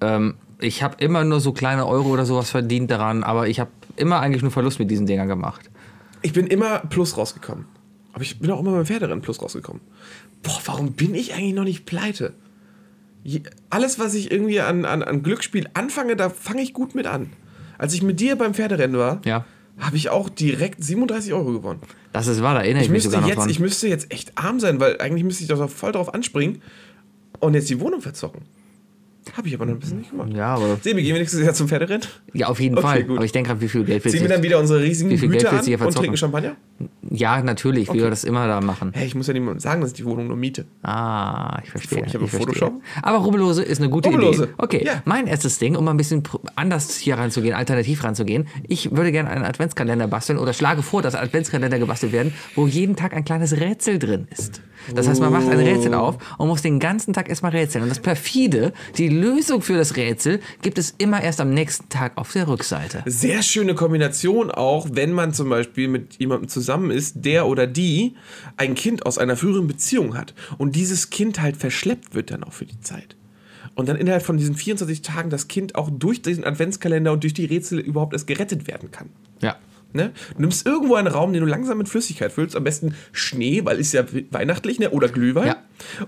Ähm, 0.00 0.34
ich 0.60 0.82
habe 0.82 0.96
immer 1.02 1.24
nur 1.24 1.40
so 1.40 1.52
kleine 1.52 1.86
Euro 1.86 2.08
oder 2.10 2.26
sowas 2.26 2.50
verdient 2.50 2.90
daran, 2.90 3.22
aber 3.24 3.48
ich 3.48 3.60
habe 3.60 3.70
immer 3.96 4.20
eigentlich 4.20 4.42
nur 4.42 4.50
Verlust 4.50 4.78
mit 4.78 4.90
diesen 4.90 5.06
Dingern 5.06 5.28
gemacht. 5.28 5.70
Ich 6.22 6.32
bin 6.32 6.46
immer 6.46 6.78
plus 6.80 7.16
rausgekommen. 7.16 7.66
Aber 8.12 8.22
ich 8.22 8.38
bin 8.38 8.50
auch 8.50 8.60
immer 8.60 8.72
beim 8.72 8.86
Pferderennen 8.86 9.20
plus 9.22 9.42
rausgekommen. 9.42 9.82
Boah, 10.42 10.60
warum 10.66 10.92
bin 10.92 11.14
ich 11.14 11.34
eigentlich 11.34 11.54
noch 11.54 11.64
nicht 11.64 11.84
pleite? 11.84 12.32
Je, 13.24 13.42
alles, 13.70 13.98
was 13.98 14.14
ich 14.14 14.30
irgendwie 14.30 14.60
an, 14.60 14.84
an, 14.84 15.02
an 15.02 15.22
Glücksspiel 15.22 15.68
anfange, 15.74 16.14
da 16.14 16.30
fange 16.30 16.62
ich 16.62 16.72
gut 16.74 16.94
mit 16.94 17.06
an. 17.06 17.30
Als 17.78 17.92
ich 17.94 18.02
mit 18.02 18.20
dir 18.20 18.36
beim 18.36 18.54
Pferderennen 18.54 18.96
war, 18.98 19.20
Ja. 19.24 19.44
habe 19.78 19.96
ich 19.96 20.10
auch 20.10 20.28
direkt 20.28 20.84
37 20.84 21.32
Euro 21.32 21.52
gewonnen. 21.52 21.80
Das 22.12 22.26
ist 22.28 22.42
wahr, 22.42 22.54
da 22.54 22.60
erinnere 22.60 22.82
ich, 22.82 22.86
Ich 22.86 22.92
mich 22.92 23.02
sogar 23.02 23.22
noch 23.22 23.28
jetzt, 23.28 23.38
dran. 23.38 23.48
ich 23.50 23.58
müsste 23.58 23.88
jetzt 23.88 24.12
echt 24.12 24.36
arm 24.38 24.60
sein, 24.60 24.78
weil 24.78 25.00
eigentlich 25.00 25.24
müsste 25.24 25.42
ich 25.42 25.48
doch 25.48 25.68
voll 25.68 25.92
drauf 25.92 26.14
anspringen 26.14 26.62
und 27.40 27.54
jetzt 27.54 27.68
die 27.70 27.80
Wohnung 27.80 28.00
verzocken. 28.00 28.42
Habe 29.36 29.48
ich 29.48 29.54
aber 29.54 29.66
noch 29.66 29.74
ein 29.74 29.78
bisschen 29.80 29.98
nicht 29.98 30.10
gemacht. 30.10 30.30
ja, 30.34 30.54
aber 30.54 30.76
Sebi, 30.82 31.02
gehen 31.02 31.14
wir 31.14 31.20
nächstes 31.20 31.40
Jahr 31.40 31.54
zum 31.54 31.66
Pferderennen? 31.68 32.06
ja, 32.34 32.46
auf 32.48 32.60
jeden 32.60 32.76
Okay, 32.76 32.86
Fall. 32.86 33.04
gut. 33.04 33.16
Aber 33.16 33.24
ich 33.24 33.32
denke 33.32 33.48
gerade, 33.48 33.60
wie 33.62 33.68
viel 33.68 33.84
Geld 33.84 34.04
willst 34.04 34.16
Ziehen 34.16 34.24
du 34.24 34.28
wir 34.30 34.36
dann 34.36 34.42
wieder 34.44 34.58
unsere 34.60 34.82
riesigen 34.82 35.10
Wie 35.10 35.18
viel 35.18 35.28
Geld 35.30 35.50
Hüte 35.50 35.80
an 35.80 35.86
und 35.86 35.94
trinken 35.96 36.16
Champagner? 36.16 36.56
Ja, 37.14 37.42
natürlich, 37.42 37.92
wie 37.92 37.98
wir 37.98 38.10
das 38.10 38.24
immer 38.24 38.46
da 38.46 38.60
machen. 38.60 38.90
Hey, 38.94 39.06
ich 39.06 39.14
muss 39.14 39.26
ja 39.26 39.32
niemandem 39.32 39.60
sagen, 39.60 39.80
dass 39.80 39.90
ich 39.90 39.96
die 39.96 40.04
Wohnung 40.04 40.28
nur 40.28 40.36
miete. 40.36 40.64
Ah, 40.82 41.60
ich 41.64 41.70
verstehe. 41.70 42.04
Ich 42.06 42.14
habe 42.14 42.26
verstehe. 42.28 42.40
Photoshop. 42.46 42.80
Aber 43.02 43.18
Rubbellose 43.18 43.62
ist 43.62 43.78
eine 43.80 43.90
gute 43.90 44.08
Rubbellose. 44.08 44.44
Idee. 44.44 44.52
Okay, 44.58 44.82
Ja. 44.84 45.02
mein 45.04 45.26
erstes 45.26 45.58
Ding, 45.58 45.76
um 45.76 45.84
mal 45.84 45.92
ein 45.92 45.96
bisschen 45.96 46.22
anders 46.56 46.96
hier 46.96 47.16
ranzugehen, 47.18 47.54
alternativ 47.54 48.02
ranzugehen. 48.04 48.46
Ich 48.68 48.90
würde 48.94 49.12
gerne 49.12 49.30
einen 49.30 49.44
Adventskalender 49.44 50.06
basteln 50.08 50.38
oder 50.38 50.52
schlage 50.52 50.82
vor, 50.82 51.02
dass 51.02 51.14
Adventskalender 51.14 51.78
gebastelt 51.78 52.12
werden, 52.12 52.32
wo 52.54 52.66
jeden 52.66 52.96
Tag 52.96 53.14
ein 53.14 53.24
kleines 53.24 53.58
Rätsel 53.60 53.98
drin 53.98 54.26
ist. 54.30 54.60
Das 54.94 55.08
heißt, 55.08 55.18
man 55.20 55.32
macht 55.32 55.48
ein 55.48 55.58
Rätsel 55.58 55.94
auf 55.94 56.18
und 56.36 56.48
muss 56.48 56.60
den 56.60 56.78
ganzen 56.78 57.14
Tag 57.14 57.30
erstmal 57.30 57.52
rätseln. 57.52 57.84
Und 57.84 57.88
das 57.88 58.00
perfide, 58.00 58.74
die 58.98 59.08
Lösung 59.08 59.62
für 59.62 59.78
das 59.78 59.96
Rätsel 59.96 60.40
gibt 60.60 60.76
es 60.76 60.94
immer 60.98 61.22
erst 61.22 61.40
am 61.40 61.54
nächsten 61.54 61.88
Tag 61.88 62.18
auf 62.18 62.32
der 62.32 62.48
Rückseite. 62.48 63.02
Sehr 63.06 63.42
schöne 63.42 63.74
Kombination 63.74 64.50
auch, 64.50 64.86
wenn 64.92 65.12
man 65.12 65.32
zum 65.32 65.48
Beispiel 65.48 65.88
mit 65.88 66.16
jemandem 66.18 66.48
zusammen 66.48 66.90
ist, 66.90 67.03
der 67.12 67.46
oder 67.46 67.66
die 67.66 68.14
ein 68.56 68.74
Kind 68.74 69.06
aus 69.06 69.18
einer 69.18 69.36
früheren 69.36 69.66
Beziehung 69.66 70.16
hat 70.16 70.34
und 70.58 70.74
dieses 70.74 71.10
Kind 71.10 71.40
halt 71.40 71.56
verschleppt 71.56 72.14
wird 72.14 72.30
dann 72.30 72.44
auch 72.44 72.52
für 72.52 72.66
die 72.66 72.80
Zeit. 72.80 73.16
Und 73.74 73.88
dann 73.88 73.96
innerhalb 73.96 74.22
von 74.22 74.36
diesen 74.36 74.54
24 74.54 75.02
Tagen 75.02 75.30
das 75.30 75.48
Kind 75.48 75.74
auch 75.74 75.90
durch 75.90 76.22
diesen 76.22 76.44
Adventskalender 76.44 77.12
und 77.12 77.22
durch 77.22 77.34
die 77.34 77.44
Rätsel 77.44 77.78
überhaupt 77.78 78.12
erst 78.12 78.26
gerettet 78.26 78.66
werden 78.66 78.90
kann. 78.90 79.10
Ja. 79.40 79.56
Ne? 79.94 80.12
Du 80.34 80.40
nimmst 80.40 80.66
irgendwo 80.66 80.96
einen 80.96 81.06
Raum, 81.06 81.32
den 81.32 81.42
du 81.42 81.48
langsam 81.48 81.78
mit 81.78 81.88
Flüssigkeit 81.88 82.32
füllst, 82.32 82.56
am 82.56 82.64
besten 82.64 82.94
Schnee, 83.12 83.64
weil 83.64 83.78
ist 83.78 83.92
ja 83.92 84.04
weihnachtlich, 84.30 84.78
ne? 84.80 84.90
oder 84.90 85.08
Glühwein. 85.08 85.46
Ja. 85.46 85.56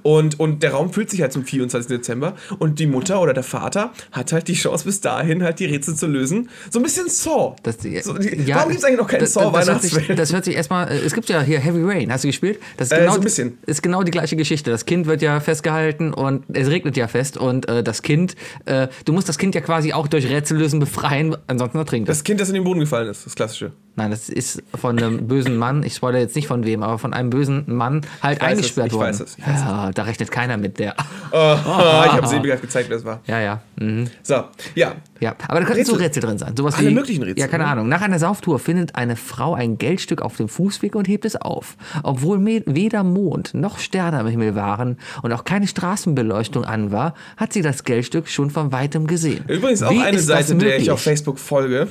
Und, 0.02 0.40
und 0.40 0.62
der 0.62 0.72
Raum 0.72 0.92
füllt 0.92 1.10
sich 1.10 1.22
halt 1.22 1.32
zum 1.32 1.44
24. 1.44 1.88
Dezember 1.88 2.34
und 2.58 2.78
die 2.78 2.86
Mutter 2.86 3.20
oder 3.20 3.32
der 3.32 3.42
Vater 3.42 3.92
hat 4.12 4.32
halt 4.32 4.48
die 4.48 4.54
Chance 4.54 4.84
bis 4.84 5.00
dahin 5.00 5.42
halt 5.42 5.58
die 5.60 5.66
Rätsel 5.66 5.94
zu 5.94 6.06
lösen. 6.06 6.48
So 6.70 6.78
ein 6.80 6.82
bisschen 6.82 7.08
Saw. 7.08 7.54
Das, 7.62 7.76
so, 8.02 8.14
die, 8.18 8.46
warum 8.52 8.70
gibt 8.70 8.80
es 8.80 8.84
eigentlich 8.84 8.98
noch 8.98 9.08
keinen 9.08 9.20
das, 9.20 9.32
Saw 9.34 9.50
das, 9.52 9.68
hört 9.68 9.82
sich, 9.82 9.92
Weihnachtsfilm? 9.92 10.16
das 10.18 10.32
hört 10.32 10.44
sich 10.44 10.56
erstmal, 10.56 10.90
äh, 10.90 10.98
es 10.98 11.14
gibt 11.14 11.28
ja 11.28 11.42
hier 11.42 11.60
Heavy 11.60 11.82
Rain, 11.82 12.12
hast 12.12 12.24
du 12.24 12.28
gespielt? 12.28 12.58
Das 12.76 12.88
ist 12.88 12.92
Äh, 12.92 13.00
genau, 13.00 13.12
so 13.12 13.18
ein 13.18 13.24
bisschen. 13.24 13.58
ist 13.66 13.82
genau 13.82 14.02
die 14.02 14.10
gleiche 14.10 14.36
Geschichte. 14.36 14.70
Das 14.70 14.86
Kind 14.86 15.06
wird 15.06 15.22
ja 15.22 15.40
festgehalten 15.40 16.12
und 16.12 16.44
es 16.52 16.68
regnet 16.68 16.96
ja 16.96 17.08
fest 17.08 17.36
und 17.36 17.68
äh, 17.68 17.82
das 17.82 18.02
Kind, 18.02 18.34
äh, 18.64 18.88
du 19.04 19.12
musst 19.12 19.28
das 19.28 19.38
Kind 19.38 19.54
ja 19.54 19.60
quasi 19.60 19.92
auch 19.92 20.08
durch 20.08 20.28
Rätsellösen 20.28 20.80
befreien, 20.80 21.36
ansonsten 21.46 21.78
ertrinkt 21.78 22.08
es. 22.08 22.18
Das 22.18 22.24
Kind, 22.24 22.40
das 22.40 22.48
in 22.48 22.54
den 22.54 22.64
Boden 22.64 22.80
gefallen 22.80 23.08
ist, 23.08 23.26
das 23.26 23.34
klassische. 23.34 23.72
Nein, 23.98 24.10
das 24.10 24.28
ist 24.28 24.62
von 24.74 24.98
einem 24.98 25.26
bösen 25.26 25.56
Mann, 25.56 25.82
ich 25.82 25.94
spoilere 25.94 26.20
jetzt 26.20 26.36
nicht 26.36 26.46
von 26.48 26.66
wem, 26.66 26.82
aber 26.82 26.98
von 26.98 27.14
einem 27.14 27.30
bösen 27.30 27.64
Mann 27.66 28.02
halt 28.22 28.42
weiß 28.42 28.52
es, 28.52 28.56
eingesperrt 28.58 28.86
ich 28.88 28.92
worden. 28.92 29.08
weiß 29.08 29.20
es, 29.20 29.38
ich 29.38 29.46
weiß 29.46 29.60
ja, 29.60 29.90
da 29.90 30.02
rechnet 30.02 30.30
keiner 30.30 30.58
mit 30.58 30.78
der. 30.78 30.94
Oh, 31.32 31.34
ich 31.34 32.12
habe 32.12 32.40
gerade 32.42 32.60
gezeigt, 32.60 32.90
wer 32.90 32.98
es 32.98 33.06
war. 33.06 33.20
Ja, 33.26 33.40
ja. 33.40 33.62
Mhm. 33.80 34.10
So, 34.22 34.44
ja. 34.74 34.96
Ja, 35.18 35.34
aber 35.48 35.60
da 35.60 35.66
könnten 35.66 35.86
so 35.86 35.94
Rätsel. 35.94 36.22
Drin 36.22 36.36
sein. 36.36 36.54
Sowas 36.54 36.74
Alle 36.76 36.90
wie, 36.90 36.94
möglichen 36.94 37.22
Rätsel, 37.22 37.40
Ja, 37.40 37.48
keine 37.48 37.64
ne? 37.64 37.70
Ahnung. 37.70 37.88
Nach 37.88 38.02
einer 38.02 38.18
Sauftour 38.18 38.58
findet 38.58 38.96
eine 38.96 39.16
Frau 39.16 39.54
ein 39.54 39.78
Geldstück 39.78 40.20
auf 40.20 40.36
dem 40.36 40.50
Fußweg 40.50 40.94
und 40.94 41.08
hebt 41.08 41.24
es 41.24 41.34
auf. 41.34 41.78
Obwohl 42.02 42.44
weder 42.44 43.02
Mond 43.02 43.54
noch 43.54 43.78
Sterne 43.78 44.18
am 44.18 44.26
Himmel 44.26 44.54
waren 44.54 44.98
und 45.22 45.32
auch 45.32 45.44
keine 45.44 45.66
Straßenbeleuchtung 45.66 46.66
an 46.66 46.92
war, 46.92 47.14
hat 47.38 47.54
sie 47.54 47.62
das 47.62 47.84
Geldstück 47.84 48.28
schon 48.28 48.50
von 48.50 48.72
weitem 48.72 49.06
gesehen. 49.06 49.42
Übrigens 49.48 49.82
auch 49.82 49.90
Wie 49.90 50.02
eine 50.02 50.18
Seite, 50.18 50.54
der 50.56 50.78
ich 50.78 50.90
auf 50.90 51.00
Facebook 51.00 51.38
folge. 51.38 51.88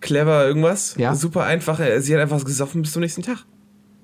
Clever 0.00 0.46
irgendwas. 0.46 0.94
Ja. 0.96 1.14
Super 1.14 1.44
einfach. 1.44 1.78
Äh, 1.80 2.00
Sie 2.00 2.14
hat 2.14 2.20
einfach 2.22 2.44
gesoffen 2.44 2.82
bis 2.82 2.92
zum 2.92 3.00
nächsten 3.02 3.22
Tag. 3.22 3.38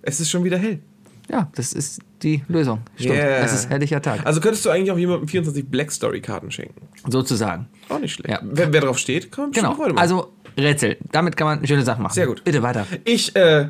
Es 0.03 0.20
ist 0.20 0.30
schon 0.30 0.44
wieder 0.44 0.59
hell. 0.59 0.80
Ja, 1.28 1.51
das 1.57 1.72
ist 1.72 2.01
die 2.22 2.44
Lösung. 2.47 2.82
Stimmt. 2.97 3.14
Yeah. 3.16 3.38
Es 3.44 3.53
ist 3.53 3.68
herrlicher 3.68 4.01
Tag. 4.01 4.24
Also 4.24 4.40
könntest 4.40 4.64
du 4.64 4.70
eigentlich 4.70 4.92
auch 4.92 4.99
jemandem 4.99 5.26
24 5.26 5.66
Black 5.68 5.90
Story 5.90 6.20
Karten 6.20 6.51
schenken. 6.53 6.80
Sozusagen. 7.09 7.66
Auch 7.88 7.99
nicht 7.99 8.12
schlecht. 8.14 8.30
Ja. 8.30 8.38
Wer, 8.44 8.72
wer 8.72 8.80
drauf 8.82 8.99
steht, 8.99 9.32
kann 9.32 9.47
man 9.47 9.53
Genau. 9.53 9.74
Freude 9.74 9.94
machen. 9.94 10.03
Also 10.03 10.32
Rätsel. 10.57 10.97
Damit 11.11 11.36
kann 11.36 11.47
man 11.49 11.66
schöne 11.66 11.82
Sachen 11.82 12.03
machen. 12.05 12.14
Sehr 12.14 12.26
gut. 12.26 12.44
Bitte 12.44 12.62
weiter. 12.62 12.86
ich 13.05 13.34
äh, 13.34 13.68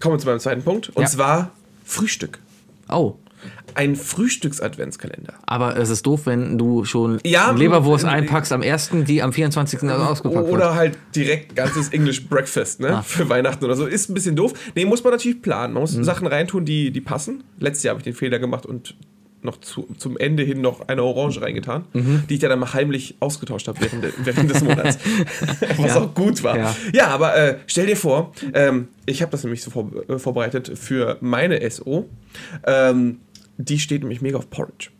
komme 0.00 0.16
zu 0.18 0.26
meinem 0.26 0.40
zweiten 0.40 0.62
Punkt. 0.62 0.88
Und 0.90 1.02
Ja. 1.02 1.08
zwar 1.08 1.50
Frühstück. 1.84 2.38
Oh. 2.88 3.16
Ein 3.74 3.94
Frühstücks-Adventskalender. 3.96 5.34
Aber 5.46 5.76
es 5.76 5.90
ist 5.90 6.06
doof, 6.06 6.22
wenn 6.24 6.58
du 6.58 6.84
schon 6.84 7.18
Ja, 7.24 7.50
Leberwurst 7.52 8.04
äh, 8.04 8.08
einpackst 8.08 8.52
am 8.52 8.62
1., 8.62 8.90
die 9.06 9.22
am 9.22 9.32
24. 9.32 9.82
ausgepackt 9.90 10.44
wird. 10.46 10.52
Oder 10.54 10.74
halt 10.74 10.98
direkt 11.14 11.54
ganzes 11.56 11.88
English 11.90 12.26
Breakfast, 12.28 12.80
ne? 12.80 12.96
Ah. 12.98 13.02
Für 13.02 13.28
Weihnachten 13.28 13.64
oder 13.64 13.76
so. 13.76 13.86
Ist 13.86 14.08
ein 14.10 14.14
bisschen 14.14 14.36
doof. 14.36 14.52
Nee, 14.74 14.84
muss 14.84 15.04
man 15.04 15.12
natürlich 15.12 15.40
planen. 15.42 15.74
Man 15.74 15.82
muss 15.82 15.96
Mhm. 15.96 16.04
Sachen 16.04 16.26
reintun, 16.26 16.64
die, 16.64 16.90
die 16.90 17.00
passen. 17.00 17.44
Letztes 17.58 17.84
Jahr 17.84 17.92
habe 17.92 18.00
ich 18.00 18.04
den 18.04 18.14
Fehler 18.14 18.38
gemacht 18.38 18.66
und 18.66 18.94
noch 19.42 19.58
zu, 19.58 19.88
zum 19.96 20.18
Ende 20.18 20.42
hin 20.42 20.60
noch 20.60 20.86
eine 20.88 21.02
Orange 21.02 21.40
reingetan, 21.40 21.84
Mhm. 21.94 22.24
die 22.28 22.34
ich 22.34 22.40
dann 22.40 22.58
mal 22.58 22.74
heimlich 22.74 23.14
ausgetauscht 23.20 23.68
habe 23.68 23.80
während, 23.80 24.04
während 24.26 24.50
des 24.50 24.62
Monats. 24.62 24.98
Was 25.78 25.94
Ja. 25.94 25.96
auch 26.02 26.14
gut 26.14 26.42
war. 26.42 26.58
Ja. 26.58 26.76
Ja, 26.92 27.06
aber 27.08 27.34
äh, 27.36 27.56
stell 27.66 27.86
dir 27.86 27.96
vor, 27.96 28.32
ähm, 28.52 28.88
ich 29.06 29.22
habe 29.22 29.32
das 29.32 29.42
nämlich 29.42 29.62
so 29.62 29.70
vor, 29.70 29.90
äh, 30.08 30.18
vorbereitet 30.18 30.70
für 30.78 31.16
meine 31.22 31.68
SO. 31.70 32.06
Ähm, 32.66 33.20
die 33.64 33.78
steht 33.78 34.02
nämlich 34.02 34.20
mega 34.22 34.38
auf 34.38 34.50
Porridge. 34.50 34.90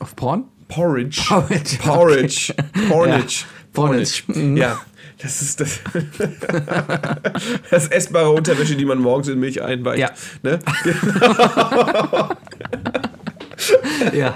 Auf 0.00 0.14
Porn? 0.16 0.44
Porridge. 0.68 1.20
Porridge, 1.28 1.78
Porridge. 1.82 2.52
Porridge. 2.88 3.44
Ja, 3.44 3.46
Porridge. 3.72 4.22
Mhm. 4.28 4.56
Ja. 4.56 4.80
Das 5.22 5.42
ist 5.42 5.60
das, 5.60 5.80
das 7.70 7.88
essbare 7.88 8.30
Unterwäsche, 8.30 8.74
die 8.74 8.86
man 8.86 8.98
morgens 8.98 9.28
in 9.28 9.38
Milch 9.38 9.60
einweicht. 9.60 9.98
Ja. 9.98 10.10
Ne? 10.42 10.58
Ja. 14.14 14.34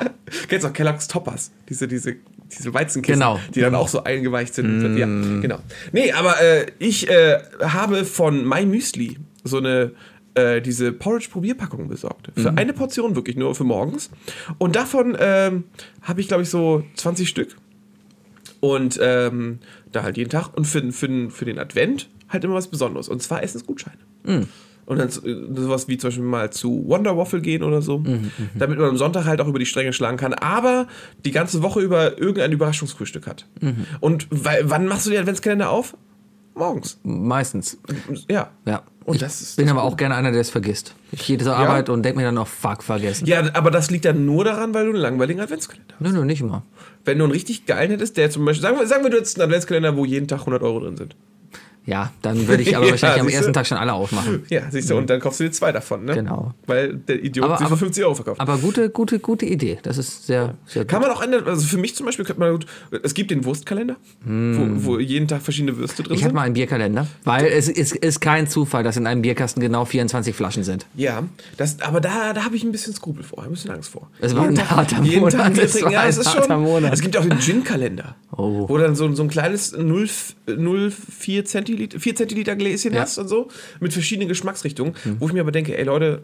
Kennst 0.48 0.64
du 0.64 0.68
auch 0.68 0.72
Kellogg's 0.74 1.08
Toppers? 1.08 1.52
Diese, 1.68 1.88
diese, 1.88 2.16
diese 2.52 2.74
Weizenkissen, 2.74 3.18
Genau. 3.20 3.40
die 3.54 3.60
dann 3.60 3.74
auch 3.74 3.88
so 3.88 4.04
eingeweicht 4.04 4.54
sind. 4.54 4.98
Ja, 4.98 5.06
genau. 5.06 5.58
Nee, 5.92 6.12
aber 6.12 6.40
äh, 6.42 6.66
ich 6.78 7.08
äh, 7.08 7.38
habe 7.62 8.04
von 8.04 8.46
My 8.46 8.66
Müsli 8.66 9.18
so 9.42 9.58
eine 9.58 9.92
äh, 10.34 10.60
diese 10.60 10.92
Porridge-Probierpackung 10.92 11.88
besorgt. 11.88 12.30
Für 12.34 12.56
eine 12.56 12.72
Portion 12.72 13.14
wirklich, 13.16 13.36
nur 13.36 13.54
für 13.54 13.64
morgens. 13.64 14.10
Und 14.58 14.76
davon 14.76 15.16
ähm, 15.18 15.64
habe 16.02 16.20
ich, 16.20 16.28
glaube 16.28 16.42
ich, 16.42 16.50
so 16.50 16.84
20 16.96 17.28
Stück. 17.28 17.56
Und 18.60 18.98
ähm, 19.02 19.58
da 19.92 20.02
halt 20.02 20.16
jeden 20.16 20.30
Tag. 20.30 20.56
Und 20.56 20.66
für, 20.66 20.90
für, 20.92 21.30
für 21.30 21.44
den 21.44 21.58
Advent 21.58 22.08
halt 22.28 22.44
immer 22.44 22.54
was 22.54 22.68
Besonderes. 22.68 23.08
Und 23.08 23.22
zwar 23.22 23.42
Essensgutscheine. 23.42 23.98
Und 24.86 24.98
dann 24.98 25.08
so- 25.08 25.22
sowas 25.54 25.88
wie 25.88 25.96
zum 25.98 26.08
Beispiel 26.08 26.24
mal 26.24 26.50
zu 26.50 26.84
Wonder 26.88 27.16
Waffle 27.16 27.40
gehen 27.40 27.62
oder 27.62 27.80
so. 27.82 28.02
damit 28.54 28.78
man 28.78 28.88
am 28.90 28.96
Sonntag 28.96 29.24
halt 29.26 29.40
auch 29.40 29.48
über 29.48 29.58
die 29.58 29.66
Stränge 29.66 29.92
schlagen 29.92 30.16
kann. 30.16 30.34
Aber 30.34 30.88
die 31.24 31.30
ganze 31.30 31.62
Woche 31.62 31.80
über 31.80 32.18
irgendein 32.18 32.52
Überraschungsfrühstück 32.52 33.26
hat. 33.26 33.46
Und 34.00 34.26
weil, 34.30 34.68
wann 34.68 34.86
machst 34.86 35.06
du 35.06 35.10
den 35.10 35.20
Adventskalender 35.20 35.70
auf? 35.70 35.96
Morgens. 36.54 36.98
Meistens. 37.02 37.78
Ja. 38.28 38.50
Ja. 38.64 38.82
Und 39.04 39.16
ich 39.16 39.20
das 39.20 39.42
ist 39.42 39.56
bin 39.56 39.66
das 39.66 39.72
aber 39.72 39.82
auch 39.82 39.96
gerne 39.96 40.14
einer, 40.14 40.30
der 40.32 40.40
es 40.40 40.50
vergisst. 40.50 40.94
Ich 41.12 41.26
gehe 41.26 41.36
zur 41.36 41.54
Arbeit 41.54 41.88
und 41.88 42.02
denke 42.02 42.18
mir 42.18 42.24
dann 42.24 42.38
auch, 42.38 42.46
fuck, 42.46 42.82
vergessen. 42.82 43.26
Ja, 43.26 43.42
aber 43.54 43.70
das 43.70 43.90
liegt 43.90 44.04
dann 44.06 44.24
nur 44.24 44.44
daran, 44.44 44.72
weil 44.72 44.84
du 44.86 44.92
einen 44.92 45.00
langweiligen 45.00 45.40
Adventskalender 45.40 45.94
hast. 45.94 46.00
Nö, 46.00 46.12
nö, 46.12 46.24
nicht 46.24 46.40
immer. 46.40 46.62
Wenn 47.04 47.18
du 47.18 47.24
einen 47.24 47.32
richtig 47.32 47.66
geilen 47.66 47.90
hättest, 47.90 48.16
der 48.16 48.30
zum 48.30 48.44
Beispiel, 48.44 48.62
sagen 48.62 48.78
wir, 48.78 48.86
sagen 48.86 49.02
wir 49.02 49.10
du 49.10 49.18
hättest 49.18 49.38
einen 49.38 49.50
Adventskalender, 49.50 49.96
wo 49.96 50.04
jeden 50.04 50.26
Tag 50.26 50.40
100 50.40 50.62
Euro 50.62 50.80
drin 50.80 50.96
sind. 50.96 51.16
Ja, 51.86 52.12
dann 52.22 52.46
würde 52.48 52.62
ich 52.62 52.74
aber 52.76 52.86
Ja, 52.86 52.92
wahrscheinlich 52.92 53.20
am 53.20 53.28
ersten 53.28 53.52
Tag 53.52 53.66
schon 53.66 53.76
alle 53.76 53.92
aufmachen. 53.92 54.44
Ja, 54.48 54.62
siehst 54.70 54.88
du, 54.90 54.96
und 54.96 55.10
dann 55.10 55.20
kaufst 55.20 55.40
du 55.40 55.44
dir 55.44 55.52
zwei 55.52 55.70
davon, 55.70 56.04
ne? 56.06 56.14
Genau. 56.14 56.54
Weil 56.66 56.94
der 56.96 57.22
Idiot 57.22 57.44
Aber- 57.44 57.58
für 57.58 57.64
aber- 57.66 57.76
50 57.76 58.04
Euro 58.04 58.14
verkauft. 58.14 58.40
Aber 58.40 58.56
gute, 58.58 58.88
gute, 58.90 59.18
gute 59.18 59.44
Idee. 59.46 59.78
Das 59.82 59.98
ist 59.98 60.26
sehr, 60.26 60.54
sehr 60.66 60.82
gut. 60.84 60.90
Kann 60.90 61.02
man 61.02 61.10
auch 61.10 61.22
ändern, 61.22 61.44
also 61.46 61.66
für 61.66 61.76
mich 61.76 61.94
zum 61.94 62.06
Beispiel 62.06 62.24
könnte 62.24 62.40
man 62.40 62.52
gut, 62.52 62.66
es 63.02 63.12
gibt 63.14 63.30
den 63.30 63.44
Wurstkalender, 63.44 63.96
wo, 64.24 64.66
wo 64.94 64.98
jeden 64.98 65.28
Tag 65.28 65.42
verschiedene 65.42 65.76
Würste 65.76 66.02
drin 66.02 66.10
Hm. 66.10 66.14
Ich 66.14 66.18
sind. 66.20 66.24
hatte 66.26 66.34
mal 66.34 66.42
einen 66.42 66.54
Bierkalender, 66.54 67.06
weil 67.24 67.46
es 67.46 67.68
ist, 67.68 67.94
ist 67.96 68.20
kein 68.20 68.48
Zufall, 68.48 68.82
dass 68.82 68.96
in 68.96 69.06
einem 69.06 69.22
Bierkasten 69.22 69.60
genau 69.60 69.84
24 69.84 70.34
Flaschen 70.34 70.64
sind. 70.64 70.86
Ja, 70.94 71.22
das, 71.58 71.80
aber 71.82 72.00
da, 72.00 72.32
da 72.32 72.44
habe 72.44 72.56
ich 72.56 72.64
ein 72.64 72.72
bisschen 72.72 72.94
Skrupel 72.94 73.22
vor, 73.24 73.42
ein 73.44 73.50
bisschen 73.50 73.70
Angst 73.70 73.90
vor. 73.90 74.08
Es 74.20 74.34
war 74.34 74.44
ein 74.46 74.70
harter 74.70 75.02
jeden 75.02 75.20
Monat, 75.20 75.34
Tag 75.34 75.52
Bier 75.54 75.64
es 75.64 75.72
trinken, 75.72 75.86
war 75.86 75.92
ja, 75.92 76.00
ein 76.00 76.08
es 76.08 76.16
ist 76.18 76.34
harter 76.34 76.54
schon. 76.54 76.62
Monat. 76.62 76.92
Es 76.94 77.00
gibt 77.00 77.16
auch 77.16 77.24
den 77.24 77.38
Gin-Kalender, 77.40 78.14
Oh. 78.36 78.68
wo 78.68 78.78
dann 78.78 78.94
so, 78.94 79.12
so 79.14 79.22
ein 79.22 79.28
kleines 79.28 79.76
0, 79.76 80.08
0,4 80.48 81.44
Zentiliter, 81.44 82.00
4 82.00 82.14
Zentiliter 82.16 82.56
Gläschen 82.56 82.92
Ja. 82.94 83.02
hast 83.02 83.18
und 83.18 83.28
so, 83.28 83.48
mit 83.80 83.92
verschiedenen 83.92 84.28
Geschmacksrichtungen, 84.28 84.94
Hm. 85.02 85.16
wo 85.20 85.26
ich 85.28 85.32
mir 85.32 85.40
aber 85.40 85.52
denke, 85.52 85.76
ey 85.76 85.84
Leute, 85.84 86.22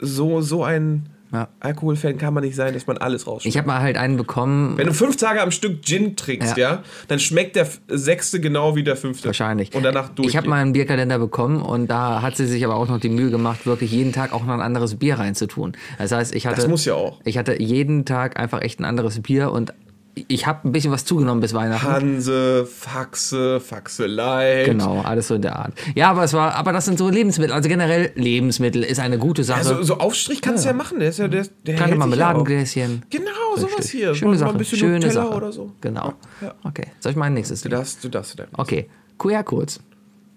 so, 0.00 0.40
so 0.40 0.64
ein 0.64 1.06
Ja. 1.32 1.48
Alkoholfan 1.60 2.18
kann 2.18 2.34
man 2.34 2.44
nicht 2.44 2.56
sein, 2.56 2.74
dass 2.74 2.86
man 2.86 2.98
alles 2.98 3.26
rausschmeckt. 3.26 3.46
Ich 3.54 3.56
habe 3.56 3.66
mal 3.66 3.80
halt 3.80 3.96
einen 3.96 4.18
bekommen, 4.18 4.76
Wenn 4.76 4.88
du 4.88 4.92
fünf 4.92 5.16
Tage 5.16 5.40
am 5.40 5.50
Stück 5.50 5.82
Gin 5.82 6.14
trinkst, 6.14 6.58
ja, 6.58 6.70
Ja. 6.72 6.82
dann 7.08 7.18
schmeckt 7.20 7.56
der 7.56 7.66
sechste 7.88 8.38
genau 8.38 8.76
wie 8.76 8.82
der 8.82 8.96
fünfte. 8.96 9.28
wahrscheinlich. 9.28 9.74
Und 9.74 9.82
danach 9.82 10.10
durch. 10.10 10.28
Ich 10.28 10.36
habe 10.36 10.46
mal 10.50 10.60
einen 10.60 10.74
Bierkalender 10.74 11.18
bekommen 11.18 11.62
und 11.62 11.86
da 11.90 12.20
hat 12.20 12.36
sie 12.36 12.44
sich 12.46 12.62
aber 12.66 12.74
auch 12.76 12.86
noch 12.86 13.00
die 13.00 13.08
Mühe 13.08 13.30
gemacht, 13.30 13.64
wirklich 13.64 13.92
jeden 13.92 14.12
Tag 14.12 14.34
auch 14.34 14.44
noch 14.44 14.52
ein 14.52 14.60
anderes 14.60 14.96
Bier 14.96 15.14
reinzutun. 15.18 15.72
Das 15.96 16.12
heißt, 16.12 16.34
ich 16.34 16.46
hatte. 16.46 16.56
Das 16.56 16.68
muss 16.68 16.84
ja 16.84 16.94
auch. 16.96 17.18
Ich 17.24 17.38
hatte 17.38 17.58
jeden 17.62 18.04
Tag 18.04 18.38
einfach 18.38 18.60
echt 18.60 18.78
ein 18.80 18.84
anderes 18.84 19.18
Bier 19.22 19.52
und 19.52 19.72
ich 20.14 20.46
habe 20.46 20.68
ein 20.68 20.72
bisschen 20.72 20.92
was 20.92 21.04
zugenommen 21.04 21.40
bis 21.40 21.54
Weihnachten. 21.54 21.86
Hanse, 21.90 22.66
Faxe, 22.66 23.60
Faxe 23.60 24.06
Light. 24.06 24.66
Genau, 24.66 25.00
alles 25.00 25.28
so 25.28 25.34
in 25.34 25.42
der 25.42 25.56
Art. 25.56 25.72
Ja, 25.94 26.10
aber 26.10 26.24
es 26.24 26.34
war, 26.34 26.54
aber 26.54 26.72
das 26.72 26.84
sind 26.84 26.98
so 26.98 27.08
Lebensmittel. 27.08 27.54
Also 27.54 27.68
generell 27.68 28.12
Lebensmittel 28.14 28.82
ist 28.82 29.00
eine 29.00 29.18
gute 29.18 29.42
Sache. 29.42 29.60
Also 29.60 29.82
so 29.82 29.98
Aufstrich 29.98 30.42
kannst 30.42 30.64
du 30.64 30.68
ja 30.68 30.74
machen, 30.74 30.98
der 30.98 31.08
ist 31.08 31.18
ja 31.18 31.28
der, 31.28 31.46
der 31.66 31.76
Kleine 31.76 31.96
Marmeladengläschen. 31.96 33.04
Genau, 33.08 33.30
sowas 33.56 33.78
Richtig. 33.78 33.90
hier. 33.92 34.14
Schöne 34.14 34.36
Sache. 34.36 34.48
Mal 34.48 34.52
ein 34.54 34.58
bisschen 34.58 34.78
Schöne 34.78 34.94
Nutella 34.96 35.12
Sache. 35.12 35.34
oder 35.34 35.52
so. 35.52 35.72
Genau. 35.80 36.12
Ja. 36.42 36.54
Okay. 36.64 36.88
Soll 37.00 37.12
ich 37.12 37.16
mein 37.16 37.32
nächstes? 37.32 37.62
Du 37.62 37.70
darfst, 37.70 38.04
du 38.04 38.08
darfst. 38.08 38.34
Du 38.34 38.36
darfst. 38.38 38.58
Okay. 38.58 38.88
QR-Codes. 39.18 39.80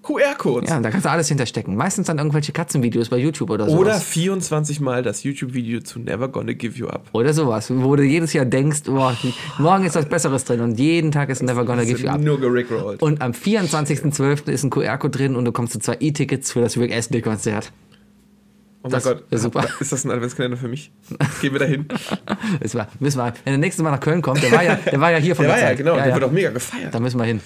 QR-Codes. 0.05 0.69
Ja, 0.69 0.79
da 0.79 0.89
kannst 0.89 1.05
du 1.05 1.09
alles 1.09 1.27
hinterstecken. 1.27 1.75
Meistens 1.75 2.07
dann 2.07 2.17
irgendwelche 2.17 2.51
Katzenvideos 2.51 3.09
bei 3.09 3.17
YouTube 3.17 3.49
oder 3.49 3.65
sowas. 3.65 3.79
Oder 3.79 3.95
24 3.95 4.79
Mal 4.79 5.03
das 5.03 5.23
YouTube-Video 5.23 5.81
zu 5.81 5.99
Never 5.99 6.27
Gonna 6.27 6.53
Give 6.53 6.77
You 6.77 6.87
Up. 6.87 7.07
Oder 7.11 7.33
sowas, 7.33 7.71
wo 7.73 7.95
du 7.95 8.03
jedes 8.03 8.33
Jahr 8.33 8.45
denkst, 8.45 8.83
boah, 8.85 9.15
morgen 9.57 9.85
ist 9.85 9.95
was 9.95 10.07
Besseres 10.07 10.45
drin 10.45 10.61
und 10.61 10.79
jeden 10.79 11.11
Tag 11.11 11.29
ist 11.29 11.41
Never 11.41 11.65
Gonna 11.65 11.83
Give 11.83 12.01
You 12.01 12.09
Up. 12.09 12.21
Nur 12.21 12.39
gerickrollt. 12.39 13.01
Und 13.01 13.21
am 13.21 13.31
24.12. 13.31 14.49
ist 14.49 14.63
ein 14.63 14.69
QR-Code 14.69 15.17
drin 15.17 15.35
und 15.35 15.45
du 15.45 15.51
kommst 15.51 15.73
zu 15.73 15.79
zwei 15.79 15.97
E-Tickets 15.99 16.51
für 16.51 16.61
das 16.61 16.77
Rick 16.77 16.93
Astley-Konzert. 16.93 17.71
Oh 18.85 18.89
mein 18.89 18.91
das 18.91 19.03
Gott. 19.03 19.23
super. 19.31 19.65
Ist 19.79 19.91
das 19.91 20.05
ein 20.05 20.11
Adventskalender 20.11 20.57
für 20.57 20.67
mich? 20.67 20.91
Gehen 21.41 21.53
wir 21.53 21.59
da 21.59 21.65
hin? 21.65 21.87
Müssen 22.99 23.17
wir, 23.17 23.33
wenn 23.43 23.53
der 23.53 23.57
nächste 23.57 23.81
Mal 23.81 23.89
nach 23.89 23.99
Köln 23.99 24.21
kommt, 24.21 24.43
der 24.43 24.51
war 24.51 24.63
ja, 24.63 24.75
der 24.75 25.01
war 25.01 25.11
ja 25.11 25.17
hier 25.17 25.35
von 25.35 25.43
Der 25.45 25.55
der, 25.55 25.55
war 25.55 25.63
ja, 25.63 25.69
Zeit. 25.71 25.77
genau. 25.79 25.95
Der 25.95 26.13
wird 26.13 26.23
auch 26.23 26.31
mega 26.31 26.51
gefeiert. 26.51 26.93
Da 26.93 26.99
müssen 26.99 27.17
wir 27.19 27.23
hin. 27.25 27.41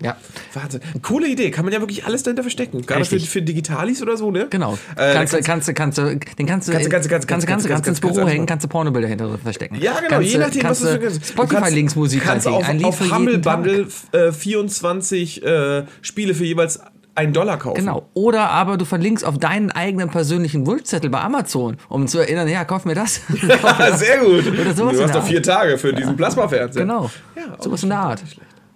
Ja, 0.00 0.16
Wahnsinn. 0.54 0.80
Coole 1.02 1.28
Idee. 1.28 1.50
Kann 1.50 1.64
man 1.66 1.74
ja 1.74 1.80
wirklich 1.80 2.06
alles 2.06 2.22
dahinter 2.22 2.42
verstecken. 2.44 2.86
Gerade 2.86 3.04
für, 3.04 3.18
für 3.20 3.42
Digitalis 3.42 4.00
oder 4.00 4.16
so, 4.16 4.30
ne? 4.30 4.46
genau. 4.48 4.78
Äh, 4.96 5.12
kannst, 5.12 5.34
du, 5.34 5.42
kannst- 5.42 5.74
kannst, 5.74 5.98
kannst 5.98 5.98
den 6.38 6.46
kannst 6.46 6.68
du, 6.68 6.72
Kannst 6.72 6.88
kannst 6.88 7.08
kannst 7.10 7.10
kannst, 7.10 7.10
kannst 7.10 7.28
kannst, 7.28 7.28
kannst 7.28 7.46
kannst, 7.48 7.68
kannst 7.68 7.88
ins 7.88 8.00
kannst 8.00 8.16
Büro 8.16 8.26
hängen, 8.28 8.46
kannst 8.46 8.64
du 8.64 8.68
Pornobilder 8.68 9.08
hinter 9.08 9.36
verstecken. 9.38 9.74
Ja, 9.80 9.94
genau, 9.98 10.08
kannst, 10.08 10.30
je 10.32 10.38
nachdem, 10.38 10.62
kannst 10.62 10.84
was 10.84 10.92
du 10.92 10.98
kannst. 11.00 11.26
Spotify-Links-Musik 11.26 12.22
kannst 12.22 12.46
reinlegen. 12.46 12.84
auf, 12.86 13.00
auf 13.00 13.06
für 13.08 13.14
Humble. 13.14 13.38
Bundle 13.38 13.88
äh, 14.12 14.32
24 14.32 15.44
äh, 15.44 15.84
Spiele 16.00 16.34
für 16.34 16.44
jeweils 16.44 16.80
einen 17.18 17.32
Dollar 17.32 17.58
kaufen. 17.58 17.80
Genau. 17.80 18.08
Oder 18.14 18.50
aber 18.50 18.76
du 18.76 18.84
verlinkst 18.84 19.24
auf 19.24 19.38
deinen 19.38 19.70
eigenen 19.70 20.08
persönlichen 20.08 20.66
Wunschzettel 20.66 21.10
bei 21.10 21.20
Amazon, 21.20 21.76
um 21.88 22.06
zu 22.06 22.18
erinnern, 22.18 22.48
ja, 22.48 22.64
kauf 22.64 22.84
mir 22.84 22.94
das. 22.94 23.20
Kauf 23.28 23.42
mir 23.42 23.90
das. 23.90 23.98
Sehr 24.00 24.18
gut. 24.18 24.46
Oder 24.46 24.74
sowas 24.74 24.96
du 24.96 25.02
hast 25.02 25.14
doch 25.14 25.24
vier 25.24 25.42
Tage 25.42 25.78
für 25.78 25.92
diesen 25.92 26.16
Plasmafernseher. 26.16 26.82
Genau. 26.82 27.10
Ja, 27.36 27.60
sowas 27.60 27.82
in 27.82 27.88
der 27.88 27.98
Art. 27.98 28.22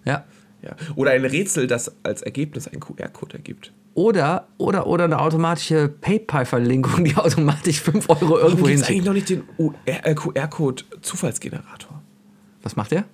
Ja. 0.05 0.25
Ja. 0.63 0.77
Oder 0.95 1.13
ein 1.13 1.25
Rätsel, 1.25 1.67
das 1.67 1.93
als 2.05 2.23
Ergebnis 2.23 2.69
einen 2.69 2.81
QR-Code 2.81 3.35
ergibt. 3.35 3.73
Oder, 3.95 4.47
oder, 4.59 4.87
oder 4.87 5.05
eine 5.05 5.19
automatische 5.19 5.89
PayPal-Verlinkung, 5.89 7.05
die 7.05 7.17
automatisch 7.17 7.81
5 7.81 8.09
Euro 8.09 8.39
irgendwo 8.39 8.69
hinschickt. 8.69 8.91
eigentlich 8.91 9.05
noch 9.05 9.13
nicht 9.13 9.29
den 9.29 9.43
äh, 9.85 10.15
QR-Code-Zufallsgenerator? 10.15 12.01
Was 12.63 12.77
macht 12.77 12.93
der? 12.93 13.05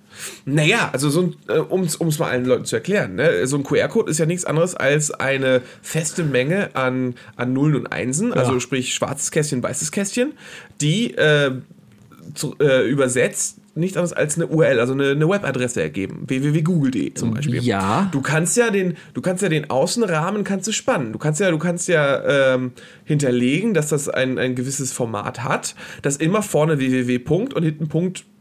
Naja, 0.45 0.89
also 0.91 1.09
so 1.09 1.21
ein, 1.21 1.35
äh, 1.47 1.59
um 1.59 1.83
es 1.83 2.19
mal 2.19 2.29
allen 2.29 2.45
Leuten 2.45 2.65
zu 2.65 2.75
erklären, 2.75 3.15
ne? 3.15 3.45
so 3.47 3.57
ein 3.57 3.63
QR-Code 3.63 4.09
ist 4.09 4.17
ja 4.19 4.25
nichts 4.25 4.45
anderes 4.45 4.75
als 4.75 5.11
eine 5.11 5.61
feste 5.81 6.23
Menge 6.23 6.75
an, 6.75 7.15
an 7.35 7.53
Nullen 7.53 7.75
und 7.75 7.87
Einsen, 7.87 8.33
also 8.33 8.59
sprich 8.59 8.93
schwarzes 8.93 9.31
Kästchen, 9.31 9.61
weißes 9.63 9.91
Kästchen, 9.91 10.33
die 10.81 11.13
äh, 11.15 11.51
zu, 12.33 12.55
äh, 12.59 12.87
übersetzt 12.87 13.59
nichts 13.75 13.97
anderes 13.97 14.13
als 14.13 14.35
eine 14.35 14.47
URL, 14.47 14.79
also 14.79 14.93
eine, 14.93 15.11
eine 15.11 15.27
Webadresse 15.27 15.81
ergeben, 15.81 16.23
www.google.de 16.27 17.13
zum 17.13 17.33
Beispiel. 17.33 17.63
Ja. 17.63 18.09
Du 18.11 18.21
kannst 18.21 18.57
ja 18.57 18.69
den, 18.69 18.97
du 19.13 19.21
kannst 19.21 19.41
ja 19.41 19.49
den 19.49 19.69
Außenrahmen 19.69 20.43
kannst 20.43 20.67
du 20.67 20.71
spannen. 20.71 21.13
Du 21.13 21.19
kannst 21.19 21.39
ja, 21.39 21.49
du 21.49 21.57
kannst 21.57 21.87
ja 21.87 22.53
ähm, 22.53 22.71
hinterlegen, 23.05 23.73
dass 23.73 23.89
das 23.89 24.09
ein, 24.09 24.37
ein 24.37 24.55
gewisses 24.55 24.91
Format 24.91 25.43
hat, 25.43 25.75
dass 26.01 26.17
immer 26.17 26.41
vorne 26.41 26.79
www. 26.79 27.19
und 27.53 27.63
hinten 27.63 27.87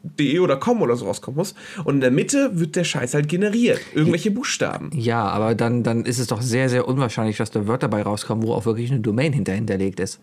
.de 0.02 0.38
oder 0.38 0.56
com 0.56 0.82
oder 0.82 0.96
so 0.96 1.06
rauskommen 1.06 1.38
muss. 1.38 1.54
Und 1.84 1.96
in 1.96 2.00
der 2.00 2.10
Mitte 2.10 2.50
wird 2.58 2.76
der 2.76 2.84
Scheiß 2.84 3.14
halt 3.14 3.28
generiert. 3.28 3.80
Irgendwelche 3.94 4.30
Buchstaben. 4.30 4.90
Ja, 4.94 5.26
aber 5.28 5.54
dann, 5.54 5.82
dann 5.82 6.04
ist 6.04 6.18
es 6.18 6.28
doch 6.28 6.42
sehr, 6.42 6.68
sehr 6.68 6.86
unwahrscheinlich, 6.88 7.36
dass 7.36 7.50
da 7.50 7.66
Wörter 7.66 7.88
bei 7.88 8.02
rauskommen, 8.02 8.46
wo 8.46 8.52
auch 8.52 8.66
wirklich 8.66 8.90
eine 8.90 9.00
Domain 9.00 9.32
hinter 9.32 9.52
hinterlegt 9.52 10.00
ist. 10.00 10.20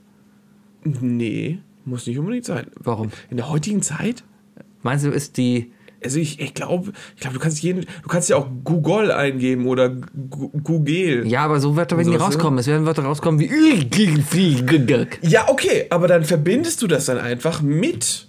Nee, 0.84 1.60
muss 1.84 2.08
nicht 2.08 2.20
unbedingt 2.20 2.46
sein. 2.46 2.68
Warum? 2.80 3.12
In 3.30 3.38
der 3.38 3.50
heutigen 3.50 3.82
Zeit? 3.82 4.24
Meinst 4.84 5.06
du, 5.06 5.10
ist 5.10 5.38
die. 5.38 5.72
Also 6.04 6.20
ich, 6.20 6.40
ich 6.40 6.54
glaube, 6.54 6.92
ich 7.16 7.22
glaube, 7.22 7.36
du 7.36 7.40
kannst 7.40 7.64
jeden, 7.64 7.82
du 7.82 8.08
kannst 8.08 8.30
ja 8.30 8.36
auch 8.36 8.48
Google 8.64 9.12
eingeben 9.12 9.66
oder 9.66 9.90
Google. 9.90 11.26
Ja, 11.26 11.44
aber 11.44 11.60
so 11.60 11.76
Wörter 11.76 11.98
werden 11.98 12.06
sowas, 12.06 12.20
ne? 12.20 12.26
rauskommen. 12.26 12.60
Es 12.60 12.68
werden 12.68 12.86
Wörter 12.86 13.04
rauskommen 13.04 13.40
wie. 13.40 13.48
Ja, 15.24 15.50
okay, 15.50 15.88
aber 15.90 16.08
dann 16.08 16.24
verbindest 16.24 16.84
du 16.84 16.88
das 16.88 17.06
dann 17.06 17.18
einfach 17.18 17.64
mit 17.64 18.28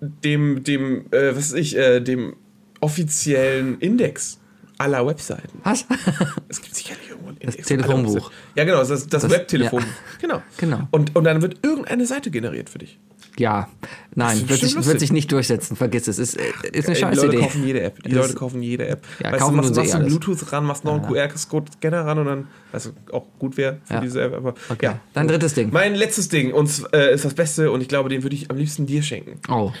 dem, 0.00 0.62
dem, 0.64 1.06
äh, 1.12 1.30
was 1.36 1.52
weiß 1.52 1.52
ich, 1.54 1.76
äh, 1.76 2.00
dem 2.00 2.34
offiziellen 2.80 3.78
Index 3.80 4.38
aller 4.78 5.06
Webseiten. 5.06 5.60
Was? 5.62 5.84
Es 6.48 6.60
gibt 6.62 6.74
sicherlich 6.74 7.10
irgendwo 7.10 7.28
einen 7.28 7.36
Index. 7.38 7.66
Telefonbuch. 7.68 8.08
aller 8.10 8.14
Webseiten. 8.16 8.34
Ja, 8.56 8.64
genau, 8.64 8.78
das, 8.78 8.88
das, 8.88 9.06
Das- 9.08 9.30
Webtelefon. 9.30 9.80
ja. 9.82 9.86
Genau. 10.20 10.42
Genau. 10.58 10.88
Und, 10.90 11.14
und 11.16 11.24
dann 11.24 11.42
wird 11.42 11.58
irgendeine 11.62 12.06
Seite 12.06 12.30
generiert 12.30 12.68
für 12.70 12.78
dich. 12.78 12.98
Ja. 13.38 13.68
Nein, 14.14 14.48
wird 14.48 14.60
sich, 14.60 14.74
wird 14.84 15.00
sich 15.00 15.12
nicht 15.12 15.30
durchsetzen. 15.32 15.76
Vergiss 15.76 16.08
es. 16.08 16.18
Ist, 16.18 16.36
äh, 16.36 16.42
ist 16.72 16.88
eine 16.88 16.96
scheiß 16.96 17.18
die 17.20 17.26
Leute 17.26 17.36
Idee. 17.36 17.44
kaufen 17.44 17.66
jede 17.66 17.80
App. 17.82 18.02
Die 18.02 18.10
Das- 18.10 18.18
Leute 18.26 18.34
kaufen 18.34 18.62
jede 18.62 18.86
App. 18.88 19.02
Ja, 19.22 19.32
weißt 19.32 19.40
kaufen 19.40 19.52
du, 19.52 19.56
machst, 19.62 19.72
eh 19.76 19.80
machst 19.80 19.92
du 19.92 19.96
alles. 19.98 20.08
Bluetooth 20.08 20.52
ran, 20.52 20.64
machst 20.64 20.84
noch 20.84 20.94
einen 20.94 21.06
QR-Code-Scanner 21.06 22.04
ran 22.06 22.18
und 22.18 22.26
dann, 22.26 22.48
was 22.72 22.92
auch 23.12 23.26
gut 23.38 23.56
wäre 23.56 23.78
für 23.84 23.94
Ja. 23.94 24.00
diese 24.00 24.22
App. 24.22 24.34
Aber, 24.34 24.54
Okay. 24.68 24.86
ja. 24.86 25.00
Dein 25.14 25.28
drittes 25.28 25.54
Ding. 25.54 25.70
Mein 25.72 25.94
letztes 25.94 26.28
Ding 26.28 26.52
und 26.52 26.70
äh, 26.92 27.14
ist 27.14 27.24
das 27.24 27.34
Beste 27.34 27.70
und 27.70 27.80
ich 27.80 27.88
glaube, 27.88 28.08
den 28.08 28.22
würde 28.24 28.34
ich 28.36 28.50
am 28.50 28.56
liebsten 28.56 28.84
dir 28.86 29.02
schenken. 29.02 29.38
Oh, 29.48 29.72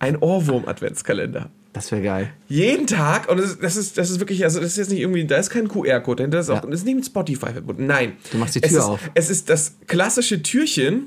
Ein 0.00 0.16
Ohrwurm-Adventskalender. 0.16 1.50
das 1.72 1.90
wäre 1.92 2.02
geil. 2.02 2.30
Jeden 2.48 2.86
Tag, 2.86 3.28
und 3.28 3.38
das 3.38 3.50
ist, 3.50 3.62
das 3.62 3.76
ist, 3.76 3.98
das 3.98 4.10
ist 4.10 4.20
wirklich, 4.20 4.44
also 4.44 4.58
das 4.60 4.70
ist 4.72 4.76
jetzt 4.78 4.90
nicht 4.90 5.00
irgendwie, 5.00 5.24
da 5.24 5.36
ist 5.36 5.50
kein 5.50 5.68
QR-Code 5.68 6.16
dahinter, 6.18 6.38
das 6.38 6.46
ist, 6.46 6.50
auch, 6.50 6.62
Ja. 6.62 6.70
das 6.70 6.80
ist 6.80 6.86
nicht 6.86 6.94
mit 6.96 7.06
Spotify 7.06 7.52
verbunden. 7.52 7.86
Nein. 7.86 8.12
Du 8.32 8.38
machst 8.38 8.54
die 8.54 8.62
es 8.62 8.70
Tür 8.70 8.78
ist, 8.78 8.84
auf. 8.84 9.10
Es 9.14 9.30
ist 9.30 9.48
das 9.50 9.74
klassische 9.86 10.42
Türchen, 10.42 11.06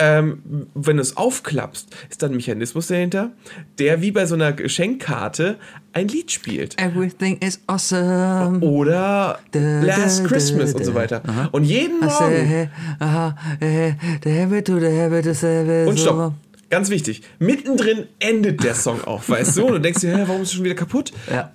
ähm, 0.00 0.66
wenn 0.74 0.96
du 0.96 1.02
es 1.02 1.16
aufklappst, 1.16 1.88
ist 2.08 2.22
da 2.22 2.26
ein 2.28 2.36
Mechanismus 2.36 2.86
dahinter, 2.86 3.32
der 3.80 4.00
wie 4.00 4.12
bei 4.12 4.26
so 4.26 4.36
einer 4.36 4.52
Geschenkkarte 4.52 5.56
ein 5.92 6.06
Lied 6.06 6.30
spielt. 6.30 6.80
Everything 6.80 7.38
is 7.38 7.60
awesome. 7.66 8.60
Oder 8.60 9.40
Da, 9.50 9.80
Last 9.82 10.20
da, 10.24 10.28
Christmas 10.28 10.72
da, 10.72 10.78
und 10.78 10.84
so 10.84 10.94
weiter. 10.94 11.22
Und 11.50 11.64
jeden 11.64 12.00
say, 12.00 12.06
Morgen. 12.08 12.46
hey, 12.46 12.68
aha, 13.00 13.36
hey, 13.58 13.94
the 14.22 14.30
habit 14.40 14.66
to 14.66 14.78
the 14.78 14.86
habit 14.86 15.26
is. 15.26 15.42
Und 15.88 15.98
stopp. 15.98 16.34
Ganz 16.70 16.90
wichtig. 16.90 17.22
Mittendrin 17.38 18.06
endet 18.18 18.62
der 18.62 18.74
Song 18.74 19.02
auch, 19.04 19.26
weißt 19.28 19.56
du? 19.56 19.66
Und 19.66 19.72
du 19.72 19.80
denkst 19.80 20.00
dir, 20.00 20.16
hä, 20.16 20.24
warum 20.26 20.42
ist 20.42 20.48
es 20.48 20.54
schon 20.54 20.64
wieder 20.64 20.74
kaputt? 20.74 21.12
Ja. 21.30 21.52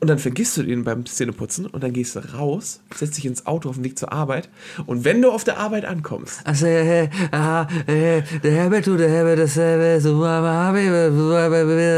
Und 0.00 0.06
dann 0.08 0.18
vergisst 0.20 0.56
du 0.56 0.62
den 0.62 0.84
beim 0.84 1.04
Zähneputzen 1.06 1.66
und 1.66 1.82
dann 1.82 1.92
gehst 1.92 2.14
du 2.14 2.20
raus, 2.20 2.80
setzt 2.94 3.16
dich 3.16 3.26
ins 3.26 3.46
Auto 3.46 3.68
auf 3.68 3.74
dem 3.74 3.84
Weg 3.84 3.98
zur 3.98 4.12
Arbeit 4.12 4.48
und 4.86 5.04
wenn 5.04 5.20
du 5.20 5.30
auf 5.32 5.42
der 5.42 5.58
Arbeit 5.58 5.84
ankommst, 5.84 6.40
say, 6.54 6.84
hey, 6.84 7.10
aha, 7.32 7.66
hey, 7.86 8.22
the 8.44 8.56
habit 8.60 8.84
to 8.84 8.96
the 8.96 9.08
habit 9.08 9.40
is 9.40 9.56
habit. 9.56 10.00
So, 10.02 10.24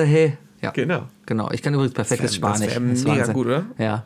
hey. 0.06 0.32
Ja. 0.62 0.70
genau. 0.70 1.08
Genau, 1.26 1.50
ich 1.52 1.60
kann 1.62 1.74
übrigens 1.74 1.92
perfektes 1.94 2.32
Das 2.32 2.42
wär- 2.42 2.48
das 2.50 2.58
Spanisch. 2.58 2.74
wär 2.82 2.92
ist 2.92 3.04
mega 3.04 3.18
Wahnsinn. 3.18 3.34
gut, 3.34 3.46
oder? 3.46 3.66
Ja. 3.78 4.04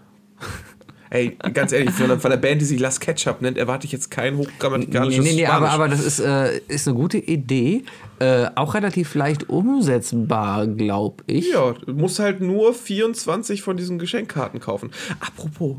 Ey, 1.14 1.36
ganz 1.52 1.70
ehrlich, 1.70 1.90
von 1.92 2.08
der, 2.08 2.18
von 2.18 2.30
der 2.32 2.38
Band, 2.38 2.60
die 2.60 2.64
sich 2.64 2.80
Las 2.80 2.98
Ketchup 2.98 3.40
nennt, 3.40 3.56
erwarte 3.56 3.86
ich 3.86 3.92
jetzt 3.92 4.10
kein 4.10 4.34
Nee, 4.36 4.46
hochgrammatikalisches 4.46 5.24
nee, 5.24 5.34
nee, 5.34 5.44
Spanisch. 5.46 5.70
aber, 5.70 5.70
aber 5.70 5.88
das 5.88 6.04
ist, 6.04 6.18
äh, 6.18 6.58
ist 6.66 6.88
eine 6.88 6.96
gute 6.96 7.18
Idee. 7.18 7.84
Äh, 8.18 8.46
auch 8.56 8.74
relativ 8.74 9.14
leicht 9.14 9.48
umsetzbar, 9.48 10.66
glaube 10.66 11.22
ich. 11.28 11.52
ja, 11.52 11.72
du 11.72 11.92
musst 11.92 12.18
halt 12.18 12.40
nur 12.40 12.74
24 12.74 13.62
von 13.62 13.76
diesen 13.76 14.00
Geschenkkarten 14.00 14.58
kaufen. 14.58 14.90
Apropos, 15.20 15.76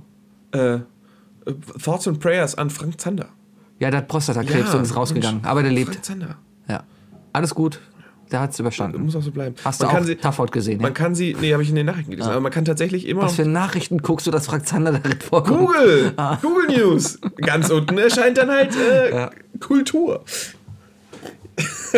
äh, 0.53 0.75
äh, 0.75 0.79
Thoughts 1.83 2.07
and 2.07 2.21
Prayers 2.21 2.55
an 2.55 2.69
Frank 2.69 3.01
Zander. 3.01 3.27
Ja, 3.79 3.91
der 3.91 3.99
hat 3.99 4.07
Prostatakrebs 4.07 4.73
und 4.73 4.83
ist 4.83 4.95
rausgegangen. 4.95 5.41
Mensch, 5.41 5.49
Aber 5.49 5.63
der 5.63 5.71
lebt. 5.73 5.89
Frank 5.91 6.05
Zander. 6.05 6.37
Ja. 6.69 6.83
Alles 7.33 7.53
gut. 7.53 7.81
Der 8.31 8.39
hat 8.41 8.51
es 8.51 8.59
überstanden. 8.59 9.03
Muss 9.03 9.15
auch 9.15 9.21
so 9.21 9.31
bleiben. 9.31 9.55
Hast 9.63 9.79
man 9.79 9.89
du 9.89 9.93
kann 9.95 10.03
auch 10.03 10.07
sie, 10.07 10.15
Tafort 10.15 10.51
gesehen? 10.51 10.77
Man 10.81 10.91
Ja? 10.91 10.93
kann 10.93 11.13
sie, 11.15 11.35
nee, 11.39 11.53
habe 11.53 11.61
ich 11.63 11.69
in 11.69 11.75
den 11.75 11.85
Nachrichten 11.85 12.11
gelesen, 12.11 12.29
aber 12.31 12.39
man 12.41 12.51
kann 12.51 12.65
tatsächlich 12.65 13.07
immer 13.07 13.21
Was 13.23 13.35
für 13.35 13.45
Nachrichten 13.45 13.99
guckst 13.99 14.25
du, 14.27 14.31
dass 14.31 14.47
Frank 14.47 14.65
Zander 14.67 14.93
darin 14.93 15.19
vorkommt? 15.19 15.59
Google, 15.59 16.13
Google 16.41 16.67
News. 16.77 17.19
Ganz 17.37 17.69
unten 17.69 17.97
erscheint 17.97 18.37
dann 18.37 18.49
halt 18.49 18.75
äh, 18.75 19.11
Ja. 19.13 19.31
Kultur. 19.59 20.23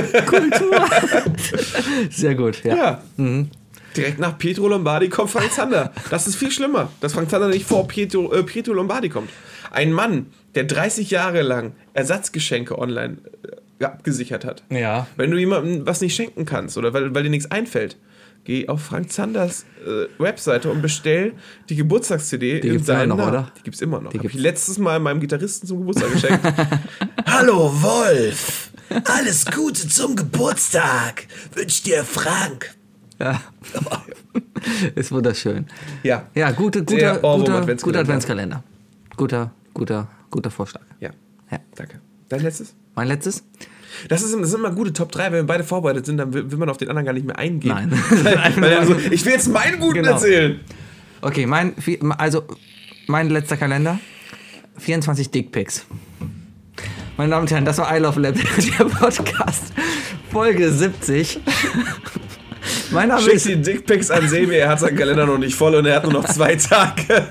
Sehr 2.10 2.36
gut, 2.36 2.64
ja. 2.64 2.76
Ja. 2.76 3.02
Mhm. 3.18 3.50
Direkt 3.96 4.20
nach 4.20 4.38
Pietro 4.38 4.68
Lombardi 4.68 5.10
kommt 5.10 5.32
Frank 5.32 5.52
Zander. 5.52 5.92
Das 6.12 6.28
ist 6.28 6.36
viel 6.36 6.52
schlimmer, 6.52 6.90
dass 7.02 7.14
Frank 7.14 7.30
Zander 7.32 7.48
nicht 7.48 7.66
vor 7.66 7.88
Pietro, 7.88 8.32
äh, 8.34 8.44
Pietro 8.44 8.74
Lombardi 8.74 9.10
kommt. 9.10 9.30
Ein 9.72 9.92
Mann, 9.92 10.28
der 10.56 10.66
30 10.66 11.10
Jahre 11.10 11.42
lang 11.42 11.74
Ersatzgeschenke 11.94 12.78
online 12.78 13.18
äh, 13.44 13.56
abgesichert 13.86 14.44
hat. 14.46 14.64
Ja. 14.70 15.08
Wenn 15.18 15.32
du 15.32 15.38
jemandem 15.38 15.86
was 15.86 16.02
nicht 16.02 16.16
schenken 16.16 16.46
kannst 16.46 16.78
oder 16.78 16.94
weil, 16.94 17.14
weil 17.14 17.24
dir 17.24 17.30
nichts 17.30 17.52
einfällt, 17.52 17.98
geh 18.44 18.68
auf 18.70 18.82
Frank 18.82 19.12
Zanders 19.12 19.66
äh, 19.86 20.08
Webseite 20.22 20.72
und 20.72 20.82
bestell 20.82 21.34
die 21.70 21.76
Geburtstags-CD 21.76 22.60
Die 22.62 22.68
in 22.68 22.74
gibt's 22.76 22.90
immer 22.90 23.06
noch, 23.06 23.18
Namen. 23.18 23.30
oder? 23.30 23.52
Die 23.58 23.64
gibt's 23.64 23.82
immer 23.82 24.00
noch. 24.02 24.12
Die 24.12 24.18
Hab 24.20 24.26
ich 24.26 24.34
letztes 24.34 24.78
Mal 24.80 25.00
meinem 25.00 25.20
Gitarristen 25.20 25.68
zum 25.68 25.80
Geburtstag 25.80 26.12
geschenkt. 26.14 26.40
Hallo 27.28 27.72
Wolf, 27.82 28.72
alles 29.06 29.46
Gute 29.46 29.88
zum 29.88 30.16
Geburtstag. 30.16 31.28
Wünsch 31.54 31.84
dir 31.84 32.04
Frank. 32.04 32.74
ja. 33.20 33.42
ist 34.96 35.12
wunderschön. 35.12 35.66
Ja. 36.04 36.28
Ja, 36.36 36.52
gute, 36.52 36.84
guter, 36.84 37.16
guter, 37.20 37.56
Adventskalender. 37.56 37.76
guter 37.84 38.00
Adventskalender. 38.00 38.64
Guter, 39.18 39.52
guter, 39.74 40.08
guter 40.30 40.52
Vorschlag. 40.52 40.82
Ja, 41.00 41.10
Ja. 41.52 41.60
danke. 41.76 42.00
Dein 42.30 42.42
letztes? 42.42 42.76
Mein 42.98 43.08
letztes? 43.10 43.43
Das, 44.10 44.24
ist, 44.24 44.34
das 44.34 44.50
sind 44.50 44.60
immer 44.60 44.72
gute 44.72 44.91
Top 44.91 45.12
3. 45.12 45.26
Wenn 45.26 45.34
wir 45.34 45.43
beide 45.43 45.64
vorbereitet 45.64 46.08
sind, 46.08 46.18
dann 46.18 46.34
will, 46.34 46.50
will 46.50 46.58
man 46.58 46.68
auf 46.68 46.78
den 46.78 46.89
anderen 46.89 47.06
gar 47.06 47.14
nicht 47.14 47.28
mehr 47.28 47.38
eingehen. 47.38 47.72
Nein. 47.74 47.91
Weil 48.58 48.72
er 48.72 48.86
so, 48.88 48.95
ich 49.12 49.24
will 49.24 49.34
jetzt 49.34 49.50
meinen 49.50 49.80
guten 49.80 49.93
Genau. 49.93 50.14
erzählen. 50.14 50.60
Okay, 51.22 51.45
mein, 51.45 51.76
also 52.18 52.43
mein 53.06 53.30
letzter 53.30 53.56
Kalender. 53.56 54.00
24 54.80 55.30
Dickpics. 55.30 55.86
Meine 57.18 57.30
Damen 57.32 57.43
und 57.43 57.52
Herren, 57.52 57.66
das 57.66 57.78
war 57.78 57.95
I 57.95 58.00
Love 58.00 58.20
Lab, 58.20 58.36
der 58.80 58.86
Podcast. 58.86 59.74
Folge 60.32 60.72
70. 60.72 61.39
Mein 62.91 63.10
Name, 63.10 63.22
Schick 63.22 63.34
ist, 63.34 63.48
die 63.48 63.62
Dickpics 63.62 64.10
an 64.10 64.28
Sebi, 64.28 64.56
er 64.56 64.70
hat 64.70 64.80
seinen 64.80 64.98
Kalender 64.98 65.26
noch 65.28 65.38
nicht 65.38 65.56
voll 65.56 65.76
und 65.76 65.86
er 65.86 65.98
hat 65.98 66.04
nur 66.04 66.14
noch 66.14 66.26
zwei 66.26 66.56
Tage. 66.56 67.28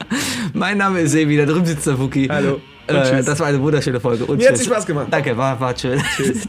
mein 0.52 0.78
Name 0.78 1.00
ist 1.00 1.12
Sebi, 1.12 1.36
da 1.36 1.44
drüben 1.44 1.66
sitzt 1.66 1.86
der 1.86 1.96
Fuki. 1.96 2.26
Hallo. 2.28 2.60
Äh, 2.86 3.02
tschüss. 3.02 3.26
das 3.26 3.40
war 3.40 3.46
eine 3.48 3.60
wunderschöne 3.60 4.00
Folge. 4.00 4.24
Und 4.24 4.38
Mir 4.38 4.44
hat 4.48 4.54
tschüss. 4.54 4.64
sie 4.64 4.70
Spaß 4.70 4.86
gemacht. 4.86 5.08
Danke, 5.10 5.36
war, 5.36 5.58
war 5.58 5.76
schön. 5.76 6.00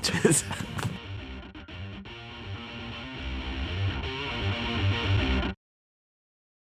tschüss. 0.01 0.43